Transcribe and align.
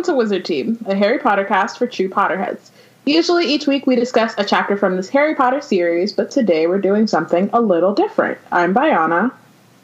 Welcome 0.00 0.14
to 0.14 0.18
Wizard 0.18 0.44
Team, 0.46 0.82
a 0.86 0.94
Harry 0.94 1.18
Potter 1.18 1.44
cast 1.44 1.76
for 1.76 1.86
true 1.86 2.08
Potterheads. 2.08 2.70
Usually, 3.04 3.44
each 3.44 3.66
week 3.66 3.86
we 3.86 3.96
discuss 3.96 4.32
a 4.38 4.44
chapter 4.46 4.74
from 4.74 4.96
this 4.96 5.10
Harry 5.10 5.34
Potter 5.34 5.60
series, 5.60 6.10
but 6.14 6.30
today 6.30 6.66
we're 6.66 6.80
doing 6.80 7.06
something 7.06 7.50
a 7.52 7.60
little 7.60 7.92
different. 7.92 8.38
I'm 8.50 8.72
Biana. 8.72 9.30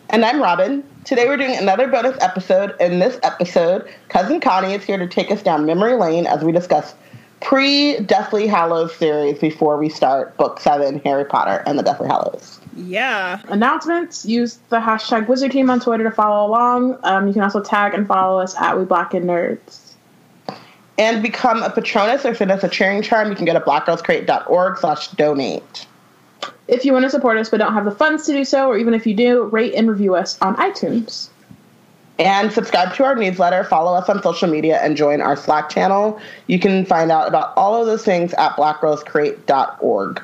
And 0.08 0.24
I'm 0.24 0.40
Robin. 0.40 0.82
Today 1.04 1.26
we're 1.26 1.36
doing 1.36 1.54
another 1.54 1.86
bonus 1.86 2.16
episode. 2.22 2.74
In 2.80 2.98
this 2.98 3.20
episode, 3.22 3.86
Cousin 4.08 4.40
Connie 4.40 4.72
is 4.72 4.84
here 4.84 4.96
to 4.96 5.06
take 5.06 5.30
us 5.30 5.42
down 5.42 5.66
memory 5.66 5.96
lane 5.96 6.26
as 6.26 6.42
we 6.42 6.50
discuss 6.50 6.94
pre 7.42 8.00
Deathly 8.00 8.46
Hallows 8.46 8.96
series 8.96 9.38
before 9.38 9.76
we 9.76 9.90
start 9.90 10.34
Book 10.38 10.60
7 10.60 10.98
Harry 11.00 11.26
Potter 11.26 11.62
and 11.66 11.78
the 11.78 11.82
Deathly 11.82 12.08
Hallows. 12.08 12.58
Yeah. 12.74 13.42
Announcements 13.48 14.24
use 14.24 14.60
the 14.70 14.78
hashtag 14.78 15.28
Wizard 15.28 15.52
Team 15.52 15.68
on 15.68 15.78
Twitter 15.78 16.04
to 16.04 16.10
follow 16.10 16.48
along. 16.48 16.98
Um, 17.02 17.26
you 17.26 17.34
can 17.34 17.42
also 17.42 17.62
tag 17.62 17.92
and 17.92 18.06
follow 18.06 18.40
us 18.40 18.56
at 18.56 18.78
We 18.78 18.86
Black 18.86 19.12
and 19.12 19.26
Nerds. 19.26 19.85
And 20.98 21.22
become 21.22 21.62
a 21.62 21.70
Patronus 21.70 22.24
or 22.24 22.34
send 22.34 22.50
us 22.50 22.64
a 22.64 22.68
cheering 22.68 23.02
charm. 23.02 23.28
You 23.28 23.36
can 23.36 23.44
go 23.44 23.52
to 23.52 23.60
blackgirlscreate.org 23.60 24.78
slash 24.78 25.08
donate. 25.08 25.86
If 26.68 26.84
you 26.84 26.92
want 26.92 27.04
to 27.04 27.10
support 27.10 27.36
us 27.36 27.50
but 27.50 27.58
don't 27.58 27.74
have 27.74 27.84
the 27.84 27.90
funds 27.90 28.26
to 28.26 28.32
do 28.32 28.44
so, 28.44 28.68
or 28.68 28.78
even 28.78 28.94
if 28.94 29.06
you 29.06 29.14
do, 29.14 29.44
rate 29.44 29.74
and 29.74 29.90
review 29.90 30.14
us 30.14 30.40
on 30.40 30.56
iTunes. 30.56 31.28
And 32.18 32.50
subscribe 32.50 32.94
to 32.94 33.04
our 33.04 33.14
newsletter, 33.14 33.62
follow 33.64 33.94
us 33.94 34.08
on 34.08 34.22
social 34.22 34.48
media, 34.48 34.78
and 34.82 34.96
join 34.96 35.20
our 35.20 35.36
Slack 35.36 35.68
channel. 35.68 36.18
You 36.46 36.58
can 36.58 36.86
find 36.86 37.12
out 37.12 37.28
about 37.28 37.52
all 37.56 37.78
of 37.78 37.86
those 37.86 38.04
things 38.04 38.32
at 38.34 38.52
blackgirlscreate.org. 38.52 40.22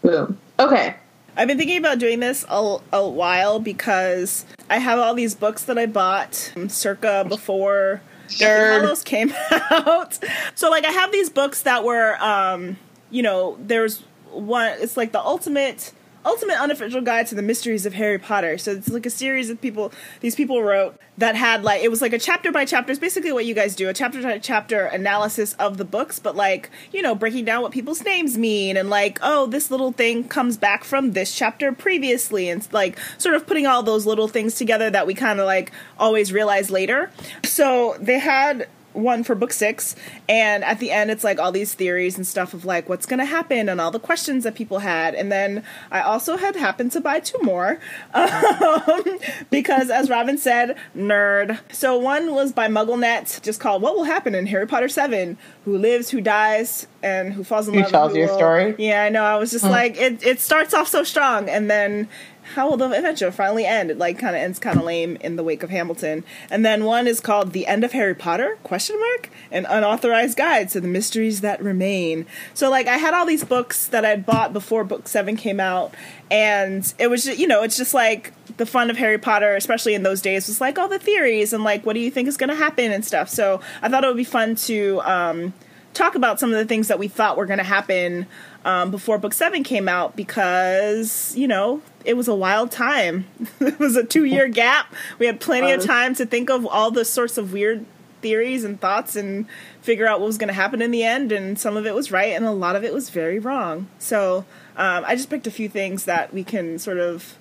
Boom. 0.00 0.38
Okay. 0.58 0.96
I've 1.36 1.48
been 1.48 1.58
thinking 1.58 1.76
about 1.76 1.98
doing 1.98 2.20
this 2.20 2.46
a, 2.48 2.78
a 2.94 3.06
while 3.06 3.60
because 3.60 4.46
I 4.70 4.78
have 4.78 4.98
all 4.98 5.12
these 5.12 5.34
books 5.34 5.64
that 5.64 5.76
I 5.76 5.84
bought 5.84 6.52
um, 6.56 6.70
circa 6.70 7.26
before 7.28 8.00
Hallows 8.38 9.02
came 9.02 9.32
out. 9.70 10.18
so 10.54 10.70
like 10.70 10.84
I 10.84 10.92
have 10.92 11.12
these 11.12 11.30
books 11.30 11.62
that 11.62 11.84
were 11.84 12.16
um, 12.22 12.76
you 13.10 13.22
know, 13.22 13.56
there's 13.60 14.02
one 14.30 14.72
it's 14.80 14.96
like 14.96 15.12
the 15.12 15.20
ultimate 15.20 15.92
ultimate 16.26 16.60
unofficial 16.60 17.00
guide 17.00 17.26
to 17.28 17.34
the 17.34 17.42
mysteries 17.42 17.86
of 17.86 17.94
Harry 17.94 18.18
Potter. 18.18 18.58
So 18.58 18.72
it's 18.72 18.88
like 18.88 19.06
a 19.06 19.10
series 19.10 19.48
of 19.48 19.60
people 19.60 19.92
these 20.20 20.34
people 20.34 20.62
wrote 20.62 20.98
that 21.18 21.36
had 21.36 21.62
like 21.62 21.82
it 21.82 21.90
was 21.90 22.02
like 22.02 22.12
a 22.12 22.18
chapter 22.18 22.52
by 22.52 22.64
chapter. 22.64 22.90
It's 22.90 23.00
basically 23.00 23.32
what 23.32 23.46
you 23.46 23.54
guys 23.54 23.76
do, 23.76 23.88
a 23.88 23.94
chapter 23.94 24.20
by 24.22 24.38
chapter 24.38 24.86
analysis 24.86 25.54
of 25.54 25.78
the 25.78 25.84
books, 25.84 26.18
but 26.18 26.36
like, 26.36 26.70
you 26.92 27.00
know, 27.00 27.14
breaking 27.14 27.44
down 27.44 27.62
what 27.62 27.72
people's 27.72 28.04
names 28.04 28.36
mean 28.36 28.76
and 28.76 28.90
like, 28.90 29.18
oh, 29.22 29.46
this 29.46 29.70
little 29.70 29.92
thing 29.92 30.24
comes 30.24 30.56
back 30.56 30.84
from 30.84 31.12
this 31.12 31.34
chapter 31.34 31.72
previously 31.72 32.50
and 32.50 32.66
like 32.72 32.98
sort 33.18 33.34
of 33.34 33.46
putting 33.46 33.66
all 33.66 33.82
those 33.82 34.06
little 34.06 34.28
things 34.28 34.56
together 34.56 34.90
that 34.90 35.06
we 35.06 35.14
kind 35.14 35.40
of 35.40 35.46
like 35.46 35.72
always 35.98 36.32
realize 36.32 36.70
later. 36.70 37.10
So 37.44 37.96
they 38.00 38.18
had 38.18 38.68
one 38.96 39.22
for 39.22 39.34
book 39.34 39.52
six, 39.52 39.94
and 40.28 40.64
at 40.64 40.78
the 40.80 40.90
end, 40.90 41.10
it's 41.10 41.22
like 41.22 41.38
all 41.38 41.52
these 41.52 41.74
theories 41.74 42.16
and 42.16 42.26
stuff 42.26 42.54
of 42.54 42.64
like 42.64 42.88
what's 42.88 43.06
going 43.06 43.18
to 43.18 43.24
happen 43.24 43.68
and 43.68 43.80
all 43.80 43.90
the 43.90 44.00
questions 44.00 44.44
that 44.44 44.54
people 44.54 44.78
had. 44.80 45.14
And 45.14 45.30
then 45.30 45.62
I 45.90 46.00
also 46.00 46.36
had 46.36 46.56
happened 46.56 46.92
to 46.92 47.00
buy 47.00 47.20
two 47.20 47.38
more 47.42 47.78
um, 48.14 49.18
because, 49.50 49.90
as 49.90 50.08
Robin 50.10 50.38
said, 50.38 50.76
nerd. 50.96 51.58
So 51.72 51.98
one 51.98 52.34
was 52.34 52.52
by 52.52 52.68
MuggleNet, 52.68 53.42
just 53.42 53.60
called 53.60 53.82
"What 53.82 53.94
Will 53.94 54.04
Happen 54.04 54.34
in 54.34 54.46
Harry 54.46 54.66
Potter 54.66 54.88
7? 54.88 55.36
Who 55.64 55.76
lives, 55.78 56.10
who 56.10 56.20
dies, 56.20 56.86
and 57.02 57.32
who 57.32 57.44
falls 57.44 57.68
in 57.68 57.74
Who 57.74 57.80
love." 57.82 57.90
tells 57.90 58.12
who 58.12 58.18
your 58.18 58.28
will- 58.28 58.36
story? 58.36 58.74
Yeah, 58.78 59.02
I 59.04 59.08
know. 59.10 59.22
I 59.24 59.36
was 59.36 59.50
just 59.50 59.64
like, 59.64 59.96
it. 59.96 60.24
It 60.24 60.40
starts 60.40 60.72
off 60.74 60.88
so 60.88 61.02
strong, 61.04 61.48
and 61.48 61.70
then 61.70 62.08
how 62.54 62.68
will 62.68 62.76
the 62.76 62.90
adventure 62.90 63.32
finally 63.32 63.66
end? 63.66 63.90
It 63.90 63.98
like 63.98 64.18
kind 64.18 64.36
of 64.36 64.42
ends 64.42 64.58
kind 64.58 64.78
of 64.78 64.84
lame 64.84 65.16
in 65.20 65.36
the 65.36 65.42
wake 65.42 65.62
of 65.62 65.70
Hamilton. 65.70 66.24
And 66.50 66.64
then 66.64 66.84
one 66.84 67.06
is 67.06 67.20
called 67.20 67.52
The 67.52 67.66
End 67.66 67.84
of 67.84 67.92
Harry 67.92 68.14
Potter? 68.14 68.58
Question 68.62 68.98
mark? 69.00 69.30
An 69.50 69.66
unauthorized 69.66 70.38
guide 70.38 70.68
to 70.70 70.80
the 70.80 70.88
mysteries 70.88 71.40
that 71.40 71.62
remain. 71.62 72.26
So 72.54 72.70
like 72.70 72.86
I 72.86 72.98
had 72.98 73.14
all 73.14 73.26
these 73.26 73.44
books 73.44 73.88
that 73.88 74.04
I'd 74.04 74.24
bought 74.24 74.52
before 74.52 74.84
book 74.84 75.08
7 75.08 75.36
came 75.36 75.60
out 75.60 75.94
and 76.30 76.92
it 76.98 77.08
was 77.08 77.24
just, 77.24 77.38
you 77.38 77.46
know, 77.46 77.62
it's 77.62 77.76
just 77.76 77.94
like 77.94 78.32
the 78.56 78.66
fun 78.66 78.90
of 78.90 78.96
Harry 78.96 79.18
Potter, 79.18 79.54
especially 79.56 79.94
in 79.94 80.02
those 80.02 80.22
days, 80.22 80.46
was 80.46 80.60
like 80.60 80.78
all 80.78 80.88
the 80.88 80.98
theories 80.98 81.52
and 81.52 81.64
like 81.64 81.84
what 81.84 81.94
do 81.94 82.00
you 82.00 82.10
think 82.10 82.28
is 82.28 82.36
going 82.36 82.50
to 82.50 82.56
happen 82.56 82.92
and 82.92 83.04
stuff. 83.04 83.28
So 83.28 83.60
I 83.82 83.88
thought 83.88 84.04
it 84.04 84.08
would 84.08 84.16
be 84.16 84.24
fun 84.24 84.54
to 84.56 85.00
um 85.02 85.52
talk 85.96 86.14
about 86.14 86.38
some 86.38 86.52
of 86.52 86.58
the 86.58 86.64
things 86.66 86.88
that 86.88 86.98
we 86.98 87.08
thought 87.08 87.36
were 87.36 87.46
going 87.46 87.58
to 87.58 87.64
happen 87.64 88.26
um, 88.64 88.90
before 88.90 89.18
book 89.18 89.32
seven 89.32 89.62
came 89.62 89.88
out 89.88 90.14
because 90.14 91.34
you 91.36 91.48
know 91.48 91.80
it 92.06 92.16
was 92.16 92.28
a 92.28 92.34
wild 92.34 92.70
time 92.70 93.26
it 93.60 93.78
was 93.78 93.96
a 93.96 94.04
two 94.04 94.24
year 94.24 94.48
gap 94.62 94.92
we 95.18 95.26
had 95.26 95.40
plenty 95.40 95.70
of 95.72 95.84
time 95.84 96.14
to 96.14 96.24
think 96.24 96.48
of 96.48 96.66
all 96.66 96.90
the 96.90 97.04
sorts 97.04 97.36
of 97.36 97.52
weird 97.52 97.84
theories 98.22 98.64
and 98.64 98.80
thoughts 98.80 99.14
and 99.14 99.46
figure 99.82 100.06
out 100.06 100.20
what 100.20 100.26
was 100.26 100.38
going 100.38 100.48
to 100.48 100.54
happen 100.54 100.80
in 100.80 100.90
the 100.90 101.04
end 101.04 101.30
and 101.30 101.58
some 101.58 101.76
of 101.76 101.86
it 101.86 101.94
was 101.94 102.10
right 102.10 102.34
and 102.34 102.44
a 102.44 102.50
lot 102.50 102.74
of 102.74 102.82
it 102.82 102.94
was 102.94 103.10
very 103.10 103.38
wrong 103.38 103.86
so 103.98 104.38
um, 104.76 105.04
i 105.06 105.14
just 105.14 105.28
picked 105.28 105.46
a 105.46 105.50
few 105.50 105.68
things 105.68 106.04
that 106.06 106.32
we 106.32 106.42
can 106.42 106.78
sort 106.78 106.98
of 106.98 107.36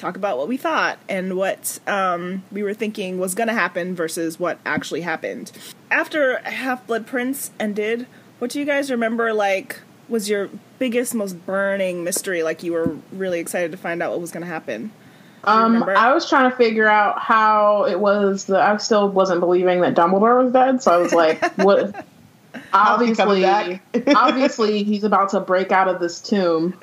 talk 0.00 0.16
about 0.16 0.38
what 0.38 0.48
we 0.48 0.56
thought 0.56 0.98
and 1.08 1.36
what 1.36 1.78
um, 1.86 2.42
we 2.50 2.62
were 2.62 2.74
thinking 2.74 3.18
was 3.18 3.34
going 3.34 3.48
to 3.48 3.54
happen 3.54 3.94
versus 3.94 4.40
what 4.40 4.58
actually 4.64 5.02
happened. 5.02 5.52
After 5.90 6.38
Half 6.38 6.86
Blood 6.86 7.06
Prince 7.06 7.50
ended, 7.60 8.06
what 8.38 8.50
do 8.50 8.58
you 8.58 8.64
guys 8.64 8.90
remember? 8.90 9.32
Like, 9.34 9.80
was 10.10 10.28
your 10.28 10.50
biggest, 10.78 11.14
most 11.14 11.46
burning 11.46 12.04
mystery? 12.04 12.42
Like, 12.42 12.62
you 12.62 12.72
were 12.72 12.96
really 13.12 13.40
excited 13.40 13.70
to 13.72 13.78
find 13.78 14.02
out 14.02 14.10
what 14.10 14.20
was 14.20 14.30
going 14.30 14.42
to 14.42 14.48
happen. 14.48 14.90
Um. 15.44 15.82
I 15.84 16.12
was 16.12 16.28
trying 16.28 16.50
to 16.50 16.56
figure 16.56 16.86
out 16.86 17.18
how 17.18 17.84
it 17.84 17.98
was 17.98 18.44
that 18.46 18.60
I 18.60 18.76
still 18.76 19.08
wasn't 19.08 19.40
believing 19.40 19.80
that 19.80 19.94
Dumbledore 19.94 20.44
was 20.44 20.52
dead, 20.52 20.82
so 20.82 20.92
I 20.92 20.96
was 20.98 21.12
like, 21.12 21.42
what? 21.56 22.04
How's 22.72 23.06
he 23.06 23.14
coming 23.14 23.44
obviously, 23.44 23.80
obviously, 24.14 24.82
he's 24.82 25.04
about 25.04 25.30
to 25.30 25.40
break 25.40 25.72
out 25.72 25.88
of 25.88 26.00
this 26.00 26.20
tomb 26.20 26.76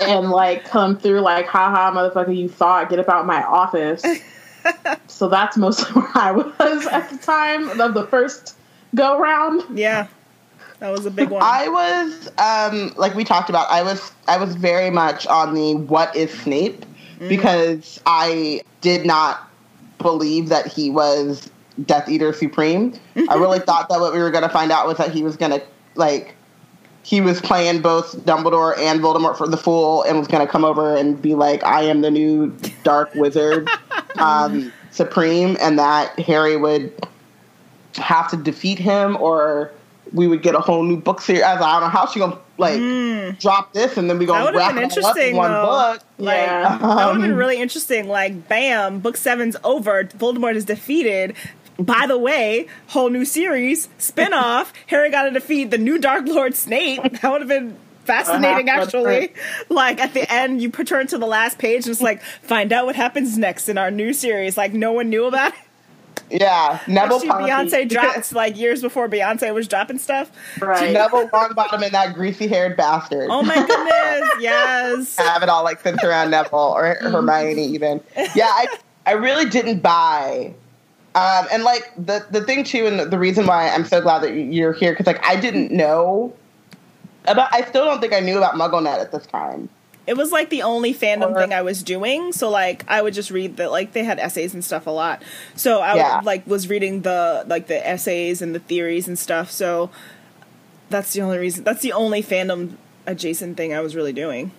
and 0.00 0.30
like 0.30 0.64
come 0.64 0.96
through, 0.96 1.20
like, 1.20 1.46
haha, 1.46 1.90
motherfucker, 1.92 2.34
you 2.34 2.48
thought, 2.48 2.88
get 2.88 2.98
about 2.98 3.26
my 3.26 3.42
office. 3.42 4.02
so 5.06 5.28
that's 5.28 5.56
mostly 5.56 5.90
where 5.92 6.10
I 6.14 6.32
was 6.32 6.86
at 6.86 7.10
the 7.10 7.18
time 7.18 7.80
of 7.80 7.94
the 7.94 8.06
first 8.06 8.56
go 8.94 9.18
round. 9.18 9.78
Yeah, 9.78 10.06
that 10.80 10.90
was 10.90 11.06
a 11.06 11.10
big 11.10 11.30
one. 11.30 11.42
I 11.42 11.68
was 11.68 12.30
um 12.38 12.92
like 12.96 13.14
we 13.14 13.24
talked 13.24 13.50
about, 13.50 13.70
I 13.70 13.82
was 13.82 14.12
I 14.26 14.36
was 14.38 14.54
very 14.54 14.90
much 14.90 15.26
on 15.26 15.54
the 15.54 15.74
what 15.74 16.14
is 16.14 16.32
Snape 16.40 16.84
because 17.18 18.00
I 18.06 18.62
did 18.80 19.04
not 19.04 19.48
believe 19.98 20.48
that 20.48 20.66
he 20.66 20.90
was 20.90 21.50
Death 21.84 22.08
Eater 22.08 22.32
Supreme. 22.32 22.94
I 23.28 23.34
really 23.36 23.58
thought 23.58 23.88
that 23.88 24.00
what 24.00 24.12
we 24.12 24.20
were 24.20 24.30
gonna 24.30 24.48
find 24.48 24.70
out 24.70 24.86
was 24.86 24.98
that 24.98 25.10
he 25.10 25.22
was 25.22 25.36
gonna 25.36 25.60
like 25.94 26.34
he 27.02 27.20
was 27.20 27.40
playing 27.40 27.80
both 27.80 28.16
Dumbledore 28.24 28.76
and 28.78 29.00
Voldemort 29.00 29.38
for 29.38 29.48
the 29.48 29.56
Fool 29.56 30.02
and 30.02 30.18
was 30.18 30.28
gonna 30.28 30.46
come 30.46 30.64
over 30.64 30.94
and 30.94 31.20
be 31.20 31.34
like, 31.34 31.64
I 31.64 31.82
am 31.82 32.02
the 32.02 32.10
new 32.10 32.56
Dark 32.84 33.14
Wizard 33.14 33.68
um, 34.18 34.72
Supreme 34.90 35.56
and 35.60 35.78
that 35.78 36.18
Harry 36.20 36.56
would 36.56 36.92
have 37.94 38.30
to 38.30 38.36
defeat 38.36 38.78
him 38.78 39.16
or 39.16 39.72
we 40.12 40.26
would 40.26 40.42
get 40.42 40.54
a 40.54 40.60
whole 40.60 40.82
new 40.82 40.96
book 40.96 41.20
series. 41.20 41.42
I 41.42 41.58
don't 41.58 41.80
know 41.82 41.88
how 41.88 42.06
she 42.06 42.18
gonna 42.20 42.38
like 42.56 43.38
drop 43.38 43.72
this 43.72 43.96
and 43.96 44.08
then 44.10 44.18
we 44.18 44.26
gonna 44.26 44.56
wrap 44.56 44.74
been 44.74 44.84
it 44.84 44.98
up 45.04 45.16
in 45.16 45.36
one 45.36 45.50
though. 45.50 45.66
book. 45.66 46.02
Like 46.18 46.36
Yeah. 46.38 46.78
that 46.78 46.80
would 46.82 47.12
have 47.14 47.20
been 47.22 47.36
really 47.44 47.60
interesting. 47.60 48.08
Like, 48.08 48.48
bam, 48.48 49.00
book 49.00 49.16
seven's 49.16 49.56
over. 49.64 50.04
Voldemort 50.04 50.54
is 50.56 50.64
defeated. 50.64 51.34
By 51.78 52.06
the 52.08 52.18
way, 52.18 52.66
whole 52.88 53.08
new 53.10 53.24
series 53.24 53.88
spin-off. 53.98 54.72
Harry 54.86 55.10
got 55.10 55.24
to 55.24 55.30
defeat 55.30 55.70
the 55.70 55.78
new 55.78 55.98
Dark 55.98 56.26
Lord 56.26 56.56
Snape. 56.56 57.00
That 57.22 57.30
would 57.30 57.40
have 57.42 57.48
been 57.48 57.76
fascinating, 58.04 58.68
Uh-huh, 58.68 58.82
actually. 58.82 59.32
Like 59.68 60.00
at 60.00 60.12
the 60.14 60.32
end, 60.32 60.60
you 60.60 60.70
turn 60.70 61.06
to 61.08 61.18
the 61.18 61.26
last 61.26 61.58
page 61.58 61.84
and 61.84 61.92
it's 61.92 62.00
like, 62.00 62.22
find 62.42 62.72
out 62.72 62.86
what 62.86 62.96
happens 62.96 63.38
next 63.38 63.68
in 63.68 63.78
our 63.78 63.90
new 63.92 64.12
series. 64.12 64.56
Like 64.56 64.72
no 64.72 64.92
one 64.92 65.08
knew 65.10 65.26
about 65.26 65.52
it. 65.52 65.58
Yeah, 66.30 66.80
Neville 66.86 67.16
Actually, 67.16 67.28
Pompey. 67.28 67.50
Beyonce 67.50 67.88
dropped 67.88 68.32
like 68.32 68.56
years 68.56 68.82
before 68.82 69.08
Beyonce 69.08 69.52
was 69.54 69.66
dropping 69.68 69.98
stuff. 69.98 70.30
Right. 70.60 70.92
Neville 70.92 71.28
Longbottom 71.28 71.82
and 71.82 71.92
that 71.92 72.14
greasy 72.14 72.46
haired 72.46 72.76
bastard. 72.76 73.28
Oh 73.30 73.42
my 73.42 73.54
goodness, 73.54 74.30
yes. 74.40 75.16
have 75.16 75.42
it 75.42 75.48
all 75.48 75.64
like 75.64 75.80
centered 75.80 76.08
around 76.08 76.30
Neville 76.30 76.58
or 76.58 76.94
Hermione 77.00 77.64
even. 77.64 78.00
Yeah, 78.34 78.46
I 78.46 78.66
I 79.06 79.12
really 79.12 79.48
didn't 79.48 79.80
buy. 79.80 80.54
Um, 81.14 81.46
and 81.50 81.64
like 81.64 81.92
the 81.96 82.26
the 82.30 82.42
thing 82.42 82.64
too, 82.64 82.86
and 82.86 83.00
the, 83.00 83.06
the 83.06 83.18
reason 83.18 83.46
why 83.46 83.68
I'm 83.70 83.84
so 83.84 84.00
glad 84.00 84.22
that 84.22 84.32
you're 84.34 84.72
here 84.72 84.92
because 84.92 85.06
like 85.06 85.24
I 85.24 85.36
didn't 85.40 85.72
know 85.72 86.34
about. 87.26 87.52
I 87.52 87.62
still 87.62 87.84
don't 87.84 88.00
think 88.00 88.12
I 88.12 88.20
knew 88.20 88.36
about 88.36 88.54
MuggleNet 88.54 89.00
at 89.00 89.12
this 89.12 89.26
time. 89.26 89.68
It 90.08 90.16
was 90.16 90.32
like 90.32 90.48
the 90.48 90.62
only 90.62 90.94
fandom 90.94 91.32
Or- 91.36 91.40
thing 91.40 91.52
I 91.52 91.60
was 91.62 91.82
doing. 91.82 92.32
So 92.32 92.48
like 92.48 92.84
I 92.88 93.02
would 93.02 93.12
just 93.14 93.30
read 93.30 93.56
the 93.58 93.68
like 93.68 93.92
they 93.92 94.04
had 94.04 94.18
essays 94.18 94.54
and 94.54 94.64
stuff 94.64 94.86
a 94.86 94.90
lot. 94.90 95.22
So 95.54 95.80
I 95.80 95.96
Yeah. 95.96 96.16
would, 96.16 96.24
like 96.24 96.46
was 96.46 96.68
reading 96.68 97.02
the 97.02 97.44
like 97.46 97.66
the 97.66 97.86
essays 97.86 98.40
and 98.40 98.54
the 98.54 98.58
theories 98.60 99.06
and 99.06 99.18
stuff. 99.18 99.50
So 99.50 99.90
that's 100.88 101.12
the 101.12 101.20
only 101.20 101.36
reason. 101.38 101.62
That's 101.64 101.82
the 101.82 101.92
only 101.92 102.22
fandom 102.22 102.76
adjacent 103.06 103.56
thing 103.58 103.74
I 103.74 103.80
was 103.80 103.94
really 103.94 104.12
doing. 104.14 104.50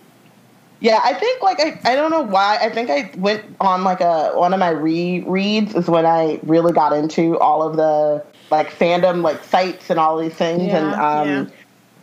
Yeah, 0.78 0.98
I 1.04 1.12
think 1.14 1.42
like 1.42 1.60
I, 1.60 1.78
I 1.84 1.94
don't 1.96 2.10
know 2.10 2.22
why. 2.22 2.58
I 2.60 2.70
think 2.70 2.88
I 2.88 3.10
went 3.18 3.44
on 3.60 3.82
like 3.84 4.00
a 4.00 4.30
one 4.34 4.54
of 4.54 4.60
my 4.60 4.72
rereads 4.72 5.76
is 5.76 5.88
when 5.88 6.06
I 6.06 6.38
really 6.44 6.72
got 6.72 6.92
into 6.92 7.38
all 7.38 7.62
of 7.62 7.76
the 7.76 8.24
like 8.50 8.70
fandom 8.70 9.22
like 9.22 9.42
sites 9.44 9.90
and 9.90 9.98
all 10.00 10.16
these 10.16 10.32
things 10.34 10.62
Yeah, 10.62 10.78
and 10.78 10.94
um 10.94 11.28
yeah. 11.28 11.54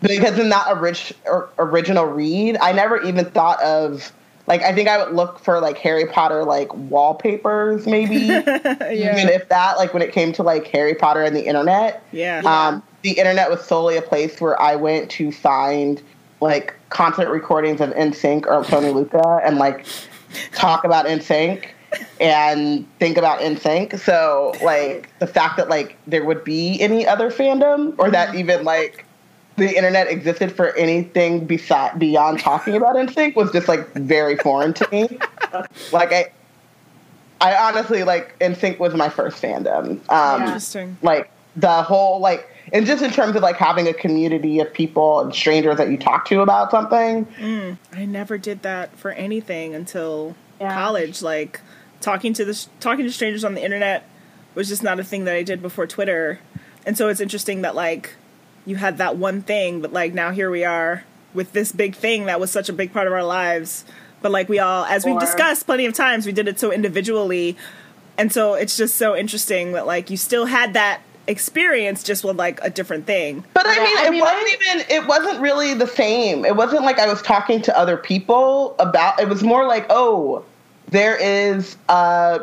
Because 0.02 0.38
in 0.38 0.50
that 0.50 0.68
orig- 0.68 1.16
or, 1.26 1.50
original 1.58 2.06
read, 2.06 2.58
I 2.62 2.72
never 2.72 3.02
even 3.02 3.26
thought 3.26 3.62
of 3.64 4.12
like 4.48 4.62
I 4.62 4.74
think 4.74 4.88
I 4.88 5.04
would 5.04 5.16
look 5.16 5.40
for 5.40 5.60
like 5.60 5.78
Harry 5.78 6.06
Potter 6.06 6.44
like 6.46 6.74
wallpapers 6.74 7.86
maybe 7.86 8.16
even 8.16 9.30
if 9.30 9.50
that 9.50 9.78
like 9.78 9.94
when 9.94 10.02
it 10.02 10.14
came 10.14 10.32
to 10.34 10.44
like 10.44 10.68
Harry 10.68 10.96
Potter 10.96 11.22
and 11.22 11.36
the 11.36 11.46
internet. 11.46 12.04
Yeah. 12.12 12.42
Um, 12.46 12.82
the 13.02 13.12
internet 13.12 13.50
was 13.50 13.64
solely 13.64 13.98
a 13.98 14.02
place 14.02 14.40
where 14.42 14.60
I 14.62 14.76
went 14.76 15.12
to 15.12 15.32
find 15.32 16.02
like 16.40 16.76
concert 16.90 17.30
recordings 17.30 17.82
of 17.82 17.90
NSYNC 17.92 18.46
or 18.48 18.64
Tony 18.64 18.92
Lucca 18.92 19.42
and 19.44 19.58
like 19.58 19.86
talk 20.54 20.84
about 20.84 21.06
NSYNC 21.06 21.66
and 22.20 22.86
think 23.00 23.18
about 23.18 23.40
NSYNC. 23.40 24.00
So 24.00 24.54
like 24.64 25.10
the 25.20 25.28
fact 25.28 25.58
that 25.58 25.70
like 25.70 25.98
there 26.08 26.24
would 26.24 26.44
be 26.44 26.80
any 26.80 27.06
other 27.08 27.32
fandom 27.32 27.96
or 27.98 28.12
that 28.12 28.36
even 28.36 28.64
like 28.64 29.06
the 29.58 29.76
internet 29.76 30.08
existed 30.08 30.52
for 30.56 30.74
anything 30.76 31.46
beside 31.46 32.00
beyond 32.00 32.40
talking 32.40 32.76
about 32.76 32.96
NSYNC 32.96 33.36
was 33.36 33.52
just 33.52 33.68
like 33.68 33.92
very 33.94 34.38
foreign 34.38 34.74
to 34.76 34.88
me. 34.92 35.20
like 35.92 36.14
I 36.14 36.32
I 37.42 37.56
honestly 37.56 38.04
like 38.04 38.38
NSYNC 38.40 38.80
was 38.80 38.94
my 38.94 39.10
first 39.10 39.42
fandom. 39.42 40.00
Um 40.10 40.42
Interesting. 40.44 40.98
like 41.02 41.30
the 41.56 41.82
whole 41.84 42.20
like 42.20 42.48
and 42.72 42.86
just 42.86 43.02
in 43.04 43.12
terms 43.12 43.36
of 43.36 43.42
like 43.42 43.56
having 43.58 43.88
a 43.88 43.94
community 43.94 44.60
of 44.60 44.72
people 44.74 45.22
and 45.22 45.34
strangers 45.34 45.78
that 45.78 45.90
you 45.90 45.98
talk 45.98 46.26
to 46.28 46.42
about 46.42 46.70
something 46.72 47.28
I 47.94 48.06
never 48.06 48.38
did 48.38 48.62
that 48.62 48.96
for 48.98 49.12
anything 49.12 49.74
until 49.76 50.36
Yeah. 50.62 50.74
college. 50.74 51.22
Like 51.24 51.62
talking 52.00 52.34
to 52.34 52.46
the 52.46 52.66
talking 52.80 53.06
to 53.06 53.12
strangers 53.12 53.44
on 53.44 53.56
the 53.56 53.64
internet 53.64 54.08
was 54.54 54.68
just 54.68 54.84
not 54.84 55.00
a 55.00 55.04
thing 55.04 55.26
that 55.26 55.36
I 55.36 55.42
did 55.44 55.62
before 55.64 55.88
Twitter. 55.88 56.40
And 56.86 56.96
so 56.96 57.10
it's 57.10 57.20
interesting 57.20 57.64
that 57.64 57.74
like 57.76 58.14
you 58.68 58.76
had 58.76 58.98
that 59.00 59.18
one 59.18 59.42
thing, 59.42 59.82
but 59.82 59.92
like 59.94 60.14
now 60.14 60.30
here 60.32 60.52
we 60.52 60.64
are 60.64 61.04
with 61.34 61.54
this 61.54 61.72
big 61.72 61.96
thing 61.96 62.26
that 62.26 62.40
was 62.40 62.52
such 62.52 62.70
a 62.70 62.74
big 62.74 62.94
part 62.94 63.08
of 63.08 63.14
our 63.14 63.24
lives. 63.24 63.86
But 64.22 64.32
like 64.32 64.50
we 64.50 64.60
all, 64.60 64.86
as 64.86 65.06
we've 65.06 65.20
discussed 65.20 65.66
plenty 65.66 65.86
of 65.86 65.94
times, 65.94 66.26
we 66.26 66.32
did 66.32 66.48
it 66.48 66.60
so 66.60 66.72
individually, 66.72 67.56
and 68.18 68.32
so 68.32 68.54
it's 68.56 68.76
just 68.78 68.96
so 68.96 69.16
interesting 69.16 69.72
that 69.74 69.86
like 69.88 70.10
you 70.10 70.18
still 70.18 70.46
had 70.46 70.74
that 70.74 71.02
experience 71.28 72.04
just 72.04 72.24
with 72.24 72.38
like 72.38 72.60
a 72.64 72.70
different 72.70 73.06
thing. 73.06 73.44
but 73.54 73.68
i 73.68 73.76
Yeah, 73.76 73.84
mean 73.84 73.98
I 73.98 74.06
it 74.06 74.22
wasn't 74.22 74.48
I- 74.48 74.58
even 74.80 74.86
it 75.04 75.08
wasn't 75.08 75.40
really 75.42 75.74
the 75.74 75.86
same 75.86 76.46
it 76.46 76.56
wasn't 76.56 76.84
like 76.84 77.00
i 77.00 77.06
was 77.06 77.22
talking 77.22 77.62
to 77.64 77.78
other 77.78 77.98
people 77.98 78.76
about 78.80 79.20
it 79.20 79.28
was 79.28 79.44
more 79.44 79.68
like 79.68 79.86
oh 79.90 80.46
there 80.90 81.18
is 81.18 81.76
uh 81.90 82.40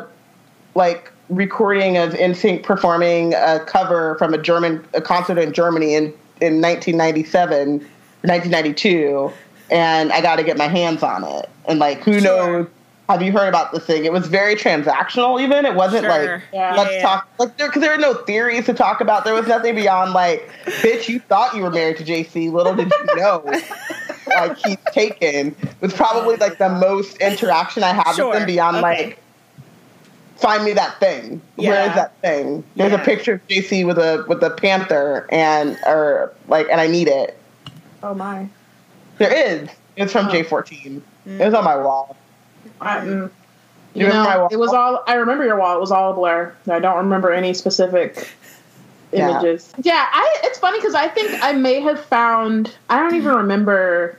like 0.75 1.11
recording 1.29 1.97
of 1.97 2.13
NSYNC 2.13 2.63
performing 2.63 3.33
a 3.33 3.59
cover 3.65 4.15
from 4.19 4.33
a 4.33 4.37
german 4.37 4.85
a 4.93 5.01
concert 5.01 5.37
in 5.39 5.53
germany 5.53 5.95
in 5.95 6.03
in 6.41 6.61
1997 6.61 7.79
1992 7.79 9.31
and 9.71 10.11
i 10.11 10.21
got 10.21 10.35
to 10.35 10.43
get 10.43 10.57
my 10.57 10.67
hands 10.67 11.01
on 11.03 11.23
it 11.23 11.49
and 11.67 11.79
like 11.79 12.01
who 12.03 12.19
Sure. 12.19 12.21
knows 12.21 12.67
have 13.07 13.21
you 13.21 13.31
heard 13.31 13.47
about 13.47 13.71
this 13.71 13.85
thing? 13.85 14.03
It 14.03 14.11
was 14.11 14.25
very 14.25 14.55
transactional. 14.55 15.39
Even 15.39 15.63
it 15.67 15.75
wasn't 15.75 16.05
Sure. 16.05 16.09
like 16.37 16.41
Yeah. 16.51 16.73
let's 16.75 16.91
Yeah. 16.95 17.01
talk 17.03 17.27
like 17.37 17.55
there 17.55 17.67
because 17.67 17.83
there 17.83 17.93
are 17.93 17.99
no 17.99 18.15
theories 18.15 18.65
to 18.65 18.73
talk 18.73 18.99
about. 18.99 19.25
There 19.25 19.35
was 19.35 19.45
nothing 19.45 19.75
beyond 19.75 20.13
like, 20.13 20.49
bitch, 20.65 21.07
you 21.07 21.19
thought 21.19 21.55
you 21.55 21.61
were 21.61 21.69
married 21.69 21.97
to 21.97 22.03
JC. 22.03 22.49
Little 22.51 22.73
did 22.73 22.91
you 23.07 23.15
know, 23.15 23.43
like 24.27 24.57
he's 24.57 24.77
taken. 24.91 25.55
It 25.61 25.81
was 25.81 25.93
probably 25.93 26.35
like 26.37 26.57
the 26.57 26.69
most 26.69 27.17
interaction 27.17 27.83
I 27.83 27.93
had 27.93 28.13
Sure. 28.15 28.31
with 28.31 28.39
him 28.39 28.47
beyond 28.47 28.77
Okay. 28.77 28.83
like. 29.05 29.19
Find 30.37 30.63
me 30.65 30.73
that 30.73 30.99
thing. 30.99 31.41
Where 31.55 31.73
Yeah. 31.73 31.89
is 31.89 31.95
that 31.95 32.11
thing? 32.21 32.63
There's 32.75 32.91
a 32.93 32.97
picture 32.99 33.33
of 33.33 33.47
JC 33.47 33.85
with 33.85 33.97
a 33.97 34.25
with 34.27 34.43
a 34.43 34.49
panther 34.49 35.25
and 35.31 35.77
or 35.85 36.33
like 36.47 36.67
and 36.69 36.81
I 36.81 36.87
need 36.87 37.07
it. 37.07 37.37
Oh 38.03 38.13
my. 38.13 38.47
There 39.17 39.33
is. 39.33 39.69
It's 39.95 40.11
from 40.11 40.27
Oh. 40.27 40.31
J14. 40.31 41.01
It 41.25 41.45
was 41.45 41.53
on 41.53 41.63
my 41.63 41.77
wall. 41.77 42.17
I, 42.81 42.97
mm, 42.97 43.07
You 43.07 43.31
you 43.93 44.05
remember 44.07 44.29
my 44.29 44.33
know, 44.35 44.39
wall? 44.41 44.49
it 44.51 44.57
was 44.57 44.73
all. 44.73 45.03
I 45.07 45.13
remember 45.15 45.45
your 45.45 45.57
wall. 45.57 45.77
It 45.77 45.79
was 45.79 45.91
all 45.91 46.11
a 46.11 46.13
blur. 46.13 46.53
I 46.69 46.79
don't 46.79 46.97
remember 46.97 47.31
any 47.31 47.53
specific 47.53 48.27
Yeah. 49.13 49.29
images. 49.39 49.71
Yeah, 49.81 50.05
I. 50.11 50.39
It's 50.43 50.59
funny 50.59 50.79
because 50.79 50.95
I 50.95 51.07
think 51.07 51.31
I 51.41 51.53
may 51.53 51.79
have 51.79 52.03
found. 52.05 52.75
I 52.89 52.99
don't 52.99 53.15
even 53.15 53.33
remember. 53.35 54.17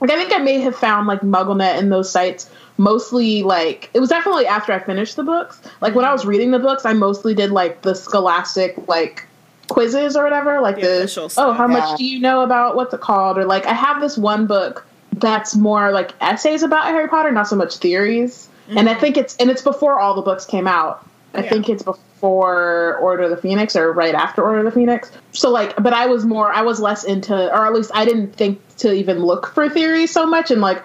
Like 0.00 0.10
I 0.10 0.16
think 0.16 0.32
I 0.32 0.38
may 0.38 0.60
have 0.60 0.76
found 0.76 1.06
like 1.06 1.20
MuggleNet 1.20 1.78
and 1.78 1.90
those 1.90 2.10
sites 2.10 2.50
mostly 2.76 3.42
like 3.42 3.90
it 3.94 4.00
was 4.00 4.08
definitely 4.08 4.46
after 4.46 4.72
I 4.72 4.78
finished 4.78 5.16
the 5.16 5.22
books. 5.22 5.60
Like 5.80 5.94
when 5.94 6.04
I 6.04 6.12
was 6.12 6.22
mm-hmm. 6.22 6.30
reading 6.30 6.50
the 6.50 6.58
books, 6.58 6.84
I 6.84 6.92
mostly 6.92 7.34
did 7.34 7.50
like 7.50 7.82
the 7.82 7.94
Scholastic 7.94 8.76
like 8.88 9.26
quizzes 9.68 10.16
or 10.16 10.24
whatever. 10.24 10.60
Like 10.60 10.76
The 10.76 10.82
the, 10.82 10.98
official 10.98 11.30
oh, 11.38 11.52
how 11.52 11.66
Yeah. 11.66 11.78
much 11.78 11.98
do 11.98 12.04
you 12.04 12.20
know 12.20 12.42
about 12.42 12.76
what's 12.76 12.92
it 12.92 13.00
called? 13.00 13.38
Or 13.38 13.44
like 13.44 13.66
I 13.66 13.74
have 13.74 14.00
this 14.00 14.18
one 14.18 14.46
book 14.46 14.86
that's 15.14 15.54
more 15.54 15.92
like 15.92 16.12
essays 16.20 16.62
about 16.62 16.86
Harry 16.86 17.08
Potter, 17.08 17.30
not 17.30 17.48
so 17.48 17.56
much 17.56 17.76
theories. 17.78 18.48
And 18.68 18.88
I 18.88 18.92
mm-hmm. 18.92 19.00
think 19.00 19.16
it's 19.16 19.36
and 19.36 19.50
it's 19.50 19.62
before 19.62 20.00
all 20.00 20.14
the 20.14 20.22
books 20.22 20.44
came 20.44 20.66
out. 20.66 21.06
I 21.34 21.42
Yeah. 21.42 21.50
think 21.50 21.68
it's 21.68 21.82
before 21.82 22.96
Order 23.02 23.24
of 23.24 23.30
the 23.30 23.36
Phoenix 23.36 23.76
or 23.76 23.92
right 23.92 24.14
after 24.14 24.42
Order 24.42 24.60
of 24.60 24.64
the 24.66 24.70
Phoenix. 24.70 25.10
So 25.32 25.50
like, 25.50 25.74
but 25.82 25.92
I 25.92 26.06
was 26.06 26.24
more, 26.24 26.52
I 26.52 26.62
was 26.62 26.80
less 26.80 27.04
into, 27.04 27.34
or 27.34 27.66
at 27.66 27.72
least 27.74 27.90
I 27.94 28.04
didn't 28.04 28.34
think 28.36 28.60
to 28.78 28.92
even 28.92 29.18
look 29.18 29.48
for 29.48 29.68
theories 29.68 30.10
so 30.10 30.26
much. 30.26 30.50
And 30.50 30.60
like, 30.60 30.82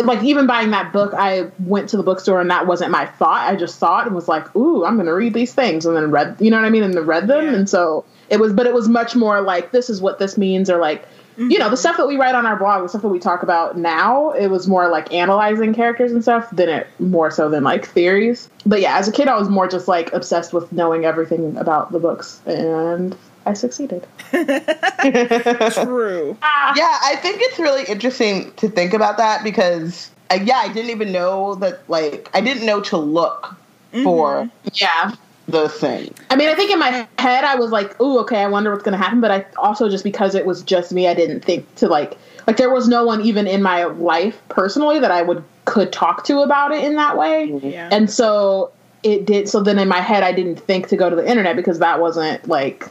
like 0.00 0.22
even 0.22 0.46
buying 0.46 0.70
that 0.70 0.92
book, 0.92 1.12
I 1.16 1.50
went 1.58 1.88
to 1.88 1.96
the 1.96 2.04
bookstore 2.04 2.40
and 2.40 2.50
that 2.50 2.66
wasn't 2.66 2.90
my 2.92 3.06
thought. 3.06 3.48
I 3.48 3.56
just 3.56 3.78
saw 3.78 4.00
it 4.02 4.06
and 4.06 4.14
was 4.14 4.28
like, 4.28 4.54
ooh, 4.54 4.84
I'm 4.84 4.94
going 4.94 5.06
to 5.06 5.14
read 5.14 5.34
these 5.34 5.52
things, 5.54 5.86
and 5.86 5.96
then 5.96 6.10
read, 6.12 6.36
you 6.38 6.50
know 6.50 6.56
what 6.58 6.66
I 6.66 6.70
mean, 6.70 6.84
and 6.84 6.94
then 6.94 7.04
read 7.04 7.26
them. 7.26 7.46
Yeah. 7.46 7.54
And 7.54 7.68
so 7.68 8.04
it 8.28 8.38
was, 8.38 8.52
but 8.52 8.66
it 8.66 8.74
was 8.74 8.88
much 8.88 9.16
more 9.16 9.40
like 9.40 9.72
this 9.72 9.90
is 9.90 10.00
what 10.00 10.18
this 10.18 10.38
means, 10.38 10.70
or 10.70 10.78
like. 10.78 11.04
You 11.38 11.58
know, 11.58 11.70
the 11.70 11.76
stuff 11.76 11.96
that 11.96 12.08
we 12.08 12.16
write 12.16 12.34
on 12.34 12.46
our 12.46 12.56
blog, 12.56 12.82
the 12.82 12.88
stuff 12.88 13.02
that 13.02 13.08
we 13.08 13.20
talk 13.20 13.44
about 13.44 13.78
now, 13.78 14.32
it 14.32 14.48
was 14.48 14.66
more 14.66 14.88
like 14.88 15.12
analyzing 15.12 15.72
characters 15.72 16.10
and 16.10 16.22
stuff 16.22 16.50
than 16.50 16.68
it 16.68 16.88
more 16.98 17.30
so 17.30 17.48
than 17.48 17.62
like 17.62 17.86
theories. 17.86 18.50
But 18.66 18.80
yeah, 18.80 18.98
as 18.98 19.06
a 19.06 19.12
kid, 19.12 19.28
I 19.28 19.38
was 19.38 19.48
more 19.48 19.68
just 19.68 19.86
like 19.86 20.12
obsessed 20.12 20.52
with 20.52 20.72
knowing 20.72 21.04
everything 21.04 21.56
about 21.56 21.92
the 21.92 22.00
books, 22.00 22.40
and 22.44 23.16
I 23.46 23.52
succeeded. 23.54 24.06
True. 24.30 26.36
Ah, 26.42 26.74
yeah, 26.76 26.98
I 27.02 27.16
think 27.16 27.38
it's 27.40 27.58
really 27.58 27.84
interesting 27.84 28.52
to 28.56 28.68
think 28.68 28.92
about 28.92 29.16
that 29.16 29.44
because, 29.44 30.10
uh, 30.30 30.38
yeah, 30.42 30.56
I 30.56 30.72
didn't 30.72 30.90
even 30.90 31.12
know 31.12 31.54
that, 31.56 31.88
like, 31.88 32.28
I 32.34 32.40
didn't 32.40 32.66
know 32.66 32.80
to 32.82 32.96
look 32.96 33.54
for 34.02 34.50
yeah. 34.74 35.12
Those 35.48 35.72
thing. 35.72 36.14
I 36.30 36.36
mean, 36.36 36.48
I 36.48 36.54
think 36.54 36.70
in 36.70 36.78
my 36.78 37.08
head, 37.18 37.44
I 37.44 37.56
was 37.56 37.70
like, 37.70 38.00
"Ooh, 38.00 38.18
okay, 38.20 38.42
I 38.42 38.48
wonder 38.48 38.70
what's 38.70 38.84
going 38.84 38.96
to 38.96 39.02
happen." 39.02 39.20
But 39.20 39.30
I 39.30 39.46
also 39.56 39.88
just 39.88 40.04
because 40.04 40.34
it 40.34 40.46
was 40.46 40.62
just 40.62 40.92
me, 40.92 41.08
I 41.08 41.14
didn't 41.14 41.40
think 41.44 41.74
to 41.76 41.88
like 41.88 42.16
like 42.46 42.56
there 42.56 42.70
was 42.70 42.88
no 42.88 43.04
one 43.04 43.22
even 43.22 43.46
in 43.46 43.62
my 43.62 43.84
life 43.84 44.40
personally 44.48 44.98
that 45.00 45.10
I 45.10 45.22
would 45.22 45.42
could 45.64 45.92
talk 45.92 46.24
to 46.24 46.40
about 46.40 46.72
it 46.72 46.84
in 46.84 46.96
that 46.96 47.16
way. 47.16 47.46
Yeah. 47.62 47.88
And 47.90 48.10
so 48.10 48.70
it 49.02 49.26
did. 49.26 49.48
So 49.48 49.62
then 49.62 49.78
in 49.78 49.88
my 49.88 50.00
head, 50.00 50.22
I 50.22 50.32
didn't 50.32 50.60
think 50.60 50.88
to 50.88 50.96
go 50.96 51.10
to 51.10 51.16
the 51.16 51.28
internet 51.28 51.56
because 51.56 51.78
that 51.80 52.00
wasn't 52.00 52.46
like 52.48 52.86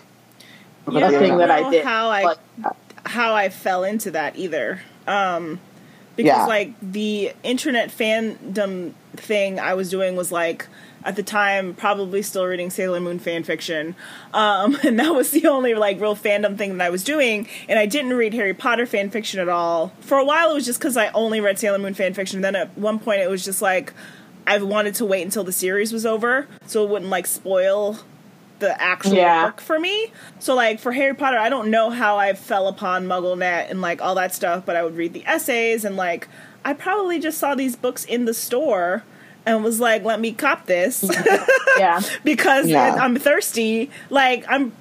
Yeah, 0.91 1.07
a 1.07 1.11
thing 1.11 1.37
that 1.37 1.51
I 1.51 1.69
did. 1.69 1.85
How 1.85 2.09
I 2.09 2.23
Like, 2.23 2.37
how 3.05 3.33
I 3.33 3.49
fell 3.49 3.83
into 3.83 4.11
that 4.11 4.35
either. 4.37 4.81
Um, 5.07 5.59
because 6.15 6.29
Yeah. 6.29 6.45
like 6.45 6.73
the 6.81 7.31
internet 7.43 7.89
fandom 7.89 8.93
thing 9.15 9.59
I 9.59 9.73
was 9.73 9.89
doing 9.89 10.15
was 10.15 10.31
like 10.31 10.67
at 11.07 11.15
the 11.15 11.23
time 11.23 11.73
probably 11.73 12.21
still 12.21 12.45
reading 12.45 12.69
Sailor 12.69 12.99
Moon 12.99 13.17
fan 13.17 13.43
fiction, 13.43 13.95
um, 14.33 14.77
and 14.83 14.99
that 14.99 15.15
was 15.15 15.31
the 15.31 15.47
only 15.47 15.73
like 15.73 15.99
real 15.99 16.15
fandom 16.15 16.57
thing 16.57 16.77
that 16.77 16.85
I 16.85 16.89
was 16.89 17.03
doing. 17.03 17.47
And 17.67 17.79
I 17.79 17.85
didn't 17.87 18.13
read 18.13 18.33
Harry 18.35 18.53
Potter 18.53 18.85
fan 18.85 19.09
fiction 19.09 19.39
at 19.39 19.49
all. 19.49 19.93
For 20.01 20.17
a 20.19 20.25
while, 20.25 20.51
it 20.51 20.53
was 20.53 20.65
just 20.65 20.79
because 20.79 20.97
I 20.97 21.07
only 21.13 21.39
read 21.39 21.57
Sailor 21.57 21.79
Moon 21.79 21.93
fan 21.95 22.13
fiction. 22.13 22.41
Then 22.41 22.55
at 22.55 22.77
one 22.77 22.99
point, 22.99 23.21
it 23.21 23.29
was 23.29 23.43
just 23.43 23.61
like 23.61 23.93
I 24.45 24.61
wanted 24.61 24.93
to 24.95 25.05
wait 25.05 25.23
until 25.23 25.43
the 25.43 25.51
series 25.51 25.91
was 25.91 26.05
over 26.05 26.47
so 26.67 26.83
it 26.83 26.89
wouldn't 26.89 27.09
like 27.09 27.25
spoil 27.25 27.97
the 28.59 28.81
actual 28.81 29.13
Yeah. 29.13 29.45
book 29.45 29.61
for 29.61 29.79
me. 29.79 30.11
So 30.39 30.55
like 30.55 30.79
for 30.79 30.91
Harry 30.91 31.13
Potter, 31.13 31.37
I 31.37 31.47
don't 31.49 31.69
know 31.69 31.89
how 31.89 32.17
I 32.17 32.33
fell 32.33 32.67
upon 32.67 33.05
MuggleNet 33.07 33.69
and 33.69 33.81
like 33.81 34.01
all 34.01 34.15
that 34.15 34.33
stuff, 34.33 34.65
but 34.65 34.75
I 34.75 34.83
would 34.83 34.95
read 34.95 35.13
the 35.13 35.25
essays 35.25 35.85
and 35.85 35.95
like 35.95 36.27
I 36.65 36.73
probably 36.73 37.19
just 37.19 37.37
saw 37.37 37.55
these 37.55 37.75
books 37.75 38.03
in 38.03 38.25
the 38.25 38.33
store 38.33 39.03
and 39.47 39.63
was 39.63 39.79
like, 39.79 40.03
"Let 40.03 40.19
me 40.19 40.33
cop 40.33 40.65
this." 40.67 41.03
Mm-hmm. 41.03 41.79
yeah, 41.79 42.01
because 42.23 42.67
Yeah. 42.67 42.95
I'm 42.99 43.15
thirsty. 43.17 43.89
Like 44.09 44.45
I'm 44.47 44.73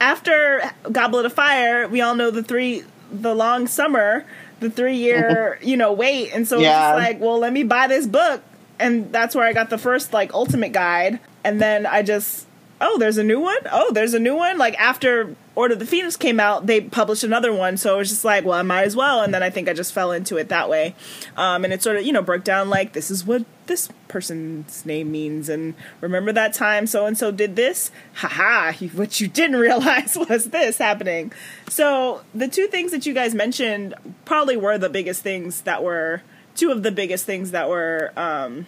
after 0.00 0.62
Goblet 0.92 1.26
of 1.26 1.32
Fire, 1.32 1.88
we 1.88 2.00
all 2.00 2.14
know 2.14 2.30
the 2.30 2.42
three 2.42 2.84
the 3.10 3.34
long 3.34 3.66
summer, 3.66 4.24
the 4.60 4.70
three 4.70 4.96
year, 4.96 5.56
mm-hmm. 5.58 5.68
you 5.68 5.76
know, 5.76 5.92
wait. 5.92 6.30
And 6.32 6.46
so 6.46 6.58
Yeah. 6.58 6.68
it's 6.68 6.98
just 6.98 7.08
like, 7.12 7.20
well, 7.20 7.38
let 7.38 7.52
me 7.52 7.62
buy 7.64 7.86
this 7.86 8.06
book. 8.06 8.42
And 8.78 9.12
that's 9.12 9.34
where 9.34 9.46
I 9.46 9.52
got 9.52 9.70
the 9.70 9.78
first 9.78 10.12
like 10.12 10.34
ultimate 10.34 10.72
guide. 10.72 11.20
And 11.44 11.60
then 11.60 11.86
I 11.86 12.02
just 12.02 12.46
oh, 12.84 12.98
there's 12.98 13.16
a 13.16 13.24
new 13.24 13.40
one. 13.40 13.58
Oh, 13.72 13.90
there's 13.92 14.12
a 14.12 14.18
new 14.18 14.36
one. 14.36 14.58
Like 14.58 14.78
after 14.78 15.34
Order 15.54 15.72
of 15.72 15.80
the 15.80 15.86
Phoenix 15.86 16.16
came 16.16 16.38
out, 16.38 16.66
they 16.66 16.82
published 16.82 17.24
another 17.24 17.52
one. 17.52 17.78
So 17.78 17.94
it 17.94 17.98
was 17.98 18.10
just 18.10 18.24
like, 18.24 18.44
well, 18.44 18.58
I 18.58 18.62
might 18.62 18.82
as 18.82 18.94
well. 18.94 19.22
And 19.22 19.32
then 19.32 19.42
I 19.42 19.48
think 19.48 19.68
I 19.68 19.72
just 19.72 19.94
fell 19.94 20.12
into 20.12 20.36
it 20.36 20.50
that 20.50 20.68
way. 20.68 20.94
Um, 21.36 21.64
and 21.64 21.72
it 21.72 21.82
sort 21.82 21.96
of, 21.96 22.04
you 22.04 22.12
know, 22.12 22.20
broke 22.22 22.44
down 22.44 22.68
like, 22.68 22.92
this 22.92 23.10
is 23.10 23.24
what 23.24 23.46
this 23.66 23.88
person's 24.08 24.84
name 24.84 25.10
means. 25.10 25.48
And 25.48 25.74
remember 26.02 26.30
that 26.32 26.52
time 26.52 26.86
so 26.86 27.06
and 27.06 27.16
so 27.16 27.30
did 27.30 27.56
this? 27.56 27.90
Haha. 28.14 28.72
What 28.88 29.18
you 29.18 29.28
didn't 29.28 29.56
realize 29.60 30.16
was 30.28 30.46
this 30.46 30.76
happening. 30.76 31.32
So 31.68 32.22
the 32.34 32.48
two 32.48 32.66
things 32.66 32.92
that 32.92 33.06
you 33.06 33.14
guys 33.14 33.34
mentioned 33.34 33.94
probably 34.26 34.58
were 34.58 34.76
the 34.76 34.90
biggest 34.90 35.22
things 35.22 35.62
that 35.62 35.82
were, 35.82 36.22
two 36.54 36.70
of 36.70 36.82
the 36.82 36.92
biggest 36.92 37.24
things 37.24 37.52
that 37.52 37.70
were 37.70 38.12
um, 38.14 38.66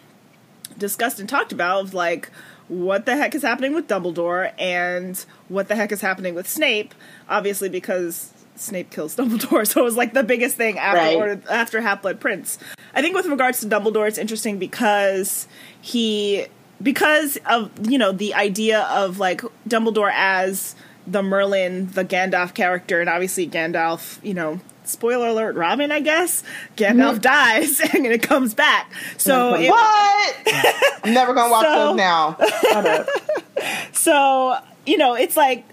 discussed 0.78 1.20
and 1.20 1.28
talked 1.28 1.52
about. 1.52 1.92
Like, 1.92 2.30
what 2.68 3.06
the 3.06 3.16
heck 3.16 3.34
is 3.34 3.42
happening 3.42 3.74
with 3.74 3.86
Dumbledore 3.88 4.52
and 4.58 5.24
what 5.48 5.68
the 5.68 5.76
heck 5.76 5.92
is 5.92 6.00
happening 6.00 6.34
with 6.34 6.48
Snape. 6.48 6.94
Obviously, 7.28 7.68
because 7.68 8.32
Snape 8.56 8.90
kills 8.90 9.16
Dumbledore, 9.16 9.66
so 9.66 9.80
it 9.80 9.84
was 9.84 9.96
like 9.96 10.14
the 10.14 10.22
biggest 10.22 10.56
thing 10.56 10.78
after 10.78 11.18
Right. 11.18 11.42
After 11.48 11.80
Half 11.80 12.02
Blood 12.02 12.20
Prince. 12.20 12.58
I 12.94 13.02
think 13.02 13.14
with 13.14 13.26
regards 13.26 13.60
to 13.60 13.66
Dumbledore, 13.66 14.08
it's 14.08 14.18
interesting 14.18 14.58
because 14.58 15.46
he 15.80 16.46
because 16.82 17.38
of 17.46 17.70
you 17.88 17.98
know 17.98 18.12
the 18.12 18.34
idea 18.34 18.80
of 18.82 19.18
like 19.18 19.42
Dumbledore 19.68 20.12
as 20.14 20.74
the 21.06 21.22
Merlin, 21.22 21.88
the 21.92 22.04
Gandalf 22.04 22.52
character, 22.54 23.00
and 23.00 23.08
obviously 23.08 23.48
Gandalf, 23.48 24.18
you 24.24 24.34
know. 24.34 24.60
Spoiler 24.86 25.28
alert, 25.28 25.56
Robin, 25.56 25.90
I 25.92 26.00
guess. 26.00 26.42
Gandalf 26.76 27.20
dies 27.20 27.80
and 27.94 28.06
it 28.06 28.22
comes 28.22 28.54
back. 28.54 28.92
So 29.18 29.54
it, 29.54 29.68
What? 29.70 30.36
I'm 31.04 31.12
never 31.14 31.34
gonna 31.34 31.50
watch 31.50 31.64
So- 31.66 31.86
those 31.88 31.96
now. 31.96 33.04
So, 33.92 34.56
you 34.84 34.98
know, 34.98 35.14
it's 35.14 35.36
like 35.36 35.64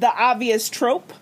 the 0.00 0.08
obvious 0.08 0.68
trope. 0.70 1.12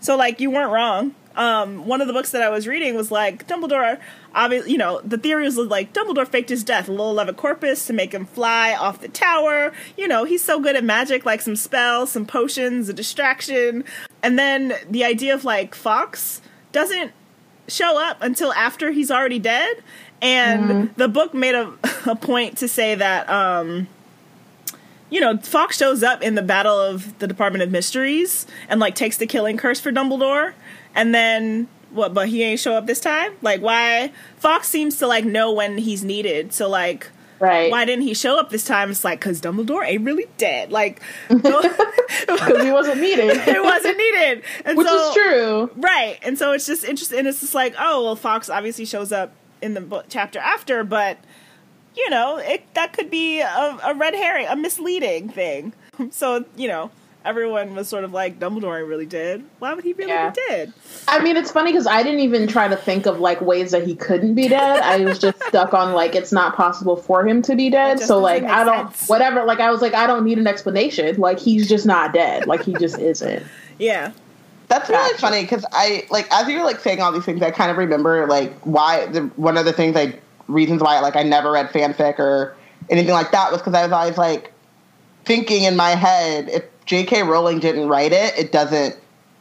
So, 0.00 0.16
like, 0.16 0.40
you 0.40 0.50
weren't 0.50 0.70
wrong. 0.70 1.14
Um, 1.34 1.84
one 1.86 2.00
of 2.00 2.06
the 2.06 2.14
books 2.14 2.30
that 2.30 2.40
I 2.40 2.48
was 2.48 2.66
reading 2.66 2.94
was 2.94 3.10
like 3.10 3.46
Dumbledore. 3.46 3.98
Obviously, 4.34 4.72
you 4.72 4.78
know, 4.78 5.02
the 5.04 5.18
theory 5.18 5.44
was 5.44 5.58
like 5.58 5.92
Dumbledore 5.92 6.26
faked 6.26 6.48
his 6.48 6.64
death, 6.64 6.88
a 6.88 6.92
little 6.92 7.14
Levicorpus 7.14 7.86
to 7.88 7.92
make 7.92 8.12
him 8.14 8.24
fly 8.24 8.74
off 8.74 9.00
the 9.02 9.08
tower. 9.08 9.72
You 9.98 10.08
know, 10.08 10.24
he's 10.24 10.42
so 10.42 10.60
good 10.60 10.76
at 10.76 10.84
magic, 10.84 11.26
like 11.26 11.42
some 11.42 11.56
spells, 11.56 12.10
some 12.12 12.24
potions, 12.24 12.88
a 12.88 12.94
distraction, 12.94 13.84
and 14.22 14.38
then 14.38 14.74
the 14.88 15.04
idea 15.04 15.34
of 15.34 15.44
like 15.44 15.74
Fawkes 15.74 16.40
doesn't 16.76 17.12
show 17.68 17.98
up 17.98 18.18
until 18.20 18.52
after 18.52 18.90
he's 18.90 19.10
already 19.10 19.38
dead. 19.38 19.82
And 20.20 20.94
the 20.96 21.08
book 21.08 21.34
made 21.34 21.54
a, 21.54 21.72
a 22.06 22.14
point 22.14 22.58
to 22.58 22.68
say 22.68 22.94
that 22.94 23.28
um, 23.30 23.88
you 25.08 25.20
know, 25.20 25.38
Fawkes 25.38 25.78
shows 25.78 26.02
up 26.02 26.22
in 26.22 26.34
the 26.34 26.42
Battle 26.42 26.78
of 26.78 27.18
the 27.18 27.26
Department 27.26 27.62
of 27.62 27.70
Mysteries 27.70 28.46
and 28.68 28.78
like 28.78 28.94
takes 28.94 29.16
the 29.16 29.26
killing 29.26 29.56
curse 29.56 29.80
for 29.80 29.90
Dumbledore, 29.90 30.52
and 30.94 31.14
then 31.14 31.68
what? 31.90 32.12
But 32.12 32.28
he 32.28 32.42
ain't 32.42 32.60
show 32.60 32.74
up 32.74 32.86
this 32.86 33.00
time. 33.00 33.32
Like, 33.40 33.62
why? 33.62 34.12
Fawkes 34.36 34.68
seems 34.68 34.98
to 34.98 35.06
like 35.06 35.24
know 35.24 35.52
when 35.52 35.78
he's 35.78 36.04
needed. 36.04 36.52
So 36.52 36.68
like, 36.68 37.08
Right. 37.38 37.70
why 37.70 37.84
didn't 37.84 38.04
he 38.04 38.14
show 38.14 38.38
up 38.38 38.50
this 38.50 38.64
time? 38.64 38.90
It's 38.90 39.04
like 39.04 39.20
because 39.20 39.40
Dumbledore 39.40 39.84
ain't 39.84 40.04
really 40.04 40.26
dead. 40.38 40.72
Like, 40.72 41.02
Because 41.28 42.62
he 42.62 42.72
wasn't 42.72 43.00
needed. 43.00 43.30
it 43.46 43.62
wasn't 43.62 43.98
needed. 43.98 44.42
And 44.64 44.78
Which 44.78 44.86
so, 44.86 45.08
is 45.10 45.14
true. 45.14 45.70
Right. 45.76 46.18
And 46.22 46.38
so 46.38 46.52
it's 46.52 46.66
just 46.66 46.84
interesting. 46.84 47.18
And 47.20 47.28
it's 47.28 47.40
just 47.40 47.54
like, 47.54 47.74
oh, 47.78 48.04
well, 48.04 48.16
Fawkes 48.16 48.48
obviously 48.50 48.84
shows 48.84 49.12
up 49.12 49.32
in 49.62 49.74
the 49.74 49.80
book 49.80 50.06
chapter 50.08 50.38
after, 50.38 50.84
but, 50.84 51.18
you 51.96 52.08
know, 52.10 52.36
it 52.38 52.62
that 52.74 52.92
could 52.92 53.10
be 53.10 53.40
a, 53.40 53.78
a 53.84 53.94
red 53.94 54.14
herring, 54.14 54.46
a 54.46 54.56
misleading 54.56 55.28
thing. 55.28 55.72
So, 56.10 56.44
you 56.56 56.68
know, 56.68 56.90
everyone 57.26 57.74
was 57.74 57.88
sort 57.88 58.04
of 58.04 58.12
like, 58.12 58.38
Dumbledore 58.38 58.78
ain't 58.78 58.88
really 58.88 59.04
did. 59.06 59.44
Why 59.58 59.74
would 59.74 59.84
he 59.84 59.92
really 59.92 60.10
Yeah. 60.12 60.30
be 60.30 60.40
dead? 60.48 60.72
I 61.08 61.18
mean, 61.22 61.36
it's 61.36 61.50
funny 61.50 61.72
because 61.72 61.86
I 61.86 62.02
didn't 62.02 62.20
even 62.20 62.46
try 62.46 62.68
to 62.68 62.76
think 62.76 63.06
of 63.06 63.18
like 63.20 63.40
ways 63.40 63.72
that 63.72 63.86
he 63.86 63.94
couldn't 63.96 64.34
be 64.34 64.48
dead. 64.48 64.80
I 64.80 64.98
was 65.04 65.18
just 65.18 65.42
stuck 65.48 65.74
on 65.74 65.92
like 65.92 66.14
it's 66.14 66.32
not 66.32 66.54
possible 66.56 66.96
for 66.96 67.26
him 67.26 67.42
to 67.42 67.56
be 67.56 67.68
dead. 67.70 68.00
So 68.00 68.18
like 68.18 68.44
I 68.44 68.64
don't 68.64 68.94
sense. 68.94 69.08
whatever. 69.08 69.44
Like 69.44 69.60
I 69.60 69.70
was 69.70 69.82
like 69.82 69.94
I 69.94 70.06
don't 70.06 70.24
need 70.24 70.38
an 70.38 70.46
explanation. 70.46 71.16
Like 71.16 71.38
he's 71.38 71.68
just 71.68 71.84
not 71.86 72.12
dead. 72.14 72.46
Like 72.46 72.62
he 72.62 72.72
just 72.74 72.98
isn't. 72.98 73.44
Yeah. 73.78 74.12
That's 74.68 74.88
really 74.88 75.02
Gotcha. 75.10 75.18
funny 75.20 75.42
because 75.42 75.64
I 75.72 76.06
like 76.10 76.26
as 76.32 76.48
you 76.48 76.58
were 76.58 76.64
like 76.64 76.80
saying 76.80 77.00
all 77.00 77.12
these 77.12 77.24
things, 77.24 77.42
I 77.42 77.50
kind 77.50 77.70
of 77.70 77.76
remember 77.76 78.26
like 78.26 78.52
why 78.60 79.06
the 79.06 79.22
one 79.36 79.56
of 79.56 79.64
the 79.64 79.72
things 79.72 79.96
I 79.96 80.18
reasons 80.48 80.82
why 80.82 80.98
like 81.00 81.16
I 81.16 81.22
never 81.22 81.50
read 81.52 81.68
fanfic 81.70 82.18
or 82.18 82.56
anything 82.90 83.12
like 83.12 83.30
that 83.32 83.50
was 83.52 83.60
because 83.60 83.74
I 83.74 83.82
was 83.82 83.92
always 83.92 84.16
like 84.18 84.52
thinking 85.24 85.64
in 85.64 85.76
my 85.76 85.90
head 85.90 86.48
if 86.48 86.64
J.K. 86.86 87.22
Rowling 87.24 87.58
didn't 87.58 87.88
write 87.88 88.12
it, 88.12 88.36
it 88.38 88.52
doesn't 88.52 88.96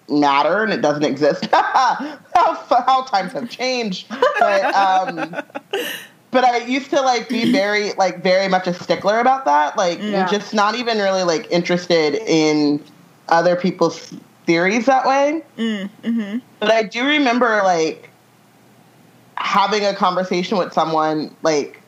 matter 0.09 0.63
and 0.63 0.71
it 0.73 0.81
doesn't 0.81 1.03
exist. 1.03 1.45
how 1.53 2.17
how 2.35 3.03
times 3.03 3.33
have 3.33 3.49
changed, 3.49 4.07
but 4.39 4.75
um, 4.75 5.35
but 6.31 6.43
I 6.43 6.57
used 6.65 6.89
to 6.89 7.01
like 7.01 7.29
be 7.29 7.51
very 7.51 7.93
like 7.93 8.21
very 8.21 8.47
much 8.47 8.67
a 8.67 8.73
stickler 8.73 9.19
about 9.19 9.45
that, 9.45 9.77
like 9.77 9.99
Yeah. 10.01 10.27
just 10.27 10.53
not 10.53 10.75
even 10.75 10.97
really 10.97 11.23
like 11.23 11.49
interested 11.51 12.15
in 12.27 12.83
other 13.29 13.55
people's 13.55 14.13
theories 14.45 14.85
that 14.85 15.05
way. 15.05 15.41
But 16.59 16.71
I 16.71 16.83
do 16.83 17.05
remember 17.05 17.61
like 17.63 18.09
having 19.37 19.85
a 19.85 19.93
conversation 19.93 20.57
with 20.57 20.73
someone 20.73 21.35
like 21.43 21.81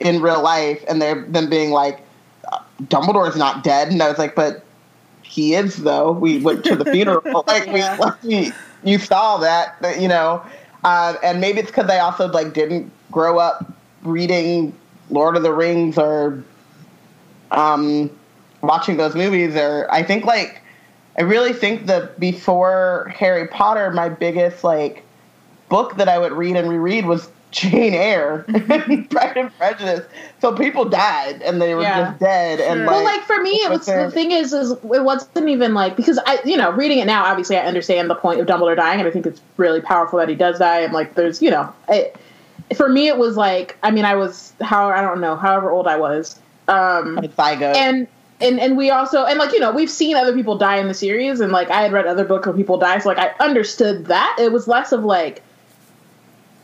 in 0.00 0.20
real 0.20 0.42
life, 0.42 0.82
and 0.88 1.00
they're 1.00 1.22
them 1.22 1.48
being 1.48 1.70
like, 1.70 2.00
"Dumbledore's 2.84 3.36
not 3.36 3.62
dead," 3.62 3.88
and 3.88 4.02
I 4.02 4.08
was 4.08 4.18
like, 4.18 4.34
"But 4.34 4.64
he 5.32 5.54
is, 5.54 5.78
though. 5.78 6.12
We 6.12 6.40
went 6.40 6.62
to 6.66 6.76
the 6.76 6.84
funeral. 6.84 7.22
like 7.46 7.66
we, 7.68 7.82
like, 7.82 8.22
we, 8.22 8.52
you 8.84 8.98
saw 8.98 9.38
that, 9.38 9.80
that, 9.80 9.98
you 9.98 10.06
know." 10.06 10.44
Uh, 10.84 11.14
and 11.22 11.40
maybe 11.40 11.60
it's 11.60 11.70
because 11.70 11.88
I 11.88 12.00
also 12.00 12.28
like 12.28 12.52
didn't 12.52 12.92
grow 13.10 13.38
up 13.38 13.72
reading 14.02 14.74
Lord 15.08 15.36
of 15.36 15.42
the 15.42 15.52
Rings 15.52 15.96
or 15.96 16.44
um, 17.50 18.10
watching 18.60 18.98
those 18.98 19.14
movies, 19.14 19.56
or 19.56 19.88
I 19.90 20.02
think 20.02 20.26
like 20.26 20.60
I 21.16 21.22
really 21.22 21.54
think 21.54 21.86
that 21.86 22.20
before 22.20 23.10
Harry 23.16 23.48
Potter, 23.48 23.90
my 23.90 24.10
biggest 24.10 24.64
like 24.64 25.02
book 25.70 25.96
that 25.96 26.08
I 26.10 26.18
would 26.18 26.32
read 26.32 26.56
and 26.56 26.68
reread 26.68 27.06
was 27.06 27.30
Jane 27.52 27.94
Eyre, 27.94 28.44
Pride 29.10 29.36
and 29.36 29.56
Prejudice. 29.56 30.04
So 30.40 30.54
people 30.56 30.86
died 30.86 31.40
and 31.42 31.62
they 31.62 31.74
were 31.74 31.82
Yeah. 31.82 32.06
just 32.10 32.18
dead. 32.18 32.60
And 32.60 32.78
Sure. 32.80 32.86
like, 32.86 32.96
well, 32.96 33.04
like 33.04 33.22
for 33.22 33.40
me, 33.40 33.50
it 33.50 33.70
was 33.70 33.86
the 33.86 34.10
thing 34.10 34.32
is, 34.32 34.52
is 34.52 34.72
it 34.72 34.82
wasn't 35.04 35.48
even 35.48 35.74
like 35.74 35.94
because 35.94 36.18
I, 36.26 36.40
you 36.44 36.56
know, 36.56 36.70
reading 36.72 36.98
it 36.98 37.04
now, 37.06 37.24
obviously 37.24 37.56
I 37.56 37.60
understand 37.66 38.10
the 38.10 38.14
point 38.16 38.40
of 38.40 38.46
Dumbledore 38.46 38.74
dying, 38.76 38.98
and 38.98 39.08
I 39.08 39.12
think 39.12 39.26
it's 39.26 39.40
really 39.58 39.80
powerful 39.80 40.18
that 40.18 40.28
he 40.28 40.34
does 40.34 40.58
die, 40.58 40.80
and 40.80 40.92
like 40.92 41.14
there's, 41.14 41.40
you 41.40 41.50
know, 41.50 41.72
it, 41.88 42.16
for 42.76 42.88
me 42.88 43.06
it 43.08 43.18
was 43.18 43.36
like, 43.36 43.76
I 43.82 43.90
mean, 43.90 44.04
I 44.04 44.14
was 44.16 44.52
how 44.60 44.88
I 44.88 45.02
don't 45.02 45.20
know, 45.20 45.36
however 45.36 45.70
old 45.70 45.86
I 45.86 45.96
was, 45.98 46.40
um, 46.68 47.18
Zygo. 47.18 47.76
and 47.76 48.08
and 48.40 48.58
and 48.58 48.76
we 48.76 48.90
also 48.90 49.24
and 49.24 49.38
like 49.38 49.52
you 49.52 49.60
know 49.60 49.70
we've 49.72 49.90
seen 49.90 50.16
other 50.16 50.32
people 50.32 50.56
die 50.58 50.78
in 50.78 50.88
the 50.88 50.94
series, 50.94 51.40
and 51.40 51.52
like 51.52 51.70
I 51.70 51.82
had 51.82 51.92
read 51.92 52.06
other 52.06 52.24
books 52.24 52.46
where 52.46 52.56
people 52.56 52.78
die, 52.78 52.98
so 52.98 53.08
like 53.10 53.18
I 53.18 53.32
understood 53.44 54.06
that 54.06 54.36
it 54.40 54.50
was 54.52 54.66
less 54.66 54.90
of 54.92 55.04
like. 55.04 55.42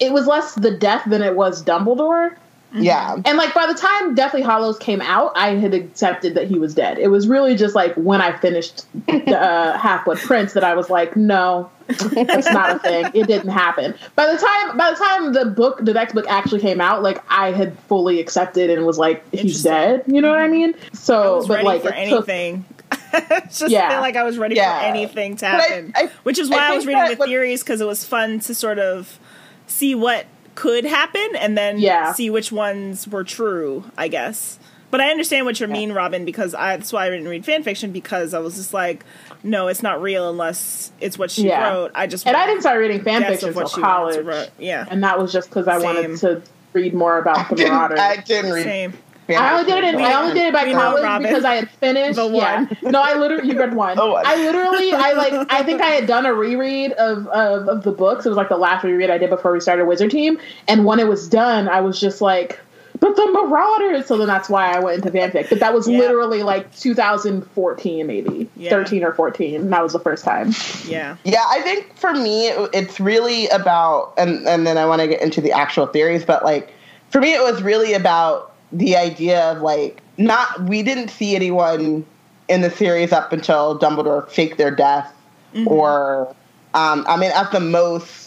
It 0.00 0.12
was 0.12 0.26
less 0.26 0.55
the 0.55 0.71
death 0.71 1.02
than 1.07 1.23
it 1.23 1.35
was 1.37 1.62
Dumbledore. 1.64 2.35
yeah. 2.75 3.17
And 3.25 3.38
like 3.38 3.55
by 3.55 3.67
the 3.67 3.75
time 3.75 4.14
Deathly 4.14 4.43
Hallows 4.43 4.78
came 4.78 5.00
out, 5.00 5.33
I 5.35 5.55
had 5.55 5.73
accepted 5.75 6.35
that 6.35 6.49
he 6.49 6.59
was 6.59 6.75
dead. 6.75 6.99
It 6.99 7.09
was 7.09 7.26
really 7.26 7.57
just 7.57 7.75
like 7.75 7.95
when 7.95 8.21
I 8.21 8.37
finished 8.37 8.85
uh, 9.09 9.78
Half 9.78 10.05
Blood 10.05 10.19
Prince 10.19 10.52
that 10.52 10.64
I 10.64 10.75
was 10.75 10.90
like, 10.90 11.17
no, 11.17 11.71
that's 11.88 12.50
not 12.50 12.76
a 12.76 12.78
thing. 12.78 13.07
It 13.14 13.26
didn't 13.26 13.49
happen. 13.49 13.95
By 14.17 14.26
the 14.31 14.37
time 14.38 14.76
by 14.76 14.90
the 14.90 14.97
time 14.97 15.33
the 15.33 15.47
book, 15.47 15.78
the 15.83 15.95
next 15.95 16.12
book 16.12 16.26
actually 16.28 16.61
came 16.61 16.81
out, 16.81 17.02
like 17.02 17.25
I 17.31 17.52
had 17.52 17.78
fully 17.88 18.21
accepted 18.21 18.69
and 18.69 18.85
was 18.85 18.99
like, 18.99 19.25
he's 19.33 19.62
dead. 19.62 20.05
You 20.07 20.21
know 20.21 20.28
what 20.28 20.38
I 20.38 20.49
mean? 20.49 20.75
So, 20.93 21.17
I 21.23 21.37
was 21.38 21.49
but 21.49 21.55
ready 21.55 21.67
like 21.67 21.83
for 21.83 21.88
it 21.95 22.09
took- 22.11 22.28
anything. 22.28 22.64
It's 23.11 23.59
just 23.61 23.71
Yeah. 23.73 23.88
feel 23.88 24.00
like 24.00 24.17
I 24.17 24.23
was 24.25 24.37
ready 24.37 24.57
Yeah. 24.57 24.81
for 24.81 24.85
anything 24.85 25.37
to 25.37 25.47
But 25.47 25.55
I- 25.55 25.62
happen. 25.62 25.93
I- 25.97 26.11
which 26.25 26.38
is 26.38 26.50
why 26.50 26.59
I, 26.59 26.69
think 26.69 26.76
was 26.81 26.87
reading 26.87 27.05
the 27.09 27.14
what- 27.17 27.28
theories 27.28 27.62
because 27.62 27.81
it 27.81 27.87
was 27.87 28.05
fun 28.05 28.40
to 28.40 28.55
sort 28.55 28.78
of 28.78 29.19
see 29.69 29.95
what 29.95 30.27
could 30.57 30.85
happen 30.85 31.37
and 31.39 31.57
then 31.57 31.79
Yeah. 31.79 32.13
see 32.13 32.31
which 32.31 32.51
ones 32.51 33.07
were 33.07 33.23
true, 33.23 33.85
I 33.97 34.09
guess. 34.09 34.59
But 34.91 35.01
I 35.03 35.11
understand 35.11 35.45
what 35.47 35.61
you 35.61 35.69
mean, 35.69 35.93
Robin, 35.93 36.25
because 36.25 36.55
I, 36.55 36.77
that's 36.77 36.93
why 36.93 37.07
I 37.07 37.11
didn't 37.11 37.29
read 37.29 37.45
fan 37.45 37.63
fiction 37.63 37.93
because 37.93 38.33
I 38.35 38.39
was 38.39 38.57
just 38.57 38.73
like, 38.75 39.05
no, 39.43 39.69
it's 39.69 39.83
not 39.83 40.01
real 40.03 40.31
unless 40.31 40.91
it's 40.99 41.19
what 41.19 41.31
she 41.31 41.47
Yeah. 41.47 41.69
wrote. 41.71 41.93
I 41.95 42.07
just 42.07 42.27
and 42.27 42.35
I 42.37 42.47
didn't 42.47 42.63
start 42.63 42.81
reading 42.81 43.03
fan 43.03 43.23
fiction 43.23 43.51
until 43.51 43.69
college, 43.69 44.17
to. 44.25 44.51
Yeah, 44.59 44.87
and 44.91 45.05
that 45.05 45.19
was 45.19 45.31
just 45.33 45.51
because 45.51 45.69
I 45.69 45.77
wanted 45.79 46.17
to 46.21 46.43
read 46.73 46.95
more 46.95 47.19
about 47.19 47.51
the 47.51 47.57
Didn't- 47.57 47.73
Marauders. 47.75 48.01
I 48.01 48.17
didn't 48.17 48.51
read. 48.53 48.65
same. 48.65 48.93
I 49.37 49.53
only 49.53 49.71
did 49.71 49.85
it. 49.85 49.95
In, 49.95 50.01
I 50.01 50.13
only 50.15 50.35
did 50.35 50.47
it 50.47 50.53
by 50.55 50.65
We 50.65 50.73
college 50.73 51.03
Robin. 51.03 51.27
because 51.29 51.45
I 51.45 51.55
had 51.57 51.71
finished. 51.71 52.17
The 52.17 52.29
yeah. 52.29 52.65
one. 52.65 52.77
No, 52.93 53.03
I 53.03 53.15
literally 53.15 53.49
you 53.53 53.59
read 53.59 53.75
one. 53.75 53.97
The 53.97 54.07
one. 54.07 54.25
I 54.27 54.37
literally, 54.37 54.93
I 54.93 55.13
like, 55.13 55.53
I 55.53 55.63
think 55.63 55.81
I 55.83 55.89
had 55.89 56.07
done 56.07 56.25
a 56.27 56.33
reread 56.33 56.93
of, 56.93 57.27
of 57.29 57.69
of 57.69 57.83
the 57.83 57.93
books. 57.93 58.25
It 58.25 58.31
was 58.31 58.37
like 58.37 58.49
the 58.49 58.57
last 58.57 58.85
reread 58.85 59.11
I 59.11 59.19
did 59.19 59.31
before 59.31 59.53
we 59.53 59.61
started 59.61 59.85
Wizard 59.87 60.11
Team. 60.11 60.39
And 60.67 60.85
when 60.85 60.99
it 61.01 61.09
was 61.09 61.29
done, 61.29 61.69
I 61.69 61.81
was 61.81 62.01
just 62.01 62.21
like, 62.21 62.59
but 63.01 63.15
the 63.17 63.27
Marauders. 63.33 64.07
So 64.07 64.17
then 64.17 64.27
that's 64.27 64.49
why 64.49 64.73
I 64.73 64.81
went 64.81 65.05
into 65.05 65.11
fanfic. 65.17 65.51
But 65.51 65.61
that 65.61 65.73
was 65.75 65.87
Yeah. 65.89 65.99
literally 65.99 66.43
like 66.43 66.75
2014, 66.77 68.07
maybe 68.07 68.49
Yeah. 68.57 68.71
13 68.71 69.05
or 69.05 69.13
14. 69.13 69.71
That 69.71 69.83
was 69.83 69.93
the 69.93 70.01
first 70.01 70.25
time. 70.25 70.53
Yeah. 70.87 71.17
Yeah, 71.25 71.45
I 71.49 71.61
think 71.63 71.95
for 71.97 72.13
me, 72.15 72.49
it, 72.49 72.71
it's 72.73 72.99
really 72.99 73.47
about, 73.49 74.15
and 74.17 74.47
and 74.49 74.67
then 74.67 74.79
I 74.79 74.87
want 74.87 75.01
to 75.03 75.07
get 75.09 75.21
into 75.23 75.41
the 75.41 75.53
actual 75.53 75.87
theories, 75.87 76.25
but 76.25 76.45
like 76.45 76.73
for 77.11 77.21
me, 77.21 77.35
it 77.35 77.43
was 77.43 77.63
really 77.63 77.95
about 77.95 78.53
the 78.73 78.97
idea 78.97 79.53
of 79.53 79.63
like 79.63 80.01
not 80.17 80.63
we 80.65 80.83
didn't 80.83 81.09
see 81.09 81.35
anyone 81.35 82.05
in 82.49 82.61
the 82.63 82.71
series 82.71 83.13
up 83.13 83.33
until 83.33 83.79
Dumbledore 83.79 84.29
faked 84.31 84.59
their 84.59 84.71
death, 84.71 85.13
or 85.67 86.35
um, 86.75 87.05
I 87.09 87.17
mean, 87.17 87.31
at 87.33 87.51
the 87.53 87.61
most. 87.61 88.27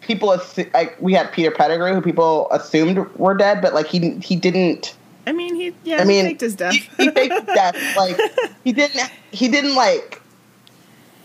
People 0.00 0.36
like 0.74 1.00
we 1.00 1.12
had 1.12 1.30
Peter 1.30 1.52
Pettigrew, 1.52 1.94
who 1.94 2.00
people 2.00 2.50
assumed 2.50 2.98
were 3.16 3.34
dead, 3.34 3.62
but 3.62 3.72
like 3.72 3.86
he 3.86 4.10
he 4.16 4.34
didn't. 4.34 4.96
I 5.28 5.32
mean, 5.32 5.54
he 5.54 5.72
yeah, 5.84 5.98
I 5.98 6.04
mean, 6.04 6.24
he 6.24 6.30
faked 6.30 6.40
his 6.40 6.56
death. 6.56 6.72
He, 6.72 6.80
he 7.04 7.10
faked 7.10 7.32
his 7.32 7.44
death. 7.44 7.76
Like 7.96 8.18
he 8.64 8.72
didn't. 8.72 9.10
He 9.30 9.46
didn't 9.46 9.76
like. 9.76 10.20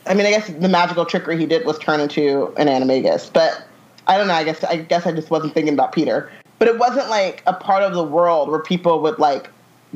I 0.05 0.13
mean, 0.13 0.27
I 0.27 0.29
guess 0.29 0.47
the 0.47 0.69
magical 0.69 1.05
trickery 1.05 1.39
he 1.39 1.47
did 1.47 1.65
was 1.65 1.79
turn 1.79 1.99
into 1.99 2.53
an 2.57 2.67
animagus, 2.67 3.33
but 3.33 3.63
I 4.05 4.15
don't 4.15 4.27
know. 4.27 4.35
I 4.35 4.43
guess 4.43 4.63
I 4.63 4.77
guess 4.77 5.07
I 5.07 5.11
just 5.11 5.31
wasn't 5.31 5.55
thinking 5.55 5.73
about 5.73 5.91
Peter. 5.91 6.31
But 6.59 6.67
it 6.67 6.77
wasn't 6.77 7.09
like 7.09 7.43
a 7.47 7.53
part 7.53 7.83
of 7.83 7.93
the 7.93 8.03
world 8.03 8.49
where 8.49 8.59
people 8.61 8.99
would 9.01 9.19
like 9.19 9.49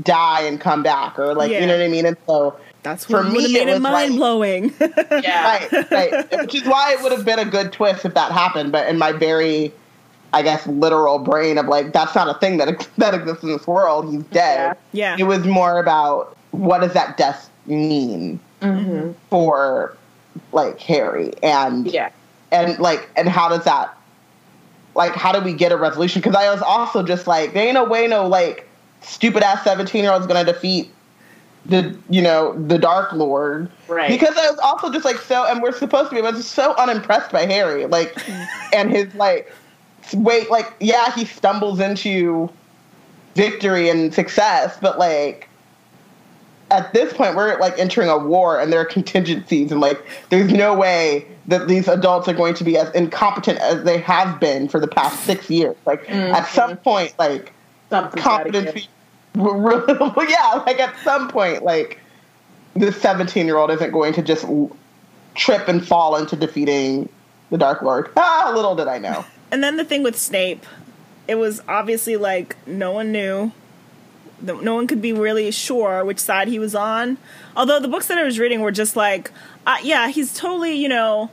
die 0.04 0.42
and 0.42 0.60
come 0.60 0.84
back, 0.84 1.18
or 1.20 1.34
like 1.36 1.52
Yeah. 1.52 1.62
you 1.62 1.68
know 1.68 1.78
what 1.78 1.84
I 1.84 1.88
mean. 1.88 2.06
And 2.06 2.18
so 2.28 2.56
That's 2.84 3.04
for 3.06 3.24
me, 3.24 3.42
have 3.42 3.50
it 3.52 3.54
made 3.54 3.68
it 3.68 3.74
was 3.74 3.82
like- 3.82 3.92
mind 4.10 4.16
blowing. 4.16 4.74
Yeah. 4.80 5.58
right, 5.72 5.92
right. 5.92 6.42
Which 6.42 6.56
is 6.56 6.64
why 6.64 6.94
it 6.94 7.02
would 7.04 7.12
have 7.12 7.26
been 7.26 7.40
a 7.40 7.46
good 7.46 7.72
twist 7.74 8.06
if 8.06 8.14
that 8.14 8.32
happened. 8.32 8.72
But 8.72 8.88
in 8.88 8.98
my 8.98 9.12
very, 9.12 9.74
I 10.34 10.42
guess, 10.44 10.66
literal 10.68 11.20
brain 11.20 11.58
of 11.58 11.66
like, 11.68 11.94
that's 11.94 12.16
not 12.16 12.30
a 12.34 12.40
thing 12.40 12.58
that 12.58 12.88
that 12.98 13.14
exists 13.14 13.44
in 13.44 13.50
this 13.50 13.68
world. 13.68 14.10
He's 14.12 14.24
dead. 14.26 14.78
Yeah. 14.94 15.16
It 15.20 15.24
was 15.24 15.46
more 15.46 15.80
about 15.80 16.38
what 16.52 16.80
does 16.82 16.94
that 16.94 17.18
death 17.18 17.50
mean 17.66 18.40
Mm-hmm. 18.62 19.14
for 19.32 19.98
like 20.52 20.80
Harry 20.82 21.34
and 21.42 21.88
Yeah. 21.88 22.10
and 22.52 22.78
like 22.78 23.10
and 23.16 23.28
how 23.28 23.50
does 23.50 23.64
that 23.66 23.98
like 24.96 25.14
how 25.14 25.32
do 25.32 25.44
we 25.44 25.54
get 25.54 25.72
a 25.72 25.78
resolution? 25.78 26.22
Because 26.22 26.36
I 26.36 26.52
was 26.52 26.62
also 26.62 27.04
just 27.04 27.28
like, 27.28 27.54
there 27.54 27.66
ain't 27.66 27.76
no 27.76 27.86
way 27.86 28.08
no 28.08 28.28
like 28.28 28.68
stupid 29.02 29.44
ass 29.44 29.64
seventeen 29.64 30.04
year 30.04 30.14
old's 30.14 30.28
gonna 30.28 30.46
defeat 30.46 30.92
the 31.66 31.96
you 32.10 32.22
know 32.22 32.54
the 32.68 32.78
Dark 32.78 33.14
Lord, 33.14 33.72
Right. 33.88 34.10
Because 34.10 34.36
I 34.38 34.50
was 34.50 34.60
also 34.60 34.92
just 34.92 35.06
like 35.06 35.18
so, 35.18 35.46
and 35.46 35.62
we're 35.62 35.72
supposed 35.72 36.10
to 36.10 36.16
be, 36.16 36.22
but 36.22 36.34
I 36.34 36.38
was 36.38 36.48
so 36.48 36.76
unimpressed 36.76 37.32
by 37.32 37.46
Harry, 37.46 37.86
like, 37.86 38.18
and 38.74 38.92
his 38.92 39.14
like 39.16 39.52
wait, 40.14 40.50
like 40.50 40.74
yeah, 40.80 41.14
he 41.14 41.26
stumbles 41.26 41.80
into 41.80 42.50
victory 43.36 43.90
and 43.90 44.14
success, 44.14 44.78
but 44.82 44.98
like 44.98 45.48
at 46.72 46.94
this 46.94 47.14
point 47.14 47.36
we're 47.36 47.60
like 47.60 47.78
entering 47.78 48.10
a 48.10 48.18
war 48.18 48.60
and 48.60 48.72
there 48.72 48.80
are 48.80 48.86
contingencies 48.86 49.72
and 49.72 49.82
like 49.82 50.02
there's 50.30 50.52
no 50.52 50.74
way 50.74 51.28
that 51.52 51.68
these 51.68 51.88
adults 51.88 52.28
are 52.28 52.34
going 52.34 52.54
to 52.56 52.64
be 52.64 52.78
as 52.78 52.90
incompetent 52.96 53.60
as 53.60 53.84
they 53.84 54.00
have 54.00 54.40
been 54.40 54.70
for 54.70 54.80
the 54.80 54.88
past 54.88 55.24
six 55.26 55.50
years. 55.50 55.76
Like 55.86 56.10
at 56.10 56.46
some 56.48 56.78
point 56.78 57.14
like 57.20 57.52
Something's 57.90 58.24
gotta 58.24 58.52
competency 58.52 58.88
well, 59.36 60.14
yeah 60.30 60.64
like 60.66 60.80
at 60.80 60.98
some 61.04 61.30
point 61.30 61.64
like 61.64 62.00
this 62.74 63.00
17 63.02 63.46
year 63.46 63.58
old 63.58 63.70
isn't 63.70 63.92
going 63.92 64.14
to 64.14 64.22
just 64.22 64.46
trip 65.36 65.68
and 65.68 65.86
fall 65.86 66.16
into 66.16 66.36
defeating 66.36 67.10
the 67.50 67.58
dark 67.58 67.82
lord. 67.82 68.10
Ah 68.18 68.52
little 68.56 68.76
did 68.76 68.88
i 68.88 68.98
know. 68.98 69.26
And 69.52 69.62
then 69.62 69.76
the 69.76 69.84
thing 69.84 70.04
with 70.04 70.18
Snape, 70.18 70.66
it 71.28 71.36
was 71.36 71.62
obviously 71.68 72.16
like 72.16 72.56
no 72.66 72.92
one 72.94 73.12
knew. 73.12 73.52
No 74.42 74.60
no 74.62 74.74
one 74.74 74.88
could 74.88 75.02
be 75.02 75.12
really 75.12 75.52
sure 75.52 76.06
which 76.06 76.20
side 76.20 76.48
he 76.48 76.60
was 76.60 76.74
on. 76.74 77.18
Although 77.58 77.82
the 77.82 77.90
books 77.90 78.08
that 78.08 78.18
I 78.18 78.24
was 78.24 78.40
reading 78.40 78.62
were 78.62 78.72
just 78.72 78.96
like, 78.96 79.32
uh, 79.68 79.78
yeah, 79.84 80.08
he's 80.08 80.34
totally, 80.34 80.74
you 80.74 80.88
know, 80.88 81.30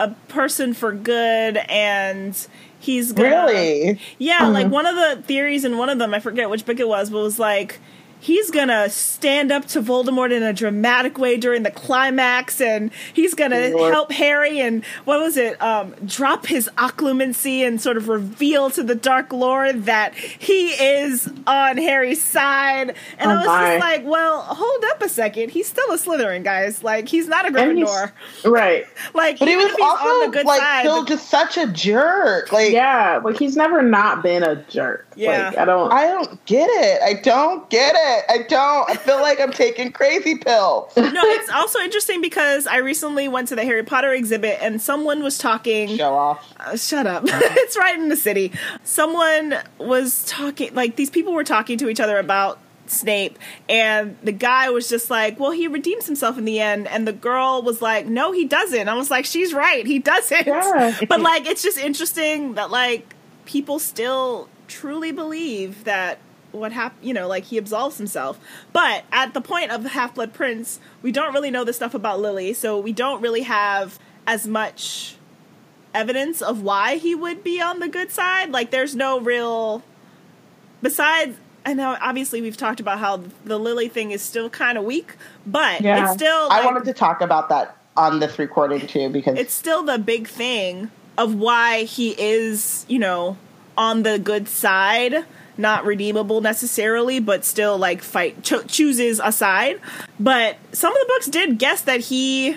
a 0.00 0.10
person 0.28 0.74
for 0.74 0.92
good 0.92 1.56
and 1.68 2.46
he's 2.78 3.12
gonna. 3.12 3.28
really 3.28 4.00
Yeah, 4.18 4.48
like 4.48 4.66
hmm. 4.66 4.72
one 4.72 4.86
of 4.86 4.94
the 4.94 5.22
theories 5.26 5.64
in 5.64 5.78
one 5.78 5.88
of 5.88 5.98
them, 5.98 6.14
I 6.14 6.20
forget 6.20 6.50
which 6.50 6.64
book 6.64 6.80
it 6.80 6.88
was, 6.88 7.10
but 7.10 7.18
was 7.18 7.38
like 7.38 7.80
he's 8.20 8.50
gonna 8.50 8.88
stand 8.90 9.50
up 9.52 9.66
to 9.68 9.82
Voldemort 9.82 10.32
in 10.32 10.42
a 10.42 10.52
dramatic 10.52 11.18
way 11.18 11.36
during 11.36 11.62
the 11.62 11.70
climax, 11.70 12.60
and 12.60 12.90
he's 13.12 13.34
gonna 13.34 13.68
Lord. 13.70 13.92
help 13.92 14.12
Harry 14.12 14.60
and 14.60 14.84
what 15.04 15.20
was 15.20 15.36
it? 15.36 15.60
Um, 15.62 15.94
drop 16.04 16.46
his 16.46 16.68
occlumency 16.76 17.66
and 17.66 17.80
sort 17.80 17.96
of 17.96 18.08
reveal 18.08 18.70
to 18.70 18.82
the 18.82 18.94
Dark 18.94 19.32
Lord 19.32 19.84
that 19.84 20.14
he 20.14 20.68
is 20.70 21.30
on 21.46 21.76
Harry's 21.78 22.22
side. 22.22 22.94
And 23.18 23.30
Oh 23.30 23.34
I 23.34 23.36
was 23.36 23.46
my. 23.46 23.68
just 23.76 23.80
like, 23.80 24.06
well, 24.06 24.42
hold 24.42 24.84
up 24.90 25.02
a 25.02 25.08
second, 25.08 25.50
he's 25.50 25.68
still 25.68 25.90
a 25.92 25.96
Slytherin, 25.96 26.44
guys. 26.44 26.82
Like 26.82 27.08
he's 27.08 27.28
not 27.28 27.46
a 27.46 27.50
Gryffindor. 27.52 28.12
Right. 28.44 28.86
Like 29.14 29.38
but 29.38 29.48
he 29.48 29.56
was 29.56 29.72
also 29.80 30.04
on 30.04 30.30
the 30.30 30.36
good 30.36 30.46
like 30.46 30.60
side, 30.60 30.80
still 30.80 31.04
just 31.04 31.28
such 31.30 31.56
a 31.56 31.66
jerk 31.66 32.52
like 32.52 32.70
Yeah. 32.72 33.20
Like 33.24 33.38
he's 33.38 33.56
never 33.56 33.82
not 33.82 34.22
been 34.22 34.42
a 34.42 34.56
jerk. 34.64 35.06
Yeah. 35.16 35.48
Like 35.48 35.58
I 35.58 35.64
don't. 35.64 35.92
I 35.92 36.06
don't 36.06 36.44
get 36.46 36.68
it. 36.70 37.02
I 37.02 37.20
don't 37.20 37.68
get 37.70 37.94
it. 37.96 38.07
I 38.28 38.44
don't. 38.48 38.90
I 38.90 38.94
feel 38.94 39.20
like 39.20 39.40
I'm 39.40 39.52
taking 39.52 39.92
crazy 39.92 40.36
pills. 40.36 40.92
no, 40.96 41.22
it's 41.24 41.50
also 41.50 41.78
interesting 41.80 42.20
because 42.20 42.66
I 42.66 42.78
recently 42.78 43.28
went 43.28 43.48
to 43.48 43.56
the 43.56 43.64
Harry 43.64 43.82
Potter 43.82 44.12
exhibit 44.12 44.58
and 44.60 44.80
someone 44.80 45.22
was 45.22 45.38
talking. 45.38 45.96
Show 45.96 46.14
off. 46.14 46.54
Uh, 46.58 46.76
shut 46.76 47.06
up. 47.06 47.24
it's 47.26 47.76
right 47.76 47.98
in 47.98 48.08
the 48.08 48.16
city. 48.16 48.52
Someone 48.84 49.54
was 49.78 50.24
talking, 50.24 50.74
like, 50.74 50.96
these 50.96 51.10
people 51.10 51.32
were 51.32 51.44
talking 51.44 51.78
to 51.78 51.88
each 51.88 52.00
other 52.00 52.18
about 52.18 52.58
Snape, 52.86 53.38
and 53.68 54.16
the 54.22 54.32
guy 54.32 54.70
was 54.70 54.88
just 54.88 55.10
like, 55.10 55.38
well, 55.38 55.50
he 55.50 55.68
redeems 55.68 56.06
himself 56.06 56.38
in 56.38 56.44
the 56.44 56.60
end. 56.60 56.86
And 56.88 57.06
the 57.06 57.12
girl 57.12 57.62
was 57.62 57.82
like, 57.82 58.06
no, 58.06 58.32
he 58.32 58.44
doesn't. 58.44 58.88
I 58.88 58.94
was 58.94 59.10
like, 59.10 59.24
she's 59.24 59.52
right. 59.52 59.86
He 59.86 59.98
doesn't. 59.98 60.46
Yeah. 60.46 60.98
but, 61.08 61.20
like, 61.20 61.46
it's 61.46 61.62
just 61.62 61.78
interesting 61.78 62.54
that, 62.54 62.70
like, 62.70 63.14
people 63.44 63.78
still 63.78 64.48
truly 64.68 65.12
believe 65.12 65.84
that 65.84 66.18
what 66.52 66.72
happened, 66.72 67.06
you 67.06 67.12
know, 67.14 67.28
like 67.28 67.44
he 67.44 67.58
absolves 67.58 67.98
himself. 67.98 68.38
But 68.72 69.04
at 69.12 69.34
the 69.34 69.40
point 69.40 69.70
of 69.70 69.82
the 69.82 69.90
Half 69.90 70.14
Blood 70.14 70.32
Prince, 70.32 70.80
we 71.02 71.12
don't 71.12 71.32
really 71.34 71.50
know 71.50 71.64
the 71.64 71.72
stuff 71.72 71.94
about 71.94 72.20
Lily, 72.20 72.52
so 72.54 72.78
we 72.78 72.92
don't 72.92 73.20
really 73.20 73.42
have 73.42 73.98
as 74.26 74.46
much 74.46 75.16
evidence 75.94 76.42
of 76.42 76.62
why 76.62 76.96
he 76.96 77.14
would 77.14 77.42
be 77.42 77.60
on 77.60 77.80
the 77.80 77.88
good 77.88 78.10
side. 78.10 78.50
Like, 78.50 78.70
there's 78.70 78.94
no 78.94 79.20
real. 79.20 79.82
Besides, 80.82 81.36
I 81.66 81.74
know 81.74 81.96
obviously 82.00 82.40
we've 82.40 82.56
talked 82.56 82.80
about 82.80 82.98
how 82.98 83.22
the 83.44 83.58
Lily 83.58 83.88
thing 83.88 84.10
is 84.10 84.22
still 84.22 84.48
kind 84.48 84.78
of 84.78 84.84
weak, 84.84 85.16
but 85.46 85.80
Yeah. 85.80 86.04
it's 86.04 86.12
still. 86.14 86.48
I 86.50 86.64
wanted 86.64 86.84
to 86.84 86.92
talk 86.92 87.20
about 87.20 87.48
that 87.48 87.76
on 87.96 88.20
this 88.20 88.38
recording 88.38 88.86
too 88.86 89.08
because 89.10 89.36
it's 89.38 89.52
still 89.52 89.82
the 89.82 89.98
big 89.98 90.28
thing 90.28 90.90
of 91.16 91.34
why 91.34 91.82
he 91.82 92.10
is, 92.16 92.86
you 92.88 92.98
know, 92.98 93.36
on 93.76 94.02
the 94.04 94.18
good 94.18 94.48
side, 94.48 95.24
not 95.58 95.84
redeemable 95.84 96.40
necessarily, 96.40 97.20
but 97.20 97.44
still 97.44 97.76
like 97.76 98.00
fight 98.02 98.42
cho- 98.42 98.62
chooses 98.62 99.20
a 99.22 99.32
side. 99.32 99.80
But 100.18 100.56
some 100.72 100.92
of 100.92 100.98
the 100.98 101.06
books 101.08 101.26
did 101.26 101.58
guess 101.58 101.82
that 101.82 102.00
he 102.00 102.56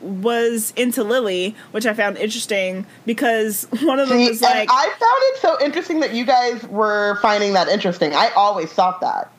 was 0.00 0.72
into 0.76 1.02
Lily, 1.02 1.54
which 1.72 1.86
I 1.86 1.94
found 1.94 2.16
interesting 2.18 2.86
because 3.06 3.66
one 3.82 3.98
of 3.98 4.08
them 4.08 4.18
See, 4.18 4.28
was 4.28 4.40
like, 4.42 4.68
I 4.70 4.84
found 4.84 4.94
it 5.00 5.38
so 5.40 5.64
interesting 5.64 6.00
that 6.00 6.12
you 6.14 6.24
guys 6.24 6.62
were 6.64 7.18
finding 7.22 7.54
that 7.54 7.68
interesting. 7.68 8.12
I 8.14 8.28
always 8.36 8.72
thought 8.72 9.00
that. 9.00 9.32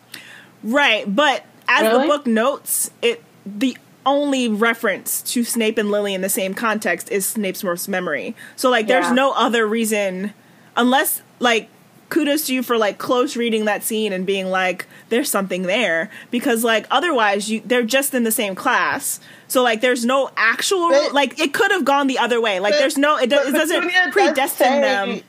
Right, 0.63 1.03
but 1.13 1.45
as 1.67 1.91
the 1.93 1.99
book 2.07 2.27
notes, 2.27 2.91
it 3.01 3.23
the 3.45 3.77
only 4.05 4.47
reference 4.47 5.21
to 5.21 5.43
Snape 5.43 5.77
and 5.77 5.91
Lily 5.91 6.13
in 6.13 6.21
the 6.21 6.29
same 6.29 6.53
context 6.53 7.11
is 7.11 7.25
Snape's 7.25 7.63
worst 7.63 7.87
memory. 7.87 8.35
So 8.55 8.69
like 8.69 8.87
there's 8.87 9.05
Yeah. 9.05 9.13
no 9.13 9.31
other 9.33 9.67
reason 9.67 10.33
unless 10.75 11.21
like 11.39 11.69
kudos 12.09 12.47
to 12.47 12.53
you 12.53 12.63
for 12.63 12.77
like 12.77 12.97
close 12.97 13.35
reading 13.35 13.65
that 13.65 13.83
scene 13.83 14.11
and 14.13 14.25
being 14.25 14.47
like 14.47 14.87
there's 15.09 15.29
something 15.29 15.63
there 15.63 16.09
because 16.31 16.63
like 16.63 16.85
otherwise 16.89 17.49
you 17.49 17.61
they're 17.65 17.83
just 17.83 18.13
in 18.13 18.23
the 18.23 18.31
same 18.31 18.55
class. 18.55 19.19
So 19.47 19.61
like 19.63 19.81
there's 19.81 20.05
no 20.05 20.29
actual 20.37 20.89
But- 20.89 21.13
like 21.13 21.39
it 21.39 21.53
could 21.53 21.71
have 21.71 21.85
gone 21.85 22.07
the 22.07 22.17
other 22.19 22.41
way. 22.41 22.59
Like 22.59 22.73
But- 22.73 22.79
there's 22.79 22.97
no 22.97 23.17
it, 23.17 23.29
do, 23.29 23.35
but 23.37 23.47
it 23.47 23.51
doesn't 23.51 23.81
Petunia 23.81 24.05
does 24.05 24.13
predestine 24.13 24.57
say- 24.57 24.81
them. 24.81 25.21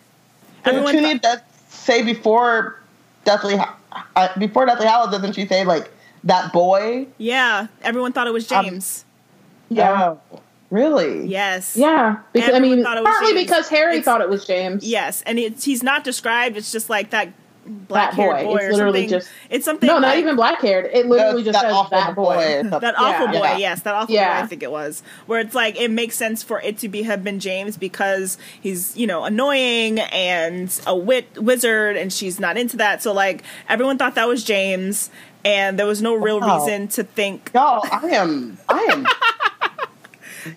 But 0.65 0.75
Everyone 0.75 0.95
Petunia 0.95 1.19
thought- 1.19 1.23
does 1.23 1.41
say 1.69 2.03
before 2.03 2.77
Deathly 3.25 3.59
uh, 4.17 4.29
before 4.39 4.67
Deathly 4.67 4.87
Hallows, 4.87 5.11
doesn't 5.11 5.35
she 5.35 5.47
say 5.47 5.65
like 5.65 5.91
that 6.25 6.53
boy? 6.53 7.07
Yeah, 7.19 7.67
everyone 7.83 8.13
thought 8.13 8.27
it 8.27 8.33
was 8.33 8.51
Um, 8.53 8.65
James. 8.65 9.05
Yeah. 9.69 10.17
Oh, 10.33 10.41
really? 10.71 11.27
yes. 11.27 11.77
Yeah. 11.77 12.19
Because 12.33 12.55
I 12.55 12.59
mean, 12.61 12.83
thought 12.83 12.97
it 12.97 13.03
was 13.05 13.11
partly 13.11 13.33
James. 13.35 13.47
because 13.47 13.69
Harry 13.69 13.93
It's- 13.93 14.05
thought 14.05 14.21
it 14.21 14.29
was 14.31 14.45
James. 14.47 14.85
Yes, 14.85 15.23
and 15.27 15.39
it's, 15.39 15.65
he's 15.65 15.83
not 15.83 16.05
described. 16.05 16.57
It's 16.57 16.73
just 16.73 16.89
like 16.91 17.11
that 17.11 17.29
black 17.67 18.11
that 18.13 18.17
boy. 18.17 18.23
haired 18.23 18.47
boy, 18.47 18.55
It's 18.57 18.65
or 18.65 18.73
literally 18.73 19.01
something. 19.03 19.19
just 19.21 19.31
it's 19.51 19.65
something. 19.65 19.87
no, 19.87 19.99
not 19.99 20.17
even 20.17 20.35
black 20.35 20.61
haired. 20.61 20.87
It 20.93 21.07
literally 21.07 21.43
just 21.45 21.53
that 21.53 21.63
says 21.63 21.73
awful 21.73 21.99
that 21.99 22.15
boy. 22.17 22.63
That 22.81 22.99
awful 22.99 23.27
boy, 23.29 23.35
Yeah. 23.35 23.57
yes, 23.59 23.83
that 23.83 23.95
awful 23.95 24.15
Yeah. 24.15 24.39
boy. 24.41 24.45
I 24.45 24.47
think 24.47 24.63
it 24.63 24.71
was 24.73 25.03
where 25.27 25.41
it's 25.41 25.55
like 25.55 25.79
it 25.79 25.91
makes 25.91 26.17
sense 26.17 26.43
for 26.43 26.61
it 26.63 26.79
to 26.79 26.89
be 26.89 27.03
have 27.03 27.23
been 27.23 27.39
James 27.39 27.77
because 27.77 28.39
he's 28.61 28.97
you 28.97 29.07
know 29.07 29.25
annoying 29.25 30.01
and 30.01 30.81
a 30.87 30.97
wit 30.97 31.27
wizard, 31.37 31.97
and 31.97 32.13
she's 32.13 32.41
not 32.41 32.57
into 32.57 32.77
that. 32.79 33.03
So 33.03 33.13
like 33.13 33.43
everyone 33.69 33.99
thought 33.99 34.15
that 34.17 34.27
was 34.27 34.43
James, 34.43 35.11
and 35.45 35.79
there 35.79 35.87
was 35.87 36.01
no 36.03 36.15
real 36.15 36.41
Wow. 36.41 36.61
reason 36.65 36.89
to 36.89 37.05
think 37.05 37.51
Y'all, 37.55 37.83
I 37.93 38.07
am, 38.09 38.59
I 38.69 38.89
am 38.91 39.07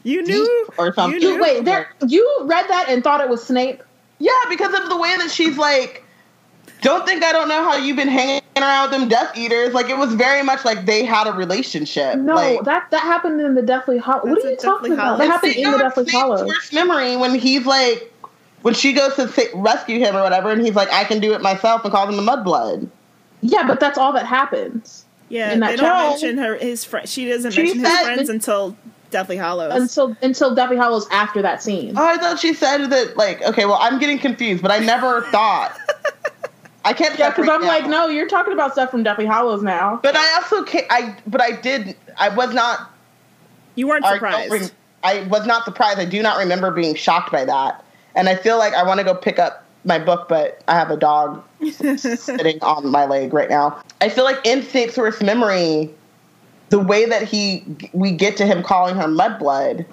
you 0.03 0.23
knew 0.23 0.67
or 0.77 0.93
something. 0.93 1.21
You 1.21 1.33
You, 1.35 1.41
wait, 1.41 1.65
there. 1.65 1.89
You 2.07 2.39
read 2.43 2.65
that 2.69 2.87
and 2.89 3.03
thought 3.03 3.21
it 3.21 3.29
was 3.29 3.43
Snape. 3.43 3.81
Yeah, 4.19 4.31
because 4.49 4.73
of 4.73 4.89
the 4.89 4.97
way 4.97 5.15
that 5.17 5.29
she's 5.31 5.57
like, 5.57 6.03
don't 6.81 7.05
think 7.05 7.23
I 7.23 7.31
don't 7.31 7.47
know 7.47 7.63
how 7.63 7.75
you've 7.77 7.97
been 7.97 8.07
hanging 8.07 8.41
around 8.57 8.91
them 8.91 9.07
Death 9.07 9.37
Eaters. 9.37 9.73
Like 9.73 9.89
it 9.89 9.97
was 9.97 10.13
very 10.13 10.43
much 10.43 10.63
like 10.65 10.85
they 10.85 11.03
had 11.05 11.27
a 11.27 11.31
relationship. 11.33 12.17
No, 12.17 12.35
like, 12.35 12.61
that 12.63 12.89
that 12.91 13.01
happened 13.01 13.41
in 13.41 13.55
the 13.55 13.61
Deathly 13.61 13.97
Hallow. 13.97 14.25
What 14.29 14.43
are 14.45 14.49
you 14.51 14.55
talking 14.57 14.93
about? 14.93 15.03
Hallows. 15.03 15.19
That 15.19 15.27
happened 15.27 15.55
in 15.55 15.71
the 15.71 15.77
Deathly 15.77 16.03
Snape's 16.05 16.11
Hallows. 16.13 16.47
worst 16.47 16.73
memory 16.73 17.15
when 17.17 17.35
he's 17.35 17.65
like, 17.65 18.11
when 18.61 18.73
she 18.73 18.93
goes 18.93 19.15
to 19.15 19.27
sa- 19.27 19.41
rescue 19.55 19.99
him 19.99 20.15
or 20.15 20.21
whatever, 20.23 20.51
and 20.51 20.61
he's 20.65 20.75
like, 20.75 20.89
I 20.91 21.03
can 21.05 21.19
do 21.19 21.33
it 21.33 21.41
myself, 21.41 21.83
and 21.83 21.91
calls 21.93 22.09
him 22.09 22.15
the 22.23 22.31
Mudblood. 22.31 22.87
Yeah, 23.41 23.67
but 23.67 23.79
that's 23.81 23.97
all 23.97 24.13
that 24.13 24.25
happens 24.25 25.03
Yeah, 25.27 25.51
in 25.51 25.59
that 25.59 25.71
they 25.71 25.75
don't 25.77 25.85
show. 25.85 26.09
mention 26.11 26.37
her 26.37 26.55
his 26.55 26.85
friend. 26.85 27.09
She 27.09 27.25
doesn't 27.27 27.51
She 27.51 27.63
mention 27.63 27.79
his 27.83 27.99
friends 27.99 28.27
that- 28.27 28.33
until 28.33 28.77
Deathly 29.13 29.37
Hallows. 29.37 29.73
until 29.73 30.17
until 30.21 30.53
Deathly 30.53 30.75
Hallows 30.75 31.07
after 31.09 31.41
that 31.41 31.63
scene. 31.63 31.93
Oh, 31.97 32.05
I 32.05 32.17
thought 32.17 32.39
she 32.39 32.53
said 32.53 32.87
that. 32.87 33.15
Like, 33.15 33.41
okay, 33.43 33.65
well, 33.65 33.79
I'm 33.79 33.99
getting 33.99 34.19
confused, 34.19 34.61
but 34.61 34.71
I 34.71 34.79
never 34.79 35.21
thought. 35.31 35.77
I 36.85 36.91
can't. 36.91 37.17
Yeah, 37.17 37.29
because 37.29 37.47
I'm 37.47 37.61
now. 37.61 37.67
like, 37.67 37.87
no, 37.87 38.07
you're 38.07 38.27
talking 38.27 38.51
about 38.51 38.73
stuff 38.73 38.91
from 38.91 39.03
Deathly 39.03 39.25
Hallows 39.25 39.63
now. 39.63 40.01
But 40.03 40.17
I 40.17 40.35
also 40.35 40.63
can't. 40.63 40.85
I 40.89 41.15
but 41.25 41.41
I 41.41 41.51
did. 41.51 41.95
I 42.17 42.27
was 42.27 42.53
not 42.53 42.91
you 43.75 43.87
weren't 43.87 44.05
surprised. 44.05 44.51
rem- 44.51 44.69
I 45.03 45.21
was 45.27 45.45
not 45.45 45.65
surprised. 45.65 45.99
I 45.99 46.05
do 46.05 46.21
not 46.21 46.37
remember 46.37 46.71
being 46.71 46.95
shocked 46.95 47.31
by 47.31 47.45
that. 47.45 47.83
And 48.15 48.29
I 48.29 48.35
feel 48.35 48.57
like 48.57 48.73
I 48.73 48.83
want 48.83 48.99
to 48.99 49.03
go 49.03 49.15
pick 49.15 49.39
up 49.39 49.65
my 49.85 49.99
book, 49.99 50.29
but 50.29 50.61
I 50.67 50.75
have 50.75 50.91
a 50.91 50.97
dog 50.97 51.43
sitting 51.71 52.61
on 52.61 52.87
my 52.87 53.05
leg 53.05 53.33
right 53.33 53.49
now. 53.49 53.81
I 54.01 54.09
feel 54.09 54.23
like 54.23 54.39
in 54.45 54.63
Snape's 54.63 54.97
worst 54.97 55.21
memory, 55.21 55.89
the 56.73 56.79
way 56.79 57.05
that 57.05 57.21
he 57.21 57.63
we 57.93 58.11
get 58.11 58.35
to 58.37 58.47
him 58.47 58.63
calling 58.63 58.95
her 58.95 59.07
mudblood 59.07 59.85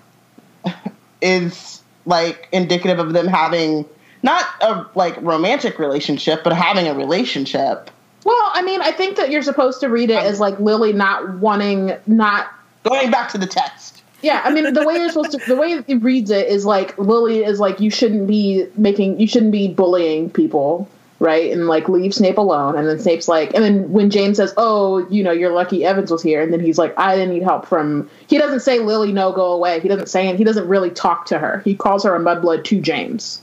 is 1.20 1.82
like 2.06 2.48
indicative 2.52 2.98
of 2.98 3.12
them 3.12 3.26
having 3.26 3.84
not 4.22 4.46
a 4.62 4.86
like 4.94 5.14
romantic 5.20 5.78
relationship, 5.78 6.42
but 6.42 6.54
having 6.54 6.88
a 6.88 6.94
relationship. 6.94 7.90
Well, 8.24 8.50
I 8.54 8.62
mean, 8.62 8.80
I 8.80 8.92
think 8.92 9.18
that 9.18 9.30
you're 9.30 9.42
supposed 9.42 9.80
to 9.80 9.90
read 9.90 10.08
it 10.08 10.20
um, 10.20 10.24
as 10.24 10.40
like 10.40 10.58
Lily 10.58 10.94
not 10.94 11.34
wanting, 11.34 11.92
not. 12.06 12.50
Going 12.82 13.10
back 13.10 13.28
to 13.32 13.38
the 13.38 13.46
text. 13.46 14.02
Yeah, 14.22 14.40
I 14.42 14.50
mean, 14.50 14.72
the 14.72 14.86
way 14.86 14.94
you're 14.94 15.10
supposed 15.10 15.32
to, 15.32 15.46
the 15.46 15.56
way 15.56 15.82
it 15.86 16.02
reads 16.02 16.30
it 16.30 16.48
is 16.48 16.64
like 16.64 16.96
Lily 16.96 17.44
is 17.44 17.60
like, 17.60 17.80
you 17.80 17.90
shouldn't 17.90 18.26
be 18.26 18.66
making, 18.78 19.20
you 19.20 19.26
shouldn't 19.26 19.52
be 19.52 19.68
bullying 19.68 20.30
people, 20.30 20.88
right? 21.20 21.52
And 21.52 21.68
like 21.68 21.88
leave 21.88 22.12
Snape 22.14 22.38
alone. 22.38 22.76
And 22.76 22.88
then 22.88 22.98
Snape's 22.98 23.28
like, 23.28 23.54
and 23.54 23.62
then 23.62 23.92
when 23.92 24.10
James 24.10 24.38
says, 24.38 24.52
oh, 24.56 25.06
you 25.10 25.22
know, 25.22 25.30
you're 25.30 25.52
lucky 25.52 25.84
Evans 25.84 26.10
was 26.10 26.22
here. 26.22 26.42
And 26.42 26.52
then 26.52 26.60
he's 26.60 26.78
like, 26.78 26.98
I 26.98 27.14
didn't 27.14 27.34
need 27.34 27.42
help 27.42 27.66
from, 27.66 28.10
he 28.26 28.38
doesn't 28.38 28.60
say, 28.60 28.78
Lily, 28.80 29.12
no, 29.12 29.30
go 29.30 29.52
away. 29.52 29.80
He 29.80 29.88
doesn't 29.88 30.08
say, 30.08 30.26
it. 30.28 30.36
he 30.36 30.44
doesn't 30.44 30.66
really 30.66 30.90
talk 30.90 31.26
to 31.26 31.38
her. 31.38 31.60
He 31.64 31.76
calls 31.76 32.02
her 32.04 32.16
a 32.16 32.18
mudblood 32.18 32.64
to 32.64 32.80
James. 32.80 33.42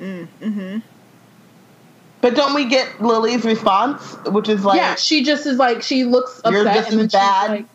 Mm, 0.00 0.26
hmm 0.40 0.78
But 2.20 2.34
don't 2.36 2.54
we 2.54 2.64
get 2.64 3.00
Lily's 3.02 3.44
response, 3.44 4.16
which 4.26 4.48
is 4.48 4.64
like, 4.64 4.78
yeah, 4.78 4.94
she 4.94 5.24
just 5.24 5.46
is 5.46 5.58
like 5.58 5.82
she 5.82 6.04
looks 6.04 6.38
upset 6.44 6.52
You're 6.52 6.64
just 6.64 6.90
and 6.90 7.00
then 7.00 7.08
bad? 7.08 7.42
she's 7.42 7.50
like 7.60 7.66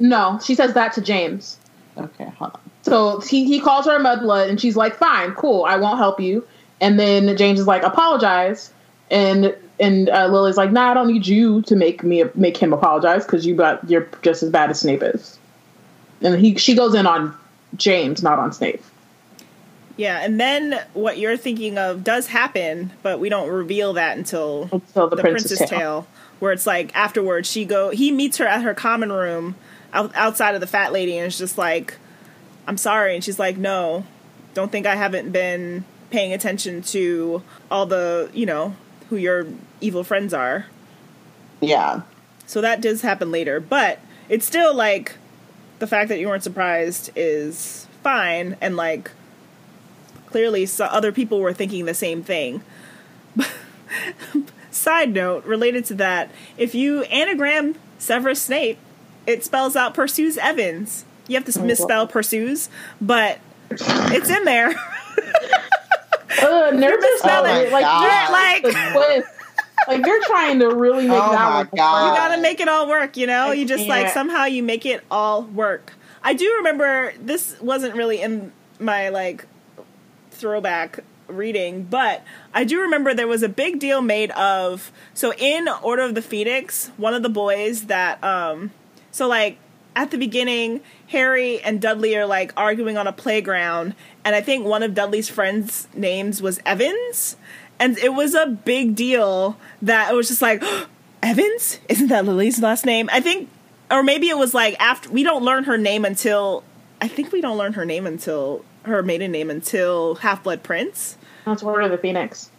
No, 0.00 0.40
she 0.42 0.54
says 0.56 0.74
that 0.74 0.92
to 0.94 1.00
James. 1.00 1.58
okay, 1.96 2.24
hold 2.38 2.52
on. 2.54 2.60
So 2.82 3.20
he 3.20 3.44
he 3.44 3.60
calls 3.60 3.86
her 3.86 3.94
a 3.96 4.00
mudblood 4.00 4.48
and 4.48 4.60
she's 4.60 4.74
like, 4.74 4.96
"Fine, 4.96 5.32
cool, 5.34 5.64
I 5.64 5.76
won't 5.76 5.98
help 5.98 6.18
you." 6.18 6.44
And 6.82 6.98
then 6.98 7.34
James 7.36 7.60
is 7.60 7.66
like, 7.66 7.84
"Apologize." 7.84 8.72
And 9.10 9.56
and 9.78 10.10
uh, 10.10 10.26
Lily's 10.26 10.56
like, 10.56 10.72
"Nah, 10.72 10.90
I 10.90 10.94
don't 10.94 11.06
need 11.06 11.26
you 11.26 11.62
to 11.62 11.76
make 11.76 12.02
me 12.02 12.24
make 12.34 12.56
him 12.56 12.72
apologize 12.72 13.24
because 13.24 13.46
you 13.46 13.54
got 13.54 13.88
you're 13.88 14.08
just 14.20 14.42
as 14.42 14.50
bad 14.50 14.68
as 14.68 14.80
Snape 14.80 15.02
is." 15.02 15.38
And 16.20 16.38
he 16.38 16.56
she 16.56 16.74
goes 16.74 16.94
in 16.94 17.06
on 17.06 17.34
James, 17.76 18.22
not 18.22 18.38
on 18.38 18.52
Snape. 18.52 18.82
Yeah, 19.96 20.20
and 20.24 20.40
then 20.40 20.80
what 20.94 21.18
you're 21.18 21.36
thinking 21.36 21.78
of 21.78 22.02
does 22.02 22.26
happen, 22.26 22.90
but 23.02 23.20
we 23.20 23.28
don't 23.28 23.48
reveal 23.48 23.92
that 23.92 24.18
until 24.18 24.68
Until 24.72 25.08
the, 25.08 25.16
the 25.16 25.22
Princess, 25.22 25.58
Prince's 25.58 25.70
Tale. 25.70 25.78
Tale. 25.78 26.06
where 26.40 26.52
it's 26.52 26.66
like 26.66 26.94
afterwards 26.96 27.48
she 27.48 27.64
go 27.64 27.90
he 27.90 28.10
meets 28.10 28.38
her 28.38 28.46
at 28.46 28.62
her 28.62 28.74
common 28.74 29.12
room 29.12 29.54
out, 29.92 30.10
outside 30.16 30.56
of 30.56 30.60
the 30.60 30.66
fat 30.66 30.92
lady 30.92 31.16
and 31.16 31.26
it's 31.26 31.38
just 31.38 31.56
like 31.56 31.94
I'm 32.66 32.76
sorry 32.76 33.14
and 33.14 33.22
she's 33.22 33.38
like 33.38 33.56
no 33.56 34.04
don't 34.54 34.72
think 34.72 34.86
I 34.86 34.96
haven't 34.96 35.30
been 35.30 35.84
paying 36.12 36.32
attention 36.32 36.80
to 36.82 37.42
all 37.70 37.86
the 37.86 38.30
you 38.32 38.46
know 38.46 38.76
who 39.10 39.16
your 39.16 39.46
evil 39.80 40.04
friends 40.04 40.32
are 40.32 40.66
Yeah. 41.60 42.02
so 42.46 42.60
that 42.60 42.80
does 42.80 43.00
happen 43.02 43.30
later 43.32 43.58
but 43.58 43.98
it's 44.28 44.46
still 44.46 44.72
like 44.74 45.16
the 45.80 45.86
fact 45.88 46.08
that 46.10 46.20
you 46.20 46.28
weren't 46.28 46.44
surprised 46.44 47.10
is 47.16 47.86
fine 48.04 48.56
and 48.60 48.76
like 48.76 49.10
clearly 50.26 50.66
so 50.66 50.84
other 50.84 51.10
people 51.12 51.40
were 51.40 51.52
thinking 51.52 51.84
the 51.86 51.94
same 51.94 52.22
thing 52.22 52.62
Side 54.70 55.12
note 55.12 55.44
related 55.44 55.84
to 55.86 55.94
that, 55.96 56.30
if 56.56 56.74
you 56.74 57.02
anagram 57.04 57.74
Severus 57.98 58.40
Snape, 58.40 58.78
it 59.26 59.44
spells 59.44 59.76
out 59.76 59.92
Pursues 59.92 60.38
Evans. 60.38 61.04
You 61.28 61.36
have 61.36 61.44
to 61.44 61.60
Oh, 61.60 61.62
misspell 61.64 62.06
Pursues, 62.06 62.70
but 63.00 63.38
it's 63.70 64.30
in 64.30 64.44
there. 64.44 64.74
Ugh, 66.42 66.74
nervous 66.74 67.04
misspelling. 67.12 67.50
about 67.50 67.62
Oh 67.62 67.66
it. 67.66 67.72
Like, 67.72 67.84
God. 67.84 68.62
you're 68.62 68.72
Like- 68.72 69.24
like 69.88 70.06
you're 70.06 70.22
trying 70.24 70.58
to 70.60 70.68
really 70.74 71.06
make 71.08 71.16
Oh 71.22 71.32
that 71.32 71.38
my 71.50 71.56
one. 71.58 71.68
God. 71.74 72.08
you 72.10 72.16
gotta 72.16 72.40
make 72.42 72.60
it 72.60 72.68
all 72.68 72.88
work, 72.88 73.16
you 73.16 73.26
know? 73.26 73.48
I 73.48 73.54
You 73.54 73.66
just 73.66 73.86
like 73.88 74.02
can't. 74.04 74.14
somehow 74.14 74.44
you 74.44 74.62
make 74.62 74.86
it 74.86 75.02
all 75.10 75.42
work. 75.42 75.92
I 76.22 76.34
do 76.34 76.54
remember 76.58 77.12
this 77.20 77.60
wasn't 77.60 77.94
really 77.96 78.20
in 78.22 78.52
my 78.78 79.08
like 79.08 79.46
throwback 80.30 81.00
reading, 81.28 81.84
but 81.84 82.22
I 82.54 82.64
do 82.64 82.80
remember 82.80 83.14
there 83.14 83.26
was 83.26 83.42
a 83.42 83.48
big 83.48 83.78
deal 83.78 84.02
made 84.02 84.30
of 84.32 84.92
so 85.14 85.32
in 85.34 85.68
Order 85.82 86.02
of 86.02 86.14
the 86.14 86.22
Phoenix, 86.22 86.90
one 86.96 87.14
of 87.14 87.22
the 87.22 87.28
boys 87.28 87.84
that 87.86 88.22
um 88.22 88.70
so 89.10 89.26
like 89.28 89.58
at 89.94 90.10
the 90.10 90.16
beginning, 90.18 90.80
Harry 91.08 91.60
and 91.60 91.80
Dudley 91.80 92.16
are 92.16 92.24
like 92.26 92.52
arguing 92.56 92.96
on 92.96 93.06
a 93.06 93.12
playground, 93.12 93.94
and 94.24 94.34
I 94.34 94.40
think 94.40 94.64
one 94.66 94.82
of 94.82 94.94
Dudley's 94.94 95.28
friends' 95.28 95.88
names 95.94 96.40
was 96.42 96.60
Evans. 96.66 97.36
And 97.80 97.98
it 97.98 98.14
was 98.14 98.34
a 98.34 98.46
big 98.46 98.94
deal 98.94 99.56
that 99.80 100.12
it 100.12 100.14
was 100.14 100.28
just 100.28 100.42
like, 100.42 100.62
Evans? 101.22 101.80
Isn't 101.88 102.08
that 102.08 102.24
Lily's 102.24 102.60
last 102.60 102.84
name? 102.86 103.08
I 103.12 103.20
think, 103.20 103.48
or 103.90 104.02
maybe 104.02 104.28
it 104.28 104.38
was 104.38 104.54
like 104.54 104.76
after, 104.80 105.10
we 105.10 105.22
don't 105.22 105.42
learn 105.44 105.64
her 105.64 105.76
name 105.78 106.04
until, 106.04 106.62
I 107.00 107.08
think 107.08 107.32
we 107.32 107.40
don't 107.40 107.58
learn 107.58 107.72
her 107.72 107.84
name 107.84 108.06
until, 108.06 108.64
her 108.84 109.02
maiden 109.02 109.30
name 109.32 109.50
until 109.50 110.16
Half 110.16 110.42
Blood 110.44 110.62
Prince. 110.62 111.16
That's 111.44 111.62
Order 111.62 111.82
of 111.82 111.90
the 111.92 111.98
Phoenix. 111.98 112.50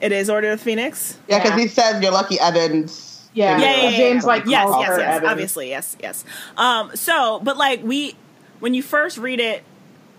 It 0.00 0.12
is 0.12 0.30
Order 0.30 0.52
of 0.52 0.58
the 0.58 0.64
Phoenix. 0.64 1.18
Yeah, 1.28 1.38
because 1.42 1.56
Yeah. 1.58 1.62
he 1.62 1.68
says 1.68 2.02
you're 2.02 2.12
lucky 2.12 2.38
Evans. 2.40 3.28
Yeah. 3.34 3.58
Yeah, 3.58 3.76
yeah, 3.76 3.88
yeah, 3.90 3.96
James 3.96 4.24
like 4.24 4.46
yes, 4.46 4.68
yes, 4.68 4.88
yes, 4.88 4.98
Evans. 5.00 5.30
obviously, 5.30 5.68
yes, 5.68 5.96
yes. 6.00 6.24
Um, 6.56 6.90
so, 6.96 7.40
but 7.44 7.56
like 7.56 7.82
we, 7.84 8.16
when 8.60 8.74
you 8.74 8.82
first 8.82 9.18
read 9.18 9.38
it, 9.40 9.62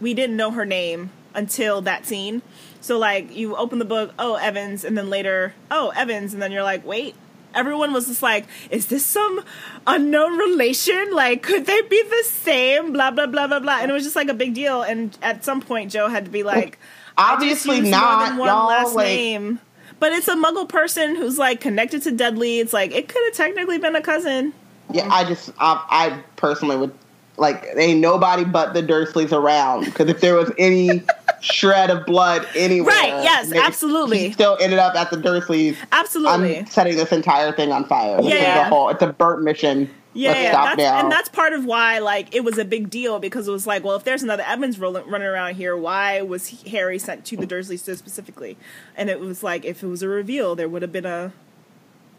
we 0.02 0.14
didn't 0.14 0.36
know 0.36 0.52
her 0.52 0.66
name 0.66 1.12
until 1.34 1.82
that 1.84 2.06
scene. 2.06 2.42
So 2.82 2.98
like 2.98 3.34
you 3.36 3.56
open 3.56 3.80
the 3.80 3.86
book, 3.86 4.14
oh 4.20 4.36
Evans, 4.36 4.84
and 4.84 4.98
then 4.98 5.10
later, 5.10 5.54
oh 5.70 5.94
Evans, 5.96 6.34
and 6.34 6.42
then 6.42 6.52
you're 6.52 6.64
like, 6.64 6.86
wait. 6.86 7.16
Everyone 7.54 7.92
was 7.92 8.08
just 8.08 8.24
like, 8.24 8.46
is 8.70 8.86
this 8.88 9.06
some 9.06 9.44
unknown 9.86 10.38
relation? 10.38 11.12
Like, 11.12 11.44
could 11.44 11.66
they 11.66 11.82
be 11.82 12.02
the 12.02 12.24
same? 12.26 12.94
Blah 12.94 13.12
blah 13.12 13.26
blah 13.28 13.48
blah 13.48 13.60
blah. 13.60 13.80
And 13.82 13.92
it 13.92 13.94
was 13.94 14.06
just 14.06 14.16
like 14.16 14.30
a 14.30 14.34
big 14.34 14.54
deal. 14.54 14.84
And 14.84 15.18
at 15.22 15.44
some 15.44 15.62
point, 15.62 15.92
Jo 15.92 16.08
had 16.08 16.24
to 16.24 16.32
be 16.32 16.44
like, 16.44 16.80
Obviously 17.18 17.82
not, 17.82 18.38
one 18.40 18.48
y'all, 18.48 18.68
last 18.68 18.96
like- 18.96 19.08
name. 19.08 19.60
But 20.00 20.14
it's 20.14 20.30
a 20.30 20.36
Muggle 20.36 20.68
person 20.70 21.18
who's 21.18 21.38
like 21.38 21.60
connected 21.60 22.02
to 22.04 22.12
Dudley. 22.14 22.60
It's 22.60 22.72
like 22.72 22.92
it 22.94 23.10
could 23.10 23.22
have 23.26 23.34
technically 23.36 23.78
been 23.80 23.98
a 23.98 24.02
cousin. 24.02 24.54
Yeah, 24.90 25.10
I 25.12 25.26
just, 25.26 25.52
I, 25.60 25.86
I 25.90 26.24
personally 26.38 26.78
would 26.78 26.94
like. 27.42 27.68
Ain't 27.76 28.00
nobody 28.00 28.46
but 28.46 28.74
the 28.74 28.82
Dursleys 28.82 29.32
around 29.34 29.86
because 29.86 30.08
if 30.08 30.22
there 30.22 30.36
was 30.36 30.52
any 30.58 31.04
shred 31.42 31.90
of 31.90 32.06
blood 32.06 32.48
anywhere, 32.56 32.96
Right, 32.96 33.24
yes, 33.24 33.50
they- 33.50 33.58
absolutely. 33.58 34.20
he 34.28 34.32
still 34.32 34.58
ended 34.62 34.80
up 34.80 34.96
at 34.96 35.10
the 35.10 35.18
Dursleys. 35.18 35.76
Absolutely. 35.92 36.60
I'm 36.60 36.66
setting 36.68 36.96
this 36.96 37.12
entire 37.12 37.52
thing 37.52 37.72
on 37.72 37.86
fire. 37.86 38.18
This 38.18 38.28
Yeah, 38.28 38.36
is 38.36 38.42
yeah. 38.42 38.64
the 38.64 38.70
whole. 38.70 38.90
It's 38.90 39.02
a 39.02 39.12
burnt 39.12 39.42
mission. 39.44 39.90
Yeah, 40.14 40.34
yeah, 40.42 40.52
that's, 40.52 40.78
now. 40.78 41.00
and 41.00 41.10
that's 41.12 41.30
part 41.30 41.54
of 41.54 41.64
why 41.64 42.00
like 42.00 42.36
it 42.36 42.44
was 42.44 42.58
a 42.58 42.66
big 42.66 42.90
deal 42.90 43.20
because 43.20 43.48
it 43.48 43.52
was 43.52 43.66
like, 43.66 43.84
well, 43.86 43.96
if 43.96 44.04
there's 44.04 44.24
another 44.24 44.44
Evans 44.46 44.78
rolling, 44.78 45.08
running 45.08 45.28
around 45.28 45.56
here, 45.56 45.76
why 45.78 46.22
was 46.22 46.50
Harry 46.68 47.00
sent 47.00 47.24
to 47.28 47.38
the 47.38 47.48
Dursleys 47.48 47.80
so 47.80 47.96
specifically? 47.96 48.58
And 48.98 49.10
it 49.10 49.22
was 49.22 49.42
like, 49.42 49.64
if 49.64 49.82
it 49.84 49.88
was 49.88 50.04
a 50.04 50.10
reveal, 50.10 50.54
there 50.54 50.68
would 50.68 50.82
have 50.82 50.92
been 50.92 51.06
a 51.06 51.32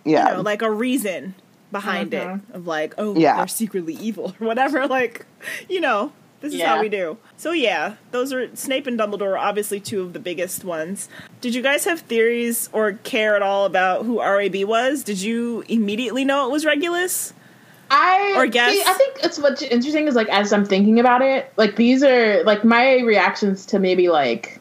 yeah. 0.04 0.30
you 0.30 0.36
know, 0.36 0.40
like 0.40 0.62
a 0.62 0.70
reason 0.70 1.34
behind 1.72 2.14
it 2.14 2.22
uh-huh. 2.26 2.38
of 2.52 2.66
like, 2.66 2.94
oh, 2.98 3.16
Yeah. 3.16 3.36
they're 3.38 3.48
secretly 3.48 3.94
evil 3.94 4.34
or 4.40 4.46
whatever. 4.46 4.86
Like, 4.92 5.24
you 5.70 5.80
know, 5.80 6.12
this 6.40 6.52
is 6.52 6.60
Yeah. 6.60 6.74
how 6.76 6.80
we 6.82 6.88
do. 6.88 7.16
So 7.36 7.52
yeah, 7.52 7.94
those 8.10 8.32
are 8.32 8.54
Snape 8.54 8.86
and 8.86 8.98
Dumbledore 8.98 9.32
are 9.32 9.38
obviously 9.38 9.80
two 9.80 10.02
of 10.02 10.12
the 10.12 10.18
biggest 10.20 10.64
ones. 10.64 11.08
Did 11.40 11.54
you 11.54 11.62
guys 11.62 11.84
have 11.86 12.00
theories 12.00 12.68
or 12.72 12.92
care 13.04 13.34
at 13.34 13.42
all 13.42 13.64
about 13.64 14.04
who 14.04 14.20
RAB 14.20 14.64
was? 14.64 15.02
Did 15.02 15.20
you 15.22 15.64
immediately 15.68 16.24
know 16.24 16.46
it 16.46 16.52
was 16.52 16.64
Regulus? 16.66 17.32
I 17.90 18.34
Or 18.36 18.46
guess? 18.46 18.72
see, 18.72 18.82
I 18.86 18.92
think 18.94 19.18
it's 19.22 19.38
what's 19.38 19.62
interesting 19.62 20.08
is 20.08 20.14
like 20.14 20.28
as 20.30 20.52
I'm 20.52 20.64
thinking 20.64 20.98
about 21.00 21.20
it, 21.22 21.52
like 21.56 21.76
these 21.76 22.02
are 22.02 22.42
like 22.44 22.64
my 22.64 23.00
reactions 23.00 23.66
to 23.66 23.78
maybe 23.78 24.08
like 24.08 24.60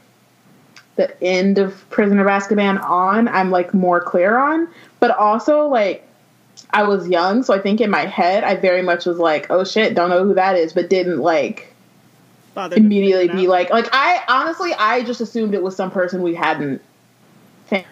the 0.98 1.22
end 1.24 1.58
of 1.58 1.90
Prisoner 1.90 2.22
of 2.22 2.28
Azkaban 2.28 2.84
on. 2.84 3.28
I'm 3.30 3.50
like 3.50 3.74
more 3.74 4.02
clear 4.02 4.38
on, 4.38 4.68
but 5.00 5.12
also 5.12 5.68
like 5.68 6.06
I 6.74 6.84
was 6.84 7.08
young, 7.08 7.44
so 7.44 7.54
I 7.54 7.60
think 7.60 7.82
in 7.82 7.90
my 7.90 8.06
head 8.06 8.44
I 8.44 8.56
very 8.56 8.82
much 8.82 9.06
was 9.06 9.18
like, 9.18 9.48
oh 9.50 9.64
shit, 9.64 9.94
don't 9.96 10.10
know 10.10 10.24
who 10.24 10.36
that 10.36 10.56
is, 10.56 10.74
but 10.74 10.90
didn't 10.90 11.20
like 11.20 11.74
immediately 12.56 13.30
be 13.30 13.48
like 13.48 13.70
like 13.70 13.88
I 13.94 14.22
honestly 14.28 14.74
I 14.78 15.04
just 15.04 15.22
assumed 15.22 15.54
it 15.54 15.64
was 15.64 15.76
some 15.76 15.90
person 15.90 16.22
we 16.22 16.36
hadn't 16.36 16.82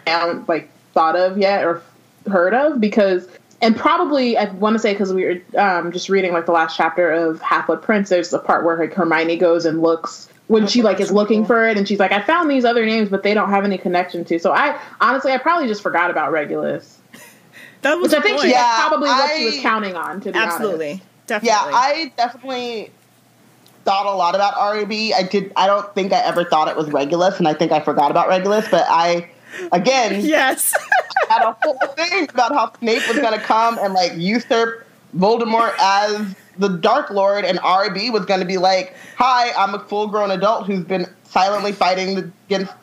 found 0.06 0.48
like 0.50 0.70
thought 0.94 1.16
of 1.16 1.38
yet 1.38 1.64
or 1.64 1.82
heard 2.30 2.54
of 2.54 2.82
because 2.82 3.28
and 3.62 3.76
probably 3.76 4.38
I 4.38 4.46
want 4.52 4.76
to 4.76 4.80
say 4.80 4.94
because 4.94 5.14
we 5.14 5.26
were 5.26 5.60
um, 5.60 5.92
just 5.92 6.10
reading 6.10 6.34
like 6.34 6.46
the 6.46 6.52
last 6.52 6.78
chapter 6.78 7.12
of 7.12 7.42
Half 7.42 7.68
Blood 7.68 7.82
Prince. 7.82 8.10
There's 8.10 8.30
the 8.30 8.40
part 8.40 8.66
where 8.66 8.78
like 8.78 8.94
Hermione 8.94 9.38
goes 9.38 9.66
and 9.66 9.82
looks 9.82 10.30
when 10.48 10.66
she 10.68 10.82
like 10.82 11.00
is 11.00 11.12
looking 11.12 11.46
for 11.46 11.68
it, 11.68 11.78
and 11.78 11.88
she's 11.88 12.00
like, 12.00 12.12
I 12.12 12.22
found 12.22 12.50
these 12.50 12.66
other 12.66 12.86
names, 12.86 13.10
but 13.10 13.22
they 13.22 13.34
don't 13.34 13.50
have 13.50 13.66
any 13.66 13.78
connection 13.78 14.26
to. 14.26 14.40
So 14.40 14.52
I 14.52 14.80
honestly 15.02 15.32
I 15.32 15.38
probably 15.38 15.68
just 15.68 15.84
forgot 15.84 16.10
about 16.10 16.32
Regulus, 16.32 16.99
that 17.82 17.96
was 17.98 18.12
which 18.12 18.20
I 18.20 18.22
think 18.22 18.42
she, 18.42 18.50
Yeah, 18.50 18.62
that's 18.62 18.88
probably 18.88 19.10
what 19.10 19.38
she 19.38 19.46
was 19.46 19.60
counting 19.60 19.96
on. 19.96 20.22
To 20.22 20.32
be 20.32 20.38
absolutely, 20.38 20.92
honest. 20.92 21.04
definitely. 21.28 21.48
Yeah, 21.50 21.78
I 21.78 22.14
definitely 22.18 22.92
thought 23.86 24.06
a 24.06 24.12
lot 24.12 24.36
about 24.36 24.54
RAB. 24.56 24.92
I 24.92 25.24
did. 25.30 25.52
I 25.56 25.68
don't 25.68 25.94
think 25.96 26.14
I 26.14 26.20
ever 26.20 26.44
thought 26.44 26.68
it 26.68 26.76
was 26.76 26.90
Regulus, 26.92 27.38
and 27.38 27.48
I 27.48 27.54
think 27.54 27.72
I 27.72 27.80
forgot 27.80 28.12
about 28.12 28.28
Regulus. 28.28 28.68
But 28.70 28.86
I, 28.90 29.30
again, 29.72 30.22
yes. 30.26 30.74
had 31.30 31.42
a 31.44 31.56
whole 31.62 31.78
thing 31.96 32.28
about 32.30 32.54
how 32.54 32.72
Snape 32.80 33.08
was 33.08 33.18
going 33.18 33.34
to 33.34 33.40
come 33.40 33.78
and 33.80 33.94
like 33.94 34.14
usurp 34.16 34.86
Voldemort 35.18 35.74
as 35.80 36.36
the 36.58 36.68
Dark 36.68 37.10
Lord, 37.10 37.46
and 37.46 37.60
RAB 37.64 38.12
was 38.12 38.26
going 38.26 38.42
to 38.42 38.46
be 38.46 38.58
like, 38.58 38.96
"Hi, 39.18 39.52
I'm 39.58 39.74
a 39.74 39.80
full-grown 39.80 40.32
adult 40.32 40.66
who's 40.68 40.84
been 40.84 41.06
silently 41.24 41.72
fighting 41.72 42.34
against." 42.48 42.74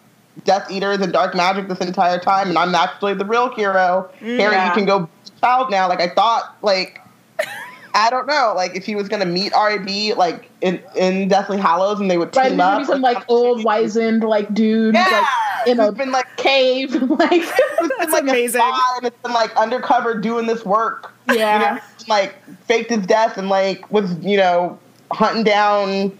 Death 0.45 0.71
Eaters 0.71 1.01
and 1.01 1.13
dark 1.13 1.35
magic 1.35 1.69
this 1.69 1.79
entire 1.81 2.19
time, 2.19 2.49
and 2.49 2.59
I'm 2.59 2.75
actually 2.75 3.15
the 3.15 3.25
real 3.25 3.53
hero. 3.55 4.11
Mm, 4.21 4.39
Harry, 4.39 4.67
you 4.67 4.73
can 4.73 4.85
go 4.85 5.09
child 5.41 5.71
now. 5.71 5.89
Like 5.89 6.01
I 6.01 6.09
thought, 6.09 6.57
like 6.63 7.01
I 7.95 8.11
don't 8.11 8.27
know, 8.27 8.53
like 8.55 8.77
if 8.77 8.85
he 8.85 8.95
was 8.95 9.09
gonna 9.09 9.25
meet 9.27 9.53
RAB 9.53 10.17
like 10.19 10.51
in 10.61 10.81
in 10.97 11.29
Deathly 11.29 11.59
Hallows 11.59 11.99
and 12.01 12.11
they 12.11 12.19
would 12.19 12.35
Right, 12.37 12.51
team 12.51 12.59
there's 12.59 12.69
up. 12.69 12.73
gonna 12.73 12.81
be 12.81 12.87
some 12.93 12.99
or 13.05 13.13
like 13.15 13.25
old 13.29 13.65
wizened 13.65 14.23
like 14.23 14.53
dude 14.53 14.95
yeah, 14.95 15.25
like 15.65 15.69
in 15.69 15.79
who's 15.79 15.89
a 15.89 15.93
been 15.93 16.13
like 16.13 16.27
cave 16.37 16.93
like 17.11 17.31
who's 17.79 17.89
been, 17.89 17.91
That's 17.99 18.13
like 18.13 18.23
amazing. 18.25 18.61
A 18.61 18.73
and 18.99 19.07
it's 19.07 19.17
been 19.23 19.33
like 19.33 19.55
undercover 19.57 20.15
doing 20.21 20.47
this 20.47 20.65
work. 20.65 21.13
yeah. 21.33 21.55
you 21.73 21.77
know, 21.77 21.83
like 22.09 22.35
faked 22.67 22.91
his 22.91 23.07
death 23.07 23.39
and 23.39 23.49
like 23.49 23.91
was 23.91 24.15
you 24.19 24.37
know 24.37 24.79
hunting 25.13 25.45
down. 25.45 26.17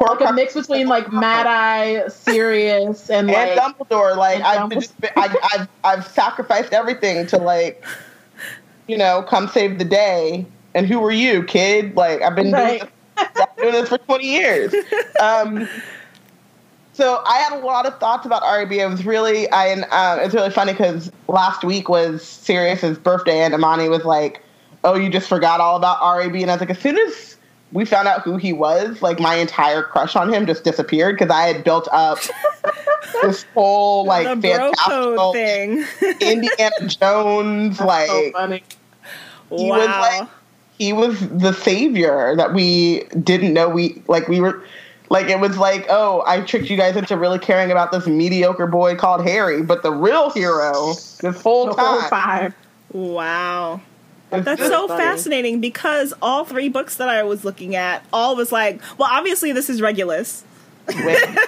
Like 0.00 0.20
a 0.22 0.32
mix 0.32 0.54
between 0.54 0.86
like 0.88 1.12
Mad 1.12 1.46
Eye, 1.46 2.08
Sirius, 2.08 3.10
and 3.10 3.30
and 3.30 3.56
like 3.56 3.58
Dumbledore. 3.76 4.16
Like 4.16 4.36
and 4.36 4.44
I've 4.44 4.70
Dumbledore. 4.70 4.74
just 4.74 5.00
been, 5.00 5.10
I, 5.16 5.36
I've 5.52 5.68
I've 5.84 6.06
sacrificed 6.06 6.72
everything 6.72 7.26
to 7.28 7.36
like, 7.36 7.84
you 8.86 8.96
know, 8.96 9.22
come 9.22 9.46
save 9.48 9.78
the 9.78 9.84
day. 9.84 10.46
And 10.74 10.86
who 10.86 11.04
are 11.04 11.10
you, 11.12 11.42
kid? 11.42 11.96
Like 11.96 12.22
I've 12.22 12.34
been 12.34 12.50
Right. 12.52 12.80
doing, 12.80 12.90
this, 13.16 13.28
I've 13.40 13.56
been 13.56 13.64
doing 13.66 13.74
this 13.74 13.88
for 13.88 13.98
twenty 13.98 14.26
years. 14.26 14.74
Um, 15.20 15.68
so 16.94 17.22
I 17.26 17.38
had 17.38 17.52
a 17.58 17.64
lot 17.64 17.84
of 17.84 17.98
thoughts 17.98 18.24
about 18.24 18.40
RAB. 18.42 18.72
It 18.72 18.86
was 18.88 19.04
really 19.04 19.50
I 19.50 19.66
and 19.68 19.84
um, 19.90 20.20
it's 20.20 20.34
really 20.34 20.50
funny 20.50 20.72
because 20.72 21.12
last 21.28 21.62
week 21.62 21.88
was 21.90 22.22
Sirius's 22.26 22.96
birthday, 22.98 23.40
and 23.40 23.52
Amani 23.54 23.88
was 23.90 24.04
like, 24.04 24.42
"Oh, 24.82 24.94
you 24.96 25.10
just 25.10 25.28
forgot 25.28 25.60
all 25.60 25.76
about 25.76 25.98
RAB," 26.00 26.34
and 26.36 26.50
I 26.50 26.54
was 26.54 26.60
like, 26.60 26.70
as 26.70 26.78
soon 26.78 26.96
as 26.98 27.29
we 27.72 27.84
found 27.84 28.08
out 28.08 28.22
who 28.22 28.36
he 28.36 28.52
was, 28.52 29.00
like 29.02 29.20
my 29.20 29.36
entire 29.36 29.82
crush 29.82 30.16
on 30.16 30.32
him 30.32 30.46
just 30.46 30.64
disappeared 30.64 31.16
because 31.18 31.30
I 31.34 31.42
had 31.46 31.62
built 31.64 31.88
up 31.92 32.18
this 33.22 33.44
whole 33.54 34.04
like 34.04 34.26
the 34.40 34.48
fantastical 34.48 35.32
thing. 35.32 35.84
Indiana 36.20 36.88
Jones, 36.88 37.78
that's 37.78 37.86
like 37.88 38.08
so 38.08 38.30
funny. 38.32 38.62
He 39.50 39.68
wow. 39.70 39.78
was, 39.78 39.86
like- 39.88 40.28
he 40.78 40.92
was 40.92 41.28
the 41.28 41.52
savior 41.52 42.34
that 42.36 42.54
we 42.54 43.04
didn't 43.22 43.52
know 43.52 43.68
we 43.68 44.02
like 44.08 44.28
we 44.28 44.40
were 44.40 44.62
like 45.10 45.26
it 45.28 45.38
was 45.38 45.58
like 45.58 45.84
oh 45.90 46.22
I 46.26 46.40
tricked 46.40 46.70
you 46.70 46.76
guys 46.78 46.96
into 46.96 47.18
really 47.18 47.38
caring 47.38 47.70
about 47.70 47.92
this 47.92 48.06
mediocre 48.06 48.66
boy 48.66 48.96
called 48.96 49.22
Harry, 49.26 49.62
but 49.62 49.82
the 49.82 49.92
real 49.92 50.30
hero 50.30 50.94
this 51.20 51.42
whole 51.42 51.66
The 51.66 51.74
time. 51.74 52.00
whole 52.00 52.08
time. 52.08 52.54
wow. 52.92 53.80
Was 54.38 54.44
That's 54.44 54.62
so 54.62 54.88
funny. 54.88 55.02
fascinating 55.02 55.60
because 55.60 56.12
all 56.22 56.44
three 56.44 56.68
books 56.68 56.96
that 56.96 57.08
I 57.08 57.22
was 57.22 57.44
looking 57.44 57.74
at, 57.76 58.04
all 58.12 58.36
was 58.36 58.52
like, 58.52 58.80
well, 58.98 59.08
obviously 59.10 59.52
this 59.52 59.68
is 59.70 59.80
Regulus. 59.82 60.44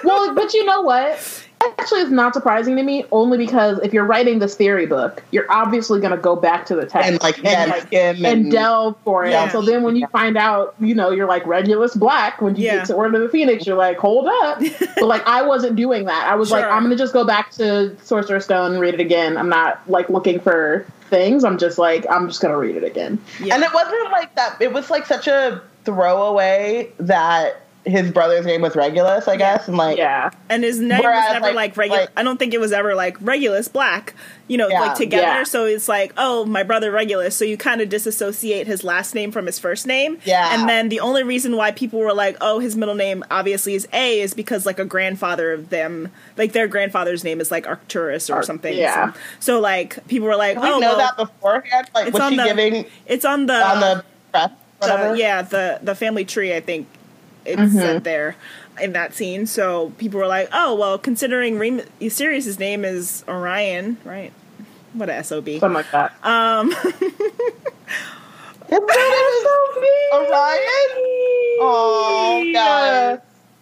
Well, 0.03 0.33
but 0.35 0.53
you 0.53 0.63
know 0.65 0.81
what? 0.81 1.47
Actually, 1.77 2.01
it's 2.01 2.11
not 2.11 2.33
surprising 2.33 2.75
to 2.75 2.83
me. 2.83 3.05
Only 3.11 3.37
because 3.37 3.79
if 3.79 3.93
you're 3.93 4.05
writing 4.05 4.39
this 4.39 4.55
theory 4.55 4.85
book, 4.85 5.23
you're 5.31 5.51
obviously 5.51 5.99
going 5.99 6.11
to 6.11 6.17
go 6.17 6.35
back 6.35 6.65
to 6.67 6.75
the 6.75 6.85
text 6.85 7.09
and 7.09 7.21
like 7.23 7.37
and, 7.39 7.47
and, 7.47 7.71
like, 7.71 7.89
him 7.91 8.15
and 8.17 8.25
and, 8.25 8.51
delve 8.51 8.95
for 9.03 9.25
it. 9.25 9.31
Yeah. 9.31 9.43
And 9.43 9.51
so 9.51 9.61
then 9.61 9.83
when 9.83 9.95
you 9.95 10.07
find 10.07 10.37
out, 10.37 10.75
you 10.79 10.95
know, 10.95 11.11
you're 11.11 11.27
like 11.27 11.45
Regulus 11.45 11.95
Black. 11.95 12.41
When 12.41 12.55
you 12.55 12.65
Yeah. 12.65 12.77
get 12.77 12.87
to 12.87 12.95
Order 12.95 13.17
of 13.17 13.23
the 13.23 13.29
Phoenix, 13.29 13.65
you're 13.65 13.77
like, 13.77 13.97
hold 13.97 14.27
up. 14.27 14.59
but 14.95 15.05
like, 15.05 15.25
I 15.27 15.41
wasn't 15.41 15.75
doing 15.75 16.05
that. 16.05 16.27
I 16.27 16.35
was 16.35 16.51
like, 16.51 16.65
I'm 16.65 16.83
going 16.83 16.91
to 16.91 16.97
just 16.97 17.13
go 17.13 17.25
back 17.25 17.51
to 17.51 17.95
Sorcerer's 18.03 18.45
Stone 18.45 18.71
and 18.73 18.79
read 18.81 18.93
it 18.93 18.99
again. 18.99 19.37
I'm 19.37 19.49
not 19.49 19.81
like 19.89 20.09
looking 20.09 20.39
for 20.39 20.85
things. 21.09 21.43
I'm 21.43 21.57
just 21.57 21.77
like, 21.77 22.05
I'm 22.09 22.27
just 22.27 22.41
going 22.41 22.51
to 22.51 22.57
read 22.57 22.75
it 22.75 22.83
again. 22.83 23.19
Yeah. 23.41 23.55
and 23.55 23.63
it 23.63 23.73
wasn't 23.73 24.11
like 24.11 24.33
that. 24.35 24.57
It 24.61 24.73
was 24.73 24.89
like 24.89 25.05
such 25.05 25.27
a 25.27 25.61
throwaway 25.85 26.91
that 26.99 27.62
his 27.85 28.11
brother's 28.11 28.45
name 28.45 28.61
was 28.61 28.75
Regulus, 28.77 29.27
I 29.27 29.35
guess, 29.35 29.67
and 29.67 29.75
like 29.75 29.97
Yeah. 29.97 30.29
and 30.49 30.63
his 30.63 30.79
name 30.79 31.01
Whereas, 31.03 31.25
was 31.25 31.33
never 31.33 31.45
like- 31.47 31.55
like, 31.55 31.77
regular. 31.77 32.01
like- 32.01 32.09
I 32.15 32.23
don't 32.23 32.37
think 32.37 32.53
it 32.53 32.59
was 32.59 32.71
ever 32.71 32.95
like 32.95 33.17
Regulus 33.19 33.67
Black, 33.67 34.13
you 34.47 34.57
know, 34.57 34.69
Yeah. 34.69 34.79
like 34.81 34.95
together. 34.95 35.23
Yeah. 35.23 35.43
So 35.43 35.65
it's 35.65 35.89
like, 35.89 36.13
oh, 36.17 36.45
my 36.45 36.63
brother 36.63 36.91
Regulus. 36.91 37.35
So 37.35 37.43
you 37.43 37.57
kind 37.57 37.81
of 37.81 37.89
disassociate 37.89 38.67
his 38.67 38.83
last 38.85 39.13
name 39.15 39.31
from 39.33 39.45
his 39.47 39.59
first 39.59 39.85
name. 39.85 40.17
Yeah. 40.23 40.53
And 40.57 40.69
then 40.69 40.87
the 40.89 41.01
only 41.01 41.23
reason 41.23 41.57
why 41.57 41.71
people 41.71 41.99
were 41.99 42.13
like, 42.13 42.37
oh, 42.39 42.59
his 42.59 42.77
middle 42.77 42.95
name 42.95 43.23
obviously 43.29 43.73
is 43.75 43.85
A 43.91 44.21
is 44.21 44.33
because 44.33 44.65
like 44.65 44.79
a 44.79 44.85
grandfather 44.85 45.51
of 45.51 45.69
them, 45.69 46.09
like 46.37 46.53
their 46.53 46.67
grandfather's 46.67 47.23
name 47.25 47.41
is 47.41 47.51
like 47.51 47.67
Arcturus 47.67 48.29
or 48.29 48.35
Arc- 48.35 48.45
something. 48.45 48.77
yeah. 48.77 49.11
So, 49.11 49.19
so, 49.39 49.59
like 49.59 50.07
people 50.07 50.27
were 50.27 50.37
like, 50.37 50.55
did 50.55 50.63
we 50.63 50.69
oh, 50.69 50.79
know 50.79 50.95
well, 50.95 50.97
that 50.99 51.17
beforehand? 51.17 51.89
Like 51.93 52.07
it's 52.07 52.13
was 52.13 52.21
on 52.21 52.31
she 52.31 52.37
the- 52.37 52.43
giving 52.45 52.85
it's 53.07 53.25
on 53.25 53.45
the 53.47 53.55
on 53.55 53.79
the 53.81 54.03
press? 54.31 54.51
the- 54.79 55.15
yeah, 55.17 55.41
the 55.41 55.79
the 55.81 55.95
family 55.95 56.23
tree. 56.25 56.53
I 56.53 56.59
think 56.61 56.87
it's 57.45 57.61
Mm-hmm. 57.61 57.77
said 57.77 58.03
there 58.03 58.35
in 58.81 58.93
that 58.93 59.13
scene. 59.13 59.45
So 59.45 59.91
people 59.97 60.19
were 60.19 60.27
like, 60.27 60.49
"Oh, 60.53 60.75
well, 60.75 60.97
considering 60.97 61.57
Reem- 61.59 61.81
Sirius's 62.09 62.59
name 62.59 62.83
is 62.85 63.23
Orion, 63.27 63.97
right? 64.05 64.31
What 64.93 65.09
a 65.09 65.23
sob." 65.23 65.45
Something 65.47 65.73
like 65.73 65.91
that. 65.91 66.13
Um, 66.23 66.73
Orion. 70.13 70.59
Oh, 71.65 72.49
guys. 72.53 73.19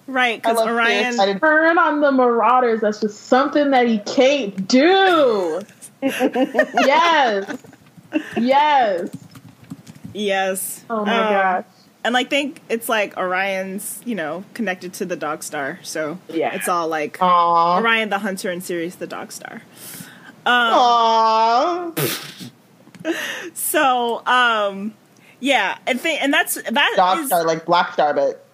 right? 0.07 0.41
Because 0.41 0.57
Orion. 0.59 1.11
this. 1.11 1.19
I 1.19 1.33
Turn 1.37 1.77
on 1.77 2.01
the 2.01 2.11
Marauders. 2.11 2.81
That's 2.81 2.99
just 3.01 3.23
something 3.27 3.71
that 3.71 3.87
he 3.87 3.99
can't 3.99 4.67
do. 4.67 5.61
yes. 6.01 7.57
Yes. 8.37 9.09
Yes. 10.13 10.83
Oh 10.89 11.05
my 11.05 11.17
Um, 11.17 11.33
gosh. 11.33 11.65
And 12.03 12.17
I 12.17 12.23
think 12.23 12.61
it's 12.67 12.89
like 12.89 13.15
Orion's, 13.17 14.01
you 14.05 14.15
know, 14.15 14.43
connected 14.55 14.91
to 14.93 15.05
the 15.05 15.15
Dog 15.15 15.43
Star. 15.43 15.79
So 15.83 16.17
Yeah. 16.29 16.53
it's 16.55 16.67
all 16.67 16.87
like 16.87 17.17
Aww. 17.19 17.79
Orion 17.81 18.09
the 18.09 18.19
Hunter 18.19 18.49
and 18.49 18.63
Sirius 18.63 18.95
the 18.95 19.07
Dog 19.07 19.31
Star. 19.31 19.61
Aww. 20.45 21.97
So, 23.55 24.23
um, 24.27 24.93
yeah, 25.39 25.79
and 25.87 25.99
think, 25.99 26.21
and 26.21 26.31
that's 26.31 26.53
that 26.61 26.93
Dog 26.95 27.17
is- 27.19 27.27
star, 27.27 27.43
like 27.45 27.65
black 27.65 27.93
star, 27.93 28.13
but 28.13 28.45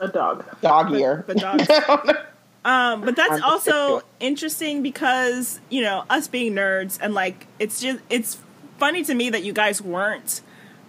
A 0.00 0.08
dog. 0.08 0.44
dog 0.62 0.90
But- 0.90 1.00
ear. 1.00 1.24
but 1.26 1.36
dogs. 1.36 1.68
Um, 2.64 3.02
but 3.02 3.14
that's 3.14 3.40
also 3.42 4.02
interesting 4.18 4.82
because 4.82 5.60
you 5.70 5.82
know 5.82 6.02
us 6.10 6.26
being 6.26 6.54
nerds 6.54 6.98
and 7.00 7.14
like 7.14 7.46
it's 7.60 7.80
just 7.80 8.00
it's 8.10 8.38
funny 8.78 9.04
to 9.04 9.14
me 9.14 9.30
that 9.30 9.44
you 9.44 9.52
guys 9.52 9.80
weren't 9.80 10.40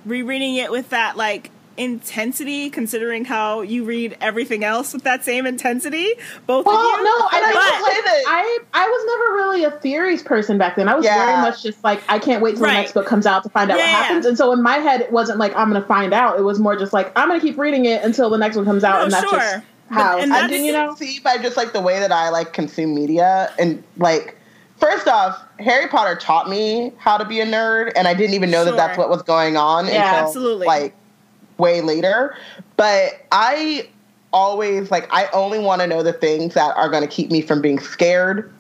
rereading 0.05 0.55
it 0.55 0.71
with 0.71 0.89
that 0.89 1.17
like 1.17 1.51
intensity 1.77 2.71
considering 2.71 3.23
how 3.23 3.61
you 3.61 3.83
read 3.83 4.17
everything 4.19 4.63
else 4.63 4.93
with 4.93 5.03
that 5.03 5.23
same 5.23 5.45
intensity 5.45 6.11
both 6.47 6.65
well, 6.65 6.75
of 6.75 6.97
you 6.99 7.03
no, 7.03 7.11
I, 7.11 7.29
I 7.33 7.53
but, 7.53 7.81
will 7.81 8.13
say 8.13 8.23
I 8.27 8.59
I 8.73 8.87
was 8.87 9.05
never 9.05 9.33
really 9.35 9.63
a 9.63 9.71
theories 9.79 10.23
person 10.23 10.57
back 10.57 10.75
then. 10.75 10.89
I 10.89 10.95
was 10.95 11.05
Yeah. 11.05 11.23
very 11.23 11.41
much 11.41 11.61
just 11.61 11.83
like 11.83 12.01
I 12.09 12.17
can't 12.17 12.41
wait 12.41 12.55
till 12.55 12.63
Right. 12.63 12.71
the 12.73 12.77
next 12.81 12.93
book 12.93 13.05
comes 13.05 13.27
out 13.27 13.43
to 13.43 13.49
find 13.49 13.69
out 13.69 13.77
Yeah, 13.77 13.83
what 13.85 13.89
yeah. 13.91 14.03
happens. 14.03 14.25
And 14.25 14.35
so 14.37 14.51
in 14.53 14.63
my 14.63 14.77
head, 14.77 15.01
it 15.01 15.11
wasn't 15.11 15.37
like 15.37 15.55
I'm 15.55 15.67
gonna 15.71 15.85
find 15.85 16.13
out. 16.13 16.39
It 16.39 16.43
was 16.43 16.57
more 16.59 16.75
just 16.75 16.93
like 16.93 17.11
I'm 17.15 17.27
gonna 17.27 17.39
keep 17.39 17.57
reading 17.59 17.85
it 17.85 18.03
until 18.03 18.31
the 18.31 18.37
next 18.39 18.55
one 18.55 18.65
comes 18.65 18.83
out, 18.83 18.97
No, 18.97 19.03
and 19.03 19.11
that's 19.11 19.29
sure. 19.29 19.39
just 19.39 19.63
But- 19.89 19.95
how 19.95 20.17
and 20.17 20.33
I 20.33 20.41
that's- 20.41 20.49
did. 20.49 20.65
You 20.65 20.71
know, 20.73 20.95
see 20.95 21.19
by 21.19 21.37
just 21.37 21.57
like 21.57 21.73
the 21.73 21.81
way 21.81 21.99
that 21.99 22.11
I 22.11 22.29
like 22.29 22.53
consume 22.53 22.95
media 22.95 23.51
and 23.59 23.83
like 23.97 24.35
first 24.77 25.07
off, 25.07 25.41
Harry 25.59 25.87
Potter 25.87 26.15
taught 26.15 26.49
me 26.49 26.91
how 26.97 27.17
to 27.17 27.25
be 27.25 27.39
a 27.39 27.45
nerd, 27.45 27.91
and 27.95 28.07
I 28.07 28.13
didn't 28.13 28.33
even 28.35 28.49
know 28.51 28.63
Sure. 28.63 28.71
that 28.71 28.77
that's 28.77 28.97
what 28.97 29.09
was 29.09 29.21
going 29.23 29.57
on 29.57 29.87
Yeah, 29.87 30.11
until 30.13 30.27
absolutely. 30.27 30.67
like 30.67 30.93
way 31.57 31.81
later. 31.81 32.35
But 32.75 33.25
I 33.31 33.87
always 34.33 34.91
like 34.91 35.07
I 35.11 35.27
only 35.33 35.59
want 35.59 35.81
to 35.81 35.87
know 35.87 36.03
the 36.03 36.13
things 36.13 36.53
that 36.53 36.75
are 36.77 36.89
going 36.89 37.01
to 37.01 37.07
keep 37.09 37.31
me 37.31 37.41
from 37.41 37.61
being 37.61 37.79
scared 37.79 38.53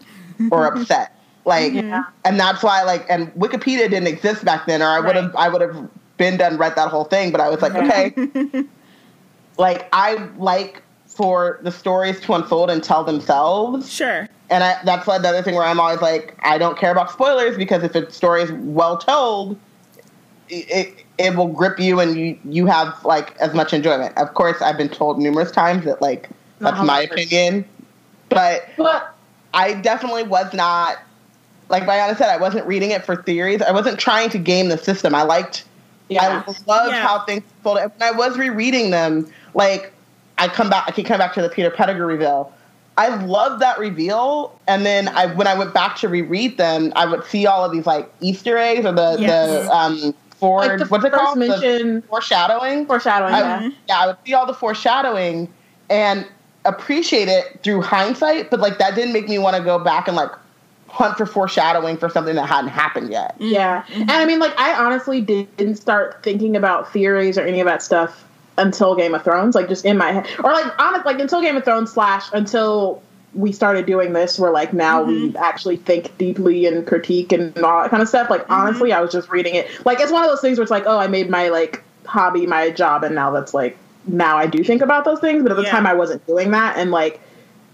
or 0.51 0.65
upset. 0.73 1.13
Like, 1.45 1.71
mm-hmm. 1.73 1.87
Yeah. 1.89 2.03
and 2.25 2.39
that's 2.39 2.61
why 2.63 2.83
like 2.83 3.05
and 3.09 3.33
Wikipedia 3.35 3.89
didn't 3.89 4.07
exist 4.07 4.43
back 4.43 4.65
then, 4.67 4.81
or 4.81 4.87
I 4.87 4.99
would 4.99 5.15
have 5.15 5.33
Right. 5.33 5.45
I 5.45 5.49
would 5.49 5.61
have 5.61 5.89
been 6.17 6.37
done 6.37 6.57
read 6.57 6.75
that 6.75 6.89
whole 6.89 7.05
thing. 7.05 7.31
But 7.31 7.41
I 7.41 7.49
was 7.49 7.61
like, 7.61 7.73
Yeah. 7.73 7.85
okay, 7.85 8.63
like 9.57 9.87
I 9.93 10.15
like 10.37 10.81
for 11.17 11.59
the 11.63 11.71
stories 11.71 12.19
to 12.21 12.33
unfold 12.33 12.69
and 12.69 12.83
tell 12.83 13.03
themselves. 13.03 13.91
sure 13.91 14.29
And 14.49 14.63
I, 14.63 14.77
that's 14.85 15.07
like 15.07 15.19
another 15.19 15.41
thing 15.41 15.55
where 15.55 15.65
I'm 15.65 15.79
always 15.79 15.99
like, 16.01 16.37
I 16.43 16.57
don't 16.59 16.77
care 16.77 16.91
about 16.91 17.11
spoilers 17.11 17.57
because 17.57 17.83
if 17.83 17.95
a 17.95 18.09
story 18.11 18.43
is 18.43 18.51
well 18.51 18.97
told, 18.97 19.57
it, 20.49 20.65
it 20.69 21.03
it 21.17 21.35
will 21.35 21.47
grip 21.47 21.79
you 21.79 21.99
and 21.99 22.15
you 22.17 22.37
you 22.45 22.67
have 22.67 23.03
like 23.03 23.35
as 23.37 23.53
much 23.53 23.73
enjoyment. 23.73 24.15
Of 24.17 24.33
course, 24.35 24.61
I've 24.61 24.77
been 24.77 24.89
told 24.89 25.19
numerous 25.19 25.51
times 25.51 25.83
that 25.85 26.01
like 26.01 26.29
that's 26.59 26.81
my 26.85 27.01
opinion, 27.01 27.65
but 28.29 28.69
but 28.77 29.13
I 29.53 29.73
definitely 29.73 30.23
was 30.23 30.53
not 30.53 30.99
like 31.69 31.85
Diana 31.85 32.15
said. 32.15 32.29
I 32.29 32.37
wasn't 32.37 32.65
reading 32.67 32.91
it 32.91 33.03
for 33.03 33.21
theories. 33.23 33.61
I 33.61 33.71
wasn't 33.71 33.99
trying 33.99 34.29
to 34.29 34.37
game 34.37 34.69
the 34.69 34.77
system. 34.77 35.15
I 35.15 35.23
liked 35.23 35.65
yeah, 36.09 36.43
I 36.47 36.51
loved 36.67 36.93
Yeah. 36.93 37.05
how 37.05 37.19
things 37.25 37.43
folded. 37.63 37.91
When 37.97 38.01
I 38.01 38.11
was 38.11 38.37
rereading 38.37 38.91
them, 38.91 39.29
like 39.53 39.91
I 40.37 40.47
come 40.47 40.69
back, 40.69 40.85
I 40.87 40.91
keep 40.91 41.05
coming 41.05 41.19
back 41.19 41.33
to 41.35 41.41
the 41.41 41.49
Peter 41.49 41.69
Pettigrew 41.69 42.05
reveal. 42.05 42.53
I 42.97 43.09
loved 43.23 43.61
that 43.61 43.77
reveal, 43.77 44.59
and 44.67 44.83
then 44.85 45.07
I, 45.09 45.27
when 45.27 45.45
I 45.45 45.53
went 45.53 45.71
back 45.73 45.97
to 45.97 46.09
reread 46.09 46.57
them, 46.57 46.91
I 46.95 47.05
would 47.05 47.23
see 47.25 47.45
all 47.45 47.63
of 47.63 47.71
these 47.71 47.85
like 47.85 48.11
Easter 48.21 48.57
eggs 48.57 48.85
or 48.85 48.91
the 48.91 49.17
Yes. 49.19 49.65
the 49.65 49.75
um 49.75 50.15
forward 50.37 50.67
like 50.67 50.79
the 50.79 50.85
what's 50.85 51.05
it 51.05 51.13
called 51.13 51.35
The 51.39 51.47
mention 51.47 52.01
foreshadowing. 52.03 52.85
foreshadowing. 52.87 53.33
I, 53.33 53.39
yeah. 53.39 53.69
yeah, 53.87 53.99
I 53.99 54.07
would 54.07 54.17
see 54.25 54.33
all 54.33 54.45
the 54.47 54.53
foreshadowing 54.53 55.51
and 55.89 56.25
appreciate 56.65 57.27
it 57.27 57.59
through 57.63 57.81
hindsight, 57.81 58.49
but 58.49 58.59
like 58.59 58.77
that 58.79 58.95
didn't 58.95 59.13
make 59.13 59.29
me 59.29 59.37
want 59.37 59.55
to 59.55 59.63
go 59.63 59.79
back 59.79 60.07
and 60.07 60.17
like 60.17 60.31
hunt 60.89 61.17
for 61.17 61.25
foreshadowing 61.25 61.97
for 61.97 62.09
something 62.09 62.35
that 62.35 62.47
hadn't 62.47 62.69
happened 62.71 63.11
yet. 63.11 63.35
Yeah. 63.39 63.83
And 63.93 64.09
I 64.11 64.25
mean, 64.25 64.39
like, 64.39 64.57
I 64.59 64.73
honestly 64.73 65.21
didn't 65.21 65.75
start 65.75 66.23
thinking 66.23 66.55
about 66.55 66.91
theories 66.91 67.37
or 67.37 67.41
any 67.41 67.59
of 67.59 67.65
that 67.65 67.81
stuff 67.83 68.23
until 68.57 68.95
Game 68.95 69.13
of 69.13 69.23
Thrones, 69.23 69.55
like, 69.55 69.67
just 69.67 69.85
in 69.85 69.97
my 69.97 70.11
head. 70.11 70.27
Or, 70.43 70.51
like, 70.51 70.71
honest, 70.79 71.05
like, 71.05 71.19
until 71.19 71.41
Game 71.41 71.55
of 71.55 71.63
Thrones, 71.63 71.91
slash, 71.91 72.25
until 72.33 73.01
we 73.33 73.51
started 73.51 73.85
doing 73.85 74.13
this, 74.13 74.39
where, 74.39 74.51
like, 74.51 74.73
now 74.73 75.03
we 75.03 75.29
mm-hmm. 75.29 75.37
actually 75.37 75.77
think 75.77 76.17
deeply 76.17 76.65
and 76.65 76.87
critique 76.87 77.31
and 77.31 77.57
all 77.59 77.81
that 77.81 77.91
kind 77.91 78.01
of 78.01 78.09
stuff. 78.09 78.29
Like, 78.29 78.43
mm-hmm. 78.43 78.53
honestly, 78.53 78.93
I 78.93 79.01
was 79.01 79.11
just 79.11 79.29
reading 79.29 79.55
it. 79.55 79.67
Like, 79.85 79.99
it's 79.99 80.11
one 80.11 80.23
of 80.23 80.29
those 80.29 80.41
things 80.41 80.57
where 80.57 80.63
it's 80.63 80.71
like, 80.71 80.85
oh, 80.85 80.97
I 80.97 81.07
made 81.07 81.29
my, 81.29 81.49
like, 81.49 81.83
hobby 82.05 82.45
my 82.47 82.69
job, 82.69 83.03
and 83.03 83.13
now 83.13 83.31
that's, 83.31 83.53
like, 83.53 83.77
now 84.07 84.37
I 84.37 84.47
do 84.47 84.63
think 84.63 84.81
about 84.81 85.05
those 85.05 85.19
things. 85.19 85.43
But 85.43 85.51
at 85.51 85.55
the 85.55 85.63
Yeah. 85.63 85.71
time, 85.71 85.85
I 85.85 85.93
wasn't 85.93 86.25
doing 86.25 86.51
that. 86.51 86.77
And, 86.77 86.91
like, 86.91 87.19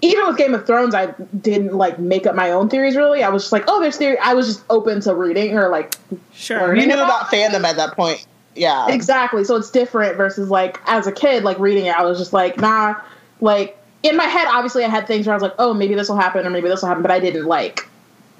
even 0.02 0.28
with 0.28 0.36
Game 0.36 0.54
of 0.54 0.68
Thrones, 0.68 0.94
I 0.94 1.14
didn't 1.42 1.74
like 1.74 1.98
make 1.98 2.28
up 2.28 2.36
my 2.36 2.52
own 2.52 2.68
theories. 2.68 2.98
Really, 2.98 3.24
I 3.24 3.30
was 3.30 3.44
just 3.44 3.54
like, 3.54 3.64
"Oh, 3.70 3.80
there's 3.80 3.96
theory." 3.96 4.18
I 4.20 4.34
was 4.34 4.48
just 4.48 4.64
open 4.70 5.00
to 5.00 5.16
reading 5.16 5.58
or 5.58 5.70
like 5.70 5.96
sure 6.34 6.76
You 6.76 6.86
knew 6.86 6.96
about 6.96 7.28
fandom 7.28 7.64
at 7.64 7.78
that 7.78 7.96
point. 7.96 8.28
Yeah. 8.56 8.90
exactly. 8.90 9.44
So 9.44 9.56
it's 9.56 9.72
different 9.72 10.18
versus 10.18 10.50
like 10.50 10.80
as 10.86 11.08
a 11.08 11.12
kid, 11.12 11.44
like 11.44 11.60
reading 11.60 11.86
it, 11.86 11.96
I 11.96 12.04
was 12.04 12.18
just 12.18 12.34
like, 12.34 12.58
nah. 12.58 12.96
Like 13.42 13.78
in 14.04 14.16
my 14.16 14.26
head, 14.26 14.48
obviously, 14.48 14.84
I 14.84 14.90
had 14.90 15.08
things 15.08 15.26
where 15.26 15.34
I 15.34 15.36
was 15.36 15.44
like, 15.44 15.56
"Oh, 15.60 15.74
maybe 15.74 15.96
this 15.96 16.08
will 16.08 16.18
happen," 16.18 16.46
or 16.46 16.50
maybe 16.50 16.70
this 16.70 16.82
will 16.82 16.88
happen, 16.88 17.02
but 17.02 17.12
I 17.12 17.20
didn't 17.20 17.46
like. 17.46 17.90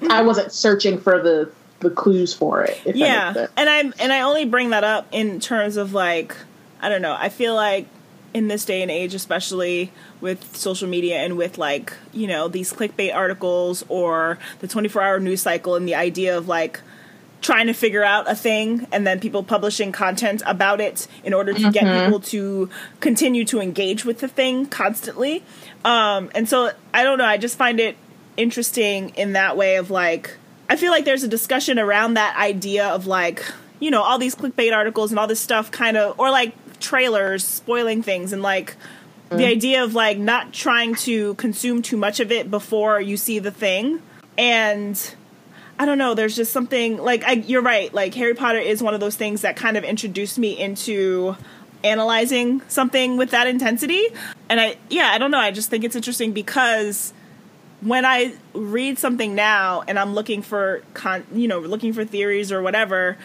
I 0.00 0.06
mm-hmm. 0.06 0.26
wasn't 0.26 0.52
searching 0.52 0.98
for 0.98 1.20
the 1.20 1.50
the 1.84 1.90
clues 1.90 2.34
for 2.34 2.62
it. 2.62 2.70
If 2.70 2.84
that 2.84 2.86
makes 2.94 2.98
yeah 2.98 3.32
sense. 3.32 3.52
and 3.56 3.68
i'm 3.68 3.94
and 3.98 4.12
i 4.12 4.22
only 4.22 4.44
bring 4.44 4.70
that 4.70 4.84
up 4.84 5.06
in 5.12 5.38
terms 5.38 5.76
of 5.76 5.92
like 5.92 6.34
i 6.80 6.88
don't 6.88 7.02
know 7.02 7.14
i 7.18 7.28
feel 7.28 7.54
like 7.54 7.86
in 8.32 8.48
this 8.48 8.64
day 8.64 8.82
and 8.82 8.90
age 8.90 9.14
especially 9.14 9.92
with 10.20 10.56
social 10.56 10.88
media 10.88 11.18
and 11.18 11.36
with 11.36 11.58
like 11.58 11.92
you 12.12 12.26
know 12.26 12.48
these 12.48 12.72
clickbait 12.72 13.14
articles 13.14 13.84
or 13.88 14.38
the 14.60 14.66
24 14.66 15.02
hour 15.02 15.20
news 15.20 15.42
cycle 15.42 15.76
and 15.76 15.86
the 15.86 15.94
idea 15.94 16.36
of 16.36 16.48
like 16.48 16.80
trying 17.44 17.66
to 17.66 17.74
figure 17.74 18.02
out 18.02 18.28
a 18.28 18.34
thing 18.34 18.86
and 18.90 19.06
then 19.06 19.20
people 19.20 19.42
publishing 19.42 19.92
content 19.92 20.42
about 20.46 20.80
it 20.80 21.06
in 21.22 21.34
order 21.34 21.52
to 21.52 21.70
get 21.70 21.84
people 22.04 22.18
to 22.18 22.70
continue 23.00 23.44
to 23.44 23.60
engage 23.60 24.04
with 24.04 24.20
the 24.20 24.28
thing 24.28 24.64
constantly. 24.66 25.44
Um 25.84 26.30
and 26.34 26.48
so 26.48 26.72
i 26.94 27.04
don't 27.04 27.18
know 27.18 27.26
i 27.26 27.36
just 27.36 27.58
find 27.58 27.78
it 27.78 27.96
interesting 28.38 29.10
in 29.10 29.34
that 29.34 29.56
way 29.56 29.76
of 29.76 29.90
like 29.90 30.38
I 30.68 30.76
feel 30.76 30.90
like 30.90 31.04
there's 31.04 31.22
a 31.22 31.28
discussion 31.28 31.78
around 31.78 32.14
that 32.14 32.36
idea 32.38 32.88
of 32.88 33.06
like, 33.06 33.44
you 33.80 33.90
know, 33.90 34.02
all 34.02 34.18
these 34.18 34.34
clickbait 34.34 34.72
articles 34.72 35.12
and 35.12 35.18
all 35.18 35.26
this 35.26 35.40
stuff 35.40 35.70
kind 35.70 35.98
of 35.98 36.18
or 36.18 36.30
like 36.30 36.54
trailers 36.80 37.44
spoiling 37.44 38.02
things 38.02 38.32
and 38.32 38.42
like 38.42 38.76
the 39.30 39.44
idea 39.46 39.84
of 39.84 39.94
like 39.94 40.16
not 40.16 40.52
trying 40.52 40.94
to 40.94 41.34
consume 41.34 41.82
too 41.82 41.96
much 41.96 42.20
of 42.20 42.32
it 42.32 42.50
before 42.50 43.00
you 43.00 43.16
see 43.16 43.38
the 43.38 43.50
thing. 43.50 44.00
And 44.38 45.14
I 45.78 45.86
don't 45.86 45.98
know, 45.98 46.14
there's 46.14 46.36
just 46.36 46.52
something 46.52 46.98
like 46.98 47.24
I 47.24 47.32
you're 47.32 47.62
right, 47.62 47.92
like 47.92 48.14
Harry 48.14 48.34
Potter 48.34 48.58
is 48.58 48.82
one 48.82 48.94
of 48.94 49.00
those 49.00 49.16
things 49.16 49.40
that 49.42 49.56
kind 49.56 49.76
of 49.76 49.82
introduced 49.84 50.38
me 50.38 50.58
into 50.58 51.36
analyzing 51.82 52.62
something 52.68 53.16
with 53.16 53.30
that 53.30 53.46
intensity. 53.46 54.06
And 54.48 54.60
I 54.60 54.76
yeah, 54.88 55.10
I 55.12 55.18
don't 55.18 55.30
know, 55.30 55.38
I 55.38 55.50
just 55.50 55.70
think 55.70 55.82
it's 55.84 55.96
interesting 55.96 56.32
because 56.32 57.12
when 57.80 58.04
I 58.06 58.34
read 58.54 58.98
something 58.98 59.34
now 59.34 59.82
and 59.88 59.98
I'm 59.98 60.14
looking 60.14 60.42
for 60.42 60.82
con, 60.94 61.24
you 61.34 61.48
know, 61.48 61.58
looking 61.58 61.92
for 61.92 62.04
theories 62.04 62.50
or 62.52 62.62
whatever, 62.62 63.18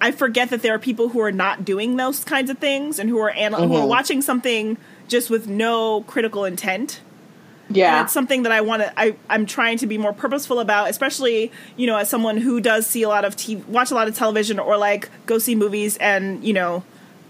I 0.00 0.10
forget 0.10 0.50
that 0.50 0.62
there 0.62 0.74
are 0.74 0.78
people 0.78 1.08
who 1.10 1.20
are 1.20 1.32
not 1.32 1.64
doing 1.64 1.96
those 1.96 2.24
kinds 2.24 2.50
of 2.50 2.58
things 2.58 2.98
and 2.98 3.08
who 3.08 3.18
are 3.18 3.32
anal- 3.34 3.66
who 3.66 3.76
are 3.76 3.84
Mhm. 3.84 3.88
watching 3.88 4.22
something 4.22 4.76
just 5.08 5.30
with 5.30 5.46
no 5.48 6.02
critical 6.02 6.44
intent. 6.44 7.00
And 7.68 7.76
yeah, 7.76 8.02
it's 8.02 8.12
something 8.12 8.42
that 8.42 8.52
I 8.52 8.60
want 8.60 8.82
to. 8.82 9.00
I 9.00 9.14
I'm 9.28 9.46
trying 9.46 9.78
to 9.78 9.86
be 9.86 9.98
more 9.98 10.12
purposeful 10.12 10.60
about, 10.60 10.90
especially 10.90 11.52
you 11.76 11.86
know 11.86 11.96
as 11.96 12.08
someone 12.08 12.38
who 12.38 12.60
does 12.60 12.86
see 12.86 13.02
a 13.02 13.08
lot 13.08 13.24
of 13.24 13.36
TV, 13.36 13.64
watch 13.66 13.90
a 13.90 13.94
lot 13.94 14.08
of 14.08 14.16
television, 14.16 14.58
or 14.58 14.76
like 14.76 15.10
go 15.26 15.38
see 15.38 15.54
movies 15.54 15.96
and 15.98 16.42
you 16.44 16.52
know 16.52 16.82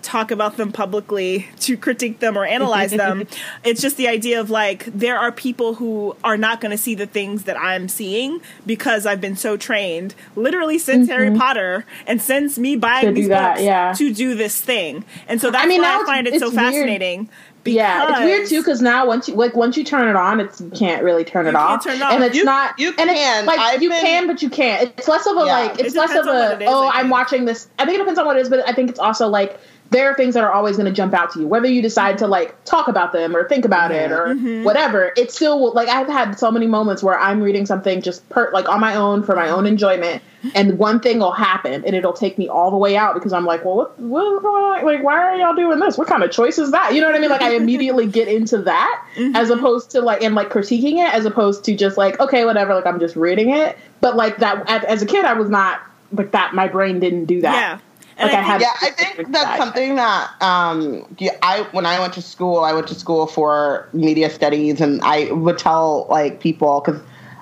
talk 0.02 0.30
about 0.30 0.56
them 0.56 0.72
publicly 0.72 1.48
to 1.60 1.76
critique 1.76 2.20
them 2.20 2.36
or 2.36 2.44
analyze 2.44 2.90
them. 2.90 3.26
It's 3.64 3.82
just 3.82 3.96
the 3.96 4.08
idea 4.08 4.40
of 4.40 4.50
like 4.50 4.84
there 4.86 5.18
are 5.18 5.32
people 5.32 5.74
who 5.74 6.16
are 6.22 6.36
not 6.36 6.60
going 6.60 6.70
to 6.70 6.78
see 6.78 6.94
the 6.94 7.06
things 7.06 7.44
that 7.44 7.60
I'm 7.60 7.88
seeing 7.88 8.40
because 8.64 9.04
I've 9.04 9.20
been 9.20 9.36
so 9.36 9.56
trained, 9.56 10.14
literally 10.36 10.78
since 10.78 11.08
Harry 11.08 11.28
mm-hmm. 11.28 11.38
Potter 11.38 11.84
and 12.06 12.22
since 12.22 12.58
me 12.58 12.76
buying 12.76 13.06
To 13.06 13.12
these 13.12 13.28
that, 13.28 13.54
books 13.54 13.64
yeah. 13.64 13.92
to 13.94 14.14
do 14.14 14.34
this 14.34 14.60
thing. 14.60 15.04
And 15.26 15.40
so 15.40 15.50
that's 15.50 15.68
mean, 15.68 15.82
why 15.82 16.00
I 16.00 16.06
find 16.06 16.26
it 16.26 16.38
so 16.38 16.48
weird. 16.48 16.54
fascinating. 16.54 17.28
Yeah. 17.64 18.08
It's 18.10 18.20
weird 18.20 18.48
too 18.48 18.60
because- 18.60 18.78
because 18.78 18.82
now 18.82 19.06
once 19.06 19.28
you 19.28 19.34
like 19.34 19.54
once 19.56 19.76
you 19.76 19.84
turn 19.84 20.08
it 20.08 20.16
on, 20.16 20.40
it's 20.40 20.60
you 20.60 20.70
can't 20.70 21.02
really 21.02 21.24
turn 21.24 21.46
it 21.46 21.54
off, 21.54 21.84
turn 21.84 21.96
it 21.96 22.02
off. 22.02 22.12
and 22.12 22.24
it's 22.24 22.36
You- 22.36 22.44
not. 22.44 22.78
you 22.78 22.88
and 22.98 23.10
can. 23.10 23.38
It's, 23.38 23.46
like 23.46 23.58
I've 23.58 23.82
you 23.82 23.88
been- 23.90 24.00
can, 24.00 24.26
but 24.26 24.42
you 24.42 24.50
can't. 24.50 24.92
It's 24.96 25.08
less 25.08 25.26
of 25.26 25.36
a 25.36 25.44
Yeah. 25.46 25.58
like. 25.58 25.78
It's 25.80 25.94
It 25.94 25.98
less 25.98 26.10
of 26.10 26.24
depends 26.24 26.28
on 26.28 26.34
what 26.34 26.60
a 26.60 26.64
is, 26.64 26.68
oh, 26.70 26.90
I'm 26.92 27.08
watching 27.10 27.44
this. 27.44 27.68
I 27.78 27.84
think 27.84 27.96
it 27.96 27.98
depends 27.98 28.18
on 28.18 28.26
what 28.26 28.36
it 28.36 28.40
is, 28.40 28.48
but 28.48 28.66
I 28.68 28.72
think 28.72 28.90
it's 28.90 28.98
also 29.00 29.28
like 29.28 29.58
there 29.90 30.10
are 30.10 30.14
things 30.14 30.34
that 30.34 30.44
are 30.44 30.52
always 30.52 30.76
going 30.76 30.84
to 30.86 30.92
jump 30.92 31.14
out 31.14 31.32
to 31.32 31.40
you, 31.40 31.46
whether 31.46 31.66
you 31.66 31.80
decide 31.80 32.18
to 32.18 32.26
like 32.26 32.62
talk 32.64 32.88
about 32.88 33.12
them 33.12 33.34
or 33.34 33.48
think 33.48 33.64
about 33.64 33.90
it 33.90 34.12
or 34.12 34.26
Mm-hmm. 34.28 34.64
whatever. 34.64 35.12
It 35.16 35.32
still 35.32 35.58
will. 35.60 35.72
Like 35.72 35.88
I've 35.88 36.06
had 36.08 36.38
so 36.38 36.50
many 36.50 36.66
moments 36.66 37.02
where 37.02 37.18
I'm 37.18 37.40
reading 37.40 37.64
something 37.64 38.02
just 38.02 38.28
per 38.28 38.50
like 38.52 38.68
on 38.68 38.80
my 38.80 38.94
own 38.96 39.22
for 39.22 39.34
my 39.34 39.48
own 39.48 39.64
enjoyment, 39.66 40.22
and 40.54 40.78
one 40.78 41.00
thing 41.00 41.20
will 41.20 41.32
happen 41.32 41.84
and 41.86 41.94
it'll 41.96 42.12
take 42.12 42.36
me 42.36 42.48
all 42.48 42.70
the 42.70 42.76
way 42.76 42.96
out 42.98 43.14
because 43.14 43.32
I'm 43.32 43.46
like, 43.46 43.64
well, 43.64 43.90
what, 43.96 44.42
going? 44.42 44.84
Like, 44.84 45.02
why 45.02 45.14
are 45.16 45.36
y'all 45.36 45.54
doing 45.54 45.80
this? 45.80 45.96
What 45.96 46.06
kind 46.06 46.22
of 46.22 46.30
choice 46.30 46.58
is 46.58 46.70
that? 46.72 46.94
You 46.94 47.00
know 47.00 47.06
what 47.06 47.16
I 47.16 47.20
mean? 47.20 47.30
Like, 47.30 47.40
I 47.42 47.54
immediately 47.54 48.06
get 48.18 48.28
into 48.28 48.58
that 48.58 49.04
as 49.34 49.48
opposed 49.50 49.90
to 49.92 50.02
like 50.02 50.22
and 50.22 50.34
like 50.34 50.50
critiquing 50.50 50.98
it, 51.04 51.14
as 51.14 51.24
opposed 51.24 51.64
to 51.64 51.74
just 51.74 51.96
like, 51.96 52.20
okay, 52.20 52.44
whatever. 52.44 52.74
Like, 52.74 52.86
I'm 52.86 53.00
just 53.00 53.16
reading 53.16 53.50
it. 53.50 53.76
But 54.02 54.16
like 54.16 54.36
that 54.38 54.64
as, 54.68 54.84
as 54.84 55.02
a 55.02 55.06
kid, 55.06 55.24
I 55.24 55.32
was 55.32 55.48
not 55.48 55.80
like 56.12 56.30
that. 56.32 56.54
My 56.54 56.68
brain 56.68 57.00
didn't 57.00 57.24
do 57.24 57.40
that. 57.40 57.80
Yeah. 58.18 58.24
And 58.24 58.32
Like 58.32 58.38
I, 58.38 58.40
I 58.40 58.42
had. 58.42 58.60
yeah, 58.60 58.72
I 58.82 58.90
think 58.90 59.32
that's 59.32 59.56
something 59.58 59.94
that 59.96 60.30
um, 60.42 61.06
yeah, 61.18 61.36
I 61.42 61.62
when 61.72 61.86
I 61.86 62.00
went 62.00 62.14
to 62.14 62.22
school, 62.22 62.60
I 62.60 62.72
went 62.72 62.88
to 62.88 62.94
school 62.94 63.26
for 63.26 63.88
media 63.92 64.30
studies, 64.30 64.80
and 64.80 65.00
I 65.02 65.30
would 65.32 65.58
tell 65.58 66.06
like 66.10 66.40
people 66.40 66.80
because 66.84 67.00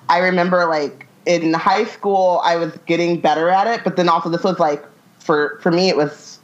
I 0.09 0.18
remember 0.18 0.66
like 0.66 1.07
in 1.27 1.53
high 1.55 1.85
school 1.85 2.41
I 2.45 2.57
was 2.57 2.77
getting 2.87 3.20
better 3.20 3.49
at 3.49 3.66
it, 3.66 3.85
but 3.85 3.97
then 3.97 4.09
also 4.09 4.29
this 4.29 4.45
was 4.45 4.59
like 4.59 4.85
for 5.18 5.59
for 5.62 5.70
me 5.72 5.89
it 5.89 5.97
was 5.97 6.39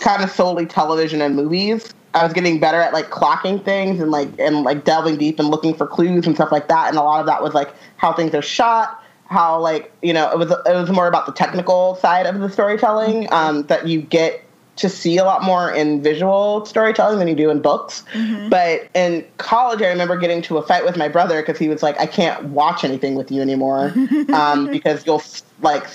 kind 0.00 0.22
of 0.22 0.30
solely 0.30 0.66
television 0.66 1.20
and 1.20 1.36
movies. 1.36 1.92
I 2.14 2.24
was 2.24 2.32
getting 2.32 2.60
better 2.60 2.80
at 2.80 2.92
like 2.92 3.10
clocking 3.10 3.64
things 3.64 4.00
and 4.00 4.10
like 4.10 4.28
and 4.38 4.62
like 4.62 4.84
delving 4.84 5.16
deep 5.16 5.38
and 5.38 5.48
looking 5.48 5.74
for 5.74 5.86
clues 5.86 6.26
and 6.26 6.34
stuff 6.34 6.52
like 6.52 6.68
that. 6.68 6.88
And 6.88 6.96
a 6.96 7.02
lot 7.02 7.20
of 7.20 7.26
that 7.26 7.42
was 7.42 7.54
like 7.54 7.70
how 7.96 8.12
things 8.12 8.34
are 8.34 8.42
shot, 8.42 9.02
how 9.34 9.58
like 9.58 9.92
you 10.00 10.12
know 10.12 10.30
it 10.30 10.38
was 10.38 10.50
it 10.50 10.74
was 10.74 10.90
more 10.90 11.06
about 11.06 11.26
the 11.26 11.32
technical 11.32 11.96
side 11.96 12.24
of 12.24 12.40
the 12.40 12.48
storytelling 12.48 13.30
um, 13.32 13.64
that 13.64 13.86
you 13.86 14.00
get 14.00 14.42
to 14.76 14.88
see 14.88 15.18
a 15.18 15.24
lot 15.24 15.42
more 15.42 15.70
in 15.70 16.02
visual 16.02 16.64
storytelling 16.64 17.18
than 17.18 17.28
you 17.28 17.34
do 17.34 17.50
in 17.50 17.60
books. 17.60 18.02
Mm-hmm. 18.12 18.48
But 18.48 18.88
in 18.94 19.24
college, 19.38 19.82
I 19.82 19.88
remember 19.88 20.16
getting 20.16 20.42
to 20.42 20.58
a 20.58 20.62
fight 20.62 20.84
with 20.84 20.96
my 20.96 21.08
brother 21.08 21.40
because 21.42 21.58
he 21.58 21.68
was 21.68 21.82
like, 21.82 21.98
"I 22.00 22.06
can't 22.06 22.44
watch 22.46 22.84
anything 22.84 23.14
with 23.14 23.30
you 23.30 23.42
anymore 23.42 23.92
um, 24.32 24.70
because 24.70 25.04
you'll 25.06 25.22
like 25.60 25.86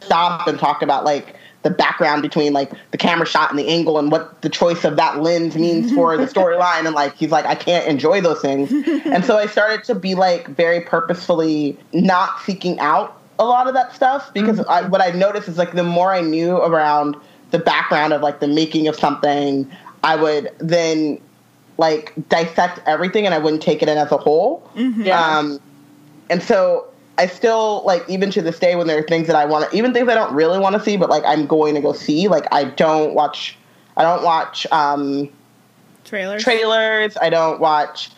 stop 0.00 0.46
and 0.46 0.58
talk 0.58 0.82
about 0.82 1.04
like." 1.04 1.35
The 1.66 1.70
background 1.70 2.22
between 2.22 2.52
like 2.52 2.70
the 2.92 2.96
camera 2.96 3.26
shot 3.26 3.50
and 3.50 3.58
the 3.58 3.66
angle 3.66 3.98
and 3.98 4.12
what 4.12 4.40
the 4.42 4.48
choice 4.48 4.84
of 4.84 4.94
that 4.94 5.20
lens 5.20 5.56
means 5.56 5.92
for 5.92 6.16
the 6.16 6.26
storyline 6.32 6.86
and 6.86 6.94
like 6.94 7.12
he's 7.16 7.32
like 7.32 7.44
I 7.44 7.56
can't 7.56 7.88
enjoy 7.88 8.20
those 8.20 8.40
things. 8.40 8.70
and 9.04 9.24
so 9.24 9.36
I 9.36 9.46
started 9.46 9.82
to 9.84 9.96
be 9.96 10.14
like 10.14 10.46
very 10.46 10.80
purposefully 10.80 11.76
not 11.92 12.40
seeking 12.42 12.78
out 12.78 13.20
a 13.40 13.44
lot 13.44 13.66
of 13.66 13.74
that 13.74 13.92
stuff 13.92 14.32
because 14.32 14.60
mm-hmm. 14.60 14.70
I, 14.70 14.86
what 14.86 15.02
I 15.02 15.10
noticed 15.10 15.48
is 15.48 15.58
like 15.58 15.72
the 15.72 15.82
more 15.82 16.14
I 16.14 16.20
knew 16.20 16.56
around 16.56 17.16
the 17.50 17.58
background 17.58 18.12
of 18.12 18.22
like 18.22 18.38
the 18.38 18.46
making 18.46 18.86
of 18.86 18.94
something, 18.94 19.68
I 20.04 20.14
would 20.14 20.52
then 20.58 21.20
like 21.78 22.12
dissect 22.28 22.78
everything 22.86 23.26
and 23.26 23.34
I 23.34 23.38
wouldn't 23.38 23.60
take 23.60 23.82
it 23.82 23.88
in 23.88 23.98
as 23.98 24.12
a 24.12 24.18
whole. 24.18 24.70
Mm-hmm. 24.76 25.02
Yeah. 25.02 25.20
Um, 25.20 25.58
and 26.30 26.40
so 26.40 26.86
I 27.18 27.26
still 27.26 27.82
like 27.84 28.04
even 28.08 28.30
to 28.32 28.42
this 28.42 28.58
day 28.58 28.76
when 28.76 28.86
there 28.86 28.98
are 28.98 29.02
things 29.02 29.26
that 29.26 29.36
I 29.36 29.44
want 29.44 29.70
to 29.70 29.76
even 29.76 29.92
things 29.92 30.08
I 30.08 30.14
don't 30.14 30.34
really 30.34 30.58
want 30.58 30.74
to 30.74 30.80
see, 30.80 30.96
but 30.96 31.08
like 31.08 31.24
I'm 31.24 31.46
going 31.46 31.74
to 31.74 31.80
go 31.80 31.92
see. 31.92 32.28
Like 32.28 32.46
I 32.52 32.64
don't 32.64 33.14
watch 33.14 33.56
I 33.96 34.02
don't 34.02 34.22
watch 34.22 34.66
um 34.70 35.28
trailers. 36.04 36.42
Trailers. 36.42 37.16
I 37.16 37.30
don't 37.30 37.60
watch 37.60 38.10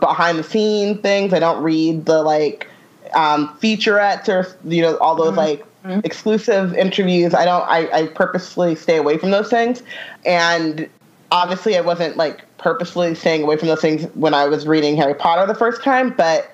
behind 0.00 0.38
the 0.38 0.42
scene 0.42 1.00
things. 1.00 1.32
I 1.32 1.38
don't 1.38 1.62
read 1.62 2.06
the 2.06 2.22
like 2.22 2.68
um 3.14 3.56
featurettes 3.60 4.28
or 4.28 4.46
you 4.68 4.82
know 4.82 4.96
all 4.98 5.16
those 5.16 5.28
mm-hmm. 5.28 5.38
like 5.38 5.64
mm-hmm. 5.84 6.00
exclusive 6.04 6.74
interviews. 6.74 7.32
I 7.32 7.44
don't 7.44 7.62
I, 7.62 7.88
I 7.90 8.06
purposely 8.08 8.74
stay 8.74 8.96
away 8.96 9.16
from 9.16 9.30
those 9.30 9.48
things. 9.48 9.82
And 10.26 10.88
obviously 11.32 11.76
I 11.76 11.80
wasn't 11.80 12.16
like 12.16 12.44
purposely 12.58 13.14
staying 13.14 13.42
away 13.42 13.56
from 13.56 13.68
those 13.68 13.80
things 13.80 14.04
when 14.14 14.34
I 14.34 14.46
was 14.46 14.66
reading 14.66 14.96
Harry 14.96 15.14
Potter 15.14 15.46
the 15.46 15.58
first 15.58 15.82
time, 15.82 16.10
but 16.10 16.50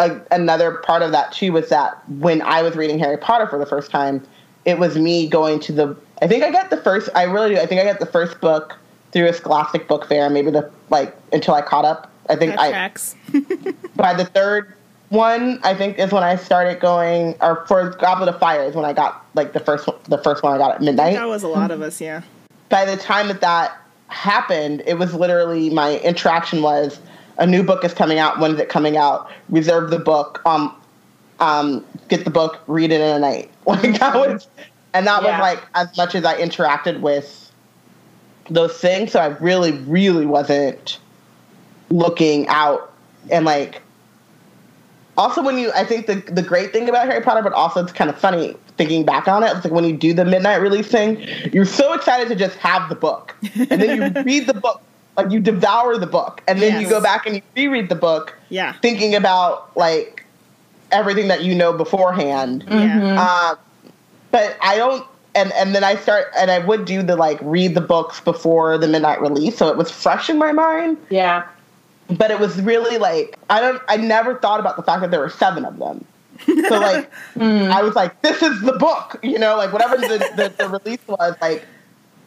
a, 0.00 0.20
another 0.30 0.72
part 0.72 1.02
of 1.02 1.12
that 1.12 1.32
too 1.32 1.52
was 1.52 1.68
that 1.68 2.08
when 2.08 2.42
I 2.42 2.62
was 2.62 2.74
reading 2.74 2.98
Harry 2.98 3.18
Potter 3.18 3.46
for 3.46 3.58
the 3.58 3.66
first 3.66 3.90
time, 3.90 4.26
it 4.64 4.78
was 4.78 4.96
me 4.96 5.28
going 5.28 5.60
to 5.60 5.72
the. 5.72 5.96
I 6.22 6.26
think 6.26 6.42
I 6.42 6.50
got 6.50 6.70
the 6.70 6.78
first. 6.78 7.08
I 7.14 7.24
really 7.24 7.54
do. 7.54 7.60
I 7.60 7.66
think 7.66 7.80
I 7.80 7.84
got 7.84 8.00
the 8.00 8.06
first 8.06 8.40
book 8.40 8.76
through 9.12 9.26
a 9.26 9.32
Scholastic 9.32 9.88
book 9.88 10.06
fair. 10.06 10.28
Maybe 10.30 10.50
the 10.50 10.70
like 10.88 11.14
until 11.32 11.54
I 11.54 11.62
caught 11.62 11.84
up. 11.84 12.10
I 12.28 12.36
think 12.36 12.52
that 12.52 12.60
I. 12.60 12.70
Tracks. 12.70 13.14
by 13.96 14.14
the 14.14 14.24
third 14.24 14.74
one, 15.10 15.60
I 15.62 15.74
think 15.74 15.98
is 15.98 16.12
when 16.12 16.22
I 16.22 16.36
started 16.36 16.80
going. 16.80 17.36
Or 17.40 17.66
for 17.66 17.90
Goblet 17.90 18.28
of 18.28 18.38
Fire 18.38 18.64
is 18.64 18.74
when 18.74 18.84
I 18.84 18.92
got 18.92 19.24
like 19.34 19.52
the 19.52 19.60
first 19.60 19.88
the 20.04 20.18
first 20.18 20.42
one 20.42 20.54
I 20.54 20.58
got 20.58 20.74
at 20.74 20.82
midnight. 20.82 21.14
That 21.14 21.28
was 21.28 21.42
a 21.42 21.48
lot 21.48 21.70
of 21.70 21.82
us, 21.82 22.00
yeah. 22.00 22.22
By 22.70 22.84
the 22.84 22.96
time 22.96 23.28
that 23.28 23.40
that 23.42 23.76
happened, 24.08 24.82
it 24.86 24.94
was 24.94 25.12
literally 25.14 25.70
my 25.70 25.98
interaction 25.98 26.62
was 26.62 27.00
a 27.40 27.46
new 27.46 27.62
book 27.62 27.84
is 27.84 27.92
coming 27.92 28.18
out. 28.18 28.38
When 28.38 28.52
is 28.52 28.60
it 28.60 28.68
coming 28.68 28.96
out? 28.96 29.28
Reserve 29.48 29.90
the 29.90 29.98
book. 29.98 30.40
Um, 30.44 30.76
um, 31.40 31.84
get 32.08 32.24
the 32.24 32.30
book, 32.30 32.60
read 32.66 32.92
it 32.92 33.00
in 33.00 33.16
a 33.16 33.18
night. 33.18 33.50
Like 33.66 34.00
that 34.00 34.16
was, 34.16 34.48
and 34.94 35.06
that 35.06 35.22
yeah. 35.22 35.38
was 35.38 35.40
like 35.40 35.64
as 35.74 35.96
much 35.96 36.16
as 36.16 36.24
I 36.24 36.40
interacted 36.40 37.00
with 37.00 37.52
those 38.48 38.76
things. 38.78 39.12
So 39.12 39.20
I 39.20 39.26
really, 39.26 39.72
really 39.72 40.26
wasn't 40.26 40.98
looking 41.88 42.46
out 42.48 42.92
and 43.30 43.44
like. 43.44 43.82
Also, 45.16 45.42
when 45.42 45.58
you, 45.58 45.70
I 45.72 45.84
think 45.84 46.06
the 46.06 46.16
the 46.32 46.42
great 46.42 46.72
thing 46.72 46.88
about 46.88 47.06
Harry 47.06 47.22
Potter, 47.22 47.42
but 47.42 47.52
also 47.52 47.82
it's 47.82 47.92
kind 47.92 48.10
of 48.10 48.18
funny 48.18 48.56
thinking 48.76 49.04
back 49.04 49.28
on 49.28 49.42
it. 49.42 49.54
It's 49.54 49.64
like 49.64 49.72
when 49.72 49.84
you 49.84 49.96
do 49.96 50.14
the 50.14 50.24
midnight 50.24 50.60
release 50.60 50.88
thing, 50.88 51.24
you're 51.52 51.64
so 51.64 51.92
excited 51.92 52.28
to 52.28 52.34
just 52.34 52.56
have 52.56 52.88
the 52.88 52.94
book, 52.94 53.36
and 53.54 53.68
then 53.68 54.14
you 54.14 54.22
read 54.24 54.46
the 54.46 54.54
book 54.54 54.82
like 55.22 55.32
you 55.32 55.40
devour 55.40 55.96
the 55.98 56.06
book 56.06 56.42
and 56.48 56.60
then 56.60 56.72
yes. 56.72 56.82
you 56.82 56.88
go 56.88 57.00
back 57.00 57.26
and 57.26 57.36
you 57.36 57.42
reread 57.56 57.88
the 57.88 57.94
book 57.94 58.34
yeah 58.48 58.72
thinking 58.80 59.14
about 59.14 59.74
like 59.76 60.24
everything 60.92 61.28
that 61.28 61.42
you 61.44 61.54
know 61.54 61.72
beforehand 61.72 62.64
mm-hmm. 62.66 63.18
uh, 63.18 63.54
but 64.30 64.56
i 64.62 64.76
don't 64.76 65.06
and 65.34 65.52
and 65.52 65.74
then 65.74 65.84
i 65.84 65.94
start 65.96 66.26
and 66.36 66.50
i 66.50 66.58
would 66.58 66.84
do 66.84 67.02
the 67.02 67.16
like 67.16 67.38
read 67.42 67.74
the 67.74 67.80
books 67.80 68.20
before 68.20 68.78
the 68.78 68.88
midnight 68.88 69.20
release 69.20 69.56
so 69.56 69.68
it 69.68 69.76
was 69.76 69.90
fresh 69.90 70.30
in 70.30 70.38
my 70.38 70.52
mind 70.52 70.96
yeah 71.10 71.46
but 72.08 72.30
it 72.30 72.40
was 72.40 72.60
really 72.62 72.98
like 72.98 73.38
i 73.50 73.60
don't 73.60 73.80
i 73.88 73.96
never 73.96 74.34
thought 74.36 74.60
about 74.60 74.76
the 74.76 74.82
fact 74.82 75.00
that 75.00 75.10
there 75.10 75.20
were 75.20 75.30
seven 75.30 75.64
of 75.64 75.78
them 75.78 76.04
so 76.44 76.80
like 76.80 77.10
mm. 77.34 77.70
i 77.70 77.82
was 77.82 77.94
like 77.94 78.20
this 78.22 78.42
is 78.42 78.60
the 78.62 78.72
book 78.72 79.18
you 79.22 79.38
know 79.38 79.56
like 79.56 79.72
whatever 79.72 79.96
the, 79.96 80.18
the, 80.36 80.52
the 80.58 80.68
release 80.68 81.06
was 81.06 81.36
like 81.40 81.64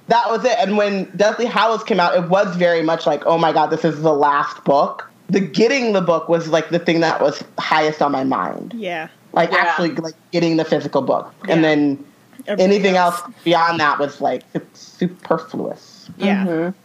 that 0.07 0.29
was 0.29 0.43
it. 0.45 0.57
And 0.59 0.77
when 0.77 1.05
Deathly 1.15 1.45
Hallows 1.45 1.83
came 1.83 1.99
out, 1.99 2.15
it 2.15 2.29
was 2.29 2.55
very 2.55 2.81
much 2.81 3.05
like, 3.05 3.25
oh 3.25 3.37
my 3.37 3.53
god, 3.53 3.67
this 3.67 3.85
is 3.85 4.01
the 4.01 4.13
last 4.13 4.63
book. 4.63 5.09
The 5.29 5.39
getting 5.39 5.93
the 5.93 6.01
book 6.01 6.27
was 6.29 6.49
like 6.49 6.69
the 6.69 6.79
thing 6.79 6.99
that 6.99 7.21
was 7.21 7.43
highest 7.57 8.01
on 8.01 8.11
my 8.11 8.23
mind. 8.23 8.73
Yeah. 8.75 9.07
Like 9.31 9.51
yeah. 9.51 9.59
actually 9.59 9.91
like 9.91 10.15
getting 10.31 10.57
the 10.57 10.65
physical 10.65 11.01
book. 11.01 11.33
Yeah. 11.47 11.53
And 11.53 11.63
then 11.63 12.05
Everything 12.45 12.71
anything 12.71 12.95
else. 12.97 13.21
else. 13.21 13.33
beyond 13.43 13.79
that 13.79 13.99
was 13.99 14.19
like 14.19 14.43
superfluous. 14.73 16.09
Yeah. 16.17 16.45
Mm-hmm. 16.45 16.77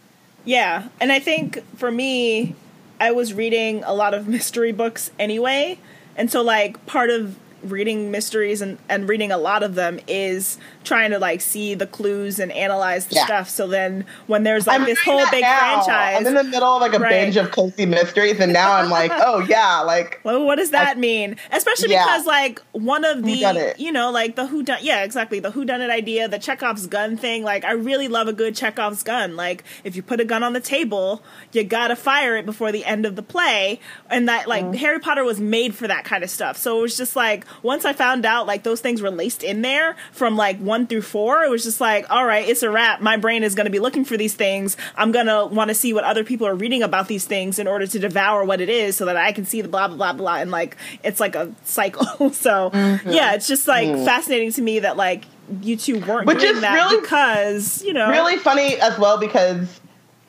Yeah. 0.45 0.87
And 0.99 1.11
I 1.11 1.19
think 1.19 1.63
for 1.75 1.91
me, 1.91 2.55
I 2.99 3.11
was 3.11 3.33
reading 3.33 3.83
a 3.83 3.93
lot 3.93 4.13
of 4.13 4.27
mystery 4.35 4.71
books 4.71 5.11
anyway. 5.19 5.77
And 6.15 6.31
so 6.31 6.41
like 6.41 6.85
part 6.85 7.09
of 7.09 7.37
reading 7.63 8.11
mysteries 8.11 8.61
and, 8.61 8.77
and 8.87 9.07
reading 9.09 9.31
a 9.31 9.37
lot 9.37 9.63
of 9.63 9.75
them 9.75 9.99
is 10.07 10.57
trying 10.83 11.11
to 11.11 11.19
like 11.19 11.41
see 11.41 11.75
the 11.75 11.87
clues 11.87 12.39
and 12.39 12.51
analyze 12.51 13.07
the 13.07 13.15
yeah. 13.15 13.25
stuff. 13.25 13.49
So 13.49 13.67
then 13.67 14.05
when 14.27 14.43
there's 14.43 14.67
like 14.67 14.79
I'm 14.79 14.85
this 14.85 14.99
whole 14.99 15.25
big 15.29 15.41
now. 15.41 15.59
franchise, 15.59 16.17
I'm 16.17 16.27
in 16.27 16.33
the 16.33 16.43
middle 16.43 16.69
of 16.69 16.81
like 16.81 16.93
a 16.93 16.99
right. 16.99 17.09
binge 17.09 17.37
of 17.37 17.51
cozy 17.51 17.85
mysteries, 17.85 18.39
and 18.39 18.53
now 18.53 18.73
I'm 18.73 18.89
like, 18.89 19.11
oh 19.13 19.39
yeah, 19.47 19.81
like 19.81 20.19
well, 20.23 20.45
what 20.45 20.55
does 20.55 20.71
that 20.71 20.97
I, 20.97 20.99
mean? 20.99 21.35
Especially 21.51 21.91
yeah. 21.91 22.05
because 22.05 22.25
like 22.25 22.61
one 22.71 23.05
of 23.05 23.23
the 23.23 23.75
you 23.77 23.91
know 23.91 24.11
like 24.11 24.35
the 24.35 24.47
who 24.47 24.63
done 24.63 24.79
yeah 24.81 25.03
exactly 25.03 25.39
the 25.39 25.51
who 25.51 25.65
done 25.65 25.81
it 25.81 25.89
idea, 25.89 26.27
the 26.27 26.39
Chekhov's 26.39 26.87
gun 26.87 27.17
thing. 27.17 27.43
Like 27.43 27.65
I 27.65 27.71
really 27.71 28.07
love 28.07 28.27
a 28.27 28.33
good 28.33 28.55
Chekhov's 28.55 29.03
gun. 29.03 29.35
Like 29.35 29.63
if 29.83 29.95
you 29.95 30.03
put 30.03 30.19
a 30.19 30.25
gun 30.25 30.43
on 30.43 30.53
the 30.53 30.59
table, 30.59 31.21
you 31.51 31.63
gotta 31.63 31.95
fire 31.95 32.37
it 32.37 32.45
before 32.45 32.71
the 32.71 32.85
end 32.85 33.05
of 33.05 33.15
the 33.15 33.23
play, 33.23 33.79
and 34.09 34.27
that 34.29 34.47
like 34.47 34.65
mm. 34.65 34.75
Harry 34.75 34.99
Potter 34.99 35.23
was 35.23 35.39
made 35.39 35.75
for 35.75 35.87
that 35.87 36.05
kind 36.05 36.23
of 36.23 36.29
stuff. 36.29 36.57
So 36.57 36.79
it 36.79 36.81
was 36.81 36.97
just 36.97 37.15
like 37.15 37.45
once 37.63 37.85
I 37.85 37.93
found 37.93 38.25
out 38.25 38.47
like 38.47 38.63
those 38.63 38.81
things 38.81 39.01
were 39.01 39.11
laced 39.11 39.43
in 39.43 39.61
there 39.61 39.95
from 40.11 40.35
like 40.35 40.57
one 40.59 40.87
through 40.87 41.01
four, 41.01 41.43
it 41.43 41.49
was 41.49 41.63
just 41.63 41.81
like, 41.81 42.09
all 42.09 42.25
right, 42.25 42.47
it's 42.47 42.63
a 42.63 42.69
wrap. 42.69 43.01
My 43.01 43.17
brain 43.17 43.43
is 43.43 43.55
going 43.55 43.65
to 43.65 43.71
be 43.71 43.79
looking 43.79 44.05
for 44.05 44.17
these 44.17 44.33
things. 44.33 44.77
I'm 44.95 45.11
going 45.11 45.27
to 45.27 45.45
want 45.45 45.69
to 45.69 45.75
see 45.75 45.93
what 45.93 46.03
other 46.03 46.23
people 46.23 46.47
are 46.47 46.55
reading 46.55 46.83
about 46.83 47.07
these 47.07 47.25
things 47.25 47.59
in 47.59 47.67
order 47.67 47.87
to 47.87 47.99
devour 47.99 48.43
what 48.43 48.61
it 48.61 48.69
is 48.69 48.95
so 48.95 49.05
that 49.05 49.17
I 49.17 49.31
can 49.31 49.45
see 49.45 49.61
the 49.61 49.67
blah, 49.67 49.87
blah, 49.87 49.97
blah, 49.97 50.13
blah. 50.13 50.35
And 50.37 50.51
like, 50.51 50.77
it's 51.03 51.19
like 51.19 51.35
a 51.35 51.53
cycle. 51.63 52.05
so 52.31 52.69
mm-hmm. 52.69 53.09
yeah, 53.09 53.33
it's 53.33 53.47
just 53.47 53.67
like 53.67 53.87
mm. 53.87 54.05
fascinating 54.05 54.51
to 54.53 54.61
me 54.61 54.79
that 54.79 54.97
like 54.97 55.25
you 55.61 55.77
two 55.77 55.99
weren't 55.99 56.27
Which 56.27 56.39
doing 56.39 56.61
that 56.61 56.73
really, 56.73 57.01
because, 57.01 57.83
you 57.83 57.93
know. 57.93 58.09
Really 58.09 58.37
funny 58.37 58.79
as 58.79 58.97
well 58.99 59.17
because 59.17 59.79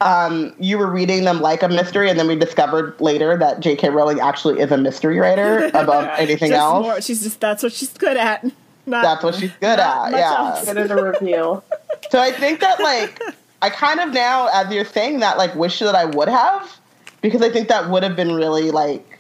um, 0.00 0.54
you 0.58 0.78
were 0.78 0.90
reading 0.90 1.24
them 1.24 1.40
like 1.40 1.62
a 1.62 1.68
mystery, 1.68 2.08
and 2.08 2.18
then 2.18 2.26
we 2.26 2.36
discovered 2.36 2.98
later 3.00 3.36
that 3.36 3.60
J.K. 3.60 3.90
Rowling 3.90 4.20
actually 4.20 4.60
is 4.60 4.70
a 4.70 4.78
mystery 4.78 5.18
writer 5.18 5.66
above 5.74 6.08
anything 6.18 6.52
else. 6.52 6.82
More, 6.82 7.00
she's 7.00 7.22
just 7.22 7.40
that's 7.40 7.62
what 7.62 7.72
she's 7.72 7.92
good 7.92 8.16
at. 8.16 8.44
Not, 8.86 9.02
that's 9.02 9.22
what 9.22 9.34
she's 9.34 9.52
good 9.60 9.78
at. 9.78 10.10
Yeah, 10.10 10.62
good 10.64 10.78
at 10.78 10.90
a 10.90 10.96
reveal. 10.96 11.64
so 12.10 12.20
I 12.20 12.32
think 12.32 12.60
that 12.60 12.80
like 12.80 13.20
I 13.62 13.70
kind 13.70 14.00
of 14.00 14.12
now, 14.12 14.48
as 14.52 14.72
you're 14.72 14.84
saying 14.84 15.20
that, 15.20 15.36
like 15.36 15.54
wish 15.54 15.78
that 15.80 15.94
I 15.94 16.06
would 16.06 16.28
have, 16.28 16.78
because 17.20 17.42
I 17.42 17.50
think 17.50 17.68
that 17.68 17.90
would 17.90 18.02
have 18.02 18.16
been 18.16 18.32
really 18.32 18.70
like 18.70 19.18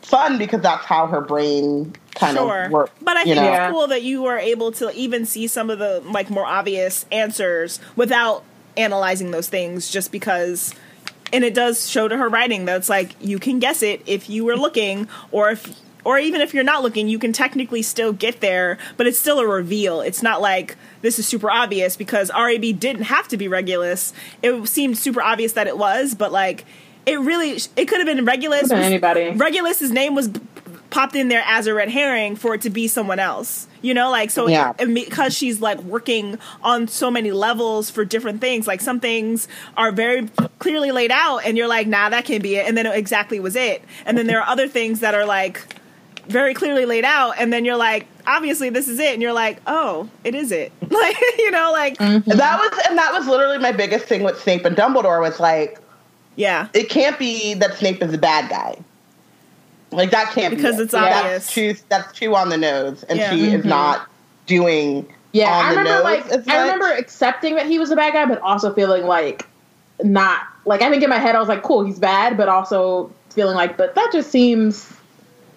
fun 0.00 0.38
because 0.38 0.62
that's 0.62 0.84
how 0.84 1.06
her 1.06 1.20
brain 1.20 1.94
kind 2.14 2.36
sure. 2.36 2.64
of 2.64 2.72
works. 2.72 2.92
But 3.02 3.18
I 3.18 3.24
think 3.24 3.36
know? 3.36 3.52
it's 3.52 3.72
cool 3.72 3.86
that 3.88 4.02
you 4.02 4.22
were 4.22 4.38
able 4.38 4.72
to 4.72 4.90
even 4.94 5.26
see 5.26 5.46
some 5.46 5.68
of 5.68 5.78
the 5.78 6.00
like 6.00 6.30
more 6.30 6.46
obvious 6.46 7.04
answers 7.12 7.80
without 7.96 8.44
analyzing 8.76 9.30
those 9.30 9.48
things 9.48 9.90
just 9.90 10.12
because 10.12 10.74
and 11.32 11.44
it 11.44 11.54
does 11.54 11.88
show 11.88 12.06
to 12.06 12.16
her 12.16 12.28
writing 12.28 12.64
that 12.64 12.76
it's 12.76 12.88
like 12.88 13.14
you 13.20 13.38
can 13.38 13.58
guess 13.58 13.82
it 13.82 14.02
if 14.06 14.30
you 14.30 14.44
were 14.44 14.56
looking 14.56 15.08
or 15.32 15.50
if 15.50 15.80
or 16.04 16.18
even 16.18 16.40
if 16.40 16.52
you're 16.52 16.64
not 16.64 16.82
looking 16.82 17.08
you 17.08 17.18
can 17.18 17.32
technically 17.32 17.82
still 17.82 18.12
get 18.12 18.40
there 18.40 18.78
but 18.96 19.06
it's 19.06 19.18
still 19.18 19.40
a 19.40 19.46
reveal. 19.46 20.00
It's 20.00 20.22
not 20.22 20.40
like 20.40 20.76
this 21.02 21.18
is 21.18 21.26
super 21.26 21.50
obvious 21.50 21.96
because 21.96 22.30
rab 22.30 22.60
didn't 22.78 23.04
have 23.04 23.28
to 23.28 23.36
be 23.36 23.48
regulus. 23.48 24.12
It 24.42 24.68
seemed 24.68 24.98
super 24.98 25.22
obvious 25.22 25.52
that 25.52 25.66
it 25.66 25.78
was 25.78 26.14
but 26.14 26.32
like 26.32 26.64
it 27.06 27.20
really 27.20 27.58
it 27.76 27.86
could 27.86 27.98
have 27.98 28.06
been 28.06 28.24
regulus. 28.24 28.70
Anybody. 28.70 29.30
Regulus's 29.30 29.90
name 29.90 30.14
was 30.14 30.30
popped 30.94 31.16
in 31.16 31.26
there 31.26 31.42
as 31.44 31.66
a 31.66 31.74
red 31.74 31.88
herring 31.90 32.36
for 32.36 32.54
it 32.54 32.60
to 32.62 32.70
be 32.70 32.86
someone 32.86 33.18
else. 33.18 33.66
You 33.82 33.94
know, 33.94 34.10
like 34.10 34.30
so 34.30 34.46
Yeah. 34.46 34.72
and 34.78 34.94
because 34.94 35.36
she's 35.36 35.60
like 35.60 35.80
working 35.82 36.38
on 36.62 36.86
so 36.86 37.10
many 37.10 37.32
levels 37.32 37.90
for 37.90 38.04
different 38.04 38.40
things. 38.40 38.66
Like 38.68 38.80
some 38.80 39.00
things 39.00 39.48
are 39.76 39.90
very 39.90 40.28
clearly 40.60 40.92
laid 40.92 41.10
out, 41.10 41.38
and 41.44 41.58
you're 41.58 41.66
like, 41.68 41.86
nah, 41.88 42.08
that 42.10 42.24
can't 42.24 42.42
be 42.42 42.54
it. 42.56 42.66
And 42.68 42.76
then 42.78 42.86
it 42.86 42.94
exactly 42.96 43.40
was 43.40 43.56
it. 43.56 43.82
And 44.06 44.16
then 44.16 44.26
there 44.28 44.40
are 44.40 44.48
other 44.48 44.68
things 44.68 45.00
that 45.00 45.14
are 45.14 45.26
like 45.26 45.60
very 46.28 46.54
clearly 46.54 46.86
laid 46.86 47.04
out, 47.04 47.32
and 47.38 47.52
then 47.52 47.64
you're 47.64 47.76
like, 47.76 48.06
obviously 48.26 48.70
this 48.70 48.86
is 48.88 48.98
it, 49.00 49.12
and 49.14 49.20
you're 49.20 49.32
like, 49.34 49.60
oh, 49.66 50.08
it 50.22 50.34
is 50.36 50.52
it. 50.52 50.70
Like 50.90 51.16
you 51.38 51.50
know, 51.50 51.72
like 51.72 52.00
And 52.00 52.24
that 52.24 52.58
was 52.60 52.86
and 52.88 52.96
that 52.96 53.12
was 53.12 53.26
literally 53.26 53.58
my 53.58 53.72
biggest 53.72 54.06
thing 54.06 54.22
with 54.22 54.40
Snape 54.40 54.64
and 54.64 54.76
Dumbledore 54.76 55.20
was 55.20 55.40
like 55.40 55.80
yeah, 56.36 56.68
it 56.72 56.88
can't 56.88 57.18
be 57.18 57.54
that 57.54 57.74
Snape 57.74 58.00
is 58.00 58.14
a 58.14 58.18
bad 58.18 58.48
guy. 58.48 58.76
Like 59.94 60.10
that 60.10 60.32
can't 60.32 60.54
Because 60.54 60.76
be 60.76 60.82
it. 60.82 60.84
it's 60.84 60.92
That's 60.92 61.16
obvious. 61.16 61.46
too 61.48 61.74
that's 61.88 62.12
too 62.18 62.34
on 62.34 62.48
the 62.48 62.56
nose, 62.58 63.02
and 63.04 63.18
Yeah. 63.18 63.30
she 63.30 63.46
is 63.46 63.60
mm-hmm. 63.60 63.68
not 63.68 64.08
doing. 64.46 65.06
Yeah, 65.32 65.46
on 65.52 65.64
I 65.64 65.70
the 65.70 65.78
remember 65.78 65.90
nose 65.94 66.04
like 66.04 66.26
as 66.26 66.48
I 66.48 66.52
much. 66.52 66.62
remember 66.62 66.86
accepting 66.92 67.54
that 67.56 67.66
he 67.66 67.78
was 67.78 67.90
a 67.90 67.96
bad 67.96 68.12
guy, 68.12 68.24
but 68.26 68.40
also 68.40 68.72
feeling 68.72 69.04
like 69.06 69.46
not 70.02 70.40
like 70.64 70.82
I 70.82 70.90
think 70.90 71.02
in 71.02 71.10
my 71.10 71.18
head 71.18 71.34
I 71.36 71.40
was 71.40 71.48
like, 71.48 71.62
cool, 71.62 71.84
he's 71.84 71.98
bad, 71.98 72.36
but 72.36 72.48
also 72.48 73.10
feeling 73.30 73.56
like, 73.56 73.76
but 73.76 73.94
that 73.96 74.10
just 74.12 74.30
seems 74.30 74.92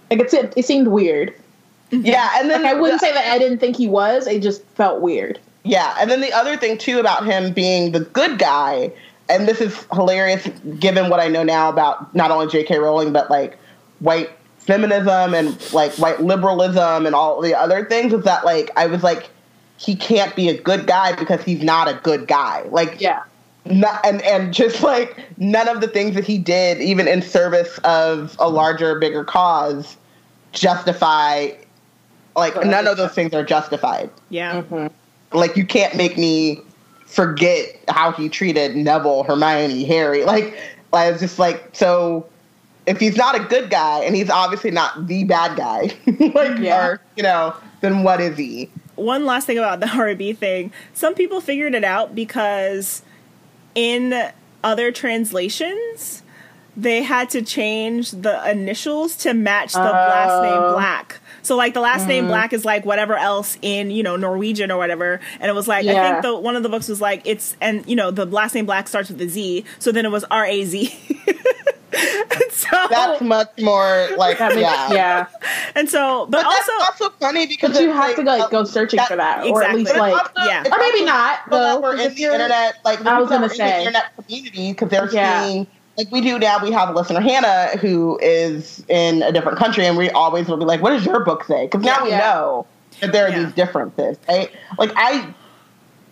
like 0.10 0.20
it's 0.20 0.34
it, 0.34 0.54
it 0.56 0.66
seemed 0.66 0.88
weird. 0.88 1.34
Mm-hmm. 1.92 2.06
Yeah, 2.06 2.30
and 2.36 2.50
then 2.50 2.64
Like 2.64 2.76
I 2.76 2.80
wouldn't 2.80 3.00
the- 3.02 3.08
say 3.08 3.14
that 3.14 3.28
I 3.32 3.38
didn't 3.38 3.60
think 3.60 3.78
he 3.78 3.88
was. 3.88 4.28
It 4.28 4.42
just 4.42 4.64
felt 4.70 5.02
weird. 5.02 5.40
Yeah, 5.64 5.96
and 6.00 6.10
then 6.10 6.22
the 6.22 6.32
other 6.34 6.56
thing 6.58 6.78
too 6.78 7.00
about 7.00 7.26
him 7.26 7.52
being 7.54 7.92
the 7.92 8.00
good 8.02 8.40
guy, 8.40 8.92
and 9.30 9.48
this 9.48 9.60
is 9.62 9.86
hilarious 9.94 10.48
given 10.80 11.10
what 11.10 11.20
I 11.20 11.28
know 11.28 11.44
now 11.44 11.70
about 11.70 12.14
not 12.16 12.32
only 12.32 12.48
J.K. 12.48 12.80
Rowling 12.80 13.12
but 13.14 13.30
like 13.30 13.58
white 14.00 14.30
feminism 14.60 15.34
and 15.34 15.74
like 15.74 15.93
white 15.93 16.22
liberalism 16.22 17.06
and 17.06 17.16
all 17.16 17.41
the 17.41 17.58
other 17.58 17.86
things 17.86 18.14
is 18.14 18.24
that 18.26 18.45
like 18.45 18.70
I 18.76 18.88
was 18.88 19.04
like 19.04 19.30
he 19.78 19.95
can't 19.95 20.36
be 20.36 20.50
a 20.50 20.60
good 20.60 20.88
guy 20.88 21.16
because 21.16 21.43
he's 21.43 21.64
not 21.64 21.88
a 21.88 22.00
good 22.04 22.28
guy. 22.28 22.64
Like 22.70 23.00
Yeah. 23.00 23.24
not, 23.66 24.06
and 24.06 24.22
and 24.24 24.54
just 24.54 24.84
like 24.84 25.18
none 25.38 25.68
of 25.70 25.82
the 25.82 25.88
things 25.88 26.16
that 26.16 26.26
he 26.26 26.38
did 26.38 26.82
even 26.82 27.08
in 27.08 27.22
service 27.22 27.78
of 27.84 28.36
a 28.39 28.50
larger 28.50 29.00
bigger 29.00 29.24
cause 29.24 29.98
justify 30.52 31.50
like 32.36 32.56
none 32.66 32.88
of 32.88 32.98
those 32.98 33.12
things 33.12 33.34
are 33.34 33.43
justified 33.43 34.10
yeah. 34.30 34.64
like 35.34 35.56
you 35.56 35.66
can't 35.66 35.95
make 35.95 36.18
me 36.18 36.62
forget 37.08 37.80
how 37.88 38.12
he 38.12 38.30
treated 38.30 38.76
Neville, 38.76 39.24
Hermione, 39.24 39.86
Harry. 39.86 40.24
Like 40.26 40.56
I 40.93 41.10
was 41.10 41.20
just 41.20 41.39
like 41.39 41.70
so 41.74 42.28
if 42.88 43.00
he's 43.00 43.16
not 43.18 43.36
a 43.36 43.40
good 43.44 43.70
guy 43.70 44.00
and 44.04 44.16
he's 44.16 44.30
obviously 44.30 44.72
not 44.72 45.06
the 45.08 45.24
bad 45.26 45.56
guy, 45.58 45.82
like 46.34 46.58
Yeah. 46.60 46.88
or 46.88 47.02
you 47.16 47.22
know, 47.24 47.54
then 47.82 48.02
what 48.04 48.20
is 48.22 48.38
he? 48.38 48.70
one 48.96 49.26
last 49.28 49.46
thing 49.46 49.60
about 49.60 49.80
the 49.80 49.86
RB 49.86 50.36
thing. 50.36 50.72
Some 50.96 51.14
people 51.14 51.40
figured 51.40 51.76
it 51.76 51.84
out 51.84 52.16
because 52.16 53.04
in 53.76 54.32
other 54.64 54.92
translations, 54.92 56.24
they 56.76 57.04
had 57.04 57.30
to 57.30 57.44
change 57.44 58.10
the 58.12 58.50
initials 58.50 59.16
to 59.18 59.36
match 59.36 59.74
the 59.74 59.80
last 59.80 60.42
name 60.42 60.54
Oh. 60.54 60.74
Black. 60.74 61.20
So 61.44 61.56
like 61.56 61.74
the 61.76 61.80
last 61.80 62.08
name 62.08 62.26
mm. 62.26 62.30
Black 62.30 62.52
is 62.54 62.66
like 62.66 62.86
whatever 62.86 63.16
else 63.16 63.58
in, 63.62 63.90
you 63.92 64.02
know, 64.04 64.16
Norwegian 64.16 64.72
or 64.72 64.78
whatever. 64.78 65.20
And 65.40 65.50
it 65.50 65.54
was 65.54 65.68
like 65.68 65.86
I 65.86 66.10
think 66.12 66.24
the 66.24 66.36
one 66.36 66.56
of 66.56 66.64
the 66.64 66.70
books 66.70 66.88
was 66.88 67.00
like 67.00 67.22
it's 67.24 67.56
and 67.62 67.88
you 67.88 67.96
know, 67.96 68.10
the 68.12 68.26
last 68.26 68.56
name 68.56 68.66
Black 68.66 68.88
starts 68.88 69.10
with 69.10 69.22
a 69.22 69.30
Z, 69.30 69.64
so 69.80 69.92
then 69.92 70.06
it 70.06 70.12
was 70.12 70.26
R 70.32 70.46
A 70.46 70.66
Z. 70.66 70.94
and 71.94 72.52
so 72.52 72.68
That's 72.90 73.22
much 73.22 73.50
more 73.62 74.10
like 74.18 74.40
makes, 74.40 74.56
yeah. 74.58 74.92
yeah. 74.92 75.28
and 75.76 75.90
so 75.90 76.26
but, 76.26 76.44
But 76.44 76.46
also 76.46 76.72
that's 76.80 77.02
also 77.02 77.16
funny 77.20 77.48
because 77.48 77.72
But 77.74 77.82
you 77.82 77.90
it's 77.92 77.98
have 77.98 78.16
to 78.18 78.24
like 78.24 78.50
go 78.52 78.64
searching 78.66 79.00
for 79.08 79.16
that, 79.16 79.46
or 79.46 79.64
at 79.64 79.74
least 79.76 79.96
like 79.96 80.14
also- 80.14 80.32
yeah. 80.50 80.64
Or 80.70 80.78
maybe 80.78 81.06
not, 81.06 81.44
people 81.46 81.60
though, 81.60 81.80
were 81.80 81.92
because 81.92 82.06
in 82.08 82.12
if 82.12 82.16
the 82.18 82.22
you're- 82.24 82.34
internet, 82.36 82.76
like 82.84 83.06
I 83.06 83.20
was 83.20 83.30
that 83.30 83.36
gonna 83.36 83.40
were 83.40 83.44
in 83.46 83.50
the 83.50 83.56
say. 83.56 83.80
internet 83.80 84.16
community 84.18 84.72
because 84.74 84.90
they're 84.90 85.10
Yeah. 85.12 85.46
seeing 85.46 85.68
like 85.98 86.12
we 86.12 86.22
do 86.22 86.38
now. 86.38 86.60
We 86.62 86.72
have 86.72 86.90
a 86.90 86.92
listener 86.94 87.22
Hannah 87.22 87.78
who 87.80 88.20
is 88.22 88.84
in 88.90 89.24
a 89.24 89.32
different 89.32 89.58
country, 89.58 89.86
and 89.86 89.98
we 89.98 90.10
always 90.12 90.48
will 90.48 90.58
be 90.58 90.66
like, 90.66 90.82
"What 90.82 90.92
does 90.92 91.06
your 91.06 91.24
book 91.24 91.44
say?" 91.46 91.66
Because 91.68 91.84
now 91.84 92.04
we 92.04 92.10
Yeah. 92.10 92.20
know 92.20 92.68
that 93.00 93.12
there 93.14 93.26
are 93.26 93.30
Yeah. 93.30 93.44
these 93.46 93.54
differences. 93.54 94.18
Right? 94.28 94.52
Like 94.78 94.92
I 94.96 95.34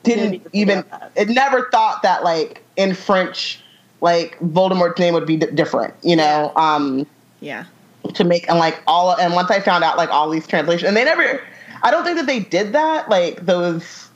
Didn't 0.04 0.32
didn't 0.32 0.48
even 0.54 0.80
even 0.80 0.86
it 1.16 1.30
never 1.30 1.68
thought 1.72 2.02
that 2.04 2.24
like 2.24 2.64
in 2.78 2.94
French, 2.96 3.60
like 4.06 4.38
Voldemort's 4.39 4.99
name 4.99 5.14
would 5.16 5.26
be 5.26 5.36
d- 5.38 5.47
different. 5.53 5.93
You 6.03 6.16
know. 6.16 6.53
Um, 6.56 7.06
yeah. 7.41 7.66
to 8.14 8.24
make 8.24 8.47
and 8.49 8.58
like 8.60 8.82
all 8.88 9.16
and 9.20 9.34
once 9.34 9.49
I 9.51 9.60
found 9.60 9.84
out 9.84 9.97
like 9.97 10.10
all 10.10 10.30
these 10.30 10.47
translations 10.47 10.88
and 10.88 10.95
they 10.95 11.03
never 11.03 11.41
I 11.84 11.91
don't 11.91 12.03
think 12.06 12.18
that 12.18 12.28
they 12.28 12.39
did 12.39 12.72
that 12.74 13.10
like 13.10 13.45
those 13.45 14.10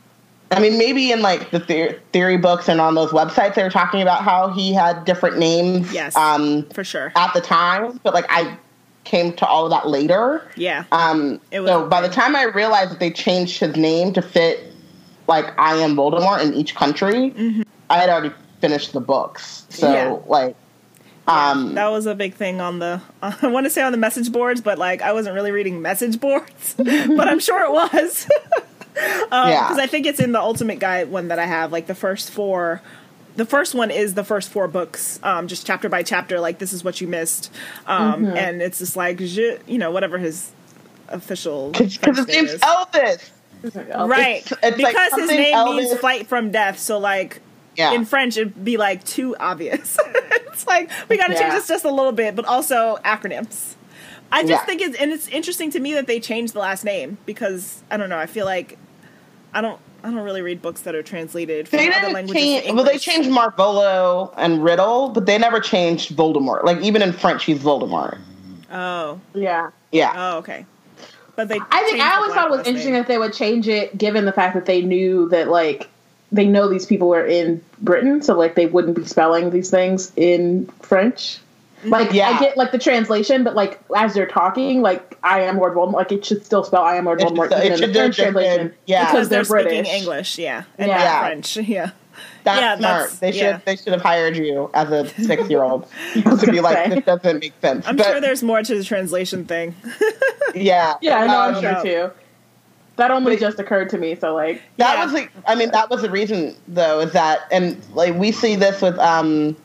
I 0.52 0.60
mean 0.60 0.78
maybe 0.78 1.12
in 1.12 1.22
like 1.22 1.52
the 1.52 1.60
theory, 1.60 2.00
theory 2.14 2.38
books 2.38 2.70
and 2.70 2.80
on 2.80 2.96
those 2.96 3.12
websites 3.12 3.56
they 3.56 3.64
were 3.64 3.70
talking 3.70 4.02
about 4.02 4.24
how 4.24 4.50
he 4.50 4.74
had 4.74 5.06
different 5.06 5.38
names 5.38 5.92
Yes. 5.94 6.16
um 6.16 6.66
For 6.74 6.84
sure. 6.84 7.12
at 7.16 7.34
the 7.34 7.42
time 7.42 8.00
but 8.04 8.14
like 8.14 8.26
I 8.30 8.58
came 9.04 9.34
to 9.34 9.46
all 9.46 9.66
of 9.66 9.72
that 9.72 9.88
later 9.88 10.48
Yeah. 10.56 10.86
um 10.92 11.40
It 11.52 11.60
was 11.62 11.70
so 11.70 11.88
by 11.88 12.02
the 12.02 12.10
time 12.10 12.36
I 12.36 12.44
realized 12.44 12.92
that 12.92 13.00
they 13.00 13.12
changed 13.12 13.60
his 13.60 13.76
name 13.76 14.14
to 14.14 14.22
fit 14.22 14.72
like 15.28 15.46
I 15.60 15.76
am 15.78 15.96
Voldemort 15.96 16.42
in 16.46 16.54
each 16.54 16.74
country 16.76 17.34
I 17.90 17.98
had 17.98 18.10
already 18.10 18.34
finished 18.62 18.94
the 18.94 19.00
books 19.02 19.66
so. 19.70 19.92
Yeah. 19.92 20.18
like 20.28 20.56
um 21.28 21.76
that 21.76 21.90
was 21.92 22.06
a 22.06 22.16
big 22.16 22.34
thing 22.34 22.60
on 22.62 22.80
the 22.80 23.02
I 23.22 23.48
want 23.48 23.66
to 23.66 23.70
say 23.70 23.82
on 23.82 23.92
the 23.92 23.98
message 23.98 24.32
boards, 24.32 24.62
but 24.62 24.78
like 24.78 25.02
I 25.02 25.14
wasn't 25.14 25.36
really 25.36 25.52
reading 25.52 25.82
message 25.82 26.20
boards, 26.20 26.74
but 26.78 27.28
I'm 27.28 27.40
sure 27.40 27.64
it 27.64 27.72
was. 27.72 28.28
um, 29.32 29.50
Yeah. 29.50 29.64
because 29.68 29.78
I 29.80 29.88
think 29.88 30.06
it's 30.08 30.20
in 30.20 30.32
the 30.32 30.42
Ultimate 30.42 30.80
Guide 30.80 31.10
one 31.12 31.28
that 31.30 31.40
I 31.40 31.46
have. 31.46 31.72
Like 31.72 31.88
the 31.88 31.96
first 31.96 32.32
four, 32.32 32.82
the 33.36 33.46
first 33.46 33.76
one 33.76 33.92
is 33.92 34.16
the 34.16 34.24
first 34.24 34.50
four 34.50 34.68
books, 34.68 35.20
um, 35.24 35.48
just 35.48 35.66
chapter 35.68 35.88
by 35.88 36.04
chapter. 36.04 36.40
Like 36.40 36.58
this 36.58 36.74
is 36.74 36.84
what 36.84 37.00
you 37.00 37.08
missed, 37.08 37.52
um, 37.86 38.26
Mm-hmm. 38.26 38.38
and 38.38 38.62
it's 38.62 38.80
just 38.80 38.96
like 38.98 39.18
je, 39.20 39.60
you 39.68 39.78
know 39.78 39.92
whatever 39.92 40.18
his 40.18 40.52
official 41.10 41.70
because 41.72 41.96
his 42.18 42.28
name 42.28 42.46
name's 42.46 42.54
is. 42.54 42.62
Elvis 42.62 43.30
right 43.64 44.38
It's- 44.38 44.52
it's 44.52 44.62
like 44.62 44.76
because 44.78 44.96
his 44.96 45.20
something 45.20 45.38
name 45.38 45.76
means 45.76 45.94
flight 46.00 46.28
from 46.28 46.50
death. 46.52 46.80
So 46.80 46.98
like 46.98 47.42
Yeah. 47.80 47.94
in 47.94 48.04
French, 48.06 48.38
it'd 48.38 48.64
be 48.64 48.78
like 48.78 49.04
too 49.06 49.36
obvious. 49.40 49.98
it's 50.06 50.68
like 50.68 50.92
we 51.10 51.18
got 51.18 51.28
to 51.28 51.34
change 51.36 51.54
this 51.54 51.68
just 51.68 51.86
a 51.86 51.92
little 51.92 52.12
bit, 52.12 52.36
but 52.36 52.46
also 52.46 52.98
acronyms. 53.06 53.76
I 54.32 54.42
just 54.42 54.52
Yeah. 54.52 54.66
think 54.66 54.82
it's 54.82 54.98
and 54.98 55.12
it's 55.12 55.28
interesting 55.30 55.72
to 55.72 55.80
me 55.80 55.94
that 55.94 56.06
they 56.06 56.20
changed 56.20 56.54
the 56.54 56.60
last 56.60 56.84
name 56.84 57.18
because 57.26 57.82
I 57.90 57.98
don't 57.98 58.10
know. 58.10 58.18
I 58.20 58.26
feel 58.28 58.46
like 58.46 58.78
I 59.54 59.62
don't 59.62 59.80
I 60.04 60.08
don't 60.12 60.20
really 60.20 60.42
read 60.42 60.62
books 60.62 60.82
that 60.82 60.94
are 60.96 61.02
translated 61.04 61.68
from 61.68 61.78
They 61.78 61.88
other 61.88 62.00
didn't 62.02 62.14
languages. 62.14 62.42
change. 62.44 62.66
to 62.68 62.74
Well, 62.74 62.84
they 62.84 62.92
English. 62.92 63.04
changed 63.06 63.30
Marvolo 63.30 64.34
and 64.38 64.64
Riddle, 64.64 65.10
but 65.10 65.26
they 65.26 65.38
never 65.38 65.60
changed 65.60 66.16
Voldemort. 66.16 66.64
Like 66.64 66.78
even 66.82 67.02
in 67.02 67.12
French, 67.14 67.46
he's 67.46 67.60
Voldemort. 67.60 68.18
Oh, 68.72 69.20
Yeah. 69.34 69.72
Yeah, 69.92 70.14
oh, 70.16 70.38
okay. 70.40 70.66
But 71.36 71.48
they. 71.48 71.60
I 71.72 71.84
think 71.84 72.00
I 72.02 72.16
always 72.18 72.34
thought 72.34 72.48
it 72.48 72.52
was 72.52 72.68
interesting 72.68 72.94
name. 72.94 73.02
that 73.02 73.08
they 73.08 73.18
would 73.18 73.34
change 73.34 73.68
it, 73.68 73.98
given 73.98 74.26
the 74.26 74.32
fact 74.34 74.54
that 74.56 74.66
they 74.68 74.82
knew 74.82 75.28
that 75.30 75.48
like 75.48 75.88
they 76.32 76.46
know 76.46 76.68
these 76.70 76.86
people 76.86 77.14
are 77.14 77.26
in 77.26 77.64
Britain, 77.82 78.22
so 78.22 78.38
like 78.38 78.56
they 78.56 78.66
wouldn't 78.68 78.96
be 78.96 79.06
spelling 79.06 79.50
these 79.52 79.70
things 79.70 80.12
in 80.16 80.68
French. 80.82 81.40
Like 81.86 82.12
Yeah. 82.12 82.30
I 82.30 82.40
get 82.40 82.58
like 82.58 82.72
the 82.74 82.78
translation, 82.78 83.44
but 83.46 83.56
like 83.56 83.80
as 83.96 84.14
they're 84.14 84.28
talking, 84.28 84.82
like 84.82 85.18
I 85.24 85.42
am 85.44 85.58
Lord 85.58 85.74
Voldemort, 85.76 85.94
like 85.94 86.12
it 86.12 86.26
should 86.26 86.46
still 86.46 86.64
spell 86.64 86.84
I 86.84 86.96
am 86.98 87.06
Lord 87.06 87.22
It 87.22 87.28
Voldemort 87.30 87.50
should- 87.50 87.60
it 87.60 87.66
even 87.66 87.72
in 87.72 87.78
should 87.80 87.90
the 87.90 87.94
do 87.94 88.00
French 88.00 88.16
translation, 88.18 88.74
yeah. 88.86 89.06
because 89.06 89.12
because 89.14 89.30
they're, 89.30 89.38
they're, 89.44 89.62
speaking 89.64 89.84
British. 89.84 89.94
English, 90.02 90.38
yeah, 90.40 90.64
and 90.78 90.88
Yeah. 90.90 90.98
not 90.98 91.04
Yeah. 91.04 91.20
French, 91.28 91.58
yeah. 91.70 91.90
that's 92.44 92.60
Yeah, 92.62 92.78
smart. 92.78 92.82
that's- 92.82 93.20
they 93.20 93.32
should 93.32 93.42
yeah. 93.42 93.60
they 93.66 93.76
should 93.78 93.94
have 93.94 94.02
hired 94.02 94.36
you 94.36 94.70
as 94.74 94.92
a 94.92 95.08
six 95.24 95.50
year 95.50 95.64
old 95.64 95.88
to 96.14 96.52
be 96.52 96.60
like 96.60 96.78
say. 96.86 96.96
this 96.96 97.06
doesn't 97.06 97.40
make 97.40 97.54
sense. 97.62 97.88
I'm 97.88 97.96
But, 97.96 98.06
sure 98.08 98.20
there's 98.22 98.44
more 98.44 98.62
to 98.62 98.76
the 98.78 98.84
translation 98.84 99.46
thing. 99.46 99.74
yeah 100.54 100.96
Yeah, 101.02 101.20
I 101.20 101.28
know, 101.28 101.40
I'm 101.40 101.56
Um, 101.56 101.62
sure 101.62 101.82
too. 101.84 102.12
That 103.00 103.12
only 103.12 103.36
but- 103.36 103.40
just 103.40 103.60
occurred 103.60 103.90
to 103.92 103.98
me, 103.98 104.16
so 104.16 104.36
like 104.36 104.62
That 104.78 104.98
Yeah. 104.98 105.04
was 105.06 105.14
the, 105.14 105.28
I 105.48 105.56
mean, 105.56 105.72
that 105.72 105.90
was 105.90 106.02
the 106.02 106.10
reason 106.10 106.54
though, 106.68 107.00
is 107.00 107.14
that 107.14 107.42
and 107.52 107.82
like 107.94 108.14
we 108.16 108.32
see 108.32 108.56
this 108.56 108.82
with 108.82 109.00
um 109.00 109.56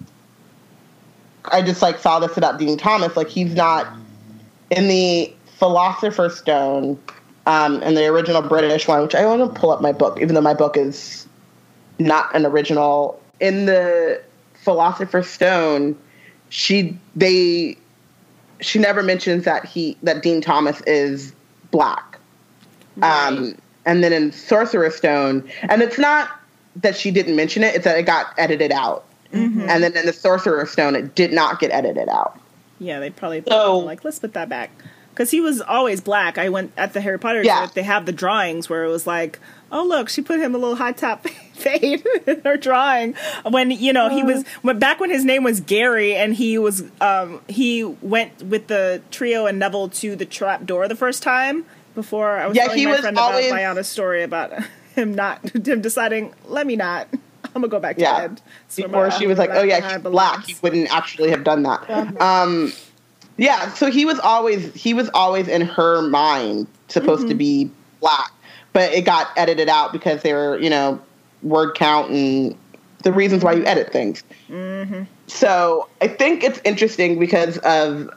I 1.46 1.60
just 1.60 1.82
like 1.82 1.98
saw 1.98 2.20
this 2.20 2.36
about 2.36 2.58
Dean 2.58 2.78
Thomas, 2.78 3.16
like 3.16 3.28
he's 3.28 3.54
not 3.54 3.86
in 4.70 4.88
the 4.88 5.32
Philosopher's 5.58 6.38
Stone, 6.38 6.98
um, 7.46 7.82
in 7.82 7.94
the 7.94 8.06
original 8.06 8.40
British 8.40 8.88
one, 8.88 9.02
which 9.02 9.14
I 9.14 9.26
want 9.26 9.42
to 9.54 9.60
pull 9.60 9.70
up 9.70 9.82
my 9.82 9.92
book, 9.92 10.18
even 10.20 10.34
though 10.34 10.40
my 10.40 10.54
book 10.54 10.76
is 10.76 11.26
not 11.98 12.34
an 12.34 12.46
original. 12.46 13.20
In 13.40 13.66
the 13.66 14.22
Philosopher's 14.54 15.28
Stone, 15.28 15.96
she 16.48 16.96
they 17.16 17.76
she 18.60 18.78
never 18.78 19.02
mentions 19.02 19.44
that 19.44 19.64
he 19.66 19.96
that 20.04 20.22
Dean 20.22 20.40
Thomas 20.40 20.80
is 20.86 21.34
black. 21.72 22.13
Um, 23.02 23.56
and 23.84 24.02
then 24.02 24.12
in 24.12 24.32
Sorcerer's 24.32 24.94
Stone, 24.96 25.48
and 25.62 25.82
it's 25.82 25.98
not 25.98 26.30
that 26.76 26.96
she 26.96 27.10
didn't 27.10 27.36
mention 27.36 27.62
it; 27.62 27.74
it's 27.74 27.84
that 27.84 27.98
it 27.98 28.04
got 28.04 28.26
edited 28.38 28.72
out. 28.72 29.04
Mm-hmm. 29.32 29.62
And 29.68 29.82
then 29.82 29.96
in 29.96 30.06
the 30.06 30.12
Sorcerer's 30.12 30.70
Stone, 30.70 30.94
it 30.96 31.14
did 31.14 31.32
not 31.32 31.58
get 31.60 31.70
edited 31.72 32.08
out. 32.08 32.38
Yeah, 32.78 33.00
they 33.00 33.10
probably 33.10 33.42
So- 33.46 33.78
like 33.78 34.04
let's 34.04 34.18
put 34.18 34.32
that 34.34 34.48
back. 34.48 34.70
because 35.10 35.30
he 35.30 35.40
was 35.40 35.60
always 35.60 36.00
black. 36.00 36.38
I 36.38 36.48
went 36.48 36.72
at 36.76 36.92
the 36.92 37.00
Harry 37.00 37.18
Potter. 37.18 37.42
Yeah. 37.42 37.58
exhibit, 37.64 37.74
They 37.74 37.82
have 37.82 38.06
the 38.06 38.12
drawings 38.12 38.68
where 38.68 38.84
it 38.84 38.88
was 38.88 39.06
like, 39.06 39.38
oh 39.70 39.84
look, 39.84 40.08
she 40.08 40.22
put 40.22 40.40
him 40.40 40.54
a 40.54 40.58
little 40.58 40.76
high 40.76 40.92
top 40.92 41.26
fade 41.54 42.04
in 42.26 42.40
her 42.44 42.56
drawing. 42.56 43.14
When 43.48 43.70
you 43.70 43.92
know 43.92 44.08
he 44.08 44.22
was 44.24 44.44
when, 44.62 44.78
back 44.78 44.98
when 45.00 45.10
his 45.10 45.24
name 45.24 45.44
was 45.44 45.60
Gary 45.60 46.14
and 46.16 46.34
he 46.34 46.58
was 46.58 46.84
um, 47.00 47.40
he 47.48 47.84
went 47.84 48.42
with 48.42 48.66
the 48.68 49.02
trio 49.10 49.46
and 49.46 49.58
Neville 49.58 49.88
to 49.90 50.16
the 50.16 50.26
trap 50.26 50.64
door 50.64 50.88
the 50.88 50.96
first 50.96 51.22
time. 51.22 51.64
Before 51.94 52.30
I 52.36 52.46
was 52.46 52.56
Yeah, 52.56 52.64
telling 52.64 52.78
he 52.78 52.84
my 52.86 52.92
was 52.92 53.00
friend 53.00 53.18
always- 53.18 53.46
about 53.46 53.56
Bayana's 53.58 53.88
story 53.88 54.22
about 54.22 54.52
him 54.94 55.14
not 55.14 55.48
him 55.66 55.80
deciding, 55.80 56.34
let 56.46 56.66
me 56.66 56.76
not. 56.76 57.08
I'm 57.54 57.60
gonna 57.62 57.68
go 57.68 57.78
back 57.78 57.96
to 57.96 58.02
Yeah. 58.02 58.26
bed. 58.28 58.40
Swim 58.68 58.88
Before 58.90 59.04
around 59.06 59.18
she 59.20 59.26
was 59.28 59.38
like, 59.38 59.50
"Oh 59.52 59.62
yeah, 59.62 59.92
he's 59.92 60.02
black. 60.02 60.44
He 60.44 60.56
wouldn't 60.62 60.92
actually 60.94 61.30
have 61.30 61.44
done 61.44 61.62
that." 61.62 62.20
Um, 62.20 62.72
yeah. 63.36 63.72
So 63.74 63.90
he 63.90 64.04
was 64.04 64.18
always 64.18 64.72
he 64.74 64.92
was 64.92 65.08
always 65.14 65.46
in 65.46 65.60
her 65.62 66.02
mind 66.02 66.66
supposed 66.88 67.22
Mm-hmm. 67.22 67.28
to 67.28 67.34
be 67.36 67.70
black, 68.00 68.32
but 68.72 68.92
it 68.92 69.02
got 69.04 69.28
edited 69.36 69.68
out 69.68 69.92
because 69.92 70.22
they 70.22 70.32
were 70.32 70.58
you 70.58 70.68
know 70.70 71.00
word 71.44 71.74
count 71.76 72.10
and 72.10 72.56
the 73.04 73.12
reasons 73.12 73.44
why 73.44 73.52
you 73.52 73.64
edit 73.66 73.92
things. 73.92 74.24
Mm-hmm. 74.48 75.02
So 75.28 75.88
I 76.00 76.08
think 76.08 76.42
it's 76.42 76.60
interesting 76.64 77.20
because 77.20 77.58
of 77.58 78.10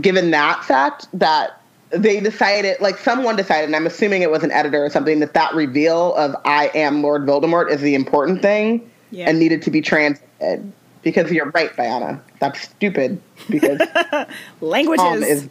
given 0.00 0.30
that 0.32 0.64
fact 0.64 1.06
that 1.12 1.59
they 1.90 2.20
decided 2.20 2.80
like 2.80 2.96
someone 2.98 3.36
decided 3.36 3.64
and 3.66 3.74
i'm 3.76 3.86
assuming 3.86 4.22
it 4.22 4.30
was 4.30 4.42
an 4.42 4.50
editor 4.52 4.84
or 4.84 4.90
something 4.90 5.20
that 5.20 5.34
that 5.34 5.52
reveal 5.54 6.14
of 6.14 6.34
i 6.44 6.70
am 6.74 7.02
lord 7.02 7.26
voldemort 7.26 7.70
is 7.70 7.80
the 7.80 7.94
important 7.94 8.40
thing 8.42 8.88
Yeah. 9.10 9.28
and 9.28 9.38
needed 9.38 9.62
to 9.62 9.70
be 9.70 9.80
translated 9.80 10.72
because 11.02 11.30
you're 11.32 11.50
right 11.50 11.74
diana 11.76 12.20
that's 12.38 12.60
stupid 12.62 13.20
because 13.48 13.80
Languages. 14.60 15.02
tom 15.02 15.22
is 15.22 15.48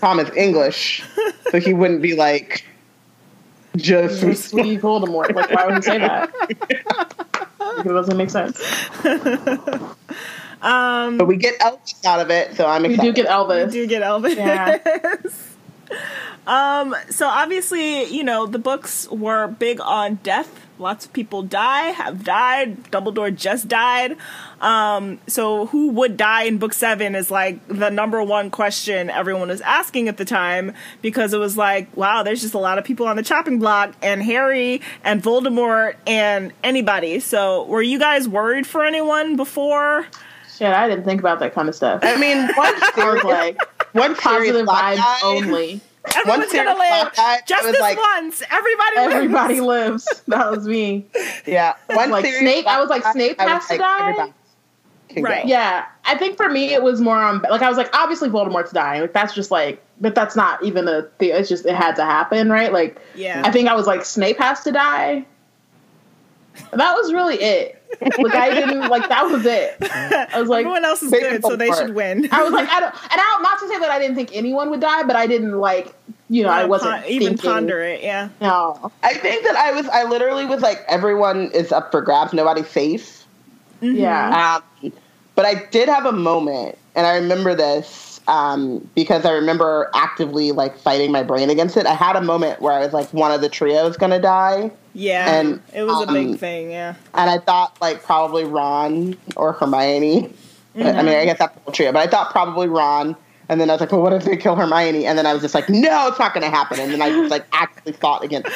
tom 0.00 0.20
is 0.20 0.30
english 0.36 1.02
so 1.50 1.58
he 1.60 1.72
wouldn't 1.72 2.02
be 2.02 2.14
like 2.14 2.64
just 3.76 4.20
Just 4.22 4.52
leave 4.60 4.80
Voldemort. 4.80 5.32
Like, 5.32 5.48
why 5.52 5.64
would 5.66 5.76
he 5.76 5.82
say 5.82 5.98
that? 5.98 6.28
because 6.48 7.86
it 7.86 7.88
doesn't 7.88 8.16
make 8.16 8.28
sense. 8.30 8.60
Um, 10.62 11.16
but 11.16 11.26
we 11.26 11.36
get 11.38 11.58
elvis 11.60 12.04
out 12.04 12.20
of 12.20 12.28
it 12.30 12.54
so 12.54 12.66
i'm 12.66 12.84
excited. 12.84 13.02
We 13.02 13.10
excited 13.10 13.14
do 13.14 13.22
get 13.22 13.30
Elvis. 13.30 13.66
We 13.66 13.72
do 13.72 13.86
get 13.86 14.02
Elvis. 14.02 14.36
Yeah. 14.36 15.16
Um, 16.46 16.94
so 17.10 17.26
obviously, 17.26 18.04
you 18.04 18.24
know, 18.24 18.46
the 18.46 18.58
books 18.58 19.08
were 19.10 19.46
big 19.46 19.80
on 19.80 20.16
death. 20.16 20.66
Lots 20.78 21.04
of 21.04 21.12
people 21.12 21.42
die, 21.42 21.88
have 21.88 22.24
died. 22.24 22.84
Dumbledore 22.84 23.34
just 23.34 23.68
died. 23.68 24.16
Um, 24.62 25.18
so 25.26 25.66
who 25.66 25.90
would 25.90 26.16
die 26.16 26.44
in 26.44 26.56
book 26.56 26.72
seven 26.72 27.14
is 27.14 27.30
like 27.30 27.66
the 27.68 27.90
number 27.90 28.22
one 28.22 28.50
question 28.50 29.10
everyone 29.10 29.48
was 29.48 29.60
asking 29.60 30.08
at 30.08 30.16
the 30.16 30.24
time 30.24 30.72
because 31.02 31.34
it 31.34 31.38
was 31.38 31.58
like, 31.58 31.94
wow, 31.96 32.22
there's 32.22 32.40
just 32.40 32.54
a 32.54 32.58
lot 32.58 32.78
of 32.78 32.84
people 32.84 33.06
on 33.06 33.16
the 33.16 33.22
chopping 33.22 33.58
block 33.58 33.94
and 34.02 34.22
Harry 34.22 34.80
and 35.04 35.22
Voldemort 35.22 35.96
and 36.06 36.52
anybody. 36.64 37.20
So 37.20 37.64
were 37.66 37.82
you 37.82 37.98
guys 37.98 38.26
worried 38.26 38.66
for 38.66 38.82
anyone 38.82 39.36
before? 39.36 40.06
Shit, 40.56 40.72
I 40.72 40.88
didn't 40.88 41.04
think 41.04 41.20
about 41.20 41.40
that 41.40 41.54
kind 41.54 41.68
of 41.68 41.74
stuff. 41.74 42.00
i 42.02 42.16
mean 42.16 42.46
what 42.54 43.24
like, 43.24 43.58
one 43.92 44.14
serious 44.16 44.22
positive 44.22 44.66
black 44.66 44.94
vibes 44.94 44.96
guy- 44.98 45.20
only. 45.24 45.80
Everyone's 46.16 46.50
gonna 46.52 46.78
live 46.78 47.14
guy, 47.14 47.40
just 47.46 47.62
this 47.64 47.78
like- 47.80 47.98
once. 47.98 48.42
Everybody, 48.50 48.96
lives. 48.96 49.14
Everybody 49.14 49.60
lives. 49.60 50.22
That 50.28 50.50
was 50.50 50.66
me. 50.66 51.06
yeah 51.46 51.74
one 51.88 52.10
Like 52.10 52.24
Snape- 52.26 52.66
I 52.66 52.80
was 52.80 52.88
like, 52.88 53.02
black 53.02 53.12
Snape 53.14 53.36
I 53.38 53.42
has 53.44 53.60
was 53.62 53.68
to 53.68 53.78
die? 53.78 54.00
everybody 54.10 54.32
can 55.10 55.22
go. 55.24 55.28
Right. 55.30 55.46
Yeah, 55.46 55.84
I 56.04 56.16
think 56.16 56.36
for 56.38 56.48
me 56.48 56.72
it 56.72 56.82
was 56.82 57.00
more 57.00 57.16
on 57.18 57.42
like 57.50 57.60
I 57.62 57.68
was 57.68 57.76
like 57.76 57.94
obviously 57.94 58.28
Voldemort's 58.30 58.70
dying. 58.72 59.02
Like 59.02 59.12
that's 59.12 59.34
just 59.34 59.50
like, 59.50 59.82
but 60.00 60.14
that's 60.14 60.36
not 60.36 60.64
even 60.64 60.88
a 60.88 61.02
thing. 61.18 61.30
It's 61.34 61.48
just 61.50 61.66
it 61.66 61.74
had 61.74 61.96
to 61.96 62.04
happen, 62.04 62.48
right? 62.50 62.72
Like 62.72 62.98
Yeah. 63.14 63.42
I 63.44 63.50
think 63.50 63.68
I 63.68 63.74
was 63.74 63.86
like 63.86 64.04
Snape 64.04 64.38
has 64.38 64.62
to 64.64 64.72
die. 64.72 65.26
That 66.72 66.94
was 66.94 67.12
really 67.12 67.36
it. 67.36 67.76
Like 68.00 68.34
I 68.34 68.50
didn't 68.54 68.88
like 68.88 69.08
that 69.08 69.24
was 69.30 69.44
it. 69.46 69.76
I 69.82 70.38
was 70.40 70.48
like 70.48 70.60
Everyone 70.60 70.84
else 70.84 71.02
is 71.02 71.10
good, 71.10 71.42
so 71.42 71.56
they 71.56 71.68
Voldemort. 71.70 71.78
should 71.86 71.94
win. 71.94 72.28
I 72.32 72.42
was 72.42 72.52
like 72.52 72.68
I 72.68 72.80
don't 72.80 72.94
and 73.12 73.20
I 73.20 73.38
not 73.42 73.58
to 73.60 73.68
say 73.68 73.78
that 73.80 73.90
I 73.90 73.98
didn't 73.98 74.16
think 74.16 74.30
anyone 74.34 74.70
would 74.70 74.80
die, 74.80 75.02
but 75.02 75.16
I 75.16 75.26
didn't 75.26 75.58
like 75.58 75.94
you 76.28 76.42
know 76.44 76.50
I 76.50 76.64
wasn't 76.64 77.02
Pon- 77.02 77.04
even 77.10 77.28
thinking, 77.28 77.50
ponder 77.50 77.80
it. 77.80 78.02
Yeah. 78.02 78.28
No, 78.40 78.92
I 79.02 79.14
think 79.14 79.44
that 79.44 79.56
I 79.56 79.72
was, 79.72 79.88
I 79.88 80.04
literally 80.04 80.46
was 80.46 80.60
like, 80.60 80.84
everyone 80.86 81.50
is 81.52 81.72
up 81.72 81.90
for 81.90 82.00
grabs, 82.00 82.32
nobody's 82.32 82.68
safe. 82.68 83.24
yeah, 83.80 84.60
Um, 84.82 84.92
but 85.34 85.44
I 85.44 85.66
did 85.70 85.88
have 85.88 86.06
a 86.06 86.12
moment, 86.12 86.78
and 86.94 87.06
I 87.06 87.16
remember 87.16 87.54
this 87.54 88.09
um, 88.30 88.88
because 88.94 89.24
I 89.26 89.32
remember 89.32 89.90
actively 89.94 90.52
like 90.52 90.78
fighting 90.78 91.10
my 91.12 91.22
brain 91.22 91.50
against 91.50 91.76
it. 91.76 91.84
I 91.86 91.94
had 91.94 92.16
a 92.16 92.20
moment 92.22 92.62
where 92.62 92.72
I 92.72 92.78
was 92.80 92.92
like, 92.92 93.12
one 93.12 93.32
of 93.32 93.40
the 93.40 93.48
trio 93.48 93.86
is 93.86 93.96
going 93.96 94.12
to 94.12 94.20
die, 94.20 94.70
Yeah, 94.94 95.34
And, 95.40 95.60
it 95.74 95.82
was 95.82 96.04
a 96.04 96.08
um, 96.08 96.14
big 96.14 96.38
thing. 96.38 96.70
Yeah, 96.70 96.94
and 97.14 97.28
I 97.28 97.38
thought 97.38 97.76
like 97.80 98.02
probably 98.02 98.44
Ron 98.44 99.16
or 99.36 99.52
Hermione. 99.52 100.32
I 100.76 101.02
mean, 101.02 101.08
I 101.16 101.24
guess 101.24 101.38
that's 101.38 101.54
the 101.54 101.60
whole 101.62 101.72
trio, 101.72 101.92
but 101.92 101.98
I 101.98 102.06
thought 102.06 102.30
probably 102.30 102.68
Ron. 102.68 103.16
And 103.48 103.60
then 103.60 103.68
I 103.68 103.72
was 103.74 103.80
like, 103.80 103.90
well, 103.90 104.00
what 104.02 104.12
if 104.12 104.22
they 104.24 104.36
kill 104.36 104.54
Hermione? 104.54 105.06
And 105.06 105.18
then 105.18 105.26
I 105.26 105.32
was 105.32 105.42
just 105.42 105.52
like, 105.56 105.68
no, 105.68 106.06
it's 106.06 106.20
not 106.20 106.32
going 106.32 106.44
to 106.44 106.50
happen. 106.50 106.78
And 106.78 106.92
then 106.92 107.02
I 107.02 107.10
just 107.10 107.32
like 107.32 107.44
actually 107.52 107.94
fought 107.94 108.22
against, 108.22 108.48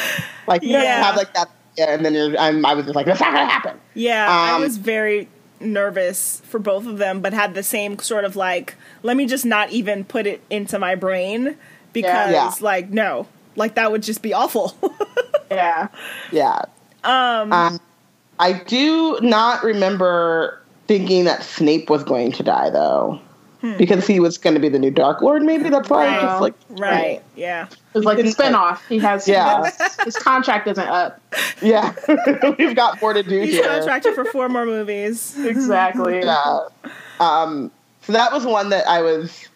like, 0.47 0.63
Yeah. 0.63 1.03
have 1.03 1.17
like 1.17 1.35
that. 1.35 1.51
Yeah, 1.77 1.93
and 1.93 2.05
then 2.05 2.15
you're, 2.15 2.39
I'm, 2.39 2.65
I 2.65 2.75
was 2.75 2.85
just 2.85 2.95
like, 2.95 3.07
that's 3.07 3.19
not 3.21 3.33
going 3.35 3.45
to 3.45 3.53
happen. 3.53 3.81
yeah. 3.95 4.29
I 4.31 4.55
Um, 4.55 4.61
was 4.61 4.77
very 4.77 5.29
nervous 5.65 6.41
for 6.45 6.59
both 6.59 6.87
of 6.87 6.99
them, 6.99 7.21
but 7.21 7.33
had 7.33 7.55
the 7.55 7.63
same 7.63 7.99
sort 7.99 8.25
of 8.25 8.37
like, 8.37 8.75
let 9.03 9.17
me 9.17 9.27
just 9.27 9.45
not 9.45 9.71
even 9.71 10.05
put 10.05 10.27
it 10.27 10.43
into 10.51 10.79
my 10.79 10.95
brain 10.95 11.57
because, 11.93 12.33
Yeah. 12.33 12.53
like, 12.61 12.91
no, 12.91 13.27
like 13.57 13.75
that 13.77 13.91
would 13.93 14.03
just 14.03 14.23
be 14.23 14.33
awful. 14.33 14.77
yeah. 15.51 15.89
Yeah. 16.33 16.63
Um, 17.05 17.81
I 18.39 18.53
do 18.67 19.19
not 19.21 19.63
remember 19.63 20.61
thinking 20.87 21.25
that 21.25 21.43
Snape 21.43 21.89
was 21.91 22.03
going 22.05 22.33
to 22.33 22.43
die 22.43 22.71
though, 22.71 23.21
because 23.79 24.07
he 24.07 24.21
was 24.21 24.39
going 24.39 24.55
to 24.55 24.61
be 24.61 24.69
the 24.69 24.79
new 24.79 24.91
Dark 24.91 25.21
Lord. 25.23 25.43
Maybe 25.43 25.69
that's 25.71 25.89
why 25.89 26.05
I 26.07 26.09
Right. 26.09 26.21
just 26.23 26.41
like 26.41 26.55
right? 26.71 27.23
Yeah. 27.37 27.67
It's 27.95 28.05
like 28.05 28.19
the 28.19 28.25
spinoff. 28.25 28.81
He 28.89 28.99
has 28.99 29.27
Yeah. 29.29 29.71
his, 29.71 29.97
his 30.05 30.17
contract 30.17 30.67
isn't 30.69 30.87
up. 30.89 31.21
yeah, 31.63 31.95
we've 32.59 32.77
got 32.77 33.01
more 33.01 33.13
to 33.13 33.23
do 33.23 33.41
He's 33.41 33.55
here. 33.55 33.65
contracted 33.65 34.15
for 34.15 34.25
four 34.27 34.49
more 34.49 34.67
movies. 34.67 35.35
Exactly. 35.45 36.21
Yeah. 36.21 36.67
Um, 37.21 37.71
so 38.03 38.13
that 38.13 38.33
was 38.33 38.45
one 38.45 38.69
that 38.71 38.87
I 38.87 39.01
was. 39.03 39.49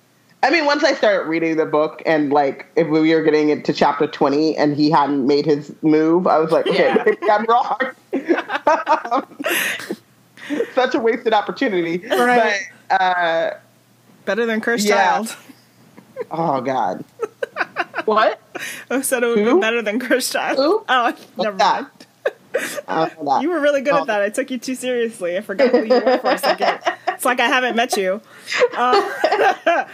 I 0.43 0.51
mean, 0.51 0.67
once 0.67 0.85
I 0.85 0.95
started 0.95 1.29
reading 1.29 1.57
the 1.57 1.67
book 1.67 2.01
and 2.07 2.33
like 2.33 2.67
if 2.77 2.87
we 2.87 3.13
were 3.15 3.23
getting 3.23 3.49
into 3.49 3.73
chapter 3.73 4.07
twenty 4.07 4.57
and 4.57 4.77
he 4.77 4.89
hadn't 4.91 5.27
made 5.27 5.45
his 5.45 5.75
move, 5.83 6.27
I 6.29 6.39
was 6.39 6.53
like, 6.53 6.67
okay, 6.69 6.85
Yeah. 6.95 7.03
maybe 7.05 7.31
I'm 7.31 7.45
wrong. 7.47 7.79
Such 10.75 10.95
a 10.95 11.01
wasted 11.01 11.35
opportunity. 11.35 11.99
Right. 12.09 12.61
But 12.89 13.01
uh, 13.01 13.51
Better 14.29 14.45
than 14.45 14.61
Cursed 14.61 14.87
Yeah. 14.87 14.95
Child. 15.25 15.37
oh 16.31 16.61
god, 16.61 17.03
What? 18.05 18.39
I 18.91 19.01
said 19.01 19.23
it 19.23 19.27
would 19.29 19.55
be 19.55 19.59
better 19.61 19.81
than 19.81 19.99
Cursed 19.99 20.33
Child. 20.35 20.59
Who? 20.59 20.85
Oh, 20.89 21.15
never 21.39 21.57
that? 21.57 21.91
mind. 23.23 23.43
You 23.43 23.49
were 23.51 23.61
really 23.61 23.81
good 23.81 23.95
Oh. 23.95 24.01
at 24.03 24.07
that. 24.09 24.21
I 24.21 24.29
took 24.29 24.51
you 24.51 24.59
too 24.59 24.75
seriously. 24.75 25.39
I 25.39 25.41
forgot 25.41 25.71
who 25.71 25.83
you 25.85 25.95
were 25.95 26.19
for 26.19 26.31
a 26.33 26.37
second. 26.39 26.79
It's 27.09 27.25
like 27.25 27.41
I 27.41 27.47
haven't 27.47 27.75
met 27.75 27.97
you. 27.97 28.21
Uh, 28.77 29.85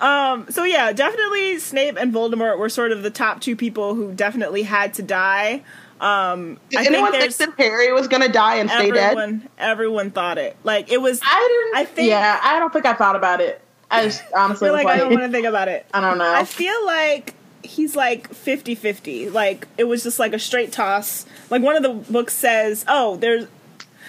um, 0.00 0.46
so 0.50 0.62
yeah, 0.64 0.92
definitely 0.92 1.58
Snape 1.58 1.96
and 1.98 2.12
Voldemort 2.14 2.58
were 2.58 2.68
sort 2.68 2.92
of 2.92 3.02
the 3.02 3.10
top 3.10 3.40
two 3.40 3.56
people 3.56 3.94
who 3.96 4.12
definitely 4.12 4.62
had 4.62 4.94
to 4.94 5.02
die. 5.02 5.62
Um, 6.00 6.58
Did 6.70 6.78
I 6.80 6.82
think 6.84 6.94
anyone 6.94 7.10
think 7.12 7.22
there's 7.24 7.36
that 7.38 7.54
Harry 7.58 7.92
was 7.92 8.08
going 8.08 8.22
to 8.22 8.32
die 8.32 8.56
and 8.56 8.70
stay 8.70 8.90
dead? 8.90 9.12
everyone. 9.18 9.48
Everyone 9.58 10.10
thought 10.10 10.38
it. 10.38 10.56
Like 10.64 10.90
it 10.90 11.00
was. 11.02 11.20
I 11.22 11.48
didn't. 11.72 11.76
I 11.80 11.84
think- 11.92 12.08
Yeah, 12.08 12.40
I 12.42 12.58
don't 12.58 12.72
think 12.72 12.86
I 12.86 12.94
thought 12.94 13.16
about 13.16 13.40
it. 13.40 13.60
I 13.90 14.04
just 14.04 14.22
I 14.36 14.44
honestly 14.44 14.66
feel 14.66 14.74
was 14.74 14.84
like 14.84 14.94
I 14.94 14.98
don't 14.98 15.10
want 15.10 15.22
to 15.24 15.30
think 15.30 15.46
about 15.46 15.68
it. 15.68 15.86
I 15.94 16.00
don't 16.00 16.18
know. 16.18 16.32
I 16.32 16.44
feel 16.44 16.86
like 16.86 17.34
he's 17.62 17.94
like 17.94 18.30
50-50. 18.30 19.32
Like 19.32 19.68
it 19.78 19.84
was 19.84 20.02
just 20.02 20.18
like 20.18 20.32
a 20.32 20.38
straight 20.38 20.72
toss. 20.72 21.26
Like 21.50 21.62
one 21.62 21.76
of 21.76 21.82
the 21.82 22.12
books 22.12 22.34
says, 22.34 22.84
"Oh, 22.88 23.16
there's 23.16 23.46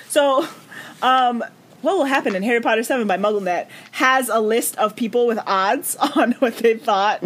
so 0.07 0.47
um 1.01 1.43
what 1.81 1.97
will 1.97 2.05
happen 2.05 2.35
in 2.35 2.43
Harry 2.43 2.61
Potter 2.61 2.83
7 2.83 3.07
by 3.07 3.17
MuggleNet 3.17 3.67
has 3.93 4.29
a 4.29 4.39
list 4.39 4.77
of 4.77 4.95
people 4.95 5.25
with 5.25 5.39
odds 5.47 5.95
on 6.15 6.33
what 6.33 6.57
they 6.57 6.77
thought 6.77 7.23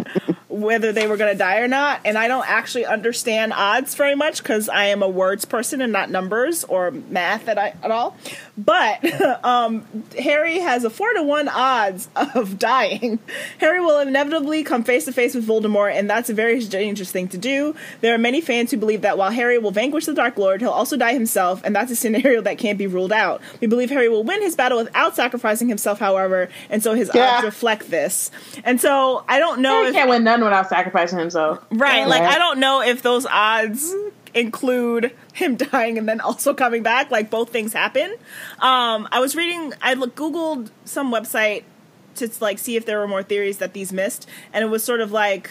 whether 0.60 0.92
they 0.92 1.06
were 1.06 1.16
going 1.16 1.32
to 1.32 1.38
die 1.38 1.58
or 1.60 1.68
not 1.68 2.00
and 2.04 2.16
I 2.18 2.28
don't 2.28 2.48
actually 2.48 2.84
understand 2.86 3.52
odds 3.54 3.94
very 3.94 4.14
much 4.14 4.42
cuz 4.44 4.68
I 4.68 4.86
am 4.86 5.02
a 5.02 5.08
words 5.08 5.44
person 5.44 5.80
and 5.80 5.92
not 5.92 6.10
numbers 6.10 6.64
or 6.64 6.90
math 6.90 7.48
at, 7.48 7.58
at 7.58 7.90
all. 7.90 8.16
But 8.56 9.04
um 9.44 9.84
Harry 10.18 10.58
has 10.58 10.84
a 10.84 10.90
4 10.90 11.14
to 11.14 11.22
1 11.22 11.48
odds 11.48 12.08
of 12.34 12.58
dying. 12.72 13.18
Harry 13.58 13.80
will 13.80 14.00
inevitably 14.00 14.62
come 14.62 14.82
face 14.82 15.04
to 15.06 15.12
face 15.12 15.34
with 15.34 15.46
Voldemort 15.46 15.92
and 15.92 16.08
that's 16.08 16.30
a 16.30 16.34
very 16.34 16.60
dangerous 16.64 17.10
thing 17.10 17.28
to 17.28 17.38
do. 17.38 17.74
There 18.00 18.14
are 18.14 18.18
many 18.18 18.40
fans 18.40 18.70
who 18.70 18.76
believe 18.76 19.02
that 19.02 19.18
while 19.18 19.30
Harry 19.30 19.58
will 19.58 19.70
vanquish 19.70 20.06
the 20.06 20.14
Dark 20.14 20.36
Lord, 20.38 20.60
he'll 20.60 20.70
also 20.70 20.96
die 20.96 21.12
himself 21.12 21.60
and 21.64 21.74
that's 21.76 21.90
a 21.90 21.96
scenario 21.96 22.40
that 22.42 22.58
can't 22.58 22.78
be 22.78 22.86
ruled 22.86 23.12
out. 23.12 23.40
We 23.60 23.66
believe 23.66 23.90
Harry 23.90 24.08
will 24.08 24.24
win 24.24 24.42
his 24.42 24.56
battle 24.56 24.78
without 24.78 25.14
sacrificing 25.16 25.68
himself, 25.68 25.98
however, 25.98 26.48
and 26.70 26.82
so 26.82 26.94
his 26.94 27.10
Yeah. 27.14 27.36
odds 27.36 27.44
reflect 27.44 27.90
this. 27.90 28.30
And 28.64 28.80
so 28.80 29.24
I 29.28 29.38
don't 29.38 29.60
know 29.60 29.74
Harry 29.76 29.88
if 29.88 29.94
can't 29.94 30.08
win 30.08 30.24
none 30.24 30.42
without 30.46 30.68
sacrificing 30.68 31.18
himself. 31.18 31.64
Right. 31.70 32.06
Like 32.06 32.22
I 32.22 32.38
don't 32.38 32.58
know 32.58 32.80
if 32.82 33.02
those 33.02 33.26
odds 33.26 33.94
include 34.34 35.12
him 35.32 35.56
dying 35.72 35.98
and 35.98 36.08
then 36.08 36.20
also 36.20 36.54
coming 36.54 36.82
back. 36.82 37.10
Like 37.10 37.30
both 37.30 37.50
things 37.50 37.72
happen. 37.72 38.14
Um, 38.60 39.08
I 39.10 39.18
was 39.20 39.34
reading. 39.34 39.72
I 39.82 39.94
look, 39.94 40.14
googled 40.14 40.70
some 40.84 41.12
website 41.12 41.64
to 42.16 42.30
like 42.40 42.58
see 42.58 42.76
if 42.76 42.86
there 42.86 42.98
were 42.98 43.08
more 43.08 43.22
theories 43.22 43.58
that 43.58 43.72
these 43.72 43.92
missed, 43.92 44.28
and 44.52 44.64
it 44.64 44.68
was 44.68 44.84
sort 44.84 45.00
of 45.00 45.12
like 45.12 45.50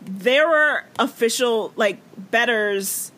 there 0.00 0.48
were 0.48 0.84
official 0.98 1.72
like 1.76 2.00
betters 2.16 3.11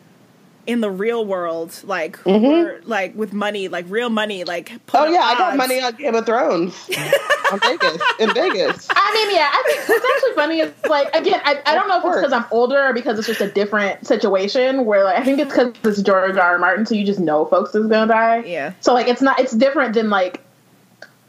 in 0.67 0.81
the 0.81 0.89
real 0.89 1.25
world, 1.25 1.79
like 1.83 2.15
who 2.17 2.39
were 2.39 2.81
like 2.85 3.15
with 3.15 3.33
money, 3.33 3.67
like 3.67 3.85
real 3.87 4.09
money, 4.09 4.43
like 4.43 4.71
put 4.87 4.95
Mm-hmm. 4.95 4.97
Oh 4.97 5.03
up 5.05 5.09
yeah, 5.13 5.19
I 5.21 5.37
got 5.37 5.57
money 5.57 5.79
on 5.81 5.93
Game 5.95 6.15
of 6.15 6.25
Thrones. 6.25 6.73
on 7.51 7.59
Vegas. 7.59 8.01
In 8.19 8.33
Vegas. 8.33 8.87
I 8.89 9.13
mean, 9.13 9.35
yeah, 9.35 9.49
I 9.51 9.63
think 9.67 9.89
what's 9.89 10.05
actually 10.15 10.33
funny 10.35 10.59
is 10.61 10.73
like 10.89 11.13
again, 11.15 11.41
I, 11.45 11.61
I 11.65 11.75
don't 11.75 11.87
know 11.87 11.99
if 11.99 12.05
it's 12.05 12.15
because 12.17 12.33
I'm 12.33 12.45
older 12.51 12.79
or 12.81 12.93
because 12.93 13.19
it's 13.19 13.27
just 13.27 13.41
a 13.41 13.49
different 13.51 14.07
situation 14.07 14.85
where 14.85 15.03
like 15.03 15.17
I 15.17 15.23
think 15.23 15.39
it's 15.39 15.51
because 15.51 15.73
it's 15.83 16.01
George 16.01 16.35
R. 16.37 16.41
R. 16.41 16.57
Martin, 16.57 16.85
so 16.85 16.95
you 16.95 17.05
just 17.05 17.19
know 17.19 17.45
folks 17.45 17.75
is 17.75 17.85
gonna 17.87 18.11
die. 18.11 18.39
Yeah. 18.45 18.73
So 18.79 18.93
like 18.93 19.07
it's 19.07 19.21
not 19.21 19.39
it's 19.39 19.51
different 19.53 19.93
than 19.93 20.09
like 20.09 20.41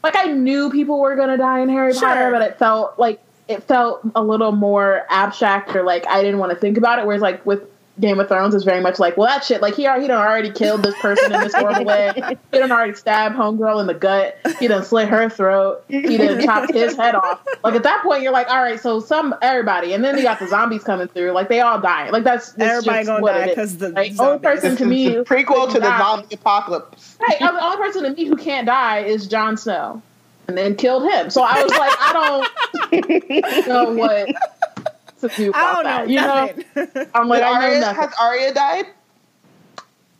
like 0.03 0.15
I 0.15 0.25
knew 0.25 0.71
people 0.71 0.99
were 0.99 1.15
gonna 1.15 1.37
die 1.37 1.59
in 1.59 1.69
Harry 1.69 1.93
Sure. 1.93 2.07
Potter, 2.07 2.31
but 2.31 2.41
it 2.41 2.57
felt 2.57 2.97
like 2.97 3.19
it 3.47 3.63
felt 3.63 4.01
a 4.15 4.21
little 4.23 4.51
more 4.51 5.05
abstract 5.09 5.75
or 5.75 5.83
like 5.83 6.07
I 6.07 6.21
didn't 6.23 6.39
want 6.39 6.51
to 6.51 6.57
think 6.57 6.77
about 6.77 6.99
it. 6.99 7.05
Whereas 7.05 7.21
like 7.21 7.45
with 7.45 7.61
Game 7.99 8.19
of 8.19 8.27
Thrones 8.27 8.53
is 8.53 8.63
very 8.63 8.79
much 8.79 8.99
like, 8.99 9.17
well, 9.17 9.27
that 9.27 9.43
shit, 9.43 9.59
like 9.61 9.73
he 9.73 9.87
already, 9.87 10.03
he 10.03 10.07
done 10.07 10.21
already 10.21 10.51
killed 10.51 10.83
this 10.83 10.93
person 10.99 11.33
in 11.33 11.41
this 11.41 11.53
horrible 11.53 11.83
way. 11.85 12.13
He 12.51 12.59
done 12.59 12.71
already 12.71 12.93
stabbed 12.93 13.35
homegirl 13.35 13.81
in 13.81 13.87
the 13.87 13.93
gut. 13.93 14.37
He 14.59 14.67
done 14.67 14.83
slit 14.83 15.07
her 15.09 15.29
throat. 15.29 15.83
He 15.87 16.17
done 16.17 16.41
chopped 16.43 16.71
his 16.73 16.95
head 16.95 17.15
off. 17.15 17.43
Like 17.63 17.73
at 17.75 17.83
that 17.83 18.03
point, 18.03 18.21
you're 18.21 18.31
like, 18.31 18.47
all 18.49 18.61
right, 18.61 18.79
so 18.79 18.99
some 18.99 19.33
everybody, 19.41 19.93
and 19.93 20.03
then 20.03 20.15
you 20.17 20.23
got 20.23 20.39
the 20.39 20.47
zombies 20.47 20.83
coming 20.83 21.07
through. 21.07 21.31
Like 21.31 21.49
they 21.49 21.59
all 21.61 21.79
die. 21.81 22.09
Like 22.11 22.23
that's, 22.23 22.51
that's 22.53 22.71
Everybody 22.85 22.97
just 22.99 23.07
gonna 23.07 23.21
what 23.21 23.31
die 23.33 23.43
it 23.45 23.49
is. 23.49 23.55
'cause 23.55 23.77
the 23.77 23.89
like, 23.89 24.19
only 24.19 24.39
person 24.39 24.69
This 24.71 24.79
to 24.79 24.85
me 24.85 25.09
the 25.09 25.23
prequel 25.25 25.67
to 25.67 25.73
the 25.73 25.79
die- 25.79 25.97
zombie 25.99 26.35
apocalypse. 26.35 27.17
Right, 27.19 27.39
the 27.39 27.63
only 27.63 27.77
person 27.77 28.03
to 28.03 28.09
me 28.11 28.25
who 28.25 28.35
can't 28.35 28.67
die 28.67 28.99
is 28.99 29.27
Jon 29.27 29.57
Snow, 29.57 30.01
and 30.47 30.57
then 30.57 30.75
killed 30.75 31.03
him. 31.11 31.29
So 31.31 31.41
I 31.43 31.63
was 31.63 31.71
like, 31.71 31.93
I 31.99 32.13
don't 32.91 33.67
know 33.67 33.91
what 33.93 34.27
to 35.21 35.27
do 35.29 35.51
I 35.53 35.81
about 35.81 35.83
don't 35.83 35.83
that. 35.83 36.75
know. 36.75 36.85
You 36.85 36.95
know. 36.95 37.05
I'm 37.13 37.27
like, 37.27 37.39
Did 37.39 37.47
I 37.47 37.79
know 37.79 37.93
has 37.93 38.13
Arya 38.19 38.53
died? 38.53 38.85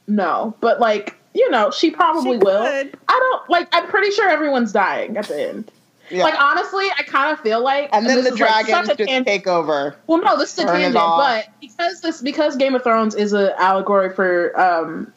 No, 0.08 0.56
but 0.62 0.80
like, 0.80 1.16
you 1.34 1.50
know, 1.52 1.72
she 1.72 1.92
probably 1.92 2.34
She 2.34 2.38
will. 2.38 2.66
could. 2.66 2.98
I 3.08 3.20
don't 3.20 3.50
like. 3.50 3.68
I'm 3.74 3.88
pretty 3.88 4.12
sure 4.12 4.30
everyone's 4.30 4.72
dying 4.72 5.18
at 5.18 5.28
the 5.28 5.50
end. 5.50 5.72
Yeah. 6.10 6.24
Like 6.24 6.42
honestly, 6.42 6.86
I 6.98 7.04
kind 7.04 7.34
of 7.34 7.40
feel 7.42 7.62
like, 7.62 7.90
and 7.92 8.06
then 8.06 8.24
the 8.24 8.32
is, 8.32 8.40
like, 8.40 8.66
dragons 8.66 8.88
just 8.96 9.10
tan- 9.10 9.26
take 9.26 9.46
over. 9.46 9.96
Well, 10.08 10.22
no, 10.22 10.38
this 10.38 10.54
is 10.54 10.64
a 10.64 10.68
tangent, 10.68 10.94
but 10.96 11.50
because 11.60 12.00
this 12.02 12.22
because 12.22 12.56
Game 12.56 12.76
of 12.76 12.84
Thrones 12.84 13.14
is 13.14 13.34
an 13.34 13.52
allegory 13.58 14.14
for 14.14 14.58
um, 14.60 15.14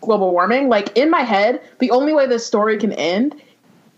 global 0.00 0.30
warming. 0.32 0.70
Like 0.70 0.96
in 0.96 1.10
my 1.10 1.20
head, 1.22 1.60
the 1.80 1.90
only 1.90 2.14
way 2.14 2.26
this 2.26 2.46
story 2.46 2.78
can 2.78 2.92
end 2.92 3.40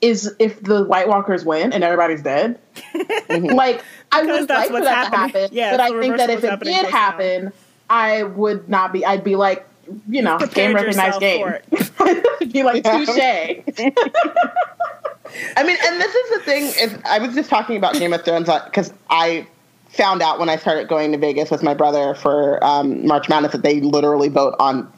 is 0.00 0.34
if 0.38 0.60
the 0.62 0.84
White 0.84 1.08
Walkers 1.08 1.44
win 1.44 1.72
and 1.72 1.84
everybody's 1.84 2.22
dead. 2.22 2.58
like 3.28 3.82
I 4.14 4.22
would 4.22 4.48
that's 4.48 4.50
like 4.50 4.66
for 4.68 4.72
what's 4.74 4.86
that 4.86 5.10
to 5.10 5.16
happen, 5.16 5.48
Yeah, 5.52 5.72
but 5.72 5.80
I 5.80 6.00
think 6.00 6.16
that 6.16 6.30
if 6.30 6.44
it 6.44 6.60
did 6.60 6.72
just 6.72 6.82
now. 6.84 6.90
happen, 6.90 7.52
I 7.90 8.22
would 8.22 8.68
not 8.68 8.92
be. 8.92 9.04
I'd 9.04 9.24
be 9.24 9.36
like, 9.36 9.66
you 10.08 10.22
know, 10.22 10.38
game 10.38 10.72
prepared 10.72 10.74
recognized 10.74 11.20
yourself 11.20 11.20
game. 11.20 11.54
for 12.38 12.44
be 12.46 12.62
like 12.62 12.84
touche. 12.84 13.08
I 15.56 15.62
mean, 15.64 15.76
and 15.84 16.00
this 16.00 16.14
is 16.14 16.30
the 16.30 16.40
thing 16.44 16.64
is 16.64 16.96
I 17.04 17.18
was 17.18 17.34
just 17.34 17.50
talking 17.50 17.76
about 17.76 17.94
Game 17.94 18.12
of 18.12 18.24
Thrones 18.24 18.48
because 18.66 18.92
I 19.10 19.46
found 19.88 20.22
out 20.22 20.38
when 20.38 20.48
I 20.48 20.56
started 20.56 20.88
going 20.88 21.12
to 21.12 21.18
Vegas 21.18 21.50
with 21.50 21.62
my 21.62 21.74
brother 21.74 22.14
for 22.14 22.62
um, 22.64 23.06
March 23.06 23.28
Madness 23.28 23.52
that 23.52 23.62
they 23.62 23.80
literally 23.80 24.28
vote 24.28 24.54
on 24.60 24.90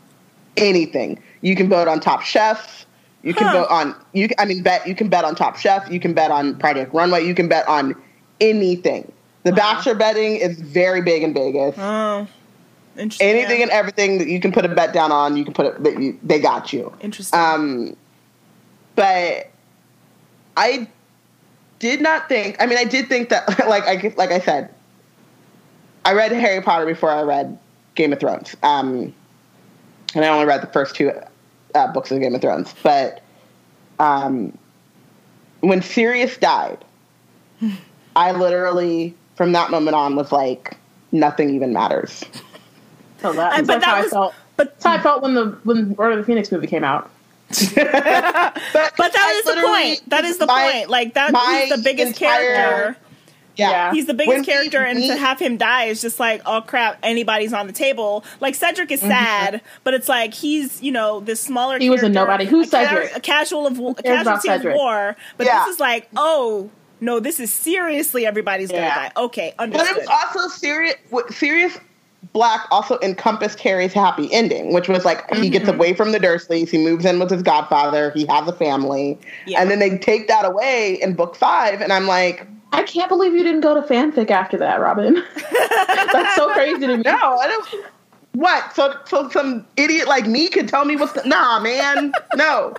anything. 0.56 1.20
You 1.42 1.56
can 1.56 1.68
vote 1.68 1.88
on 1.88 2.00
Top 2.00 2.22
Chef. 2.22 2.84
You 3.22 3.34
can 3.34 3.46
Huh. 3.48 3.62
vote 3.62 3.68
on 3.70 3.94
you. 4.12 4.28
I 4.38 4.44
mean, 4.44 4.62
bet 4.62 4.86
you 4.86 4.94
can 4.94 5.08
bet 5.08 5.24
on 5.24 5.34
Top 5.34 5.56
Chef. 5.56 5.90
You 5.90 6.00
can 6.00 6.14
bet 6.14 6.30
on 6.30 6.56
Project 6.58 6.92
Runway. 6.94 7.26
You 7.26 7.34
can 7.34 7.48
bet 7.48 7.66
on 7.66 7.94
anything. 8.40 9.12
The 9.44 9.52
Bachelor 9.52 9.94
betting 9.94 10.36
is 10.36 10.60
very 10.60 11.02
big 11.02 11.22
in 11.22 11.32
Vegas. 11.32 11.76
Oh, 11.78 12.26
interesting. 12.96 13.28
anything 13.28 13.62
and 13.62 13.70
everything 13.70 14.18
that 14.18 14.28
you 14.28 14.40
can 14.40 14.50
put 14.50 14.64
a 14.64 14.68
bet 14.68 14.92
down 14.92 15.12
on, 15.12 15.36
you 15.36 15.44
can 15.44 15.54
put 15.54 15.66
it. 15.66 15.84
That 15.84 16.00
you, 16.00 16.18
they 16.22 16.40
got 16.40 16.72
you. 16.72 16.92
Interesting. 17.00 17.38
Um, 17.38 17.96
but 18.96 19.50
I 20.56 20.88
did 21.78 22.00
not 22.00 22.28
think. 22.28 22.56
I 22.60 22.66
mean, 22.66 22.78
I 22.78 22.84
did 22.84 23.08
think 23.08 23.28
that, 23.28 23.48
like 23.68 23.84
I 23.84 24.12
like 24.16 24.32
I 24.32 24.40
said, 24.40 24.74
I 26.04 26.12
read 26.14 26.32
Harry 26.32 26.62
Potter 26.62 26.86
before 26.86 27.10
I 27.10 27.22
read 27.22 27.58
Game 27.94 28.12
of 28.12 28.20
Thrones. 28.20 28.56
Um, 28.62 29.14
and 30.14 30.24
I 30.24 30.28
only 30.28 30.46
read 30.46 30.62
the 30.62 30.68
first 30.68 30.94
two 30.94 31.12
uh, 31.74 31.92
books 31.92 32.10
of 32.10 32.20
Game 32.20 32.34
of 32.34 32.40
Thrones. 32.40 32.74
But 32.82 33.22
um, 33.98 34.56
when 35.60 35.82
Sirius 35.82 36.36
died, 36.36 36.84
I 38.16 38.32
literally, 38.32 39.14
from 39.36 39.52
that 39.52 39.70
moment 39.70 39.94
on, 39.94 40.16
was 40.16 40.32
like, 40.32 40.76
nothing 41.12 41.50
even 41.50 41.72
matters. 41.72 42.24
So 43.20 43.32
that, 43.32 43.52
I- 43.52 43.56
that's 43.62 43.66
but 43.68 43.80
that 43.80 43.84
how 43.84 43.96
was- 44.02 44.06
I 44.06 44.10
felt. 44.10 44.34
but 44.56 44.72
That's 44.72 44.84
how 44.84 44.92
I 44.94 44.98
felt 44.98 45.22
when 45.22 45.34
the 45.34 45.46
when 45.64 45.94
Order 45.98 46.12
of 46.12 46.18
the 46.18 46.24
Phoenix 46.24 46.50
movie 46.50 46.66
came 46.66 46.82
out. 46.84 47.10
But, 47.74 48.92
but 48.96 49.12
that 49.12 49.32
I 49.34 49.38
is 49.38 49.44
the 49.44 49.62
point. 49.66 50.10
That 50.10 50.24
is 50.24 50.38
the 50.38 50.46
my- 50.46 50.70
point. 50.72 50.90
Like 50.90 51.14
that, 51.14 51.32
my 51.32 51.66
he's 51.68 51.76
the 51.76 51.82
biggest 51.82 52.20
entire- 52.20 52.54
character. 52.54 53.00
Yeah. 53.56 53.70
Yeah. 53.70 53.92
He's 53.92 54.04
the 54.06 54.12
biggest 54.12 54.34
When 54.36 54.44
he- 54.44 54.50
character, 54.50 54.82
and 54.82 54.98
he- 54.98 55.08
to 55.08 55.16
have 55.16 55.38
him 55.38 55.56
die 55.56 55.84
is 55.84 56.02
just 56.02 56.20
like, 56.20 56.42
oh 56.44 56.60
crap, 56.66 56.98
anybody's 57.02 57.52
on 57.54 57.66
the 57.66 57.72
table. 57.72 58.22
Like 58.40 58.54
Cedric 58.54 58.90
is 58.90 59.00
sad, 59.00 59.62
but 59.84 59.94
it's 59.94 60.08
like 60.10 60.34
he's 60.34 60.82
you 60.82 60.92
know 60.92 61.20
this 61.20 61.40
smaller. 61.40 61.76
Mm-hmm. 61.76 61.82
He 61.82 61.90
was 61.90 62.00
a 62.00 62.10
character, 62.10 62.20
nobody. 62.20 62.44
Who's 62.46 62.68
a 62.68 62.70
ca- 62.72 62.88
Cedric? 62.88 63.16
A 63.16 63.20
casual 63.20 63.66
of 63.66 63.78
a 63.78 63.94
cares 64.02 64.22
about 64.22 64.42
casualty 64.42 64.68
of 64.68 64.74
war, 64.74 65.16
but 65.38 65.46
Yeah. 65.46 65.64
this 65.64 65.74
is 65.74 65.80
like, 65.80 66.08
oh 66.16 66.68
no, 67.00 67.20
this 67.20 67.38
is 67.40 67.52
seriously 67.52 68.26
everybody's 68.26 68.70
Yeah. 68.70 68.88
gonna 68.94 69.08
die. 69.14 69.22
Okay, 69.22 69.54
understood. 69.58 69.86
But 69.94 69.96
it 70.04 70.08
was 70.08 70.18
also 70.36 70.48
serious. 70.48 70.94
Sirius 71.30 71.78
Black 72.32 72.66
also 72.70 72.98
encompassed 73.02 73.60
Harry's 73.60 73.92
happy 73.92 74.32
ending, 74.32 74.72
which 74.72 74.88
was 74.88 75.04
like 75.04 75.32
he 75.36 75.48
gets 75.48 75.66
Mm-hmm. 75.66 75.74
away 75.74 75.94
from 75.94 76.12
the 76.12 76.18
Dursleys, 76.18 76.68
he 76.68 76.78
moves 76.78 77.04
in 77.04 77.18
with 77.20 77.30
his 77.30 77.42
godfather, 77.42 78.10
he 78.12 78.26
has 78.26 78.48
a 78.48 78.52
family, 78.52 79.18
Yeah. 79.46 79.60
and 79.60 79.70
then 79.70 79.78
they 79.78 79.96
take 79.98 80.26
that 80.28 80.44
away 80.44 80.98
in 81.00 81.14
book 81.14 81.36
five, 81.36 81.80
and 81.80 81.92
I'm 81.92 82.06
like, 82.06 82.46
I 82.72 82.82
can't 82.82 83.08
believe 83.08 83.32
you 83.32 83.44
didn't 83.44 83.60
go 83.60 83.80
to 83.80 83.86
fanfic 83.86 84.30
after 84.30 84.56
that, 84.58 84.80
Robin. 84.80 85.14
That's 86.12 86.34
so 86.34 86.50
crazy 86.52 86.80
to 86.86 86.96
me. 86.96 87.02
no, 87.04 87.12
I 87.38 87.46
don't. 87.46 87.84
What? 88.32 88.74
So, 88.74 88.94
so 89.06 89.28
some 89.30 89.64
idiot 89.76 90.08
like 90.08 90.26
me 90.26 90.48
could 90.48 90.68
tell 90.68 90.84
me 90.84 90.96
what's 90.96 91.12
the, 91.12 91.22
nah, 91.26 91.60
man, 91.60 92.12
no. 92.34 92.74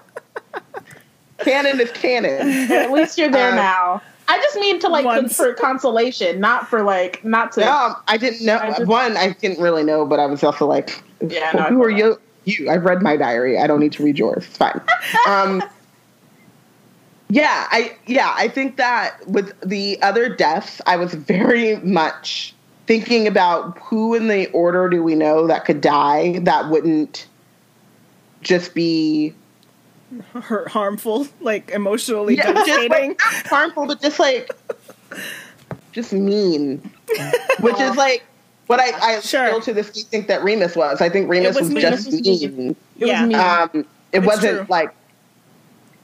Canon 1.40 1.80
is 1.80 1.92
canon. 1.92 2.72
At 2.72 2.92
least 2.92 3.18
you're 3.18 3.30
there 3.32 3.52
Uh, 3.52 3.56
now. 3.56 4.02
I 4.30 4.40
just 4.40 4.58
mean 4.58 4.80
to 4.80 4.90
like 4.90 5.06
con- 5.06 5.16
Once. 5.24 5.38
for 5.38 5.54
consolation, 5.54 6.40
not 6.40 6.68
for 6.68 6.84
like 6.84 7.24
not 7.24 7.54
to. 7.54 7.62
No, 7.62 7.96
I 8.08 8.18
didn't 8.18 8.46
know. 8.46 8.58
I 8.58 8.70
just- 8.72 8.86
One, 8.86 9.16
I 9.16 9.30
didn't 9.32 9.60
really 9.62 9.84
know, 9.84 10.06
but 10.06 10.20
I 10.20 10.26
was 10.26 10.44
also 10.44 10.66
like, 10.66 11.02
Yeah, 11.22 11.52
no, 11.54 11.64
who 11.64 11.70
feel 11.76 11.84
are 11.84 11.90
you? 11.90 12.20
You. 12.46 12.70
I've 12.70 12.84
read 12.84 13.02
my 13.02 13.16
diary. 13.18 13.58
I 13.58 13.68
don't 13.68 13.80
need 13.80 13.94
to 13.94 14.04
read 14.04 14.18
yours. 14.20 14.46
It's 14.46 14.58
fine. 14.58 14.82
um, 15.28 15.64
yeah, 17.30 17.68
I 17.72 17.96
yeah, 18.06 18.34
I 18.38 18.48
think 18.48 18.78
that 18.78 19.26
with 19.28 19.54
the 19.62 20.02
other 20.02 20.30
deaths, 20.34 20.82
I 20.86 20.96
was 20.98 21.14
very 21.14 21.78
much 21.78 22.54
thinking 22.86 23.28
about 23.28 23.78
who 23.80 24.14
in 24.14 24.30
the 24.30 24.48
order 24.52 24.90
do 24.90 25.04
we 25.04 25.14
know 25.14 25.46
that 25.48 25.66
could 25.66 25.82
die 25.82 26.40
that 26.40 26.70
wouldn't 26.70 27.28
just 28.42 28.74
be 28.74 29.34
Hurt, 30.34 30.70
harmful, 30.70 31.28
like 31.42 31.70
emotionally 31.72 32.36
yeah, 32.38 32.54
just 32.54 32.66
devastating. 32.68 33.10
like, 33.10 33.20
not 33.20 33.48
harmful, 33.48 33.88
but 33.88 34.02
just 34.02 34.20
like 34.20 34.50
just 35.92 36.14
mean, 36.14 36.78
which 37.60 37.80
is 37.80 37.96
like 37.98 38.24
what 38.68 38.80
I, 38.80 38.92
I 39.16 39.20
Sure. 39.20 39.48
still 39.48 39.62
to 39.62 39.74
this 39.74 39.92
day 39.92 40.02
think 40.10 40.28
that 40.28 40.44
Remus 40.44 40.76
was. 40.76 41.02
I 41.02 41.10
think 41.10 41.30
Remus 41.30 41.56
was 41.56 41.64
was, 41.64 41.70
mean. 41.72 41.82
just 41.82 42.06
Remus 42.12 42.42
mean. 42.58 42.70
It 43.00 43.02
was 43.02 43.10
Yeah. 43.10 43.26
me. 43.26 43.36
Um, 43.36 43.70
it 43.74 43.86
It's 44.20 44.26
wasn't 44.26 44.58
true. 44.60 44.66
like 44.70 44.92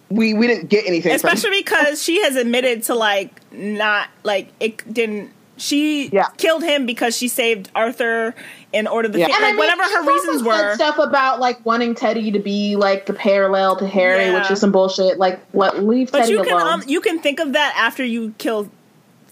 we 0.09 0.33
we 0.33 0.47
didn't 0.47 0.69
get 0.69 0.85
anything. 0.85 1.17
from 1.17 1.29
especially 1.29 1.61
because 1.61 2.03
she 2.03 2.21
has 2.23 2.35
admitted 2.35 2.83
to 2.83 2.95
like 2.95 3.39
not 3.53 4.09
like 4.23 4.49
it 4.59 4.93
didn't 4.93 5.31
she 5.57 6.09
Yeah. 6.09 6.27
killed 6.37 6.63
him 6.63 6.85
because 6.85 7.15
she 7.15 7.27
saved 7.27 7.69
arthur 7.75 8.33
in 8.71 8.87
order 8.87 9.07
to 9.09 9.17
Yeah. 9.19 9.25
think, 9.27 9.37
And 9.37 9.45
I 9.45 9.49
mean, 9.51 9.57
whatever 9.59 9.83
her 9.83 10.01
reasons 10.03 10.37
said 10.41 10.47
were 10.47 10.75
stuff 10.75 10.97
about 10.97 11.39
like 11.39 11.63
wanting 11.65 11.93
Teddy 11.95 12.31
to 12.31 12.39
be 12.39 12.75
like 12.75 13.05
the 13.05 13.13
parallel 13.13 13.75
to 13.77 13.87
Harry, 13.87 14.25
Yeah. 14.25 14.39
which 14.39 14.49
is 14.51 14.59
some 14.59 14.71
bullshit. 14.71 15.19
Like, 15.19 15.39
what 15.51 15.83
leave 15.83 16.11
but 16.11 16.19
Teddy 16.21 16.31
you 16.31 16.43
can 16.43 16.53
alone. 16.53 16.67
um, 16.67 16.83
you 16.87 17.01
can 17.01 17.19
think 17.19 17.39
of 17.39 17.53
that 17.53 17.73
after 17.77 18.03
you 18.03 18.33
kill 18.37 18.69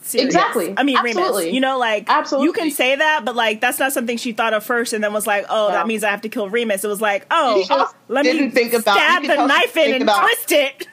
Sirius. 0.03 0.25
Exactly. 0.33 0.73
I 0.77 0.83
mean, 0.83 0.97
Absolutely. 0.97 1.43
Remus. 1.43 1.53
You 1.53 1.59
know, 1.61 1.77
like 1.77 2.05
Absolutely. 2.07 2.47
you 2.47 2.53
can 2.53 2.71
say 2.71 2.95
that, 2.95 3.21
but 3.23 3.35
like 3.35 3.61
that's 3.61 3.77
not 3.79 3.93
something 3.93 4.17
she 4.17 4.31
thought 4.31 4.53
of 4.53 4.63
first, 4.63 4.93
and 4.93 5.03
then 5.03 5.13
was 5.13 5.27
like, 5.27 5.45
"Oh, 5.47 5.67
Yeah. 5.67 5.75
that 5.75 5.87
means 5.87 6.03
I 6.03 6.09
have 6.09 6.21
to 6.21 6.29
kill 6.29 6.49
Remus." 6.49 6.83
It 6.83 6.87
was 6.87 7.01
like, 7.01 7.25
"Oh, 7.31 7.87
let 8.09 8.25
me 8.25 8.49
think 8.49 8.73
about- 8.73 8.95
stab 8.97 9.21
could 9.21 9.31
the 9.31 9.45
knife 9.45 9.77
in 9.77 9.93
and 9.93 10.03
about- 10.03 10.21
twist 10.23 10.51
it." 10.51 10.87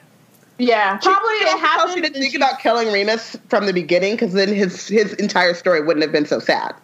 Yeah, 0.59 0.97
probably 0.97 1.37
she 1.39 1.45
it 1.45 1.47
also 1.53 1.57
happened. 1.65 1.93
She 1.95 2.01
didn't 2.01 2.21
think 2.21 2.31
she- 2.31 2.37
about 2.37 2.59
killing 2.59 2.91
Remus 2.91 3.35
from 3.47 3.65
the 3.65 3.73
beginning 3.73 4.13
because 4.15 4.33
then 4.33 4.49
his 4.53 4.87
his 4.87 5.13
entire 5.13 5.53
story 5.53 5.81
wouldn't 5.81 6.03
have 6.03 6.11
been 6.11 6.25
so 6.25 6.39
sad. 6.39 6.75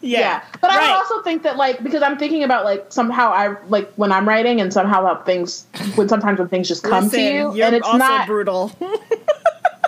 Yeah, 0.00 0.20
Yeah. 0.20 0.42
But 0.60 0.70
I 0.70 0.76
right. 0.78 0.86
would 0.88 0.96
also 0.96 1.22
think 1.22 1.42
that 1.42 1.56
like 1.56 1.82
because 1.82 2.02
I'm 2.02 2.18
thinking 2.18 2.42
about 2.42 2.64
like 2.64 2.86
somehow 2.90 3.30
I 3.30 3.56
like 3.68 3.92
when 3.96 4.12
I'm 4.12 4.26
writing 4.26 4.60
and 4.60 4.72
somehow 4.72 5.04
how 5.06 5.22
things 5.22 5.66
when 5.94 6.08
sometimes 6.08 6.38
when 6.38 6.48
things 6.48 6.68
just 6.68 6.82
come 6.82 7.04
Listen, 7.04 7.18
to 7.20 7.24
you 7.24 7.54
you're 7.54 7.66
and 7.66 7.76
it's 7.76 7.86
also 7.86 7.98
not 7.98 8.26
brutal. 8.26 8.72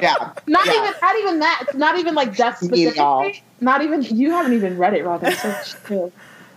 Yeah, 0.00 0.14
not 0.46 0.64
Yeah. 0.66 0.74
even 0.74 0.92
not 1.02 1.16
even 1.18 1.38
that 1.40 1.64
it's 1.66 1.74
not 1.74 1.98
even 1.98 2.14
like 2.14 2.36
death 2.36 2.62
Mean 2.62 2.68
specifically. 2.92 3.42
Not 3.60 3.82
even 3.82 4.02
you 4.02 4.30
haven't 4.30 4.52
even 4.52 4.78
read 4.78 4.94
it, 4.94 5.04
Robin. 5.04 5.32
So 5.32 5.52
chill. 5.88 6.12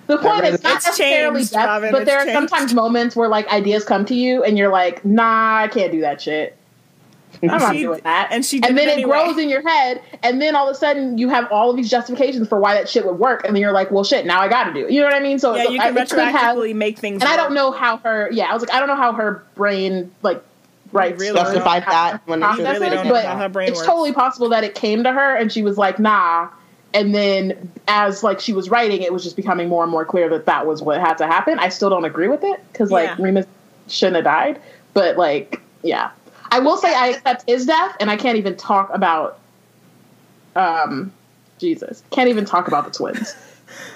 The 0.07 0.17
point 0.17 0.43
is 0.45 0.61
not 0.63 0.73
necessarily 0.75 1.39
changed, 1.39 1.53
death, 1.53 1.65
Robin, 1.65 1.91
but 1.91 2.05
there 2.05 2.17
are 2.19 2.25
changed. 2.25 2.33
sometimes 2.49 2.73
moments 2.73 3.15
where 3.15 3.29
like 3.29 3.47
ideas 3.51 3.85
come 3.85 4.03
to 4.05 4.15
you 4.15 4.43
and 4.43 4.57
you're 4.57 4.71
like, 4.71 5.05
nah, 5.05 5.57
I 5.59 5.67
can't 5.67 5.91
do 5.91 6.01
that 6.01 6.21
shit. 6.21 6.57
I'm 7.43 7.47
not 7.59 7.73
she- 7.75 7.81
doing 7.83 8.01
that. 8.03 8.27
and 8.31 8.45
she 8.45 8.61
and 8.61 8.77
then 8.77 8.89
it 8.89 8.93
anyway. 8.93 9.11
grows 9.11 9.37
in 9.37 9.47
your 9.49 9.67
head, 9.67 10.01
and 10.21 10.41
then 10.41 10.55
all 10.55 10.69
of 10.69 10.75
a 10.75 10.77
sudden 10.77 11.17
you 11.17 11.29
have 11.29 11.49
all 11.51 11.69
of 11.71 11.77
these 11.77 11.89
justifications 11.89 12.47
for 12.49 12.59
why 12.59 12.73
that 12.73 12.89
shit 12.89 13.05
would 13.05 13.17
work, 13.19 13.45
and 13.45 13.55
then 13.55 13.61
you're 13.61 13.71
like, 13.71 13.89
well, 13.89 14.03
shit, 14.03 14.25
now 14.25 14.41
I 14.41 14.47
got 14.49 14.65
to 14.65 14.73
do 14.73 14.85
it. 14.85 14.91
You 14.91 14.99
know 14.99 15.07
what 15.07 15.15
I 15.15 15.21
mean? 15.21 15.39
So 15.39 15.55
yeah, 15.55 15.63
you 15.69 15.79
I- 15.79 15.91
can 15.91 15.97
it 15.97 16.09
could 16.09 16.19
have- 16.19 16.57
retroactively 16.57 16.75
make 16.75 16.99
things. 16.99 17.21
and 17.21 17.31
I 17.31 17.37
don't 17.37 17.53
know 17.53 17.71
how 17.71 17.97
her. 17.97 18.29
Yeah, 18.31 18.45
I 18.45 18.53
was 18.53 18.61
like, 18.61 18.73
I 18.73 18.79
don't 18.79 18.89
know 18.89 18.95
how 18.97 19.13
her 19.13 19.43
brain 19.55 20.11
like 20.23 20.43
right 20.91 21.17
really 21.17 21.39
justified 21.39 21.83
that 21.85 22.21
when 22.27 22.41
really 22.41 22.63
don't 22.89 23.05
know 23.07 23.13
but 23.13 23.23
how 23.23 23.37
her 23.37 23.47
brain 23.47 23.69
it's 23.69 23.77
works. 23.77 23.87
totally 23.87 24.11
possible 24.11 24.49
that 24.49 24.65
it 24.65 24.75
came 24.75 25.03
to 25.03 25.11
her 25.13 25.35
and 25.37 25.49
she 25.51 25.63
was 25.63 25.77
like, 25.77 25.99
nah. 25.99 26.49
And 26.93 27.15
then 27.15 27.71
as 27.87 28.23
like 28.23 28.39
she 28.39 28.53
was 28.53 28.69
writing, 28.69 29.01
it 29.01 29.13
was 29.13 29.23
just 29.23 29.35
becoming 29.35 29.69
more 29.69 29.83
and 29.83 29.91
more 29.91 30.03
clear 30.05 30.27
that 30.29 30.45
that 30.45 30.65
was 30.67 30.81
what 30.81 30.99
had 30.99 31.13
to 31.15 31.27
happen. 31.27 31.57
I 31.59 31.69
still 31.69 31.89
don't 31.89 32.05
agree 32.05 32.27
with 32.27 32.43
it 32.43 32.59
because 32.71 32.91
like 32.91 33.07
Yeah. 33.09 33.15
Remus 33.19 33.45
shouldn't 33.87 34.17
have 34.17 34.25
died, 34.25 34.61
but 34.93 35.17
like 35.17 35.61
yeah, 35.83 36.11
I 36.51 36.59
will 36.59 36.77
say 36.77 36.93
I 36.93 37.07
accept 37.07 37.45
his 37.47 37.65
death, 37.65 37.95
and 37.99 38.11
I 38.11 38.17
can't 38.17 38.37
even 38.37 38.55
talk 38.57 38.93
about 38.93 39.39
um 40.55 41.11
Jesus, 41.59 42.03
can't 42.11 42.29
even 42.29 42.45
talk 42.45 42.67
about 42.67 42.85
the 42.85 42.91
twins. 42.91 43.35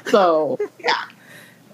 So 0.06 0.58
yeah. 0.80 0.94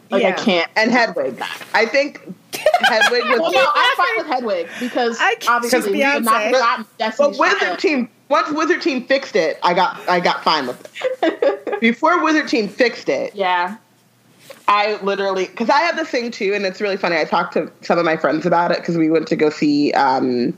like 0.09 0.23
Yeah. 0.23 0.29
I 0.29 0.31
can't. 0.31 0.71
And 0.75 0.91
Hedwig, 0.91 1.41
I 1.73 1.85
think 1.85 2.33
Hedwig 2.53 3.23
was. 3.25 3.39
Well, 3.39 3.51
no, 3.51 3.67
I'm 3.73 3.95
fine 3.97 4.17
with 4.17 4.27
Hedwig 4.27 4.67
because 4.79 5.17
I 5.19 5.35
keep 5.35 5.49
obviously 5.49 5.91
we 5.91 5.99
had 5.99 6.23
not 6.23 6.41
Beyonce. 6.41 6.51
forgotten 6.51 6.85
But 7.17 7.37
Wizard 7.37 7.79
Team, 7.79 8.09
once 8.29 8.51
Wizard 8.51 8.81
Team 8.81 9.05
fixed 9.05 9.35
it, 9.35 9.59
I 9.63 9.73
got 9.73 9.99
I 10.09 10.19
got 10.19 10.43
fine 10.43 10.67
with 10.67 10.87
it. 11.23 11.79
Before 11.81 12.23
Wizard 12.23 12.47
Team 12.47 12.67
fixed 12.67 13.09
it, 13.09 13.35
Yeah. 13.35 13.77
I 14.67 15.01
literally 15.01 15.45
because 15.47 15.69
I 15.69 15.79
have 15.81 15.95
this 15.97 16.09
thing 16.09 16.31
too, 16.31 16.53
and 16.53 16.65
it's 16.65 16.79
really 16.79 16.97
funny. 16.97 17.17
I 17.17 17.25
talked 17.25 17.53
to 17.53 17.71
some 17.81 17.97
of 17.97 18.05
my 18.05 18.15
friends 18.15 18.45
about 18.45 18.71
it 18.71 18.77
because 18.77 18.97
we 18.97 19.09
went 19.09 19.27
to 19.29 19.35
go 19.35 19.49
see 19.49 19.91
um, 19.93 20.57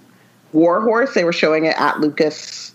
War 0.51 0.81
Horse. 0.81 1.13
They 1.13 1.23
were 1.23 1.33
showing 1.33 1.65
it 1.65 1.79
at 1.79 1.99
Lucas 1.99 2.73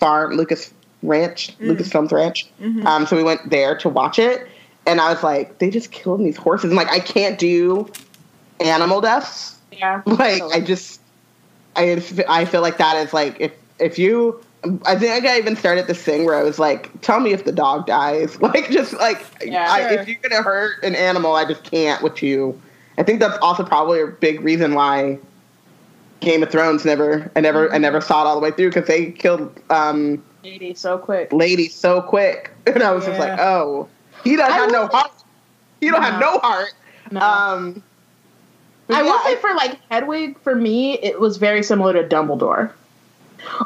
Farm, 0.00 0.32
Lucas 0.32 0.72
Ranch, 1.02 1.54
Lucas 1.60 1.90
Films 1.92 2.10
Ranch. 2.10 2.48
Um, 2.84 3.06
so 3.06 3.16
we 3.16 3.22
went 3.22 3.48
there 3.50 3.76
to 3.78 3.88
watch 3.88 4.18
it, 4.18 4.48
and 4.86 5.00
I 5.00 5.12
was 5.12 5.22
like, 5.22 5.58
they 5.58 5.70
just 5.70 5.92
killed 5.92 6.20
these 6.20 6.36
horses. 6.36 6.70
And 6.70 6.76
like, 6.76 6.90
I 6.90 7.00
can't 7.00 7.38
do 7.38 7.88
animal 8.60 9.00
deaths. 9.00 9.56
Yeah. 9.72 10.02
Like, 10.06 10.42
I 10.42 10.60
just, 10.60 11.00
I 11.76 12.02
I 12.28 12.44
feel 12.44 12.62
like 12.62 12.78
that 12.78 12.96
is 12.96 13.12
like 13.12 13.40
if 13.40 13.52
if 13.78 13.98
you. 13.98 14.40
I 14.84 14.98
think 14.98 15.24
I 15.24 15.38
even 15.38 15.54
started 15.54 15.86
this 15.86 16.02
thing 16.02 16.24
where 16.24 16.34
I 16.34 16.42
was 16.42 16.58
like, 16.58 16.90
"Tell 17.02 17.20
me 17.20 17.32
if 17.32 17.44
the 17.44 17.52
dog 17.52 17.86
dies." 17.86 18.40
Like, 18.40 18.68
just 18.70 18.94
like, 18.94 19.24
Yeah. 19.44 19.70
I, 19.70 19.80
Sure. 19.82 20.00
if 20.00 20.08
you're 20.08 20.18
gonna 20.22 20.42
hurt 20.42 20.82
an 20.82 20.96
animal, 20.96 21.34
I 21.36 21.44
just 21.44 21.62
can't 21.62 22.02
with 22.02 22.20
you. 22.22 22.60
I 22.98 23.02
think 23.04 23.20
that's 23.20 23.36
also 23.38 23.62
probably 23.62 24.00
a 24.00 24.06
big 24.08 24.40
reason 24.40 24.74
why 24.74 25.18
Game 26.20 26.42
of 26.42 26.50
Thrones 26.50 26.84
never, 26.84 27.30
I 27.36 27.40
never, 27.42 27.72
I 27.72 27.78
never 27.78 28.00
saw 28.00 28.22
it 28.22 28.26
all 28.26 28.34
the 28.34 28.40
way 28.40 28.50
through 28.50 28.70
because 28.70 28.88
they 28.88 29.12
killed 29.12 29.52
um, 29.70 30.20
Lady 30.42 30.74
so 30.74 30.98
quick. 30.98 31.32
Lady 31.32 31.68
so 31.68 32.00
quick, 32.02 32.50
and 32.66 32.82
I 32.82 32.90
was 32.92 33.04
just 33.04 33.20
like, 33.20 33.38
"Oh, 33.38 33.88
he 34.24 34.34
doesn't 34.36 34.52
have 34.52 34.72
no 34.72 34.86
heart. 34.88 35.12
He 35.80 35.90
don't 35.90 36.02
have 36.02 36.18
No. 36.18 36.32
no 36.32 36.38
heart." 36.40 36.72
No. 37.12 37.20
Um, 37.20 37.74
but 37.74 37.82
I 38.88 39.02
will 39.02 39.18
say 39.20 39.36
for 39.36 39.54
like 39.54 39.78
Hedwig, 39.90 40.38
for 40.40 40.54
me, 40.54 40.94
it 41.00 41.18
was 41.20 41.36
very 41.38 41.62
similar 41.62 41.92
to 41.92 42.04
Dumbledore. 42.04 42.70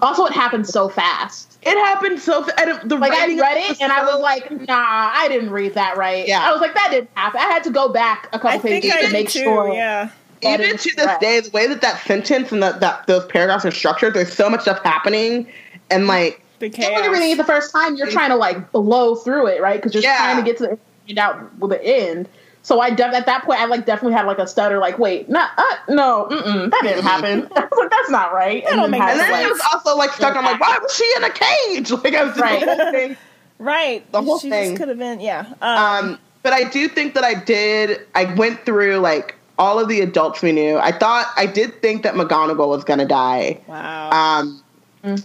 Also, 0.03 0.27
it 0.27 0.33
happened 0.33 0.67
so 0.67 0.89
fast. 0.89 1.59
it 1.63 1.77
happened 1.87 2.21
so. 2.21 2.43
fa- 2.45 2.59
And 2.61 2.91
the 2.91 2.97
Like 2.97 3.13
I 3.13 3.27
read 3.29 3.39
was 3.69 3.79
it 3.79 3.83
and 3.83 3.93
I 3.93 4.05
was 4.05 4.21
like, 4.21 4.51
nah, 4.51 5.11
I 5.15 5.27
didn't 5.29 5.51
read 5.51 5.75
that 5.75 5.97
right. 5.97 6.27
Yeah. 6.27 6.41
I 6.47 6.53
was 6.53 6.61
like, 6.61 6.75
that 6.75 6.89
didn't 6.91 7.11
happen. 7.15 7.41
I 7.41 7.45
had 7.45 7.65
to 7.65 7.71
go 7.71 7.89
back 7.89 8.27
a 8.33 8.39
couple 8.39 8.51
I 8.51 8.59
think 8.59 8.85
pages 8.85 8.93
I 8.93 9.01
to 9.01 9.07
did 9.07 9.13
make 9.13 9.29
too. 9.29 9.41
sure. 9.43 9.73
Yeah, 9.75 10.11
that 10.43 10.61
even 10.61 10.77
to 10.77 10.97
this 10.97 11.05
correct. 11.05 11.21
day, 11.21 11.41
the 11.41 11.51
way 11.51 11.67
that 11.67 11.81
that 11.83 12.03
sentence 12.07 12.51
and 12.53 12.63
that, 12.63 12.81
that 12.81 13.07
those 13.07 13.25
paragraphs 13.27 13.65
are 13.65 13.71
structured, 13.71 14.15
there's 14.15 14.33
so 14.33 14.49
much 14.51 14.63
stuff 14.63 14.83
happening, 14.83 15.47
and 15.91 16.07
like 16.07 16.43
the 16.61 16.67
And 16.67 16.77
when 16.95 17.05
you're 17.05 17.13
reading 17.13 17.31
it 17.31 17.37
the 17.39 17.45
first 17.45 17.73
time, 17.73 17.97
you're 17.97 18.11
trying 18.11 18.31
to 18.31 18.37
like 18.37 18.71
blow 18.73 19.15
through 19.15 19.47
it, 19.49 19.61
right? 19.63 19.79
Because 19.81 19.95
you're 19.95 20.03
Yeah. 20.03 20.17
trying 20.19 20.37
to 20.37 20.43
get 20.43 20.59
to 20.59 20.63
the 20.65 20.79
find 21.07 21.19
out 21.19 21.59
with 21.59 21.71
the 21.71 21.83
end. 21.85 22.29
So 22.63 22.81
I 22.81 22.91
def- 22.91 23.15
at 23.15 23.25
that 23.27 23.45
point, 23.45 23.59
I 23.61 23.65
like 23.65 23.87
definitely 23.87 24.13
had 24.13 24.27
like 24.27 24.39
a 24.39 24.47
stutter, 24.47 24.79
like, 24.79 24.99
wait, 24.99 25.29
not, 25.31 25.51
uh, 25.57 25.63
no, 25.89 26.29
mm-mm, 26.31 26.71
that 26.71 26.81
didn't 26.83 27.05
happen. 27.05 27.49
I 27.57 27.61
was 27.61 27.71
like, 27.79 27.91
that's 27.91 28.11
not 28.11 28.33
right. 28.35 28.63
That 28.65 28.77
don't 28.77 28.91
make 28.91 29.01
and 29.01 29.13
to, 29.13 29.17
then 29.17 29.33
sense. 29.33 29.47
I 29.47 29.51
was 29.51 29.61
also 29.73 29.97
like 29.97 30.11
stuck. 30.13 30.37
I'm 30.37 30.45
like, 30.45 30.61
why 30.61 30.79
was 30.81 30.95
she 30.95 31.11
in 31.17 31.25
a 31.25 31.31
cage? 31.31 31.91
Like 32.05 32.15
I 32.15 32.25
was 32.25 32.35
just 32.37 32.41
Right. 32.43 32.61
the 32.67 32.75
whole 32.77 32.93
thing. 32.93 33.17
right, 33.59 34.13
the 34.13 34.23
whole 34.23 34.39
she 34.39 34.51
thing. 34.51 34.77
could 34.77 34.89
have 34.89 34.99
been. 34.99 35.21
Yeah, 35.21 35.47
um, 35.63 35.79
Um, 36.11 36.19
but 36.43 36.53
I 36.53 36.65
do 36.65 36.87
think 36.89 37.15
that 37.15 37.25
I 37.25 37.35
did. 37.35 38.01
I 38.15 38.25
went 38.35 38.65
through 38.67 38.97
like 38.99 39.35
all 39.59 39.79
of 39.79 39.89
the 39.89 40.01
adults 40.03 40.41
we 40.43 40.53
knew. 40.53 40.77
I 40.79 40.93
thought 40.93 41.27
I 41.37 41.47
did 41.47 41.81
think 41.83 42.03
that 42.03 42.15
McGonagall 42.15 42.69
was 42.69 42.85
gonna 42.85 43.07
die. 43.07 43.61
wow. 43.67 44.11
Um, 44.11 44.63
Mm. 45.05 45.23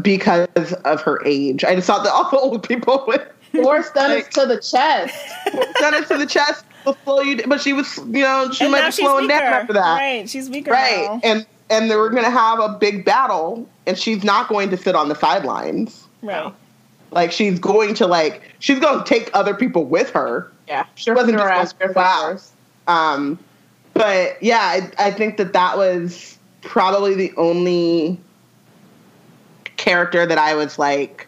because 0.00 0.48
of 0.84 1.02
her 1.02 1.20
age. 1.26 1.64
I 1.64 1.74
just 1.74 1.86
thought 1.86 2.02
that 2.04 2.12
all 2.12 2.30
the 2.30 2.38
old 2.38 2.66
people 2.66 3.04
would 3.08 3.26
Four 3.62 3.82
stunners 3.82 4.28
to 4.28 4.46
the 4.46 4.56
chest. 4.56 5.14
done 5.80 5.94
it 5.94 6.06
to 6.08 6.16
the 6.18 6.26
chest 6.26 6.64
will 6.84 6.96
slow 7.04 7.20
you. 7.20 7.42
But 7.46 7.60
she 7.60 7.72
was, 7.72 7.96
you 7.98 8.22
know, 8.22 8.50
she 8.52 8.64
and 8.64 8.72
might 8.72 8.80
now 8.80 8.86
be 8.86 8.92
slowing 8.92 9.26
weaker. 9.26 9.38
down 9.40 9.52
after 9.52 9.72
that. 9.74 9.98
Right, 9.98 10.28
she's 10.28 10.48
weaker 10.50 10.70
Right. 10.70 11.04
now. 11.04 11.20
And 11.22 11.46
and 11.70 11.90
they 11.90 11.96
were 11.96 12.10
going 12.10 12.24
to 12.24 12.30
have 12.30 12.58
a 12.60 12.68
big 12.70 13.04
battle, 13.04 13.66
and 13.86 13.98
she's 13.98 14.22
not 14.24 14.48
going 14.48 14.68
to 14.70 14.76
sit 14.76 14.94
on 14.94 15.08
the 15.08 15.14
sidelines. 15.14 16.06
Right. 16.22 16.52
Like 17.10 17.30
she's 17.32 17.58
going 17.58 17.94
to 17.94 18.06
like 18.06 18.42
she's 18.58 18.78
going 18.78 18.98
to 18.98 19.04
take 19.04 19.30
other 19.34 19.54
people 19.54 19.84
with 19.84 20.10
her. 20.10 20.50
Yeah, 20.68 20.86
She 20.94 21.10
wasn't 21.10 21.40
her 21.40 21.48
just 21.48 21.74
ass 21.78 21.92
going, 21.92 21.92
Gryffindors. 21.94 22.50
wow. 22.86 23.14
Um, 23.14 23.38
but 23.94 24.42
yeah, 24.42 24.58
I, 24.60 24.90
I 25.08 25.10
think 25.10 25.36
that 25.36 25.52
that 25.52 25.76
was 25.76 26.38
probably 26.62 27.14
the 27.14 27.32
only 27.36 28.18
character 29.76 30.24
that 30.26 30.38
I 30.38 30.54
was 30.54 30.78
like 30.78 31.26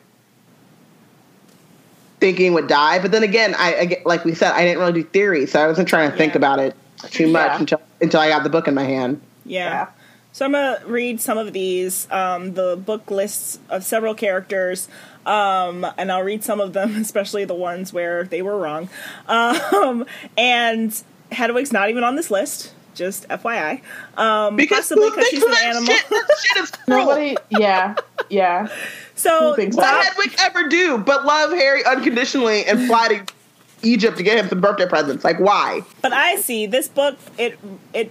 thinking 2.25 2.55
would 2.55 2.67
die. 2.69 2.99
But 3.01 3.11
then 3.13 3.23
again, 3.23 3.55
I, 3.59 3.77
I 3.81 3.85
get- 3.85 4.07
like 4.07 4.25
we 4.25 4.35
said, 4.35 4.53
I 4.53 4.65
didn't 4.65 4.79
really 4.79 4.95
do 4.95 5.03
theory, 5.05 5.45
so 5.47 5.63
I 5.63 5.67
wasn't 5.67 5.89
trying 5.89 6.11
to 6.11 6.17
think 6.17 6.33
Yeah. 6.33 6.39
about 6.39 6.59
it 6.59 6.75
too 7.11 7.27
much 7.29 7.51
Yeah. 7.53 7.59
until 7.61 7.81
until 8.01 8.21
I 8.21 8.29
got 8.31 8.45
the 8.45 8.49
book 8.49 8.67
in 8.67 8.75
my 8.75 8.85
hand. 8.85 9.21
Yeah. 9.45 9.69
Yeah. 9.69 9.87
So 10.33 10.47
I'm 10.47 10.53
gonna 10.53 10.81
read 10.87 11.21
some 11.21 11.37
of 11.39 11.53
these. 11.53 12.09
Um, 12.11 12.55
the 12.55 12.77
book 12.77 13.11
lists 13.11 13.59
of 13.69 13.85
several 13.85 14.15
characters, 14.15 14.89
um, 15.27 15.87
and 15.99 16.11
I'll 16.11 16.23
read 16.23 16.43
some 16.43 16.61
of 16.61 16.73
them, 16.73 16.97
especially 17.01 17.45
the 17.45 17.55
ones 17.55 17.93
where 17.93 18.25
they 18.25 18.41
were 18.43 18.57
wrong. 18.59 18.89
Um, 19.29 20.07
and 20.39 20.99
Hedwig's 21.31 21.73
not 21.73 21.91
even 21.91 22.05
on 22.05 22.17
this 22.17 22.31
list. 22.31 22.73
Just 22.95 23.29
FYI, 23.29 23.81
um, 24.17 24.57
Because 24.57 24.79
possibly 24.89 25.11
because 25.11 25.27
she's 25.29 25.43
an 25.43 25.55
animal. 25.65 25.95
Shit? 25.95 26.05
Shit 26.45 26.63
is 26.63 26.71
cruel. 26.71 26.99
Nobody, 27.07 27.37
yeah, 27.51 27.95
yeah. 28.31 28.69
So 29.15 29.51
Who 29.51 29.57
thinks 29.57 29.77
What 29.77 29.83
that? 29.83 30.15
did 30.17 30.31
Hedwig 30.31 30.39
ever 30.41 30.69
do 30.69 30.99
but 30.99 31.25
love 31.25 31.51
Harry 31.53 31.85
unconditionally 31.85 32.65
and 32.67 32.87
fly 32.87 33.09
to 33.09 33.35
Egypt 33.83 34.17
to 34.17 34.23
get 34.23 34.39
him 34.39 34.49
some 34.49 34.61
birthday 34.61 34.87
presents? 34.89 35.25
Like, 35.25 35.39
why? 35.41 35.83
But 36.03 36.13
I 36.13 36.37
see 36.37 36.67
this 36.67 36.89
book. 36.89 37.17
It 37.39 37.59
it 37.93 38.11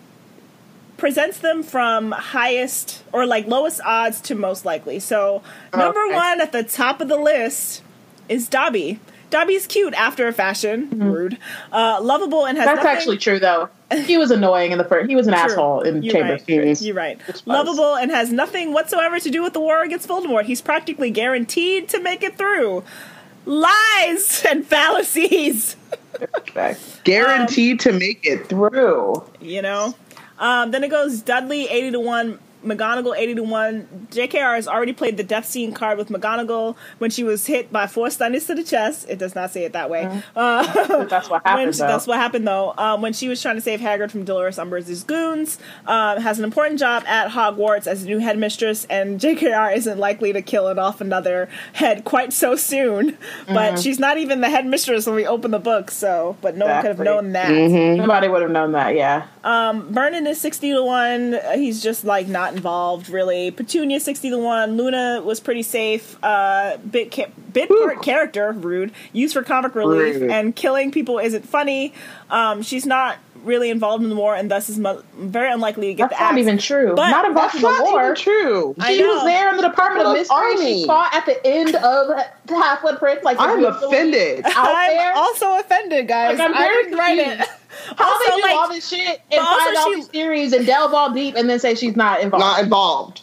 presents 0.97 1.39
them 1.39 1.63
from 1.63 2.11
highest 2.11 3.03
or 3.11 3.25
like 3.25 3.47
lowest 3.47 3.81
odds 3.84 4.21
to 4.21 4.36
most 4.36 4.63
likely. 4.65 4.99
So 4.99 5.41
number 5.75 6.01
Okay. 6.05 6.15
one 6.15 6.39
at 6.41 6.51
the 6.51 6.63
top 6.63 7.01
of 7.01 7.07
the 7.09 7.17
list 7.17 7.81
is 8.29 8.47
Dobby. 8.47 8.99
Dobby's 9.29 9.65
cute 9.65 9.95
after 9.95 10.27
a 10.27 10.31
fashion, 10.31 10.89
rude, 10.93 11.39
uh, 11.71 11.99
lovable, 12.01 12.45
and 12.45 12.55
has 12.57 12.67
That's 12.67 12.77
nothing- 12.77 12.91
actually 12.91 13.17
true, 13.17 13.39
though. 13.39 13.67
He 14.05 14.17
was 14.17 14.31
annoying 14.31 14.71
in 14.71 14.77
the 14.77 14.83
first. 14.83 15.09
He 15.09 15.15
was 15.15 15.27
an 15.27 15.33
True. 15.33 15.41
asshole 15.43 15.81
in 15.81 16.01
You're 16.03 16.13
Chamber 16.13 16.33
of 16.33 16.39
right. 16.39 16.45
Secrets. 16.45 16.81
You're 16.81 16.95
right. 16.95 17.19
Lovable 17.45 17.95
and 17.95 18.11
has 18.11 18.31
nothing 18.31 18.73
whatsoever 18.73 19.19
to 19.19 19.29
do 19.29 19.41
with 19.43 19.53
the 19.53 19.59
war 19.59 19.83
against 19.83 20.07
Voldemort. 20.07 20.43
He's 20.45 20.61
practically 20.61 21.11
guaranteed 21.11 21.89
to 21.89 21.99
make 21.99 22.23
it 22.23 22.37
through. 22.37 22.83
Lies 23.45 24.45
and 24.49 24.65
fallacies. 24.65 25.75
Okay. 26.39 26.75
Guaranteed 27.03 27.79
to 27.81 27.91
make 27.91 28.25
it 28.25 28.47
through. 28.47 29.23
you 29.41 29.61
know. 29.61 29.93
Um, 30.39 30.71
then 30.71 30.83
it 30.83 30.89
goes 30.89 31.21
Dudley 31.21 31.67
eighty 31.67 31.91
to 31.91 31.99
one 31.99 32.39
McGonagall 32.64 33.18
80 33.18 33.36
to 33.36 33.43
1. 33.43 34.07
JKR 34.11 34.55
has 34.55 34.68
already 34.68 34.93
played 34.93 35.18
the 35.18 35.24
death 35.24 35.45
scene 35.45 35.74
card 35.74 35.97
with 35.97 36.09
McGonagall 36.09 36.76
when 36.97 37.09
she 37.11 37.24
was 37.24 37.45
hit 37.45 37.72
by 37.72 37.88
four 37.88 38.09
stunners 38.09 38.45
to 38.47 38.55
the 38.55 38.64
chest. 38.64 39.05
It 39.09 39.20
does 39.20 39.36
not 39.36 39.51
say 39.51 39.64
it 39.66 39.74
that 39.74 39.89
way. 39.89 40.22
Uh, 40.36 41.05
That's 41.05 41.30
what 41.30 41.41
happened. 41.45 41.74
though. 41.74 41.88
that's 41.88 42.07
what 42.07 42.18
happened 42.18 42.47
though. 42.47 42.74
Um, 42.78 43.01
when 43.01 43.14
she 43.14 43.28
was 43.28 43.41
trying 43.41 43.55
to 43.55 43.61
save 43.61 43.80
Hagrid 43.80 44.11
from 44.11 44.24
Dolores 44.26 44.57
Umbridge's 44.57 45.03
goons, 45.03 45.59
um, 45.86 46.20
has 46.22 46.39
an 46.39 46.45
important 46.45 46.80
job 46.80 47.03
at 47.05 47.30
Hogwarts 47.32 47.88
as 47.88 48.03
a 48.03 48.05
new 48.05 48.20
headmistress, 48.20 48.86
and 48.86 49.20
JKR 49.20 49.76
isn't 49.76 49.97
likely 49.99 50.34
to 50.34 50.41
kill 50.41 50.68
it 50.70 50.78
off 50.80 51.01
another 51.01 51.49
head 51.74 52.03
quite 52.03 52.34
so 52.34 52.55
soon. 52.55 53.18
But 53.47 53.80
she's 53.80 53.99
not 53.99 54.18
even 54.18 54.41
the 54.41 54.49
headmistress 54.49 55.05
when 55.05 55.16
we 55.16 55.26
open 55.28 55.51
the 55.51 55.59
book, 55.59 55.91
so 55.91 56.38
but 56.41 56.55
no 56.57 56.66
one 56.68 56.82
could 56.82 56.88
have 56.89 56.99
known 56.99 57.32
that. 57.34 57.49
Nobody 57.51 58.28
would 58.28 58.41
have 58.41 58.51
known 58.51 58.72
that. 58.74 58.95
Yeah. 58.95 59.28
Vernon 59.43 60.25
is 60.27 60.39
60 60.39 60.71
to 60.73 60.83
1. 60.83 61.33
Uh, 61.35 61.51
He's 61.57 61.83
just 61.83 62.03
like 62.05 62.27
not 62.27 62.53
involved 62.53 63.09
really. 63.09 63.51
Petunia 63.51 63.99
60 63.99 64.29
to 64.29 64.37
1. 64.37 64.77
Luna 64.77 65.21
was 65.23 65.39
pretty 65.39 65.63
safe. 65.63 66.17
Uh, 66.23 66.77
bit 66.77 67.11
ca- 67.13 67.27
bit 67.51 67.69
part 67.69 68.01
character, 68.01 68.51
rude. 68.51 68.91
Used 69.11 69.33
for 69.33 69.43
comic 69.43 69.75
relief 69.75 70.15
Rude. 70.21 70.31
and 70.31 70.55
killing 70.55 70.91
people 70.91 71.19
isn't 71.19 71.47
funny. 71.47 71.93
Um, 72.29 72.61
she's 72.61 72.85
not 72.85 73.17
really 73.43 73.69
involved 73.69 74.03
in 74.03 74.09
the 74.09 74.15
war 74.15 74.35
and 74.35 74.49
thus 74.49 74.69
is 74.69 74.79
mu- 74.79 75.01
very 75.17 75.51
unlikely 75.51 75.87
to 75.87 75.93
get 75.93 76.09
That's 76.09 76.19
the 76.19 76.25
not 76.31 76.37
even 76.37 76.57
true. 76.57 76.93
But 76.95 77.09
not 77.09 77.25
involved 77.25 77.53
That's 77.53 77.55
in 77.55 77.61
the 77.61 77.69
not 77.79 77.91
war. 77.91 78.03
even 78.03 78.15
true. 78.15 78.75
I 78.79 78.93
She 78.93 79.01
know. 79.01 79.07
was 79.15 79.23
there 79.25 79.49
in 79.49 79.57
the 79.57 79.63
Department 79.63 80.05
of 80.07 80.13
Mystery. 80.13 80.35
Army. 80.35 80.81
She 80.81 80.87
fought 80.87 81.13
at 81.13 81.25
the 81.25 81.45
end 81.45 81.75
of 81.75 82.07
the 82.07 82.55
Half 82.55 82.81
Blood 82.81 82.99
Prince. 82.99 83.23
Like 83.23 83.37
I'm 83.39 83.59
originally 83.63 83.85
offended. 83.87 84.45
Out 84.45 84.53
I'm 84.55 84.95
there. 84.97 85.13
also 85.13 85.59
offended, 85.59 86.07
guys. 86.07 86.39
Like, 86.39 86.49
I'm 86.49 86.53
very 86.57 86.83
didn't 86.85 86.97
write 86.99 87.19
it. 87.19 87.39
How 87.97 88.05
Also, 88.13 88.29
they 88.31 88.35
do 88.37 88.41
like- 88.43 88.55
all 88.55 88.69
this 88.69 88.87
shit 88.87 89.21
and 89.31 89.41
find 89.41 89.77
all 89.77 89.89
she- 89.89 89.95
these 89.95 90.07
theories 90.07 90.53
and 90.53 90.65
delve 90.65 90.93
all 90.93 91.11
deep 91.13 91.35
and 91.35 91.49
then 91.49 91.59
say 91.59 91.75
she's 91.75 91.95
not 91.95 92.21
involved? 92.21 92.41
Not 92.43 92.63
involved. 92.63 93.21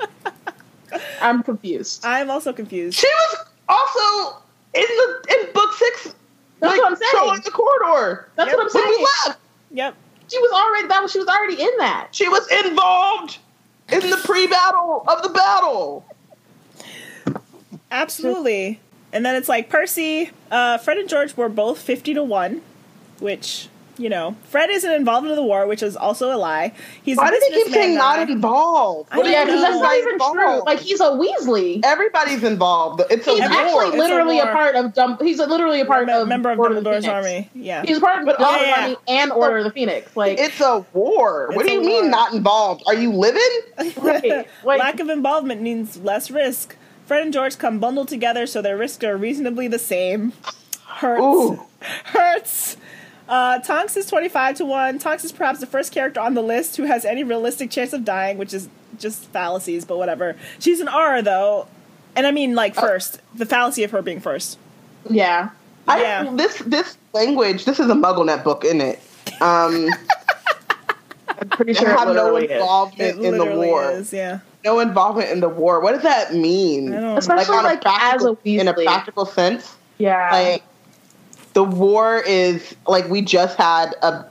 I'm 1.20 1.42
confused. 1.42 2.04
I'm 2.04 2.30
also 2.30 2.52
confused. 2.52 2.98
She 2.98 3.06
was 3.06 3.46
also 3.68 4.36
in 4.74 4.82
the 4.82 5.24
in 5.40 5.52
book 5.52 5.72
six. 5.74 6.14
That's 6.60 6.72
like, 6.72 6.80
what 6.80 6.92
I'm 6.92 6.96
saying. 6.96 7.10
trolling 7.12 7.40
the 7.44 7.50
corridor. 7.50 8.28
That's 8.36 8.48
Yep. 8.48 8.56
what 8.56 8.66
I'm 8.66 8.72
When 8.82 8.88
we 8.88 8.94
saying. 8.94 9.06
left, 9.26 9.38
Yep. 9.72 9.94
She 10.28 10.38
was 10.38 10.52
already 10.52 10.88
that 10.88 11.02
was 11.02 11.12
she 11.12 11.18
was 11.18 11.28
already 11.28 11.60
in 11.60 11.70
that. 11.78 12.08
she 12.12 12.28
was 12.28 12.46
involved 12.64 13.38
in 13.90 14.00
the 14.08 14.16
pre-battle 14.24 15.04
of 15.06 15.22
the 15.22 15.28
battle. 15.28 16.04
Absolutely. 17.90 18.80
And 19.12 19.26
then 19.26 19.34
it's 19.34 19.48
like 19.48 19.68
Percy, 19.68 20.30
uh, 20.50 20.78
Fred 20.78 20.96
and 20.96 21.08
George 21.08 21.36
were 21.36 21.50
both 21.50 21.78
50 21.78 22.14
to 22.14 22.22
1, 22.22 22.62
which, 23.20 23.68
you 23.98 24.08
know, 24.08 24.34
Fred 24.44 24.70
isn't 24.70 24.90
involved 24.90 25.26
in 25.28 25.34
the 25.36 25.42
war, 25.42 25.66
which 25.66 25.82
is 25.82 25.96
also 25.96 26.34
a 26.34 26.38
lie. 26.38 26.72
He's 27.02 27.16
Why 27.18 27.28
a 27.28 27.30
do 27.30 27.38
they 27.40 27.46
keep 27.46 27.54
businessman 27.66 27.82
saying 27.82 27.94
not 27.96 28.30
involved? 28.30 29.08
I 29.12 29.18
What 29.18 29.26
Yeah, 29.30 29.44
because 29.44 29.60
that's 29.62 29.74
not 29.76 29.82
by 29.82 29.96
even 29.96 30.18
true. 30.18 30.64
Like 30.64 30.80
he's 30.80 31.00
a 31.00 31.10
Weasley. 31.10 31.80
Everybody's 31.84 32.42
involved. 32.42 33.02
It's 33.10 33.26
a 33.26 33.30
He's 33.32 33.40
war. 33.40 33.48
actually 33.50 33.86
It's 33.88 33.96
literally 33.96 34.38
a, 34.40 34.44
war. 34.44 34.52
part 34.52 34.74
of 34.76 34.94
Dum- 34.94 35.18
he's 35.20 35.38
literally 35.38 35.80
a 35.80 35.84
part 35.84 36.06
Me- 36.06 36.12
of 36.14 36.26
member 36.28 36.50
of 36.50 36.58
Order 36.58 36.74
the 36.74 36.80
Dumbledore's 36.80 37.04
Phoenix. 37.04 37.26
army. 37.26 37.50
Yeah. 37.54 37.82
He's 37.84 37.98
part 37.98 38.20
of 38.20 38.26
But 38.26 38.38
the 38.38 38.44
also- 38.46 38.58
Dumbledore 38.64 38.78
army 38.82 38.96
and 39.08 39.32
Order 39.32 39.58
of 39.58 39.64
the 39.64 39.70
Phoenix. 39.72 40.16
Like 40.16 40.38
It's 40.38 40.60
a 40.60 40.84
war. 40.92 41.50
what 41.52 41.66
do 41.66 41.72
you 41.72 41.80
mean 41.80 42.02
war. 42.04 42.10
not 42.10 42.32
involved? 42.32 42.82
Are 42.86 42.94
you 42.94 43.10
living? 43.12 43.42
right. 43.98 44.46
Like, 44.64 44.80
Lack 44.80 45.00
of 45.00 45.08
involvement 45.10 45.60
means 45.60 45.98
less 45.98 46.30
risk. 46.30 46.76
Fred 47.06 47.22
and 47.22 47.32
George 47.32 47.58
come 47.58 47.78
bundled 47.78 48.08
together, 48.08 48.46
so 48.46 48.62
their 48.62 48.76
risks 48.76 49.04
are 49.04 49.16
reasonably 49.16 49.68
the 49.68 49.78
same. 49.78 50.32
Hurts. 50.86 51.22
Ooh. 51.22 51.60
Hurts. 52.04 52.76
Uh, 53.32 53.58
Tonks 53.60 53.96
is 53.96 54.04
25 54.08 54.56
to 54.58 54.64
1. 54.66 54.98
Tonks 54.98 55.24
is 55.24 55.32
perhaps 55.32 55.58
the 55.60 55.66
first 55.66 55.90
character 55.90 56.20
on 56.20 56.34
the 56.34 56.42
list 56.42 56.76
who 56.76 56.82
has 56.82 57.06
any 57.06 57.24
realistic 57.24 57.70
chance 57.70 57.94
of 57.94 58.04
dying, 58.04 58.36
which 58.36 58.52
is 58.52 58.68
just 58.98 59.24
fallacies, 59.28 59.86
but 59.86 59.96
whatever. 59.96 60.36
She's 60.58 60.80
an 60.80 60.86
Auror, 60.88 61.24
though. 61.24 61.66
And 62.14 62.26
I 62.26 62.30
mean, 62.30 62.54
like, 62.54 62.74
first. 62.74 63.20
The 63.34 63.46
fallacy 63.46 63.84
of 63.84 63.90
her 63.92 64.02
being 64.02 64.20
first. 64.20 64.58
yeah. 65.08 65.48
I, 65.88 66.00
Yeah. 66.02 66.30
This 66.34 66.58
this 66.58 66.98
language. 67.14 67.64
This 67.64 67.80
is 67.80 67.88
a 67.88 67.94
MuggleNet 67.94 68.44
book, 68.44 68.66
isn't 68.66 68.82
it? 68.82 69.00
Um, 69.40 69.88
I'm 71.28 71.48
pretty 71.48 71.72
they 71.72 71.80
sure 71.80 71.90
it 71.90 71.98
have 71.98 72.08
no 72.08 72.12
literally 72.14 72.44
is. 72.44 72.50
involvement 72.52 73.18
It 73.18 73.24
in 73.24 73.38
the 73.38 73.46
war. 73.46 73.90
is, 73.92 74.12
yeah. 74.12 74.40
No 74.62 74.78
involvement 74.78 75.30
in 75.30 75.40
the 75.40 75.48
war. 75.48 75.80
What 75.80 75.92
does 75.92 76.02
that 76.02 76.34
mean? 76.34 76.92
I 76.92 77.00
don't 77.00 77.16
Especially 77.18 77.56
on 77.56 77.64
like, 77.64 77.82
as 77.86 78.22
a 78.24 78.28
Weasley. 78.34 78.60
in 78.60 78.68
a 78.68 78.74
practical 78.74 79.24
sense. 79.24 79.74
Yeah. 79.96 80.28
Like 80.30 80.62
the 81.52 81.64
war 81.64 82.18
is 82.20 82.74
like 82.86 83.08
we 83.08 83.22
just 83.22 83.56
had 83.56 83.94
a 84.02 84.24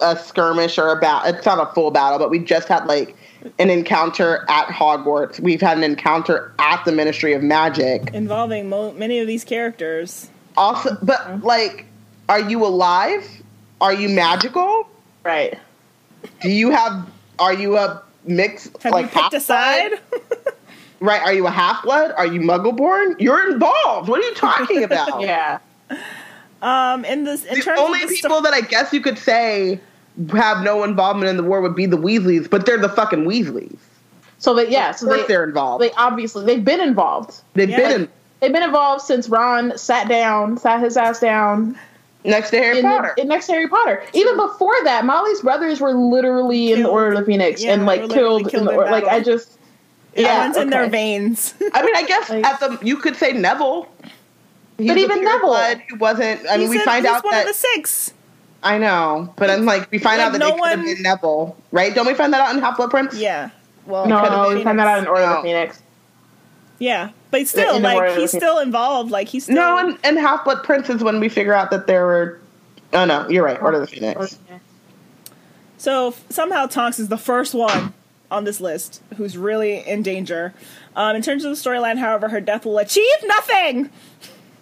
a 0.00 0.16
skirmish 0.16 0.78
or 0.78 0.90
a 0.90 0.96
battle. 0.96 1.34
It's 1.34 1.46
not 1.46 1.58
a 1.58 1.72
full 1.72 1.90
battle, 1.90 2.18
but 2.18 2.30
we 2.30 2.38
just 2.38 2.68
had 2.68 2.86
like 2.86 3.16
an 3.58 3.70
encounter 3.70 4.44
at 4.48 4.66
Hogwarts. 4.66 5.40
We've 5.40 5.60
had 5.60 5.78
an 5.78 5.84
encounter 5.84 6.52
at 6.58 6.84
the 6.84 6.92
Ministry 6.92 7.32
of 7.32 7.42
Magic. 7.42 8.12
Involving 8.12 8.68
mo- 8.68 8.92
many 8.92 9.18
of 9.20 9.26
these 9.26 9.44
characters. 9.44 10.30
Also, 10.56 10.96
but 11.02 11.20
uh-huh. 11.20 11.38
like, 11.42 11.86
are 12.28 12.40
you 12.40 12.64
alive? 12.64 13.26
Are 13.80 13.94
you 13.94 14.08
magical? 14.08 14.88
right. 15.24 15.58
Do 16.40 16.50
you 16.50 16.70
have? 16.70 17.08
Are 17.38 17.54
you 17.54 17.76
a 17.76 18.02
mix? 18.24 18.68
Have 18.82 18.92
like 18.92 19.14
you 19.14 19.20
picked 19.20 19.34
a 19.34 19.40
side? 19.40 19.92
Right? 20.98 21.20
Are 21.20 21.32
you 21.32 21.46
a 21.46 21.50
half 21.50 21.82
blood? 21.82 22.12
Are 22.16 22.26
you 22.26 22.40
Muggle 22.40 22.76
born? 22.76 23.16
You're 23.18 23.52
involved. 23.52 24.08
What 24.08 24.20
are 24.20 24.28
you 24.28 24.34
talking 24.34 24.82
about? 24.82 25.20
Yeah. 25.20 25.58
Um, 26.62 27.04
in 27.04 27.24
this, 27.24 27.44
in 27.44 27.58
the 27.58 27.64
terms 27.64 27.80
only 27.80 28.02
of 28.02 28.08
the 28.08 28.14
people 28.16 28.40
that 28.42 28.52
I 28.54 28.60
guess 28.62 28.92
you 28.92 29.00
could 29.00 29.18
say 29.18 29.80
have 30.32 30.62
no 30.62 30.82
involvement 30.84 31.28
in 31.28 31.36
the 31.36 31.42
war 31.42 31.60
would 31.60 31.74
be 31.76 31.86
the 31.86 31.98
Weasleys, 31.98 32.48
but 32.48 32.64
they're 32.66 32.78
the 32.78 32.88
fucking 32.88 33.24
Weasleys. 33.24 33.76
So 34.38 34.54
they 34.54 34.68
yeah, 34.70 34.92
so 34.92 35.10
of 35.10 35.16
they, 35.16 35.26
they, 35.26 35.34
are 35.34 35.44
involved. 35.44 35.82
they 35.82 35.90
obviously 35.92 36.44
they've 36.44 36.64
been 36.64 36.80
involved. 36.80 37.40
They've 37.54 37.68
Yeah. 37.70 37.76
been 37.76 38.00
in, 38.02 38.08
They've 38.40 38.52
been 38.52 38.62
involved 38.62 39.02
since 39.02 39.30
Ron 39.30 39.76
sat 39.78 40.08
down, 40.08 40.58
sat 40.58 40.80
his 40.82 40.96
ass 40.98 41.20
down 41.20 41.78
next 42.22 42.50
to 42.50 42.58
Harry 42.58 42.78
in, 42.80 42.84
Potter. 42.84 43.14
The, 43.16 43.22
in 43.22 43.28
next 43.28 43.46
to 43.46 43.52
Harry 43.52 43.66
Potter. 43.66 44.02
Even 44.12 44.36
before 44.36 44.74
that, 44.84 45.06
Molly's 45.06 45.40
brothers 45.40 45.80
were 45.80 45.94
literally 45.94 46.72
in 46.72 46.80
the 46.80 46.84
Killed. 46.84 46.92
Order 46.92 47.12
of 47.12 47.18
the 47.20 47.24
Phoenix 47.24 47.62
Yeah, 47.64 47.72
and 47.72 47.86
like 47.86 48.10
killed, 48.10 48.50
killed 48.50 48.54
in 48.54 48.64
the 48.66 48.72
in 48.72 48.76
or- 48.78 48.90
like 48.90 49.04
I 49.04 49.20
just 49.20 49.58
yeah, 50.14 50.22
yeah, 50.22 50.38
runs 50.40 50.56
in 50.58 50.68
their 50.68 50.86
veins. 50.88 51.54
I 51.72 51.82
mean, 51.82 51.96
I 51.96 52.02
guess 52.04 52.28
Like- 52.30 52.44
at 52.44 52.60
the 52.60 52.78
you 52.82 52.96
could 52.98 53.16
say 53.16 53.32
Neville. 53.32 53.88
He's 54.78 54.88
But 54.88 54.98
even 54.98 55.24
Neville- 55.24 55.48
blood 55.48 55.82
who 55.88 55.96
wasn't. 55.96 56.40
I 56.50 56.56
mean, 56.58 56.62
He 56.62 56.68
we 56.68 56.76
said 56.78 56.84
find 56.84 57.04
he's 57.06 57.14
out 57.14 57.24
one 57.24 57.32
that 57.34 57.42
of 57.42 57.48
the 57.48 57.54
six. 57.54 58.12
I 58.62 58.78
know, 58.78 59.32
but 59.36 59.48
I'm 59.50 59.64
like 59.64 59.90
we 59.90 59.98
find 59.98 60.18
Like, 60.18 60.26
out 60.26 60.32
that 60.32 60.38
no 60.38 60.46
they 60.50 60.52
could 60.58 60.68
have 60.68 60.78
one- 60.78 60.86
been 60.94 61.02
Neville, 61.02 61.56
right? 61.72 61.94
Don't 61.94 62.06
we 62.06 62.14
find 62.14 62.32
that 62.32 62.40
out 62.40 62.54
in 62.54 62.60
Half 62.60 62.76
Blood 62.76 62.90
Prince? 62.90 63.14
Yeah. 63.16 63.50
Well, 63.86 64.04
could've 64.04 64.30
no, 64.32 64.48
we 64.54 64.64
find 64.64 64.78
that 64.78 64.86
out 64.88 64.98
in 64.98 65.06
Order 65.06 65.22
of 65.22 65.30
No. 65.30 65.36
the 65.36 65.42
Phoenix. 65.42 65.82
Yeah, 66.78 67.10
but 67.30 67.46
still, 67.46 67.76
in 67.76 67.82
the 67.82 67.88
like 67.94 68.18
he's 68.18 68.32
still 68.32 68.58
involved. 68.58 69.10
Like 69.10 69.28
he's 69.28 69.44
still 69.44 69.54
No, 69.56 69.78
and, 69.78 69.98
and 70.04 70.18
Half 70.18 70.44
Blood 70.44 70.62
Prince 70.64 70.90
is 70.90 71.02
when 71.02 71.20
we 71.20 71.28
figure 71.28 71.54
out 71.54 71.70
that 71.70 71.86
there 71.86 72.04
were. 72.04 72.40
Oh 72.92 73.04
no, 73.04 73.26
you're 73.28 73.44
right. 73.44 73.60
Order 73.62 73.80
of 73.80 73.88
the 73.88 73.94
Phoenix. 73.96 74.38
So 75.78 76.14
somehow 76.30 76.66
Tonks 76.66 76.98
is 76.98 77.08
the 77.08 77.18
first 77.18 77.54
one 77.54 77.94
on 78.30 78.44
this 78.44 78.60
list 78.60 79.00
who's 79.16 79.36
really 79.38 79.78
in 79.86 80.02
danger. 80.02 80.52
Um, 80.96 81.14
in 81.16 81.22
terms 81.22 81.44
of 81.44 81.50
the 81.50 81.56
storyline, 81.70 81.98
however, 81.98 82.28
her 82.30 82.40
death 82.40 82.64
will 82.64 82.78
achieve 82.78 83.06
nothing, 83.24 83.90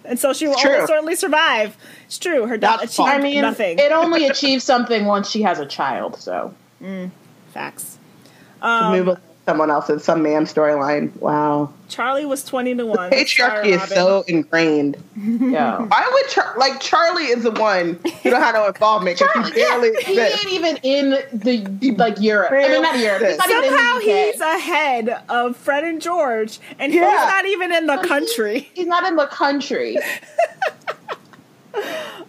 and 0.07 0.19
so 0.19 0.33
she 0.33 0.47
will 0.47 0.53
It's 0.53 0.65
almost 0.65 0.87
certainly 0.87 1.15
survive. 1.15 1.77
It's 2.05 2.17
true. 2.17 2.45
Her 2.47 2.57
death 2.57 2.79
That's 2.81 2.93
achieved. 2.93 3.09
I 3.09 3.19
mean, 3.19 3.41
nothing. 3.41 3.79
it 3.79 3.91
only 3.91 4.27
achieves 4.27 4.63
something 4.63 5.05
once 5.05 5.29
she 5.29 5.41
has 5.43 5.59
a 5.59 5.65
child. 5.65 6.17
So 6.19 6.53
Facts. 7.53 7.97
Um, 8.61 8.91
move 8.93 9.09
on 9.09 9.15
to 9.15 9.21
someone 9.45 9.69
else's, 9.69 10.03
some 10.03 10.23
man 10.23 10.45
storyline. 10.45 11.15
Wow. 11.17 11.71
Charlie 11.87 12.25
was 12.25 12.43
twenty 12.43 12.73
to 12.75 12.85
one. 12.85 13.11
Patriarchy 13.11 13.35
Sorry, 13.37 13.71
is 13.73 13.83
so 13.89 14.23
ingrained. 14.27 14.97
yeah. 15.15 15.79
Why 15.81 16.09
would 16.11 16.27
Char- 16.29 16.55
like 16.57 16.79
Charlie 16.79 17.25
is 17.25 17.43
the 17.43 17.51
one 17.51 17.99
who 18.23 18.29
don't 18.31 18.41
have 18.41 18.55
no 18.55 18.65
involvement 18.67 19.19
because 19.19 19.51
Charlie, 19.51 19.51
he 19.51 19.55
barely 20.15 20.15
yeah, 20.15 20.27
he 20.27 20.33
ain't 20.33 20.51
even 20.53 20.77
in 20.83 21.09
the 21.33 21.95
like 21.97 22.19
Europe. 22.19 22.51
I 22.51 22.67
mean, 22.69 22.81
not 22.81 22.97
Europe. 22.97 23.21
He's 23.23 23.37
not 23.37 23.49
even 23.49 23.63
in 23.65 23.71
the 23.71 23.77
Somehow 23.77 23.99
he's 23.99 24.41
ahead 24.41 25.23
of 25.29 25.55
Fred 25.57 25.83
and 25.83 26.01
George, 26.01 26.59
and 26.79 26.91
he's 26.91 27.01
not 27.01 27.45
even 27.45 27.71
in 27.71 27.85
the 27.85 27.95
But 27.97 28.01
he- 28.03 28.07
country. 28.09 28.69
He's 28.73 28.87
not 28.87 29.05
in 29.05 29.15
the 29.15 29.27
country. 29.27 29.97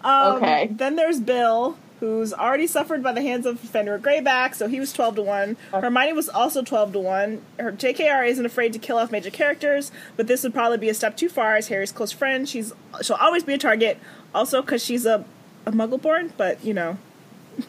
Um, 0.02 0.36
Okay. 0.36 0.68
Then 0.72 0.96
there's 0.96 1.20
Bill, 1.20 1.76
who's 2.06 2.32
already 2.32 2.66
suffered 2.66 3.02
by 3.02 3.12
the 3.12 3.22
hands 3.22 3.46
of 3.46 3.58
Fenrir 3.58 3.98
Greyback, 3.98 4.54
so 4.54 4.68
he 4.68 4.78
was 4.78 4.92
12 4.92 5.16
to 5.16 5.22
1. 5.22 5.56
Hermione 5.72 6.12
was 6.12 6.28
also 6.28 6.62
12 6.62 6.92
to 6.92 6.98
1. 7.00 7.42
Her 7.58 7.72
JKR 7.72 8.28
isn't 8.28 8.46
afraid 8.46 8.72
to 8.72 8.78
kill 8.78 8.96
off 8.98 9.10
major 9.10 9.30
characters, 9.30 9.90
but 10.16 10.28
this 10.28 10.42
would 10.44 10.54
probably 10.54 10.78
be 10.78 10.88
a 10.88 10.94
step 10.94 11.16
too 11.16 11.28
far 11.28 11.56
as 11.56 11.68
Harry's 11.68 11.92
close 11.92 12.12
friend. 12.12 12.48
She's 12.48 12.72
she'll 13.02 13.16
always 13.16 13.42
be 13.42 13.54
a 13.54 13.58
target, 13.58 13.98
also 14.34 14.62
because 14.62 14.84
she's 14.84 15.04
a, 15.04 15.24
a 15.66 15.72
muggle 15.72 16.00
born, 16.00 16.32
but 16.36 16.64
you 16.64 16.72
know. 16.74 16.98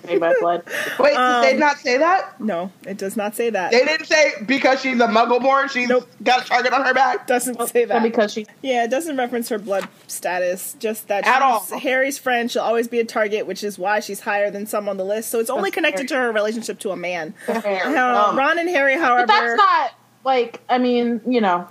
Made 0.05 0.19
by 0.19 0.33
blood. 0.39 0.63
Wait, 0.99 1.15
Um, 1.15 1.43
did 1.43 1.53
they 1.55 1.59
not 1.59 1.77
say 1.77 1.97
that? 1.97 2.39
No, 2.41 2.71
it 2.85 2.97
does 2.97 3.15
not 3.17 3.35
say 3.35 3.49
that. 3.49 3.71
They 3.71 3.85
didn't 3.85 4.05
say 4.05 4.33
because 4.45 4.81
she's 4.81 4.99
a 4.99 5.07
muggle 5.07 5.41
born, 5.41 5.69
she's 5.69 5.88
Nope. 5.89 6.07
got 6.23 6.45
a 6.45 6.47
target 6.47 6.73
on 6.73 6.85
her 6.85 6.93
back. 6.93 7.27
doesn't 7.27 7.55
say 7.69 7.85
Well, 7.85 7.99
that. 7.99 8.03
because 8.03 8.33
she 8.33 8.45
Yeah, 8.61 8.83
it 8.85 8.89
doesn't 8.89 9.17
reference 9.17 9.49
her 9.49 9.59
blood 9.59 9.88
status. 10.07 10.75
Just 10.79 11.07
that 11.07 11.25
At 11.25 11.35
she's 11.35 11.71
all. 11.71 11.79
Harry's 11.79 12.17
friend. 12.17 12.49
She'll 12.51 12.61
always 12.63 12.88
be 12.88 12.99
a 12.99 13.05
target, 13.05 13.45
which 13.47 13.63
is 13.63 13.77
why 13.79 13.99
she's 13.99 14.21
higher 14.21 14.49
than 14.51 14.65
some 14.65 14.88
on 14.89 14.97
the 14.97 15.05
list. 15.05 15.29
So 15.29 15.39
it's 15.39 15.49
only 15.49 15.69
That's 15.69 15.75
connected 15.75 16.07
to 16.09 16.15
her 16.15 16.31
relationship 16.31 16.79
to 16.79 16.91
a 16.91 16.95
man. 16.95 17.33
Fair. 17.45 17.85
Uh, 17.85 18.29
Um, 18.29 18.38
Ron 18.38 18.59
and 18.59 18.69
Harry, 18.69 18.95
however, 18.97 19.25
But 19.27 19.33
that's 19.33 19.57
not 19.57 19.91
like 20.23 20.61
I 20.69 20.77
mean, 20.77 21.21
you 21.25 21.41
know. 21.41 21.67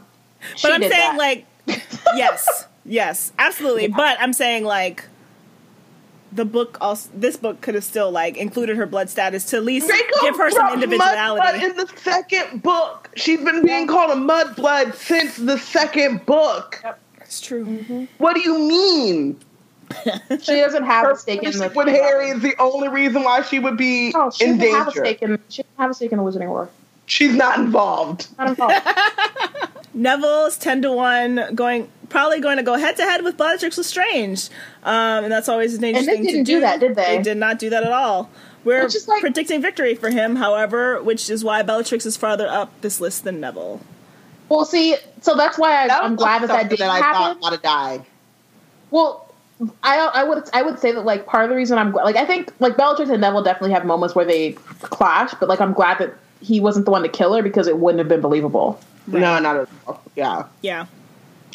she 0.57 0.67
but 0.69 0.75
I'm 0.75 0.81
did 0.81 0.93
saying 0.93 1.17
that. 1.17 1.19
like, 1.19 1.47
yes, 2.17 2.67
yes, 2.85 3.33
absolutely. 3.39 3.89
But 3.89 4.19
I'm 4.21 4.33
saying 4.33 4.65
like, 4.65 5.05
the 6.33 6.45
book 6.45 6.77
also 6.81 7.09
this 7.15 7.37
book 7.37 7.61
could 7.61 7.75
have 7.75 7.85
still 7.85 8.11
like 8.11 8.37
included 8.37 8.77
her 8.77 8.87
blood 8.87 9.09
status 9.09 9.45
to 9.47 9.57
at 9.57 9.65
least 9.65 9.89
They 9.89 10.01
give 10.23 10.37
her 10.37 10.51
some 10.51 10.61
drop 10.61 10.73
Mudblood 10.73 10.83
individuality. 10.83 11.65
in 11.65 11.77
the 11.77 11.87
second 11.97 12.63
book. 12.63 13.11
She's 13.17 13.41
been 13.43 13.65
being 13.65 13.87
called 13.87 14.11
a 14.11 14.21
mudblood 14.21 14.95
since 14.95 15.37
the 15.37 15.57
second 15.59 16.27
book. 16.27 16.83
It's 17.21 17.41
true. 17.41 17.65
Mm-hmm. 17.65 18.05
What 18.19 18.35
do 18.35 18.41
you 18.41 18.59
mean? 18.59 19.41
she 20.43 20.57
doesn't 20.57 20.85
have 20.85 21.05
Her 21.05 21.13
a 21.13 21.17
stake 21.17 21.43
in 21.45 21.53
the 21.53 21.59
friendship 21.71 21.77
with 21.77 21.89
Harry 21.89 22.31
is 22.31 22.43
the 22.43 22.55
only 22.59 22.89
reason 22.89 23.23
why 23.23 23.43
she 23.43 23.59
would 23.61 23.77
be 23.77 24.13
Oh, 24.17 24.31
she 24.31 24.45
in 24.47 24.59
doesn't 24.59 24.75
have 24.75 24.89
a 24.89 24.91
danger. 24.91 25.05
stake 25.05 25.23
in 25.23 25.39
she 25.49 25.63
doesn't 25.63 25.79
have 25.79 25.91
a 25.91 25.95
stake 25.95 26.13
in 26.13 26.19
the 26.19 26.25
Wizarding 26.25 26.49
War. 26.49 26.69
She's 27.07 27.35
not 27.37 27.61
involved. 27.61 28.27
Not 28.37 28.49
involved. 28.49 28.75
Neville's 29.95 30.59
ten 30.59 30.83
to 30.83 30.93
one, 30.93 31.55
going 31.55 31.89
probably 32.09 32.41
going 32.41 32.57
to 32.57 32.63
go 32.63 32.75
head 32.75 32.97
to 32.97 33.03
head 33.03 33.23
with 33.25 33.37
Bellatrix 33.37 33.77
Lestrange, 33.79 34.49
um, 34.85 35.25
and 35.25 35.33
that's 35.33 35.49
always 35.49 35.75
an 35.75 35.85
interesting. 35.85 36.23
didn't 36.25 36.45
to 36.45 36.53
do 36.53 36.61
that, 36.61 36.81
did 36.81 36.95
they? 36.97 37.17
They 37.19 37.23
did 37.23 37.37
not 37.37 37.59
do 37.59 37.71
that 37.71 37.83
at 37.85 37.93
all. 37.93 38.31
We're 38.65 38.83
Which 38.85 38.95
like- 39.07 39.21
predicting 39.21 39.63
victory 39.63 39.95
for 39.95 40.11
him, 40.11 40.37
however, 40.37 41.01
which 41.03 41.31
is 41.31 41.45
why 41.45 41.63
Bellatrix 41.63 42.05
is 42.07 42.17
farther 42.17 42.49
up 42.49 42.73
this 42.81 43.01
list 43.01 43.23
than 43.25 43.39
Neville. 43.41 43.81
well, 44.49 44.65
see, 44.65 44.97
so 45.21 45.37
that's 45.37 45.57
why 45.59 45.85
I, 45.85 45.89
That 45.89 46.03
I'm 46.03 46.17
glad 46.17 46.43
that 46.43 46.49
that 46.49 46.69
didn't 46.71 46.89
I 46.89 46.99
happen. 46.99 47.41
thought 47.41 47.53
ought 47.53 47.57
to 47.57 47.63
die. 47.63 48.05
Well, 48.91 49.33
I 49.83 49.99
I 50.13 50.23
would 50.25 50.45
I 50.53 50.63
would 50.63 50.79
say 50.79 50.93
that 50.93 51.05
like 51.05 51.27
part 51.27 51.45
of 51.45 51.51
the 51.51 51.57
reason 51.57 51.79
I'm 51.79 51.93
like 51.93 52.17
I 52.17 52.25
think 52.27 52.53
like 52.61 52.77
Bellatrix 52.77 53.11
and 53.11 53.21
Neville 53.21 53.43
definitely 53.43 53.73
have 53.73 53.87
moments 53.87 54.15
where 54.15 54.25
they 54.25 54.53
clash, 54.83 55.33
but 55.41 55.49
like 55.49 55.61
I'm 55.61 55.73
glad 55.73 55.99
that 55.99 56.15
he 56.43 56.61
wasn't 56.61 56.85
the 56.85 56.91
one 56.91 57.03
to 57.03 57.09
kill 57.09 57.33
her 57.35 57.43
because 57.43 57.67
it 57.67 57.79
wouldn't 57.79 57.99
have 57.99 58.09
been 58.09 58.21
believable. 58.21 58.79
No, 59.07 59.39
not 59.39 59.57
at 59.57 59.69
all. 59.87 60.03
Yeah. 60.17 60.45
Yeah, 60.61 60.87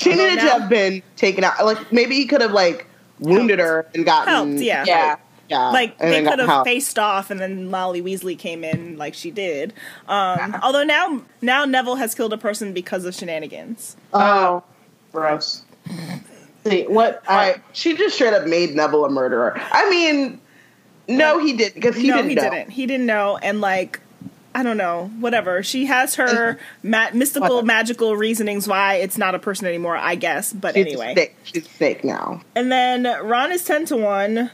She 0.02 0.10
Although 0.12 0.24
needed 0.30 0.40
to 0.42 0.50
have 0.50 0.70
been 0.70 1.04
taken 1.16 1.44
out. 1.44 1.64
Like 1.64 1.92
maybe 1.92 2.16
he 2.16 2.26
could 2.26 2.42
have 2.42 2.54
like 2.54 2.88
wounded 3.20 3.60
her 3.60 3.88
and 3.94 4.04
gotten 4.04 4.34
Helped, 4.34 4.54
yeah. 4.64 4.84
Yeah. 4.88 5.18
yeah. 5.48 5.70
like 5.70 5.96
and 6.00 6.12
they 6.12 6.24
could 6.24 6.40
have 6.40 6.50
help. 6.50 6.66
faced 6.66 6.98
off, 6.98 7.30
and 7.30 7.40
then 7.40 7.70
Molly 7.70 8.02
Weasley 8.02 8.38
came 8.38 8.64
in 8.64 8.98
like 8.98 9.14
she 9.14 9.30
did. 9.30 9.74
Um, 10.08 10.58
although 10.64 10.84
now 10.84 11.22
now 11.42 11.66
Neville 11.66 11.98
has 11.98 12.16
killed 12.16 12.34
a 12.34 12.38
person 12.38 12.74
because 12.74 13.06
of 13.06 13.14
shenanigans. 13.14 13.96
Oh, 14.12 14.64
gross. 15.12 15.64
see 16.66 16.84
what 16.88 17.22
I 17.28 17.62
She 17.74 17.96
just 17.96 18.16
straight 18.16 18.34
up 18.34 18.48
made 18.48 18.76
Neville 18.76 19.06
a 19.06 19.10
murderer. 19.10 19.54
I 19.72 19.88
mean, 19.88 20.42
no, 21.08 21.38
he 21.38 21.54
didn't 21.54 21.76
because 21.76 21.96
he 21.96 22.08
no, 22.08 22.16
didn't 22.18 22.30
he 22.30 22.36
know. 22.36 22.42
didn't. 22.50 22.70
He 22.72 22.86
didn't 22.88 23.06
know, 23.06 23.38
and 23.38 23.62
like. 23.62 24.00
I 24.54 24.64
don't 24.64 24.78
know. 24.78 25.10
Whatever. 25.20 25.64
She 25.64 25.86
has 25.86 26.16
her 26.16 26.58
ma- 26.84 27.10
mystical, 27.14 27.48
Whatever. 27.50 27.66
magical 27.66 28.16
reasonings 28.18 28.68
why 28.68 28.96
it's 28.96 29.18
not 29.18 29.34
a 29.34 29.40
person 29.40 29.66
anymore. 29.68 29.96
I 29.96 30.16
guess. 30.16 30.52
But 30.52 30.76
She's 30.76 30.88
anyway. 30.88 31.14
snake. 31.14 31.36
She's 31.44 31.70
snake 31.70 32.04
now. 32.04 32.42
And 32.56 32.72
then 32.72 33.04
Ron 33.26 33.52
is 33.54 33.64
10 33.64 33.86
to 33.88 33.98
1. 33.98 34.52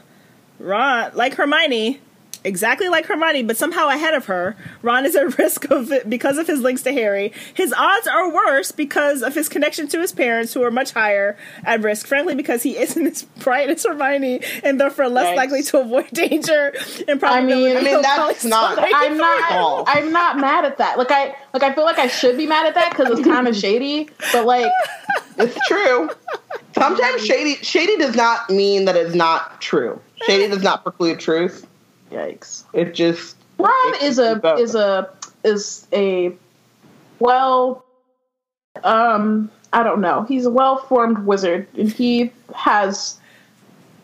Ron, 0.60 1.10
like 1.14 1.34
Hermione, 1.34 2.00
exactly 2.48 2.88
like 2.88 3.06
Hermione, 3.06 3.44
but 3.44 3.56
somehow 3.56 3.88
ahead 3.88 4.14
of 4.14 4.26
her. 4.26 4.56
Ron 4.82 5.06
is 5.06 5.14
at 5.14 5.38
risk 5.38 5.70
of 5.70 5.92
it 5.92 6.08
because 6.10 6.38
of 6.38 6.46
his 6.46 6.60
links 6.60 6.82
to 6.82 6.92
Harry. 6.92 7.32
His 7.54 7.72
odds 7.72 8.06
are 8.08 8.32
worse 8.32 8.72
because 8.72 9.22
of 9.22 9.34
his 9.34 9.48
connection 9.48 9.86
to 9.88 10.00
his 10.00 10.10
parents, 10.12 10.54
who 10.54 10.62
are 10.62 10.70
much 10.70 10.92
higher 10.92 11.36
at 11.64 11.82
risk, 11.82 12.06
frankly, 12.06 12.34
because 12.34 12.62
he 12.62 12.76
isn't 12.78 13.06
as 13.06 13.22
bright 13.22 13.68
as 13.68 13.84
Hermione 13.84 14.40
and 14.64 14.80
therefore 14.80 15.08
less 15.08 15.26
Yikes. 15.28 15.36
likely 15.36 15.62
to 15.64 15.80
avoid 15.80 16.08
danger 16.12 16.72
and 17.06 17.20
probability. 17.20 17.76
I 17.76 17.82
mean, 17.82 17.94
of 17.96 18.02
that's 18.02 18.44
not- 18.44 18.74
sliding 18.74 18.94
I'm 18.94 19.16
not. 19.18 19.84
I'm 19.86 20.12
not 20.12 20.38
mad 20.38 20.64
at 20.64 20.78
that. 20.78 20.98
Like 20.98 21.10
I, 21.10 21.36
like 21.54 21.62
I 21.62 21.74
feel 21.74 21.84
like 21.84 21.98
I 21.98 22.08
should 22.08 22.36
be 22.36 22.46
mad 22.46 22.66
at 22.66 22.74
that 22.74 22.90
because 22.90 23.10
it's 23.18 23.28
kind 23.28 23.46
of 23.46 23.54
shady. 23.54 24.08
But 24.32 24.46
like, 24.46 24.70
It's 25.36 25.56
true. 25.68 26.08
Sometimes 26.74 27.24
shady 27.24 27.56
shady 27.56 27.96
does 27.96 28.14
not 28.16 28.48
mean 28.50 28.84
that 28.86 28.96
it's 28.96 29.14
not 29.14 29.60
true. 29.60 30.00
Shady 30.26 30.48
does 30.48 30.62
not 30.62 30.82
preclude 30.82 31.18
truth. 31.20 31.66
Yikes. 32.10 32.64
It 32.72 32.94
just 32.94 33.36
Ron 33.58 33.72
it 33.94 34.02
is 34.02 34.18
a 34.18 34.34
be 34.36 34.40
both. 34.40 34.60
is 34.60 34.74
a 34.74 35.10
is 35.44 35.86
a 35.92 36.32
well, 37.18 37.84
um, 38.84 39.50
I 39.72 39.82
don't 39.82 40.00
know. 40.00 40.22
He's 40.28 40.46
a 40.46 40.50
well 40.50 40.78
formed 40.78 41.26
wizard, 41.26 41.66
and 41.76 41.90
he 41.90 42.32
has 42.54 43.18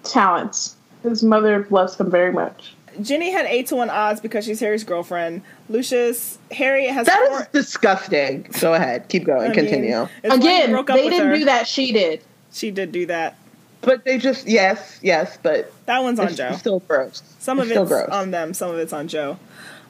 talents. 0.02 0.76
His 1.02 1.22
mother 1.22 1.66
loves 1.70 1.96
him 1.96 2.10
very 2.10 2.32
much. 2.32 2.74
Ginny 3.02 3.30
had 3.32 3.46
8 3.46 3.66
to 3.68 3.76
1 3.76 3.90
odds 3.90 4.20
because 4.20 4.44
she's 4.44 4.60
Harry's 4.60 4.84
girlfriend. 4.84 5.42
Lucius, 5.68 6.38
Harry 6.52 6.86
has 6.86 7.06
that 7.06 7.28
four. 7.28 7.40
is 7.40 7.46
disgusting. 7.48 8.46
Go 8.60 8.72
ahead, 8.74 9.08
keep 9.08 9.24
going, 9.24 9.50
I 9.50 9.54
continue. 9.54 10.02
it's 10.22 10.30
when 10.30 10.40
he 10.40 10.48
Again, 10.62 10.84
they 10.86 11.10
didn't 11.10 11.28
her. 11.28 11.36
do 11.36 11.44
that. 11.46 11.66
She 11.66 11.92
did. 11.92 12.22
She 12.52 12.70
did 12.70 12.92
do 12.92 13.06
that. 13.06 13.36
But 13.84 14.04
they 14.04 14.18
just 14.18 14.46
yes, 14.46 14.98
yes, 15.02 15.38
but 15.42 15.72
That 15.86 16.02
one's 16.02 16.18
on 16.20 16.28
it's 16.28 16.36
Jo. 16.36 16.52
still 16.52 16.80
gross. 16.80 17.22
Some 17.38 17.58
of 17.58 17.64
It's 17.64 17.72
still 17.72 17.82
it's 17.82 17.90
gross. 17.92 18.08
on 18.10 18.30
them, 18.30 18.54
some 18.54 18.70
of 18.70 18.78
it's 18.78 18.92
on 18.92 19.08
Jo. 19.08 19.38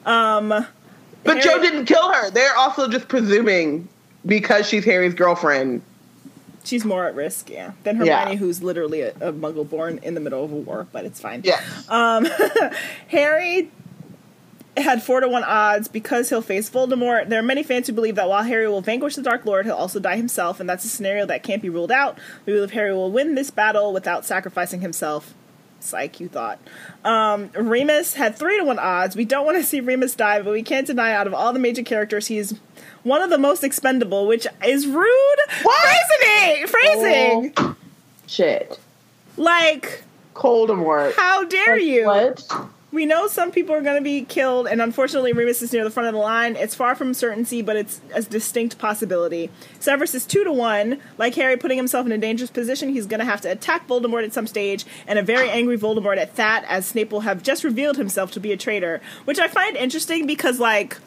Um, 0.05 0.49
But 0.49 0.67
Harry- 1.25 1.41
Jo 1.41 1.59
didn't 1.61 1.85
kill 1.85 2.11
her. 2.11 2.29
They're 2.31 2.55
also 2.55 2.87
just 2.87 3.07
presuming 3.07 3.87
because 4.25 4.67
she's 4.67 4.85
Harry's 4.85 5.13
girlfriend. 5.13 5.81
she's 6.63 6.83
more 6.83 7.05
at 7.07 7.13
risk, 7.15 7.49
yeah, 7.49 7.71
than 7.83 8.03
Yeah. 8.03 8.19
Hermione, 8.21 8.37
who's 8.37 8.63
literally 8.63 9.01
a, 9.01 9.09
a 9.21 9.31
Muggle 9.31 9.69
born 9.69 9.99
in 10.01 10.15
the 10.15 10.19
middle 10.19 10.43
of 10.43 10.51
a 10.51 10.55
war, 10.55 10.87
but 10.91 11.05
it's 11.05 11.19
fine. 11.19 11.41
Yes. 11.43 11.61
Um, 11.89 12.27
Harry 13.09 13.69
had 14.77 15.01
four 15.03 15.19
to 15.21 15.27
one 15.27 15.43
odds 15.43 15.87
because 15.87 16.29
he'll 16.29 16.41
face 16.41 16.69
Voldemort. 16.69 17.29
There 17.29 17.39
are 17.39 17.43
many 17.43 17.63
fans 17.63 17.87
who 17.87 17.93
believe 17.93 18.15
that 18.15 18.27
while 18.29 18.43
Harry 18.43 18.67
will 18.67 18.81
vanquish 18.81 19.15
the 19.15 19.21
Dark 19.21 19.45
Lord, 19.45 19.65
he'll 19.65 19.75
also 19.75 19.99
die 19.99 20.17
himself, 20.17 20.59
and 20.59 20.69
that's 20.69 20.83
a 20.85 20.89
scenario 20.89 21.25
that 21.27 21.43
can't 21.43 21.61
be 21.61 21.69
ruled 21.69 21.91
out. 21.91 22.17
We 22.45 22.53
believe 22.53 22.71
Harry 22.71 22.93
will 22.93 23.11
win 23.11 23.35
this 23.35 23.51
battle 23.51 23.93
without 23.93 24.25
sacrificing 24.25 24.81
himself. 24.81 25.33
Psych, 25.79 26.19
you 26.19 26.27
thought. 26.27 26.57
Um, 27.03 27.51
Remus 27.53 28.15
had 28.15 28.35
three 28.35 28.57
to 28.57 28.63
one 28.65 28.79
odds. 28.79 29.15
We 29.15 29.23
don't 29.25 29.45
want 29.45 29.57
to 29.57 29.63
see 29.63 29.79
Remus 29.81 30.15
die, 30.15 30.41
but 30.41 30.51
we 30.51 30.63
can't 30.63 30.87
deny 30.87 31.11
out 31.13 31.27
of 31.27 31.33
all 31.33 31.53
the 31.53 31.59
major 31.59 31.83
characters, 31.83 32.27
he's 32.27 32.55
one 33.03 33.21
of 33.21 33.29
the 33.29 33.37
most 33.37 33.63
expendable, 33.63 34.25
which 34.25 34.47
is 34.65 34.87
rude 34.87 35.37
What? 35.61 35.97
phrasing. 36.19 36.67
Phrasing. 36.67 37.53
Oh, 37.57 37.75
shit. 38.25 38.79
Like, 39.37 40.01
Coldemort. 40.33 41.13
how 41.15 41.43
dare 41.45 41.77
you? 41.77 42.05
What? 42.07 42.51
We 42.95 43.05
know 43.05 43.27
some 43.27 43.51
people 43.51 43.75
are 43.75 43.81
going 43.81 43.97
to 43.97 44.01
be 44.01 44.21
killed, 44.21 44.67
and 44.67 44.81
unfortunately, 44.81 45.33
Remus 45.33 45.61
is 45.61 45.73
near 45.73 45.83
the 45.83 45.91
front 45.91 46.07
of 46.07 46.13
the 46.13 46.19
line. 46.21 46.55
It's 46.55 46.73
far 46.73 46.95
from 46.95 47.13
certainty, 47.13 47.61
but 47.61 47.75
it's 47.75 47.99
a 48.13 48.21
distinct 48.21 48.77
possibility. 48.77 49.49
Severus 49.81 50.15
is 50.15 50.25
two 50.25 50.45
to 50.45 50.51
one. 50.53 51.01
Like 51.17 51.35
Harry 51.35 51.57
putting 51.57 51.75
himself 51.75 52.05
in 52.05 52.13
a 52.13 52.17
dangerous 52.17 52.49
position, 52.49 52.87
he's 52.87 53.05
going 53.05 53.19
to 53.19 53.25
have 53.25 53.41
to 53.41 53.51
attack 53.51 53.85
Voldemort 53.89 54.23
at 54.23 54.31
some 54.31 54.47
stage, 54.47 54.85
and 55.07 55.19
a 55.19 55.21
very 55.21 55.49
angry 55.49 55.77
Voldemort 55.77 56.15
at 56.15 56.37
that, 56.37 56.63
as 56.69 56.85
Snape 56.85 57.11
will 57.11 57.19
have 57.19 57.43
just 57.43 57.65
revealed 57.65 57.97
himself 57.97 58.31
to 58.31 58.39
be 58.39 58.53
a 58.53 58.57
traitor. 58.57 59.01
Which 59.25 59.39
I 59.39 59.49
find 59.49 59.75
interesting 59.75 60.25
because, 60.25 60.61
like, 60.61 60.97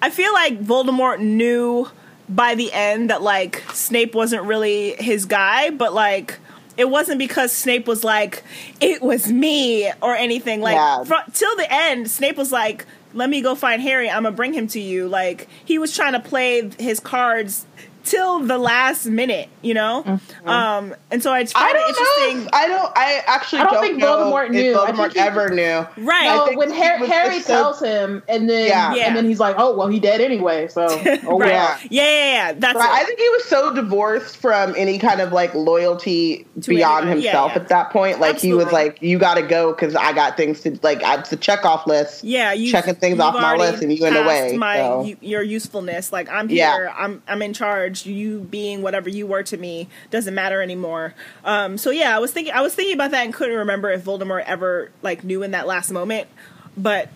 I 0.00 0.08
feel 0.08 0.32
like 0.32 0.62
Voldemort 0.62 1.20
knew 1.20 1.90
by 2.30 2.54
the 2.54 2.72
end 2.72 3.10
that, 3.10 3.20
like, 3.20 3.62
Snape 3.74 4.14
wasn't 4.14 4.44
really 4.44 4.94
his 4.94 5.26
guy, 5.26 5.68
but, 5.68 5.92
like, 5.92 6.38
it 6.76 6.88
wasn't 6.90 7.18
because 7.18 7.52
Snape 7.52 7.86
was 7.86 8.04
like, 8.04 8.42
it 8.80 9.02
was 9.02 9.30
me 9.32 9.90
or 10.02 10.14
anything. 10.14 10.60
Like, 10.60 10.74
Yeah. 10.76 11.04
fr- 11.04 11.30
till 11.32 11.54
the 11.56 11.66
end, 11.72 12.10
Snape 12.10 12.36
was 12.36 12.52
like, 12.52 12.84
let 13.14 13.30
me 13.30 13.40
go 13.40 13.54
find 13.54 13.80
Harry. 13.80 14.10
I'm 14.10 14.24
gonna 14.24 14.36
bring 14.36 14.52
him 14.52 14.66
to 14.68 14.80
you. 14.80 15.08
Like, 15.08 15.48
he 15.64 15.78
was 15.78 15.94
trying 15.94 16.12
to 16.12 16.20
play 16.20 16.70
his 16.78 17.00
cards 17.00 17.64
till 18.06 18.40
the 18.40 18.56
last 18.56 19.04
minute, 19.06 19.48
you 19.60 19.74
know? 19.74 20.18
Um, 20.46 20.94
and 21.10 21.22
so 21.22 21.32
I 21.32 21.42
just 21.42 21.54
I 21.56 21.60
find 21.60 21.76
it 21.76 21.78
don't 21.80 21.88
interesting. 21.88 22.44
know. 22.44 22.50
I 22.54 22.66
don't. 22.68 22.92
I 22.96 23.22
actually 23.26 23.58
I 23.60 23.64
don't 23.64 23.72
don't, 23.74 23.82
think 23.82 23.98
know 23.98 24.06
Voldemort 24.32 24.46
if 24.46 24.52
knew. 24.52 24.78
I 24.80 24.90
Voldemort 24.92 24.96
think 24.96 25.12
he- 25.14 25.18
ever 25.20 25.48
knew. 25.50 25.86
Right. 26.06 26.28
I 26.30 26.46
No, 26.50 26.56
when 26.56 26.70
he 26.70 26.76
Harry, 26.78 27.00
was 27.02 27.10
Harry 27.10 27.34
just 27.34 27.46
so- 27.48 27.52
tells 27.54 27.80
him, 27.80 28.22
and 28.28 28.48
then 28.48 28.68
Yeah. 28.68 28.94
Yeah. 28.94 29.06
and 29.08 29.16
then 29.16 29.26
he's 29.26 29.40
like, 29.40 29.56
"Oh 29.58 29.76
well, 29.76 29.88
he 29.88 30.00
dead 30.00 30.20
anyway." 30.20 30.68
So, 30.68 30.86
oh 30.88 30.94
right. 31.38 31.52
well. 31.52 31.78
Yeah, 31.90 32.02
yeah, 32.02 32.32
yeah. 32.32 32.52
That's 32.56 32.76
Right. 32.78 32.88
I 32.90 33.04
think 33.04 33.18
he 33.18 33.28
was 33.30 33.44
so 33.44 33.74
divorced 33.74 34.36
from 34.38 34.74
any 34.76 34.98
kind 34.98 35.20
of 35.20 35.32
like 35.32 35.52
loyalty 35.54 36.46
To 36.60 36.68
beyond 36.68 37.04
anyone. 37.08 37.22
Himself 37.22 37.52
yeah. 37.54 37.60
at 37.62 37.68
that 37.68 37.90
point. 37.90 38.20
Like 38.20 38.38
he 38.38 38.52
was 38.54 38.70
like, 38.72 39.02
"You 39.02 39.18
got 39.18 39.34
to 39.34 39.42
go 39.42 39.72
because 39.72 39.94
I 39.96 40.12
got 40.12 40.36
things 40.36 40.60
to 40.60 40.78
like. 40.82 41.00
It's 41.02 41.32
a 41.32 41.36
check 41.36 41.64
off 41.64 41.86
list. 41.86 42.24
yeah, 42.24 42.52
you 42.52 42.70
checking 42.70 42.94
things 42.94 43.18
off 43.20 43.34
my 43.34 43.56
list 43.56 43.82
and 43.82 43.92
you 43.92 44.06
in 44.06 44.14
the 44.14 44.22
way, 44.22 44.56
My 44.56 44.76
so. 44.76 45.04
u- 45.04 45.16
your 45.20 45.42
usefulness, 45.42 46.12
like 46.12 46.28
I'm 46.30 46.48
Yeah. 46.50 46.72
here, 46.74 46.92
I'm 46.96 47.22
I'm 47.26 47.42
in 47.42 47.52
charge. 47.52 47.95
Charge. 47.96 48.06
You 48.06 48.40
being 48.40 48.82
whatever 48.82 49.08
you 49.08 49.26
were 49.26 49.42
to 49.44 49.56
me 49.56 49.88
doesn't 50.10 50.34
matter 50.34 50.62
anymore. 50.62 51.14
Um, 51.44 51.78
so 51.78 51.90
yeah, 51.90 52.14
I 52.16 52.18
was 52.18 52.32
thinking, 52.32 52.52
I 52.54 52.60
was 52.60 52.74
thinking 52.74 52.94
about 52.94 53.10
that 53.12 53.24
and 53.24 53.34
couldn't 53.34 53.56
remember 53.56 53.90
if 53.90 54.04
Voldemort 54.04 54.44
ever 54.46 54.90
like 55.02 55.24
knew 55.24 55.42
in 55.42 55.50
that 55.52 55.66
last 55.66 55.90
moment. 55.90 56.28
But 56.76 57.08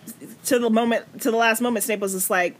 to 0.45 0.57
the 0.59 0.69
moment, 0.69 1.21
to 1.21 1.31
the 1.31 1.37
last 1.37 1.61
moment, 1.61 1.85
Snape 1.85 1.99
was 1.99 2.13
just 2.13 2.29
like, 2.31 2.55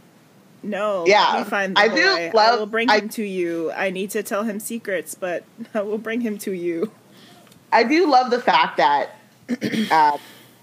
"No, 0.62 1.04
Yeah. 1.08 1.26
let 1.34 1.40
me 1.40 1.50
find 1.50 1.76
the 1.76 1.82
I 1.82 1.88
do 1.88 2.32
boy. 2.32 2.40
I 2.40 2.56
will 2.56 2.68
bring 2.68 2.90
I- 2.92 3.00
him 3.00 3.10
to 3.10 3.24
you. 3.24 3.72
I 3.72 3.90
need 3.90 4.12
to 4.12 4.22
tell 4.22 4.44
him 4.44 4.60
secrets, 4.60 5.16
but 5.16 5.44
I 5.74 5.82
will 5.82 5.98
bring 5.98 6.22
him 6.22 6.38
to 6.40 6.52
you." 6.52 6.92
I 7.74 7.84
do 7.86 8.06
love 8.10 8.30
the 8.32 8.40
fact 8.40 8.78
that 8.78 9.16
uh, 9.92 10.18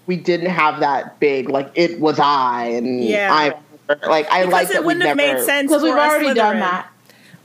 we 0.05 0.15
didn't 0.15 0.49
have 0.51 0.79
that 0.79 1.19
big 1.19 1.49
like 1.49 1.71
it 1.75 1.99
was 1.99 2.19
I 2.19 2.67
and 2.67 3.03
Yeah. 3.03 3.29
I 3.33 3.59
like 4.07 4.31
I 4.31 4.41
Because 4.45 4.51
like 4.53 4.67
that 4.69 4.75
it 4.75 4.79
we 4.81 4.85
wouldn't 4.85 5.05
have 5.05 5.17
never 5.17 5.33
made 5.39 5.43
sense 5.43 5.67
Because 5.69 5.83
we've 5.83 5.91
for 5.93 5.97
a 5.97 6.01
already 6.01 6.33
done 6.35 6.55
Slytherin. 6.57 6.59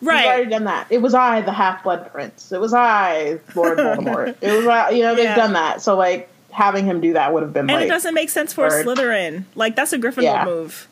That. 0.07 0.21
We've 0.25 0.27
already 0.27 0.51
done 0.51 0.65
that. 0.65 0.87
It 0.91 1.03
was 1.03 1.15
I, 1.15 1.41
the 1.41 1.53
Half 1.53 1.83
Blood 1.85 2.11
Prince. 2.13 2.53
It 2.53 2.61
was 2.61 2.73
I, 2.75 3.39
Lord 3.55 3.79
Voldemort. 3.79 4.37
it 4.41 4.53
was 4.57 4.67
I, 4.67 4.91
you 4.91 5.03
know 5.03 5.15
they've 5.15 5.25
Yeah. 5.25 5.37
done 5.37 5.53
that. 5.55 5.81
So 5.83 5.97
like 5.97 6.29
having 6.51 6.85
him 6.85 7.01
do 7.01 7.13
that 7.15 7.33
would 7.33 7.43
have 7.43 7.53
been 7.53 7.63
And 7.69 7.73
like 7.81 7.87
it 7.87 7.89
doesn't 7.89 8.15
make 8.15 8.31
sense 8.31 8.53
for 8.53 8.69
Bird. 8.69 8.87
a 8.87 8.89
Slytherin. 8.89 9.45
Like 9.55 9.75
that's 9.77 9.93
a 9.93 9.99
Gryffindor 9.99 10.23
Yeah. 10.23 10.45
move. 10.45 10.87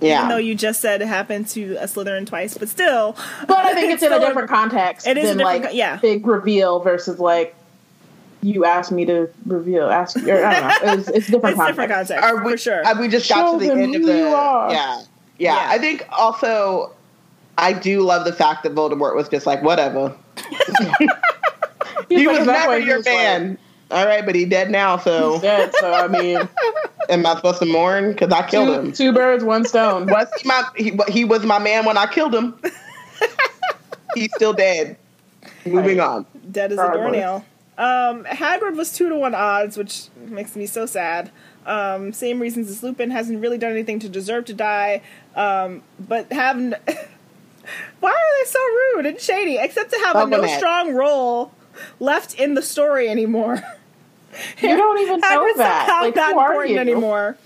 yeah 0.00 0.18
Even 0.18 0.28
though 0.30 0.36
you 0.38 0.54
just 0.56 0.80
said 0.80 1.02
it 1.02 1.08
happened 1.08 1.46
to 1.50 1.76
a 1.76 1.84
Slytherin 1.84 2.26
twice, 2.26 2.58
but 2.58 2.68
still, 2.68 3.16
But 3.46 3.58
I 3.58 3.74
think 3.74 3.92
it's 3.92 4.02
in 4.02 4.10
a 4.12 4.16
still 4.16 4.26
different 4.28 4.48
context 4.48 5.06
It 5.06 5.16
is 5.16 5.28
than 5.28 5.38
different 5.38 5.62
like 5.62 5.70
co- 5.70 5.76
yeah. 5.76 5.96
big 5.96 6.26
reveal 6.26 6.80
versus 6.80 7.18
like 7.20 7.54
you 8.42 8.64
asked 8.66 8.92
me 8.92 9.06
to 9.06 9.30
reveal. 9.46 9.88
Ask 9.88 10.16
or, 10.18 10.44
I 10.44 10.60
don't 10.60 10.84
know. 10.86 10.92
It's, 10.94 11.08
it's 11.16 11.26
different 11.28 11.56
It's 11.56 11.56
context. 11.56 11.66
different 11.68 11.92
context 11.92 12.24
Are 12.24 12.44
we, 12.44 12.50
for 12.52 12.58
sure. 12.58 12.84
uh, 12.86 13.00
we 13.00 13.08
just 13.08 13.28
got 13.30 13.52
to 13.52 13.58
the 13.66 13.72
end 13.72 13.94
of 13.94 14.02
the 14.02 14.18
you 14.18 14.26
are. 14.26 14.70
yeah, 14.70 15.00
yeah 15.38 15.54
Yeah. 15.54 15.66
I 15.70 15.78
think 15.78 16.06
also 16.12 16.90
I 17.58 17.72
do 17.72 18.00
love 18.02 18.24
the 18.24 18.32
fact 18.32 18.62
that 18.64 18.74
Voldemort 18.74 19.14
was 19.14 19.28
just 19.28 19.46
like 19.46 19.62
whatever 19.62 20.14
he 22.08 22.26
like, 22.26 22.38
was 22.38 22.38
at 22.40 22.46
never 22.46 22.78
your 22.78 22.96
was 22.98 23.06
like, 23.06 23.14
man 23.14 23.58
all 23.90 24.06
right 24.06 24.24
but 24.26 24.34
he 24.34 24.44
dead 24.44 24.70
now 24.70 24.96
so 24.96 25.32
he's 25.34 25.42
dead. 25.42 25.72
So 25.78 25.92
I 25.92 26.08
mean, 26.08 26.48
am 27.08 27.24
I 27.26 27.34
supposed 27.36 27.58
to 27.60 27.66
mourn 27.66 28.12
because 28.12 28.32
I 28.32 28.46
killed 28.48 28.68
two, 28.68 28.72
him 28.80 28.92
two 28.92 29.12
birds, 29.12 29.44
one 29.44 29.64
stone. 29.64 30.06
was 30.06 30.26
he 30.40 30.48
my 30.48 30.62
he, 30.76 30.98
he 31.08 31.24
was 31.24 31.44
my 31.44 31.58
man 31.58 31.84
when 31.84 31.96
I 31.98 32.06
killed 32.06 32.34
him 32.34 32.58
he's 34.14 34.32
still 34.34 34.52
dead 34.52 34.96
moving 35.66 35.98
Right. 35.98 36.06
on 36.08 36.26
Dead 36.50 36.72
as 36.72 36.78
a 36.78 36.82
Regardless. 36.82 37.04
doornail. 37.12 37.44
Um, 37.76 38.24
Hagrid 38.24 38.76
was 38.76 38.92
two 38.92 39.08
to 39.08 39.16
one 39.16 39.34
odds, 39.34 39.76
which 39.76 40.04
makes 40.26 40.54
me 40.56 40.66
so 40.66 40.86
sad. 40.86 41.30
Um, 41.66 42.12
same 42.12 42.38
reasons 42.38 42.68
as 42.70 42.82
Lupin 42.82 43.10
hasn't 43.10 43.40
really 43.40 43.58
done 43.58 43.72
anything 43.72 43.98
to 44.00 44.08
deserve 44.08 44.44
to 44.44 44.54
die. 44.54 45.00
Um, 45.34 45.82
but 45.98 46.30
have 46.32 46.56
n- 46.56 46.76
why 48.04 48.10
are 48.10 48.44
they 48.44 48.50
so 48.50 48.58
rude 48.60 49.06
and 49.06 49.20
shady? 49.20 49.56
Except 49.58 49.90
to 49.90 49.98
have 50.04 50.16
a 50.16 50.26
no 50.26 50.46
strong 50.46 50.92
role 50.94 51.52
left 52.00 52.34
in 52.34 52.54
the 52.54 52.62
story 52.62 53.08
anymore. 53.08 53.62
You 54.60 54.76
don't 54.76 54.98
even 54.98 55.20
know 55.20 55.28
Hagrid's 55.28 55.58
that. 55.58 55.86
somehow 55.86 56.02
Like, 56.02 56.16
not 56.16 56.32
who 56.32 56.38
are 56.40 56.46
important 56.50 56.74
you? 56.74 56.80
anymore. 56.80 57.36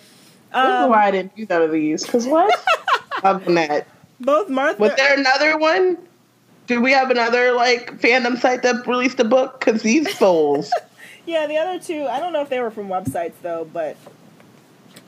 This 0.55 0.59
is 0.65 0.71
Um, 0.71 0.89
why 0.91 1.05
I 1.05 1.11
didn't 1.11 1.37
do 1.37 1.47
none 1.51 1.61
of 1.61 1.71
these. 1.71 2.03
Because 2.07 2.27
what? 2.27 2.51
Than 3.23 3.57
that, 3.57 3.87
both 4.21 4.49
Martha. 4.49 4.81
was 4.81 4.95
there 4.97 5.19
another 5.19 5.59
one? 5.59 5.99
Do 6.67 6.81
we 6.81 6.93
have 6.93 7.11
another 7.11 7.53
like 7.53 8.01
fandom 8.01 8.39
site 8.39 8.63
that 8.63 8.87
released 8.87 9.21
a 9.21 9.25
book? 9.25 9.61
Because 9.61 9.83
these 9.83 10.09
fools. 10.19 10.73
yeah, 11.27 11.47
the 11.47 11.59
other 11.59 11.79
two. 11.79 12.07
I 12.07 12.21
don't 12.21 12.33
know 12.33 12.41
if 12.41 12.49
they 12.49 12.61
were 12.61 12.71
from 12.71 12.89
websites 12.89 13.35
though, 13.43 13.69
but 13.71 13.99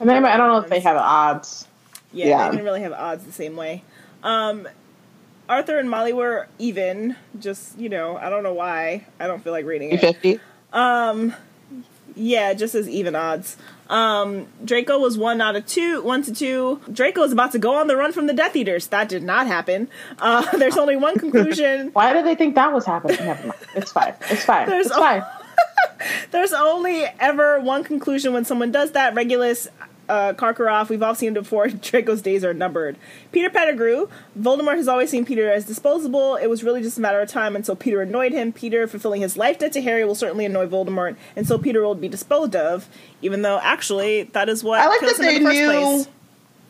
And 0.01 0.07
then, 0.07 0.27
I 0.27 0.37
don't 0.37 0.49
know 0.49 0.59
if 0.59 0.69
they 0.69 0.81
have 0.81 0.99
odds. 0.99 1.67
Yeah, 2.13 2.27
Yeah. 2.27 2.45
they 2.45 2.51
didn't 2.57 2.67
really 2.67 2.83
have 2.83 2.93
odds 2.93 3.25
the 3.25 3.33
same 3.33 3.57
way. 3.57 3.83
Um, 4.23 4.69
Arthur 5.51 5.79
and 5.79 5.91
Molly 5.91 6.13
were 6.13 6.47
even. 6.59 7.17
Just 7.39 7.79
you 7.79 7.89
know, 7.89 8.17
I 8.17 8.31
don't 8.31 8.43
know 8.43 8.55
why. 8.55 9.07
I 9.19 9.27
don't 9.27 9.43
feel 9.43 9.53
like 9.53 9.67
reading 9.67 9.91
it. 9.91 10.01
fifty. 10.01 10.39
Um, 10.73 11.35
yeah, 12.15 12.55
just 12.55 12.75
as 12.75 12.89
even 12.89 13.15
odds. 13.17 13.57
Um, 13.89 14.47
Draco 14.65 14.99
was 15.01 15.19
one 15.19 15.41
out 15.41 15.57
of 15.57 15.67
two, 15.67 16.01
one 16.03 16.23
to 16.23 16.33
two. 16.33 16.81
Draco 16.93 17.23
is 17.25 17.33
about 17.33 17.51
to 17.53 17.59
go 17.59 17.75
on 17.75 17.89
the 17.89 17.97
run 17.97 18.13
from 18.13 18.27
the 18.29 18.33
Death 18.33 18.55
Eaters. 18.55 18.87
That 18.89 19.09
did 19.09 19.25
not 19.25 19.49
happen. 19.49 19.89
Uh, 20.21 20.47
there's 20.59 20.77
only 20.77 20.97
one 20.97 21.19
conclusion. 21.19 21.91
Why 21.93 22.13
did 22.13 22.25
they 22.25 22.37
think 22.37 22.55
that 22.55 22.73
was 22.73 22.87
happening? 22.87 23.17
Never 23.19 23.49
mind. 23.49 23.61
It's 23.75 23.91
fine. 23.91 24.15
It's 24.31 24.45
fine. 24.45 24.69
There's 24.69 24.87
it's 24.87 24.95
a- 24.95 24.99
fine. 24.99 25.23
There's 26.31 26.53
only 26.55 27.05
ever 27.19 27.61
one 27.61 27.85
conclusion 27.85 28.33
when 28.33 28.45
someone 28.47 28.71
does 28.73 28.93
that. 28.93 29.15
Regulus, 29.15 29.69
uh, 30.11 30.33
Karkaroff, 30.35 30.89
we've 30.89 31.03
all 31.03 31.15
seen 31.15 31.29
him 31.29 31.35
before. 31.35 31.69
Draco's 31.69 32.21
days 32.21 32.45
are 32.45 32.53
numbered. 32.53 32.97
Peter 33.31 33.49
Pettigrew, 33.49 34.09
Voldemort 34.39 34.77
has 34.77 34.89
always 34.89 35.09
seen 35.11 35.25
Peter 35.25 35.51
as 35.51 35.65
disposable. 35.65 36.35
It 36.37 36.49
was 36.49 36.65
really 36.65 36.83
just 36.83 36.99
a 36.99 37.01
matter 37.01 37.21
of 37.21 37.29
time 37.29 37.55
until 37.55 37.77
Peter 37.77 38.03
annoyed 38.03 38.33
him. 38.33 38.53
Peter, 38.53 38.87
fulfilling 38.89 39.21
his 39.21 39.37
life 39.37 39.59
debt 39.61 39.73
to 39.73 39.81
Harry, 39.83 40.05
will 40.05 40.17
certainly 40.17 40.45
annoy 40.45 40.67
Voldemort, 40.67 41.17
and 41.37 41.47
so 41.47 41.59
Peter 41.59 41.83
will 41.83 41.95
be 41.95 42.09
disposed 42.09 42.57
of, 42.57 42.89
even 43.23 43.43
though 43.43 43.61
actually 43.63 44.25
that 44.25 44.49
is 44.49 44.65
what 44.65 44.81
I 44.81 44.89
like 44.89 45.01
that 45.01 45.19
him 45.19 45.25
they 45.25 45.39
the 45.39 45.45
knew 45.53 45.71
place. 45.71 46.09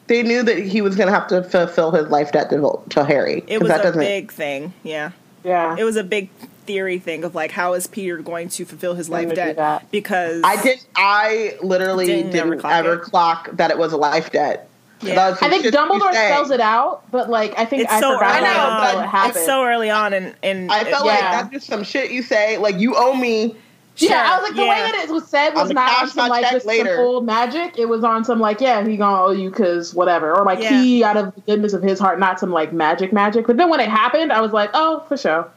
they 0.09 0.23
knew 0.23 0.43
that 0.43 0.59
he 0.59 0.83
was 0.83 0.95
going 0.95 1.07
to 1.07 1.15
have 1.15 1.29
to 1.29 1.43
fulfill 1.43 1.93
his 1.93 2.09
life 2.09 2.33
debt 2.33 2.51
to, 2.51 2.81
to 2.91 3.05
Harry. 3.05 3.43
It 3.47 3.61
was 3.61 3.69
that 3.69 3.87
a 3.87 3.97
big 3.97 4.31
thing, 4.31 4.75
yeah. 4.83 5.13
Yeah. 5.45 5.77
It 5.79 5.85
was 5.85 5.97
a 5.97 6.05
big 6.05 6.29
theory 6.71 6.99
thing 7.01 7.25
of 7.25 7.35
like, 7.35 7.51
how 7.51 7.73
is 7.75 7.89
Peter 7.89 8.19
going 8.19 8.49
to 8.51 8.65
fulfill 8.65 8.95
his 8.95 9.09
life 9.09 9.35
debt? 9.35 9.91
Because 9.91 10.41
I 10.45 10.63
did. 10.63 10.79
I 10.95 11.57
literally 11.63 12.07
Didn't 12.07 12.31
didn't, 12.33 12.47
ever 12.47 12.57
clock 12.61 12.73
ever 12.75 12.93
it. 12.95 13.01
clock 13.03 13.51
that 13.55 13.71
it 13.73 13.79
was 13.79 13.93
a 13.93 13.97
life 13.97 14.31
debt. 14.31 14.69
Yeah. 15.03 15.15
That 15.15 15.43
I 15.43 15.49
think 15.49 15.65
Dumbledore 15.65 16.11
spells 16.13 16.51
it 16.51 16.61
out, 16.61 17.11
but 17.11 17.29
like 17.31 17.59
I 17.59 17.65
think 17.65 17.83
it's 17.85 17.93
I 17.93 18.01
so 18.01 18.15
forgot 18.15 18.37
early 18.37 18.47
I 18.47 18.53
know, 18.53 18.59
how 18.59 18.81
but 18.95 19.05
it 19.05 19.09
happened. 19.09 19.37
It's 19.37 19.47
so 19.47 19.65
early 19.65 19.91
on, 19.91 20.13
and 20.13 20.35
and 20.45 20.71
I 20.71 20.85
felt 20.85 21.07
Yeah. 21.07 21.13
like 21.13 21.21
that's 21.21 21.51
just 21.51 21.67
some 21.67 21.83
shit 21.83 22.11
you 22.13 22.23
say. 22.23 22.59
Like 22.59 22.79
you 22.79 22.95
owe 22.97 23.15
me. 23.15 23.57
yeah, 23.97 24.25
I 24.31 24.37
was 24.41 24.49
like 24.49 24.57
the 24.57 24.63
way 24.63 24.69
that 24.79 24.95
it 25.03 25.11
was 25.11 25.27
said 25.27 25.55
was 25.55 25.71
not 25.71 25.89
gonna 25.91 26.03
on 26.03 26.09
some 26.11 26.29
like 26.29 26.51
just 26.51 26.67
later. 26.67 26.85
some 26.97 26.97
full 26.97 27.21
magic. 27.23 27.79
It 27.79 27.87
was 27.89 28.05
on 28.05 28.25
some 28.25 28.39
like 28.41 28.61
yeah 28.61 28.87
he 28.87 28.97
gonna 28.99 29.23
owe 29.25 29.31
you 29.31 29.49
because 29.51 29.93
whatever 29.95 30.33
or 30.39 30.45
like 30.45 30.61
Yeah. 30.61 30.81
he 30.83 31.03
out 31.03 31.17
of 31.17 31.35
the 31.35 31.41
goodness 31.43 31.73
of 31.73 31.83
his 31.83 31.99
heart, 31.99 32.21
not 32.21 32.39
some 32.39 32.51
like 32.53 32.73
magic 32.73 33.11
magic. 33.13 33.47
But 33.47 33.57
then 33.57 33.69
when 33.71 33.81
it 33.81 33.89
happened, 33.89 34.33
I 34.33 34.41
was 34.43 34.53
like 34.53 34.71
oh 34.75 35.03
for 35.09 35.17
sure. 35.17 35.49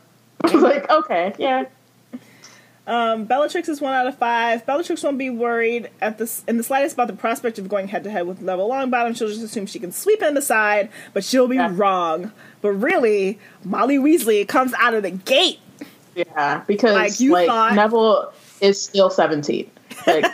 I 0.51 0.53
was 0.53 0.61
like 0.63 0.89
okay 0.89 1.33
yeah. 1.37 1.65
Um, 2.85 3.23
Bellatrix 3.23 3.69
is 3.69 3.79
one 3.79 3.93
out 3.93 4.07
of 4.07 4.17
five. 4.17 4.65
Bellatrix 4.65 5.01
won't 5.03 5.17
be 5.17 5.29
worried 5.29 5.89
at 6.01 6.17
this 6.17 6.43
in 6.49 6.57
the 6.57 6.63
slightest 6.63 6.95
about 6.95 7.07
the 7.07 7.13
prospect 7.13 7.57
of 7.57 7.69
going 7.69 7.87
head 7.87 8.03
to 8.03 8.09
head 8.09 8.27
with 8.27 8.41
Neville 8.41 8.69
Longbottom. 8.69 9.15
She'll 9.15 9.29
just 9.29 9.41
assume 9.41 9.67
she 9.67 9.79
can 9.79 9.93
sweep 9.93 10.21
him 10.21 10.35
aside, 10.35 10.89
but 11.13 11.23
she'll 11.23 11.47
be 11.47 11.55
Yeah. 11.55 11.71
wrong. 11.73 12.33
But 12.61 12.71
really, 12.71 13.39
Molly 13.63 13.97
Weasley 13.97 14.45
comes 14.45 14.73
out 14.77 14.93
of 14.93 15.03
the 15.03 15.11
gate. 15.11 15.59
Yeah, 16.13 16.61
because 16.67 17.21
Like, 17.21 17.31
like, 17.31 17.47
thought- 17.47 17.75
Neville 17.75 18.33
is 18.59 18.81
still 18.83 19.09
seventeen, 19.09 19.71
like, 20.05 20.25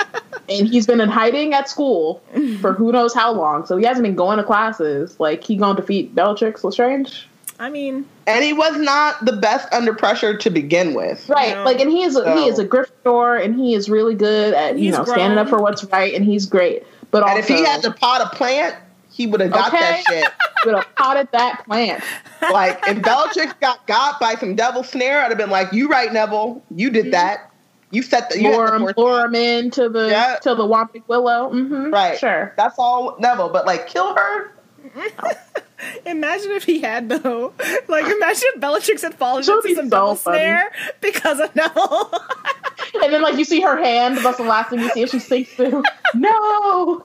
and 0.48 0.68
he's 0.68 0.86
been 0.86 1.00
in 1.00 1.08
hiding 1.08 1.52
at 1.52 1.68
school 1.68 2.22
for 2.60 2.74
who 2.74 2.92
knows 2.92 3.12
how 3.12 3.32
long. 3.32 3.66
So 3.66 3.76
he 3.76 3.84
hasn't 3.84 4.04
been 4.04 4.14
going 4.14 4.38
to 4.38 4.44
classes. 4.44 5.18
Like 5.18 5.42
he 5.42 5.56
gonna 5.56 5.80
defeat 5.80 6.14
Bellatrix 6.14 6.62
Lestrange, 6.62 7.28
I 7.60 7.70
mean, 7.70 8.06
And 8.26 8.44
he 8.44 8.52
was 8.52 8.76
not 8.78 9.24
the 9.24 9.32
best 9.32 9.72
under 9.72 9.92
pressure 9.92 10.36
to 10.36 10.50
begin 10.50 10.94
with. 10.94 11.28
right? 11.28 11.54
No. 11.56 11.64
Like, 11.64 11.80
and 11.80 11.90
he 11.90 12.02
is 12.04 12.14
a, 12.16 12.34
he 12.40 12.46
is 12.48 12.58
a 12.58 12.64
Gryffindor, 12.64 13.44
and 13.44 13.54
he 13.58 13.74
is 13.74 13.88
really 13.90 14.14
good 14.14 14.54
at 14.54 14.78
you 14.78 14.84
He's 14.90 14.96
know 14.98 15.04
standing 15.04 15.38
up 15.38 15.48
for 15.48 15.58
what's 15.60 15.82
right, 15.84 16.14
and 16.14 16.24
he's 16.24 16.46
great. 16.46 16.84
But 17.10 17.22
also, 17.24 17.38
if 17.38 17.48
he 17.48 17.64
had 17.64 17.82
to 17.82 17.90
pot 17.90 18.20
a 18.20 18.36
plant, 18.36 18.76
he 19.10 19.26
would 19.26 19.40
have 19.40 19.50
got 19.50 19.72
that 19.72 20.02
shit. 20.08 20.30
would 20.66 20.74
have 20.76 20.94
potted 20.96 21.28
that 21.32 21.64
plant. 21.64 22.02
Like 22.52 22.78
if 22.86 23.02
Bellatrix 23.02 23.52
got 23.54 23.84
got 23.88 24.20
by 24.20 24.36
some 24.36 24.54
devil 24.54 24.84
snare, 24.84 25.22
I'd 25.22 25.30
have 25.30 25.38
been 25.38 25.50
like, 25.50 25.72
"You 25.72 25.88
right, 25.88 26.12
Neville. 26.12 26.62
You 26.72 26.88
did 26.90 27.12
that. 27.12 27.50
You 27.90 28.02
set 28.02 28.30
the 28.30 28.40
you 28.40 28.52
Lure 28.52 28.66
the 28.68 28.74
him, 28.76 28.80
foresight." 28.82 28.98
lure 28.98 29.24
him 29.24 29.34
into 29.34 29.88
the 29.88 30.08
Yeah. 30.10 30.36
to 30.42 30.54
the 30.54 30.62
Whomping 30.62 31.02
Willow. 31.08 31.50
Mm-hmm, 31.52 31.90
Right. 31.92 32.16
sure. 32.16 32.54
That's 32.56 32.76
all 32.78 33.16
Neville. 33.18 33.48
But 33.48 33.66
like, 33.66 33.88
kill 33.88 34.14
her. 34.14 34.52
imagine 36.06 36.50
if 36.52 36.64
he 36.64 36.80
had 36.80 37.08
though. 37.08 37.52
Like, 37.88 38.04
imagine 38.06 38.42
if 38.54 38.60
Bellatrix 38.60 39.00
had 39.02 39.14
fallen 39.14 39.42
That 39.44 39.52
would 39.52 39.64
into 39.64 39.68
be 39.68 39.74
some 39.74 39.86
so 39.86 39.90
double 39.90 40.16
snare 40.16 40.70
because 41.00 41.40
of 41.40 41.54
Neville. 41.56 42.12
And 43.02 43.12
then 43.12 43.22
like 43.22 43.36
you 43.36 43.44
see 43.44 43.60
her 43.60 43.76
hand, 43.76 44.18
that's 44.18 44.38
the 44.38 44.44
last 44.44 44.70
thing 44.70 44.80
you 44.80 44.88
see 44.90 45.02
as 45.02 45.10
she 45.10 45.18
sinks 45.18 45.52
through. 45.52 45.82
no. 46.14 47.04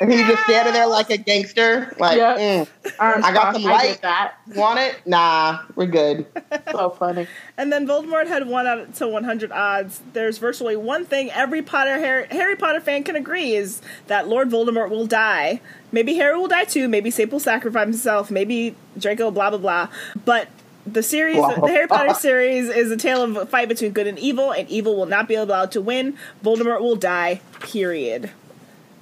And 0.00 0.12
he's 0.12 0.26
just 0.26 0.44
standing 0.44 0.72
there 0.72 0.86
like 0.86 1.10
a 1.10 1.16
gangster. 1.16 1.92
Like, 1.98 2.16
Yeah. 2.16 2.36
mm, 2.64 2.68
Arms 3.00 3.24
I 3.24 3.32
got 3.32 3.40
crossed, 3.42 3.62
some 3.62 3.70
light. 3.70 3.92
did 3.94 4.02
that. 4.02 4.34
want 4.54 4.78
it? 4.78 4.96
Nah, 5.06 5.60
we're 5.74 5.86
good. 5.86 6.26
So 6.70 6.90
funny. 6.90 7.26
And 7.56 7.72
then 7.72 7.86
Voldemort 7.86 8.28
had 8.28 8.46
one 8.46 8.66
out 8.66 8.94
to 8.96 9.08
100 9.08 9.50
odds. 9.52 10.00
There's 10.12 10.38
virtually 10.38 10.76
one 10.76 11.04
thing 11.04 11.30
every 11.32 11.62
Potter 11.62 11.98
Harry, 11.98 12.26
Harry 12.30 12.54
Potter 12.56 12.80
fan 12.80 13.02
can 13.02 13.16
agree 13.16 13.54
is 13.54 13.82
that 14.06 14.28
Lord 14.28 14.48
Voldemort 14.50 14.90
will 14.90 15.06
die. 15.06 15.60
Maybe 15.92 16.14
Harry 16.14 16.36
will 16.38 16.48
die 16.48 16.64
too. 16.64 16.88
Maybe 16.88 17.10
Snape 17.10 17.32
will 17.32 17.40
sacrifice 17.40 17.84
himself. 17.86 18.30
Maybe 18.30 18.74
Draco. 18.98 19.30
Blah 19.30 19.50
blah 19.50 19.58
blah. 19.58 19.88
But 20.24 20.48
the 20.86 21.02
series, 21.02 21.36
Blah, 21.36 21.54
the 21.54 21.68
Harry 21.68 21.86
blah. 21.86 21.98
Potter 21.98 22.14
series, 22.14 22.68
is 22.68 22.90
a 22.90 22.96
tale 22.96 23.22
of 23.22 23.36
a 23.36 23.46
fight 23.46 23.68
between 23.68 23.92
good 23.92 24.06
and 24.06 24.18
evil, 24.18 24.52
and 24.52 24.68
evil 24.70 24.96
will 24.96 25.06
not 25.06 25.28
be 25.28 25.34
allowed 25.34 25.70
to 25.72 25.80
win. 25.80 26.16
Voldemort 26.44 26.80
will 26.80 26.96
die. 26.96 27.40
Period. 27.60 28.30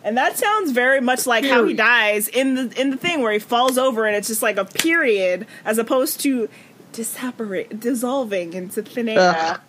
And 0.02 0.16
that 0.16 0.36
sounds 0.38 0.70
very 0.70 1.00
much 1.00 1.26
like 1.26 1.44
how 1.44 1.64
he 1.64 1.74
dies 1.74 2.28
in 2.28 2.54
the 2.54 2.80
in 2.80 2.90
the 2.90 2.96
thing 2.96 3.22
where 3.22 3.32
he 3.32 3.40
falls 3.40 3.76
over 3.76 4.06
and 4.06 4.14
it's 4.14 4.28
just 4.28 4.40
like 4.42 4.56
a 4.56 4.64
period 4.64 5.46
as 5.64 5.78
opposed 5.78 6.20
to 6.20 6.48
disapparate 6.92 7.80
dissolving 7.80 8.52
into 8.52 8.82
thin 8.82 9.08
air. 9.08 9.18
Ugh. 9.18 9.60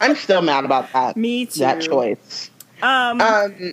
I'm 0.00 0.14
still 0.14 0.42
mad 0.42 0.66
about 0.66 0.92
that. 0.92 1.16
Me 1.16 1.46
too. 1.46 1.60
That 1.60 1.80
choice. 1.80 2.50
Um, 2.82 3.20
Um, 3.22 3.72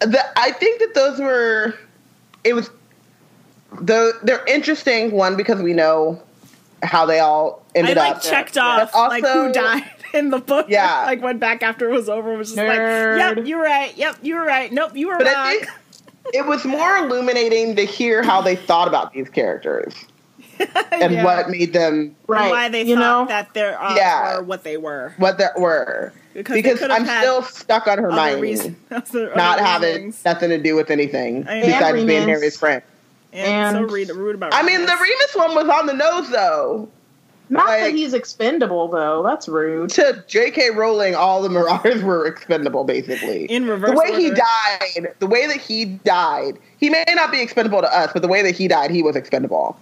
the, 0.00 0.20
I 0.36 0.50
think 0.52 0.80
that 0.80 0.94
those 0.94 1.18
were. 1.18 1.74
It 2.44 2.54
was. 2.54 2.70
The, 3.80 4.12
they're 4.22 4.44
interesting 4.46 5.12
one 5.12 5.36
because 5.36 5.62
we 5.62 5.72
know 5.72 6.22
how 6.82 7.06
they 7.06 7.20
all 7.20 7.64
ended 7.74 7.96
I 7.96 8.08
ended 8.08 8.14
like 8.14 8.16
up. 8.16 8.22
checked 8.30 8.54
But 8.56 8.94
off 8.94 9.10
like 9.10 9.24
who 9.24 9.50
died 9.52 9.84
in 10.14 10.28
the 10.30 10.38
book. 10.38 10.66
Yeah. 10.68 11.02
like 11.06 11.22
went 11.22 11.40
back 11.40 11.62
after 11.62 11.88
it 11.88 11.92
was 11.92 12.08
over. 12.08 12.36
Was 12.36 12.48
just 12.48 12.58
Nerd. 12.58 13.16
like, 13.16 13.36
yep, 13.36 13.46
you 13.46 13.56
were 13.56 13.62
right. 13.64 13.96
Yep, 13.96 14.16
you 14.22 14.34
were 14.36 14.44
right. 14.44 14.70
Nope, 14.70 14.94
you 14.94 15.08
were 15.08 15.16
But 15.16 15.28
I 15.28 15.32
wrong. 15.32 15.52
think 15.60 15.68
it 16.34 16.46
was 16.46 16.64
more 16.66 16.98
illuminating 16.98 17.74
to 17.76 17.82
hear 17.86 18.22
how 18.22 18.42
they 18.42 18.56
thought 18.56 18.88
about 18.88 19.12
these 19.14 19.30
characters 19.30 19.94
and 20.92 21.12
Yeah. 21.14 21.24
what 21.24 21.48
made 21.48 21.72
them 21.72 22.14
Right. 22.26 22.50
why 22.50 22.68
they 22.68 22.82
you 22.82 22.96
thought 22.96 23.22
know? 23.22 23.26
that 23.28 23.54
their 23.54 23.80
odds 23.80 23.96
Yeah. 23.96 24.36
were 24.36 24.42
what 24.42 24.64
they 24.64 24.76
were. 24.76 25.14
what 25.16 25.38
they 25.38 25.48
were. 25.56 26.12
Because 26.34 26.54
Because 26.54 26.82
I'm 26.82 27.04
still 27.06 27.42
stuck 27.42 27.86
on 27.86 27.98
Other 27.98 28.02
Hermione 28.10 28.40
reason, 28.40 28.76
other 28.90 29.32
not 29.36 29.58
having 29.58 29.88
reasonings. 30.06 30.24
nothing 30.24 30.48
to 30.50 30.58
do 30.58 30.74
with 30.74 30.90
anything 30.90 31.46
And 31.48 31.66
besides 31.66 32.04
being 32.04 32.26
Harry's 32.28 32.56
friend. 32.56 32.82
and, 33.32 33.76
so 33.76 33.82
rude, 33.82 34.08
rude 34.10 34.34
about. 34.36 34.54
I 34.54 34.62
mean, 34.62 34.80
the 34.80 34.86
Remus. 34.86 35.00
Remus 35.00 35.34
one 35.36 35.54
was 35.54 35.68
on 35.68 35.86
the 35.86 35.92
nose 35.94 36.30
though. 36.30 36.88
Not 37.50 37.66
that 37.66 37.92
he's 37.92 38.14
expendable 38.14 38.88
though. 38.88 39.22
That's 39.22 39.46
rude. 39.46 39.90
To 39.90 40.24
J.K. 40.26 40.70
Rowling, 40.70 41.14
all 41.14 41.42
the 41.42 41.50
Marauders 41.50 42.02
were 42.04 42.26
expendable, 42.26 42.84
basically. 42.84 43.44
in 43.44 43.66
reverse. 43.66 43.90
the 43.90 43.96
way 43.96 44.14
he 44.18 44.30
died, 44.30 45.14
the 45.18 45.26
way 45.26 45.46
that 45.46 45.58
he 45.60 45.84
died, 45.84 46.58
he 46.78 46.88
may 46.88 47.04
not 47.10 47.30
be 47.30 47.42
expendable 47.42 47.82
to 47.82 47.94
us, 47.94 48.10
but 48.14 48.22
the 48.22 48.28
way 48.28 48.40
that 48.40 48.54
he 48.56 48.68
died, 48.68 48.90
he 48.90 49.02
was 49.02 49.16
expendable. 49.16 49.76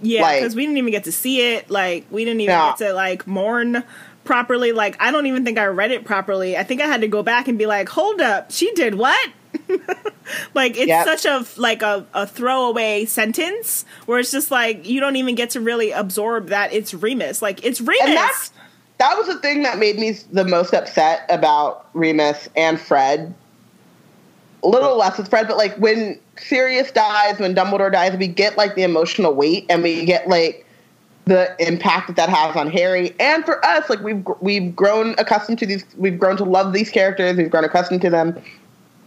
Yeah, 0.00 0.22
Like- 0.22 0.40
because 0.40 0.54
we 0.56 0.62
didn't 0.64 0.78
even 0.78 0.92
get 0.92 1.04
to 1.04 1.12
see 1.12 1.52
it. 1.54 1.68
Like 1.68 2.06
we 2.10 2.24
didn't 2.24 2.40
even 2.40 2.56
No. 2.56 2.68
get 2.70 2.78
to 2.86 2.94
like 2.94 3.26
mourn 3.26 3.84
properly. 4.24 4.72
Like 4.72 4.96
I 5.00 5.10
don't 5.10 5.26
even 5.26 5.44
think 5.44 5.58
I 5.58 5.66
read 5.66 5.90
it 5.90 6.04
properly. 6.04 6.56
I 6.56 6.64
think 6.64 6.80
I 6.80 6.86
had 6.86 7.00
to 7.02 7.08
go 7.08 7.22
back 7.22 7.48
and 7.48 7.58
be 7.58 7.66
like, 7.66 7.88
"Hold 7.90 8.20
up, 8.20 8.50
she 8.50 8.72
did 8.72 8.94
what?" 8.96 9.30
like 10.54 10.76
it's 10.76 10.86
Yep. 10.88 11.04
such 11.06 11.24
a 11.24 11.44
like 11.60 11.82
a, 11.82 12.06
a 12.14 12.26
throwaway 12.26 13.04
sentence 13.04 13.84
where 14.06 14.18
it's 14.20 14.30
just 14.30 14.50
like 14.50 14.88
you 14.88 15.00
don't 15.00 15.16
even 15.16 15.34
get 15.34 15.50
to 15.50 15.60
really 15.60 15.90
absorb 15.90 16.48
that 16.48 16.72
it's 16.72 16.94
Remus. 16.94 17.42
Like 17.42 17.64
it's 17.64 17.80
Remus. 17.80 18.52
That 18.98 19.16
was 19.16 19.26
the 19.28 19.38
thing 19.38 19.62
that 19.62 19.78
made 19.78 19.98
me 19.98 20.12
the 20.30 20.44
most 20.44 20.74
upset 20.74 21.24
about 21.30 21.86
Remus 21.94 22.48
and 22.54 22.78
Fred. 22.80 23.34
A 24.62 24.68
little 24.68 24.98
less 24.98 25.16
with 25.16 25.30
Fred, 25.30 25.48
but 25.48 25.56
like 25.56 25.74
when 25.78 26.20
Sirius 26.36 26.90
dies, 26.92 27.38
when 27.38 27.54
Dumbledore 27.54 27.90
dies, 27.90 28.14
we 28.18 28.28
get 28.28 28.58
like 28.58 28.74
the 28.74 28.82
emotional 28.82 29.32
weight, 29.34 29.64
and 29.70 29.82
we 29.82 30.04
get 30.04 30.28
like 30.28 30.66
the 31.30 31.54
impact 31.64 32.08
that 32.08 32.16
that 32.16 32.28
has 32.28 32.56
on 32.56 32.68
Harry, 32.68 33.14
and 33.20 33.44
for 33.44 33.64
us, 33.64 33.88
like 33.88 34.00
we've 34.00 34.26
we've 34.40 34.74
grown 34.74 35.14
accustomed 35.16 35.60
to 35.60 35.66
these, 35.66 35.84
we've 35.96 36.18
grown 36.18 36.36
to 36.36 36.44
love 36.44 36.72
these 36.72 36.90
characters, 36.90 37.36
we've 37.36 37.50
grown 37.50 37.62
accustomed 37.64 38.02
to 38.02 38.10
them. 38.10 38.36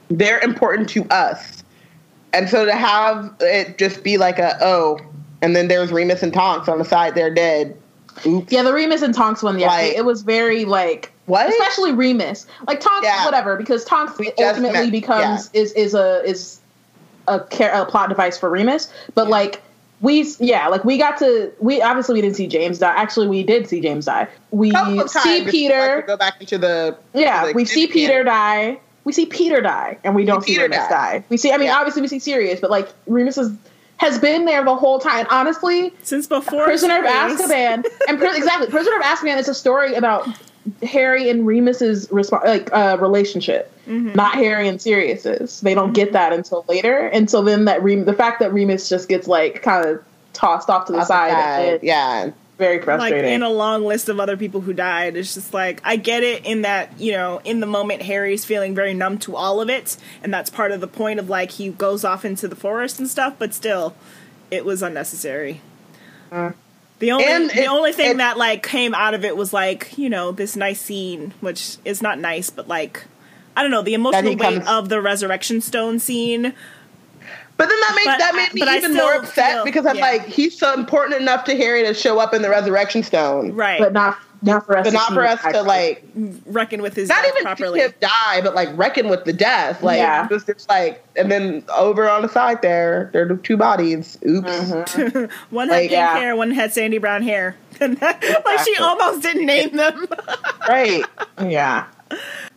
They're 0.09 0.39
important 0.39 0.87
to 0.91 1.05
us, 1.09 1.63
and 2.31 2.47
so 2.47 2.63
to 2.63 2.71
have 2.73 3.35
it 3.41 3.77
just 3.77 4.03
be 4.05 4.17
like 4.17 4.39
a 4.39 4.57
oh, 4.61 4.99
and 5.41 5.53
then 5.53 5.67
there's 5.67 5.91
Remus 5.91 6.23
and 6.23 6.33
Tonks 6.33 6.69
on 6.69 6.77
the 6.79 6.85
side, 6.85 7.13
they're 7.13 7.33
dead. 7.33 7.77
Oops. 8.25 8.49
Yeah, 8.49 8.63
the 8.63 8.71
Remus 8.73 9.01
and 9.01 9.13
Tonks 9.13 9.43
one. 9.43 9.59
Yeah, 9.59 9.67
Like- 9.67 9.93
it 9.93 10.05
was 10.05 10.21
very 10.21 10.63
like 10.63 11.11
What? 11.25 11.49
especially 11.49 11.91
Remus. 11.91 12.45
Like 12.67 12.79
Tonks, 12.79 13.03
Yeah. 13.05 13.25
whatever, 13.25 13.57
because 13.57 13.83
Tonks 13.83 14.13
ultimately 14.39 14.83
met- 14.83 14.91
becomes 14.91 15.49
is 15.53 15.73
is 15.73 15.93
a 15.93 16.23
is 16.23 16.59
a, 17.27 17.41
care, 17.41 17.73
a 17.73 17.85
plot 17.85 18.07
device 18.07 18.37
for 18.37 18.49
Remus. 18.49 18.87
But 19.13 19.27
like 19.27 19.61
we, 20.03 20.27
yeah, 20.39 20.67
like 20.67 20.83
we 20.83 20.97
got 20.97 21.17
to 21.19 21.51
we 21.59 21.81
obviously 21.81 22.13
we 22.13 22.21
didn't 22.21 22.35
see 22.35 22.45
James 22.45 22.77
die. 22.77 22.93
Actually, 22.93 23.27
we 23.27 23.41
did 23.41 23.67
see 23.67 23.79
James 23.81 24.05
die. 24.05 24.27
We 24.51 24.69
couple 24.71 24.99
of 24.99 25.11
times 25.11 25.23
see 25.23 25.45
Peter. 25.49 26.01
could 26.01 26.07
go 26.07 26.17
back 26.17 26.39
into 26.41 26.57
the 26.57 26.95
Yeah, 27.15 27.47
the 27.47 27.53
we 27.53 27.63
see 27.65 27.87
Peter 27.87 28.23
camp. 28.23 28.25
die. 28.27 28.79
We 29.05 29.13
see 29.13 29.25
Peter 29.25 29.59
die, 29.61 29.97
and 30.03 30.13
we 30.15 30.23
don't 30.25 30.43
see, 30.43 30.53
Peter 30.53 30.63
Remus 30.63 30.77
die. 30.77 30.89
die. 31.19 31.25
We 31.29 31.37
see. 31.37 31.51
I 31.51 31.57
mean, 31.57 31.67
Yeah. 31.67 31.77
obviously 31.77 32.01
we 32.01 32.07
see 32.09 32.19
Sirius, 32.19 32.59
but 32.59 32.69
like 32.69 32.87
Remus 33.07 33.37
is, 33.37 33.51
has 33.97 34.17
been 34.19 34.45
there 34.45 34.63
the 34.63 34.75
whole 34.75 34.99
time. 34.99 35.25
Honestly, 35.29 35.93
since 36.03 36.27
before 36.27 36.65
Prisoner 36.65 36.99
of 36.99 37.05
Azkaban, 37.05 37.85
and 38.09 38.19
pri- 38.19 38.35
exactly, 38.37 38.67
Prisoner 38.67 38.97
of 38.97 39.03
Azkaban 39.03 39.37
is 39.39 39.47
a 39.47 39.53
story 39.53 39.95
about 39.95 40.27
Harry 40.81 41.29
and 41.29 41.45
Remus's 41.45 42.07
resp- 42.07 42.43
like 42.43 42.69
uh, 42.73 42.97
relationship, 42.99 43.69
Mm-hmm. 43.87 44.13
not 44.13 44.35
Harry 44.35 44.67
and 44.69 44.81
Sirius's. 44.81 45.59
They 45.59 45.73
don't 45.73 45.91
get 45.93 46.13
that 46.13 46.31
until 46.31 46.63
later, 46.69 47.07
and 47.07 47.29
so 47.29 47.41
then 47.41 47.65
that 47.65 47.83
Rem- 47.83 48.05
the 48.05 48.13
fact 48.13 48.39
that 48.39 48.53
Remus 48.53 48.87
just 48.87 49.09
gets 49.09 49.27
like 49.27 49.61
kind 49.61 49.85
of 49.85 50.03
tossed 50.31 50.69
off 50.69 50.85
to 50.87 50.93
the 50.93 50.99
Off 50.99 51.07
the 51.09 51.13
side, 51.13 51.31
side, 51.31 51.67
it's 51.73 51.83
yeah. 51.83 52.31
very 52.57 52.77
like 52.77 52.85
frustrating. 52.85 53.33
in 53.33 53.43
a 53.43 53.49
long 53.49 53.83
list 53.83 54.07
of 54.07 54.19
other 54.21 54.37
people 54.37 54.61
who 54.61 54.73
died 54.73 55.15
it's 55.17 55.33
just 55.33 55.53
like 55.53 55.81
i 55.83 55.95
get 55.95 56.23
it 56.23 56.45
in 56.45 56.61
that 56.61 56.97
you 56.99 57.11
know 57.11 57.41
in 57.43 57.59
the 57.59 57.65
moment 57.65 58.01
harry's 58.03 58.45
feeling 58.45 58.73
very 58.75 58.93
numb 58.93 59.17
to 59.17 59.35
all 59.35 59.59
of 59.59 59.69
it 59.69 59.97
and 60.23 60.31
that's 60.33 60.49
part 60.51 60.71
of 60.71 60.79
the 60.81 60.87
point 60.87 61.19
of 61.19 61.29
like 61.29 61.51
he 61.51 61.69
goes 61.69 62.03
off 62.05 62.23
into 62.23 62.47
the 62.47 62.55
forest 62.55 62.99
and 62.99 63.07
stuff 63.09 63.35
but 63.37 63.53
still 63.53 63.95
it 64.51 64.63
was 64.65 64.81
unnecessary 64.83 65.61
the 67.03 67.11
only 67.11 67.25
And 67.25 67.49
the 67.49 67.63
it- 67.63 67.69
only 67.69 67.91
thing 67.91 68.11
it- 68.11 68.17
that 68.17 68.37
like 68.37 68.63
came 68.63 68.93
out 68.95 69.13
of 69.13 69.25
it 69.25 69.35
was 69.35 69.51
like 69.53 69.97
you 69.97 70.09
know 70.09 70.31
this 70.31 70.55
nice 70.55 70.79
scene 70.79 71.33
which 71.41 71.77
is 71.83 72.01
not 72.01 72.17
nice 72.17 72.49
but 72.49 72.67
like 72.67 73.03
i 73.57 73.61
don't 73.61 73.71
know 73.71 73.81
the 73.81 73.93
emotional 73.93 74.23
weight 74.31 74.39
comes- 74.39 74.67
of 74.67 74.87
the 74.89 75.01
resurrection 75.01 75.59
stone 75.61 75.99
scene. 75.99 76.53
But 77.55 77.69
then 77.69 77.79
that 77.81 77.93
made 77.95 78.05
But 78.05 78.17
that 78.17 78.33
I- 78.33 78.37
made 78.37 78.53
me 78.55 78.77
even 78.77 78.95
more 78.95 79.13
upset 79.13 79.53
feel- 79.53 79.63
because 79.63 79.85
I'm 79.85 79.95
yeah. 79.97 80.01
like, 80.01 80.25
he's 80.25 80.57
so 80.57 80.73
important 80.73 81.21
enough 81.21 81.43
to 81.45 81.55
Harry 81.55 81.83
to 81.83 81.93
show 81.93 82.17
up 82.19 82.33
in 82.33 82.41
the 82.41 82.49
Resurrection 82.49 83.03
Stone, 83.03 83.51
right. 83.53 83.79
But 83.79 83.93
not 83.93 84.17
not 84.43 84.65
for 84.65 84.77
us, 84.77 84.83
but 84.85 84.91
to 84.91 84.95
not 84.95 85.13
for 85.13 85.23
it 85.23 85.29
us 85.31 85.41
to 85.53 85.61
like, 85.63 86.05
reckon 86.45 86.81
with 86.81 86.95
his 86.95 87.09
not 87.09 87.23
death 87.23 87.31
even 87.33 87.43
properly 87.43 87.79
see 87.79 87.85
him 87.85 87.93
die, 87.99 88.41
but 88.41 88.53
like 88.55 88.69
reckon 88.77 89.09
with 89.09 89.25
the 89.25 89.33
death. 89.33 89.81
Like, 89.83 89.97
Yeah. 89.97 90.25
it 90.25 90.29
was 90.31 90.43
just 90.43 90.69
like, 90.69 91.03
and 91.15 91.31
then 91.31 91.63
over 91.75 92.09
on 92.09 92.21
the 92.21 92.29
side 92.29 92.61
there, 92.61 93.09
there 93.13 93.25
are 93.31 93.35
two 93.37 93.57
bodies. 93.57 94.17
Oops. 94.27 94.49
Mhm. 94.49 95.31
One 95.49 95.69
had 95.69 95.73
Like, 95.75 95.81
pink 95.81 95.91
yeah. 95.93 96.17
hair, 96.17 96.35
one 96.35 96.51
had 96.51 96.73
sandy 96.73 96.97
brown 96.97 97.23
hair. 97.23 97.55
like 97.81 98.59
she 98.65 98.75
almost 98.79 99.21
didn't 99.23 99.45
name 99.45 99.75
them. 99.75 100.07
Right. 100.67 101.03
Yeah. 101.41 101.85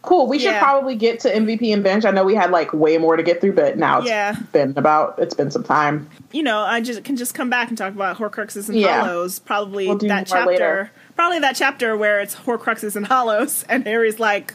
Cool. 0.03 0.29
We 0.29 0.39
should 0.39 0.55
probably 0.59 0.95
get 0.95 1.19
to 1.21 1.29
MVP 1.35 1.73
and 1.73 1.83
bench. 1.83 2.05
I 2.05 2.13
know 2.13 2.23
we 2.23 2.37
had 2.37 2.53
like 2.53 2.73
way 2.73 2.99
more 2.99 3.17
to 3.17 3.23
get 3.25 3.41
through, 3.41 3.55
but 3.55 3.77
now 3.77 3.99
it's 3.99 4.09
Yeah. 4.09 4.37
been 4.53 4.75
about 4.77 5.17
it's 5.19 5.35
been 5.35 5.51
some 5.51 5.65
time. 5.65 6.09
you 6.31 6.43
know, 6.45 6.61
I 6.61 6.81
just 6.81 7.03
can 7.03 7.17
just 7.17 7.35
come 7.35 7.51
back 7.51 7.69
and 7.69 7.77
talk 7.79 7.93
about 7.95 8.17
Horcruxes 8.19 8.69
and 8.69 8.79
Yeah. 8.79 9.03
Hallows. 9.03 9.41
Probably 9.41 9.89
We'll 9.89 9.97
do 9.99 10.07
that 10.09 10.27
chapter. 10.29 10.47
later. 10.47 10.91
Probably 11.17 11.39
that 11.41 11.57
chapter 11.57 11.97
where 11.97 12.21
it's 12.21 12.35
Horcruxes 12.35 12.95
and 12.95 13.07
Hallows, 13.07 13.63
and 13.69 13.85
Harry's 13.87 14.21
like, 14.21 14.55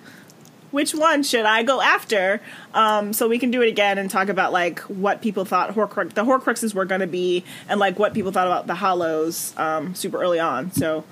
"Which 0.69 0.93
one 0.93 1.23
should 1.23 1.45
I 1.45 1.63
go 1.63 1.81
after?" 1.81 2.39
Um, 2.73 3.13
so 3.13 3.27
we 3.27 3.39
can 3.39 3.51
do 3.51 3.61
it 3.61 3.67
again 3.67 3.97
and 3.97 4.09
talk 4.09 4.29
about 4.29 4.53
like 4.53 4.79
what 4.81 5.21
people 5.21 5.43
thought 5.43 5.71
Horcrux 5.71 6.13
the 6.13 6.23
Horcruxes 6.23 6.73
were 6.73 6.85
going 6.85 7.01
to 7.01 7.07
be, 7.07 7.43
and 7.67 7.79
like 7.79 7.97
what 7.97 8.13
people 8.13 8.31
thought 8.31 8.47
about 8.47 8.67
the 8.67 8.75
Hallows 8.75 9.53
um, 9.57 9.95
super 9.95 10.21
early 10.21 10.39
on. 10.39 10.71
So, 10.71 11.03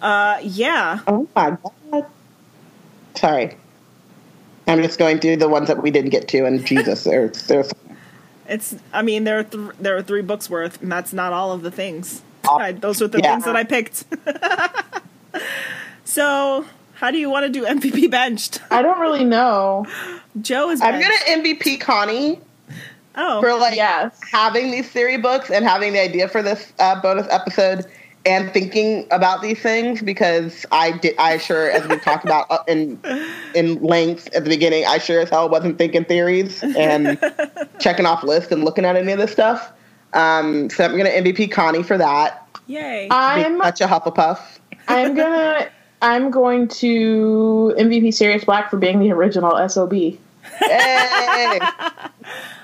uh, 0.00 0.38
yeah, 0.42 1.00
Oh 1.06 1.28
my 1.36 1.56
god. 1.90 2.06
Sorry. 3.14 3.56
I'm 4.66 4.82
just 4.82 4.98
going 4.98 5.18
through 5.20 5.36
the 5.36 5.48
ones 5.48 5.68
that 5.68 5.82
we 5.82 5.90
didn't 5.90 6.10
get 6.10 6.28
to, 6.28 6.46
and 6.46 6.64
Jesus, 6.64 7.04
there's 7.04 7.46
there's 7.46 7.70
It's. 8.48 8.74
I 8.92 9.02
mean, 9.02 9.24
there 9.24 9.40
are 9.40 9.44
th- 9.44 9.74
there 9.78 9.96
are 9.96 10.02
three 10.02 10.22
books 10.22 10.48
worth, 10.48 10.80
and 10.82 10.90
that's 10.90 11.12
not 11.12 11.32
all 11.34 11.52
of 11.52 11.60
the 11.62 11.70
things. 11.70 12.22
Those 12.80 13.00
were 13.00 13.08
the 13.08 13.18
yeah. 13.18 13.32
things 13.32 13.44
that 13.44 13.56
I 13.56 13.64
picked. 13.64 14.04
so, 16.04 16.64
how 16.94 17.10
do 17.10 17.18
you 17.18 17.30
want 17.30 17.46
to 17.46 17.50
do 17.50 17.64
MVP 17.66 18.10
benched? 18.10 18.60
I 18.70 18.82
don't 18.82 19.00
really 19.00 19.24
know. 19.24 19.86
Joe 20.40 20.70
is. 20.70 20.80
I'm 20.80 21.00
gonna 21.00 21.14
MVP 21.28 21.80
Connie 21.80 22.40
Oh, 23.16 23.40
for 23.40 23.54
like 23.54 23.76
Yes. 23.76 24.18
having 24.30 24.70
these 24.70 24.88
theory 24.88 25.18
books 25.18 25.50
and 25.50 25.64
having 25.64 25.92
the 25.92 26.00
idea 26.00 26.28
for 26.28 26.42
this 26.42 26.72
uh, 26.78 27.00
bonus 27.00 27.26
episode 27.30 27.86
and 28.26 28.50
thinking 28.52 29.06
about 29.10 29.42
these 29.42 29.60
things 29.60 30.02
because 30.02 30.64
I 30.72 30.92
did 30.92 31.14
I 31.18 31.38
sure 31.38 31.70
as 31.70 31.86
we 31.86 31.98
talked 31.98 32.24
about 32.24 32.46
uh, 32.50 32.58
in 32.66 32.98
in 33.54 33.80
length 33.82 34.28
at 34.34 34.44
the 34.44 34.50
beginning 34.50 34.84
I 34.86 34.98
sure 34.98 35.20
as 35.20 35.30
hell 35.30 35.48
wasn't 35.48 35.78
thinking 35.78 36.04
theories 36.04 36.62
and 36.62 37.18
checking 37.80 38.06
off 38.06 38.24
lists 38.24 38.50
and 38.50 38.64
looking 38.64 38.84
at 38.84 38.96
any 38.96 39.12
of 39.12 39.18
this 39.18 39.30
stuff. 39.30 39.72
Um, 40.14 40.70
so 40.70 40.84
I'm 40.84 40.96
gonna 40.96 41.10
MVP 41.10 41.50
Connie 41.50 41.82
for 41.82 41.98
that. 41.98 42.46
yay! 42.66 43.08
I'm 43.10 43.60
Such 43.62 43.80
a 43.82 43.86
Hufflepuff. 43.86 44.40
I'm 44.88 45.14
gonna 45.14 45.68
I'm 46.02 46.30
going 46.30 46.68
to 46.68 47.74
MVP 47.78 48.12
Sirius 48.14 48.44
Black 48.44 48.70
for 48.70 48.76
being 48.76 49.00
the 49.00 49.10
original 49.12 49.68
SOB. 49.68 49.92
Hey! 50.60 51.60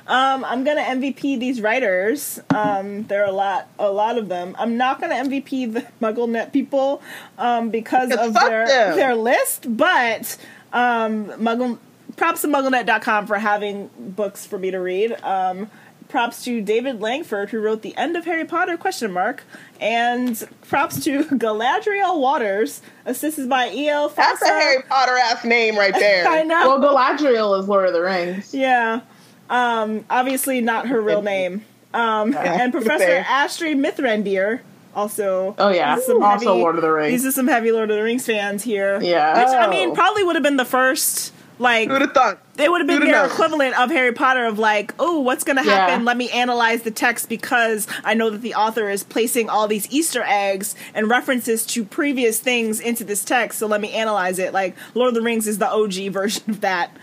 Um, 0.06 0.44
I'm 0.44 0.64
gonna 0.64 0.82
MVP 0.82 1.38
these 1.38 1.60
writers. 1.60 2.40
Um, 2.50 3.04
there 3.04 3.22
are 3.22 3.28
a 3.28 3.32
lot, 3.32 3.68
a 3.78 3.92
lot 3.92 4.18
of 4.18 4.28
them. 4.28 4.56
I'm 4.58 4.76
not 4.76 5.00
gonna 5.00 5.14
MVP 5.14 5.72
the 5.72 5.86
MuggleNet 6.02 6.52
people 6.52 7.00
um, 7.38 7.70
because 7.70 8.08
Because 8.08 8.26
of 8.28 8.34
their 8.34 8.66
them. 8.66 8.96
their 8.96 9.14
list, 9.14 9.76
but 9.76 10.36
um, 10.72 11.26
Muggle 11.38 11.78
props 12.16 12.42
to 12.42 12.48
MuggleNet.com 12.48 13.28
for 13.28 13.38
having 13.38 13.88
books 14.00 14.44
for 14.44 14.58
me 14.58 14.72
to 14.72 14.80
read. 14.80 15.12
Um, 15.22 15.70
props 16.10 16.44
to 16.44 16.60
David 16.60 17.00
Langford 17.00 17.50
who 17.50 17.60
wrote 17.60 17.82
the 17.82 17.96
end 17.96 18.16
of 18.16 18.24
Harry 18.26 18.44
Potter 18.44 18.76
question 18.76 19.12
mark, 19.12 19.42
and 19.80 20.46
props 20.68 21.02
to 21.04 21.24
Galadriel 21.24 22.20
Waters, 22.20 22.82
assisted 23.06 23.48
by 23.48 23.70
E.L. 23.70 24.08
That's 24.10 24.42
a 24.42 24.46
Harry 24.46 24.82
Potter 24.82 25.16
ass 25.16 25.44
name 25.44 25.76
right 25.78 25.94
there. 25.98 26.26
I 26.26 26.42
know. 26.42 26.78
Well, 26.78 26.94
Galadriel 26.94 27.58
is 27.60 27.68
Lord 27.68 27.86
of 27.86 27.94
the 27.94 28.02
Rings. 28.02 28.52
Yeah. 28.54 29.00
Um, 29.48 30.04
obviously 30.10 30.60
not 30.60 30.88
her 30.88 31.00
real 31.00 31.22
name. 31.22 31.64
Um, 31.94 32.34
and 32.38 32.72
Professor 32.72 33.04
Fair. 33.04 33.26
Astrid 33.28 33.78
Mithrandir 33.78 34.60
also. 34.94 35.54
Oh 35.58 35.70
yeah, 35.70 35.96
These 35.96 36.04
are 36.04 36.06
some 36.12 36.22
also 36.22 36.46
heavy- 36.50 36.60
Lord 36.60 36.76
of 36.76 36.82
the 36.82 36.90
Rings. 36.90 37.12
These 37.22 37.26
are 37.26 37.32
some 37.32 37.48
heavy 37.48 37.72
Lord 37.72 37.90
of 37.90 37.96
the 37.96 38.02
Rings 38.02 38.26
fans 38.26 38.62
here. 38.62 39.00
Yeah. 39.02 39.38
Which 39.44 39.54
I 39.54 39.68
mean 39.68 39.90
Oh. 39.90 39.94
probably 39.94 40.22
would 40.24 40.36
have 40.36 40.42
been 40.42 40.56
the 40.56 40.64
first 40.64 41.32
like 41.58 41.88
Who'd 41.88 42.00
have 42.00 42.12
thought? 42.12 42.38
They 42.60 42.68
would 42.68 42.80
have 42.80 42.86
been 42.88 43.00
their 43.04 43.26
equivalent 43.26 43.78
of 43.78 43.90
Harry 43.90 44.12
Potter 44.12 44.44
of 44.44 44.58
like, 44.58 44.94
oh, 44.98 45.20
what's 45.20 45.42
going 45.44 45.56
to 45.56 45.64
Yeah. 45.64 45.88
happen? 45.88 46.04
Let 46.04 46.16
me 46.16 46.30
analyze 46.30 46.82
the 46.82 46.90
text 46.90 47.28
because 47.28 47.86
I 48.04 48.14
know 48.14 48.30
that 48.30 48.42
the 48.42 48.54
author 48.54 48.88
is 48.90 49.02
placing 49.02 49.48
all 49.48 49.66
these 49.66 49.90
Easter 49.90 50.22
eggs 50.24 50.74
and 50.94 51.08
references 51.08 51.64
to 51.66 51.84
previous 51.84 52.38
things 52.40 52.78
into 52.80 53.02
this 53.04 53.24
text. 53.24 53.58
So 53.58 53.66
let 53.66 53.80
me 53.80 53.92
analyze 53.92 54.38
it. 54.38 54.52
Like 54.52 54.76
Lord 54.94 55.08
of 55.08 55.14
the 55.14 55.22
Rings 55.22 55.46
is 55.48 55.58
the 55.58 55.68
OG 55.70 56.10
version 56.12 56.42
of 56.50 56.60
that. 56.60 56.96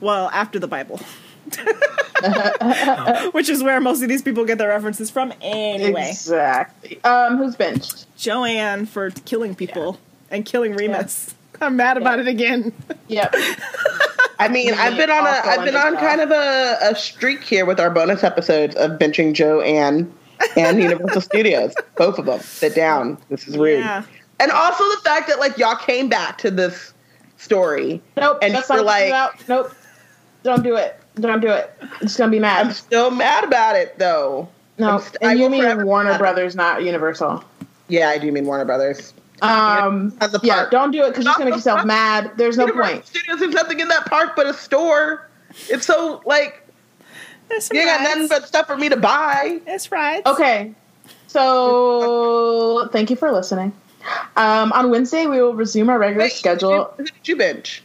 Well, 0.00 0.28
after 0.32 0.58
the 0.58 0.68
Bible. 0.68 1.00
Which 3.32 3.48
is 3.48 3.62
where 3.62 3.80
most 3.80 4.02
of 4.02 4.08
these 4.08 4.22
people 4.22 4.44
get 4.44 4.58
their 4.58 4.68
references 4.68 5.10
from 5.10 5.32
anyway. 5.42 6.08
Exactly. 6.10 7.02
Um, 7.04 7.36
who's 7.38 7.54
benched? 7.56 8.06
Joanne 8.16 8.86
for 8.86 9.10
killing 9.10 9.54
people 9.54 9.98
and 10.30 10.44
killing 10.46 10.74
Remus. 10.74 11.33
I'm 11.60 11.76
mad 11.76 11.96
about 11.96 12.18
it 12.18 12.26
again. 12.28 12.72
Yep. 13.08 13.34
I 14.38 14.48
mean, 14.48 14.68
Really 14.70 14.78
I've 14.78 14.96
been 14.96 15.10
on 15.10 15.26
a, 15.26 15.30
awful 15.30 15.50
I've 15.50 15.64
been 15.64 15.76
on 15.76 15.86
underdog. 15.96 16.00
kind 16.08 16.20
of 16.20 16.30
a, 16.30 16.78
a 16.90 16.96
streak 16.96 17.42
here 17.42 17.64
with 17.64 17.78
our 17.80 17.90
bonus 17.90 18.24
episodes 18.24 18.74
of 18.76 18.92
benching 18.92 19.32
Jo 19.32 19.60
and 19.60 20.12
and 20.56 20.80
Universal 20.82 21.20
Studios. 21.20 21.72
Both 21.96 22.18
of 22.18 22.26
them. 22.26 22.40
Sit 22.40 22.74
down. 22.74 23.18
This 23.28 23.46
is 23.46 23.56
rude. 23.56 23.78
Yeah. 23.80 24.04
And 24.40 24.50
also 24.50 24.82
the 24.84 25.00
fact 25.04 25.28
that 25.28 25.38
like 25.38 25.56
y'all 25.58 25.76
came 25.76 26.08
back 26.08 26.38
to 26.38 26.50
this 26.50 26.92
story. 27.36 28.02
Nope. 28.16 28.38
And 28.42 28.54
that's 28.54 28.68
you're 28.68 28.82
like- 28.82 29.12
out. 29.12 29.32
Nope. 29.48 29.72
Don't 30.42 30.62
do 30.62 30.76
it. 30.76 31.00
Don't 31.14 31.40
do 31.40 31.48
it. 31.48 31.72
I'm 31.80 31.88
just 32.00 32.18
gonna 32.18 32.30
be 32.32 32.40
mad. 32.40 32.66
I'm 32.66 32.72
still 32.72 33.10
mad 33.12 33.44
about 33.44 33.76
it 33.76 33.98
though. 33.98 34.48
No. 34.78 34.90
I'm 34.96 35.00
st- 35.00 35.16
I 35.22 35.32
you 35.34 35.48
mean 35.48 35.84
Warner 35.86 36.10
mad. 36.10 36.18
Brothers, 36.18 36.56
not 36.56 36.82
Universal. 36.82 37.44
Yeah, 37.88 38.08
I 38.08 38.18
do 38.18 38.30
mean 38.32 38.44
Warner 38.44 38.64
Brothers. 38.64 39.14
Um. 39.42 40.16
As 40.20 40.34
a 40.34 40.40
Yeah. 40.42 40.66
Don't 40.70 40.90
do 40.90 41.04
it 41.04 41.08
because 41.10 41.24
you're 41.24 41.34
gonna 41.34 41.46
make 41.46 41.54
yourself 41.54 41.78
Not- 41.78 41.86
mad. 41.86 42.32
There's 42.36 42.56
no 42.56 42.66
Universal 42.66 42.92
point. 42.92 43.06
Studios 43.06 43.40
there's 43.40 43.54
nothing 43.54 43.80
in 43.80 43.88
that 43.88 44.06
park 44.06 44.34
but 44.36 44.46
a 44.46 44.54
store. 44.54 45.28
It's 45.68 45.86
so 45.86 46.22
like 46.24 46.66
There's 47.48 47.68
you 47.72 47.80
ain't 47.80 47.88
got 47.88 48.02
nothing 48.02 48.28
but 48.28 48.46
stuff 48.46 48.66
for 48.66 48.76
me 48.76 48.88
to 48.88 48.96
buy. 48.96 49.60
It's 49.66 49.90
rides. 49.92 50.22
Okay. 50.26 50.72
So 51.26 52.88
thank 52.92 53.10
you 53.10 53.16
for 53.16 53.32
listening. 53.32 53.72
Um, 54.36 54.72
on 54.72 54.90
Wednesday 54.90 55.26
we 55.26 55.40
will 55.42 55.54
resume 55.54 55.88
our 55.90 55.98
regular 55.98 56.26
Wait, 56.26 56.32
schedule. 56.32 56.92
Who 56.96 57.04
did 57.04 57.12
you 57.28 57.36
binge? 57.36 57.82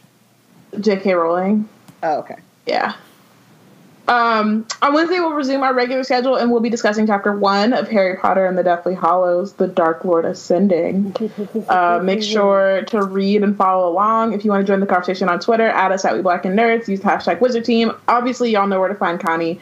J.K. 0.78 1.14
Rowling. 1.14 1.68
Oh, 2.02 2.18
okay. 2.18 2.36
Yeah. 2.66 2.94
Um, 4.10 4.66
on 4.82 4.92
Wednesday, 4.92 5.20
we'll 5.20 5.34
resume 5.34 5.62
our 5.62 5.72
regular 5.72 6.02
schedule 6.02 6.34
and 6.34 6.50
we'll 6.50 6.60
be 6.60 6.68
discussing 6.68 7.06
chapter 7.06 7.32
one 7.32 7.72
of 7.72 7.88
Harry 7.88 8.16
Potter 8.16 8.44
and 8.44 8.58
the 8.58 8.64
Deathly 8.64 8.94
Hallows, 8.94 9.52
The 9.52 9.68
Dark 9.68 10.04
Lord 10.04 10.24
Ascending. 10.24 11.16
Uh, 11.68 12.00
make 12.02 12.22
sure 12.22 12.82
to 12.86 13.02
read 13.02 13.42
and 13.42 13.56
follow 13.56 13.88
along. 13.88 14.32
If 14.32 14.44
you 14.44 14.50
want 14.50 14.66
to 14.66 14.72
join 14.72 14.80
the 14.80 14.86
conversation 14.86 15.28
on 15.28 15.38
Twitter, 15.38 15.68
add 15.68 15.92
us 15.92 16.04
at 16.04 16.16
We 16.16 16.22
Black 16.22 16.44
and 16.44 16.58
Nerds. 16.58 16.88
Use 16.88 17.00
hashtag 17.00 17.40
Wizard 17.40 17.64
Team. 17.64 17.92
Obviously, 18.08 18.50
y'all 18.50 18.66
know 18.66 18.80
where 18.80 18.88
to 18.88 18.94
find 18.94 19.20
Connie 19.20 19.60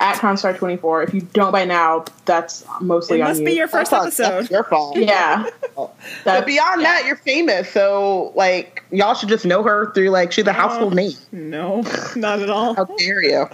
at 0.00 0.16
Constar24. 0.16 1.06
If 1.08 1.14
you 1.14 1.20
don't 1.20 1.52
by 1.52 1.64
now, 1.64 2.04
that's 2.24 2.64
mostly 2.80 3.18
It 3.18 3.22
on 3.22 3.28
must 3.28 3.40
you. 3.40 3.46
be 3.46 3.52
your 3.52 3.68
first 3.68 3.90
That's 3.90 4.18
episode. 4.18 4.40
That's 4.40 4.50
your 4.50 4.64
fault. 4.64 4.96
yeah. 4.98 5.46
But 5.76 5.94
That's, 6.24 6.46
beyond 6.46 6.82
that, 6.84 7.04
you're 7.06 7.16
famous, 7.16 7.70
so 7.70 8.32
like 8.34 8.82
y'all 8.90 9.14
should 9.14 9.28
just 9.28 9.44
know 9.46 9.62
her 9.62 9.92
through 9.92 10.10
like 10.10 10.32
she's 10.32 10.46
a 10.46 10.52
household 10.52 10.94
name. 10.94 11.12
No, 11.32 11.82
not 12.16 12.40
at 12.40 12.50
all. 12.50 12.74
How 12.74 12.84
dare 12.84 13.22
you? 13.22 13.46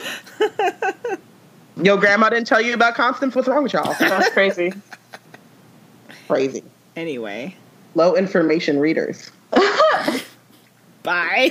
Your 1.82 1.98
grandma 1.98 2.30
didn't 2.30 2.46
tell 2.46 2.60
you 2.60 2.72
about 2.74 2.94
Constance. 2.94 3.34
What's 3.34 3.48
wrong 3.48 3.62
with 3.64 3.74
y'all? 3.74 3.94
that's 3.98 4.28
crazy. 4.32 4.72
Crazy. 6.26 6.64
Anyway, 6.96 7.54
Low 7.94 8.14
information 8.16 8.78
readers. 8.78 9.30
bye. 11.02 11.50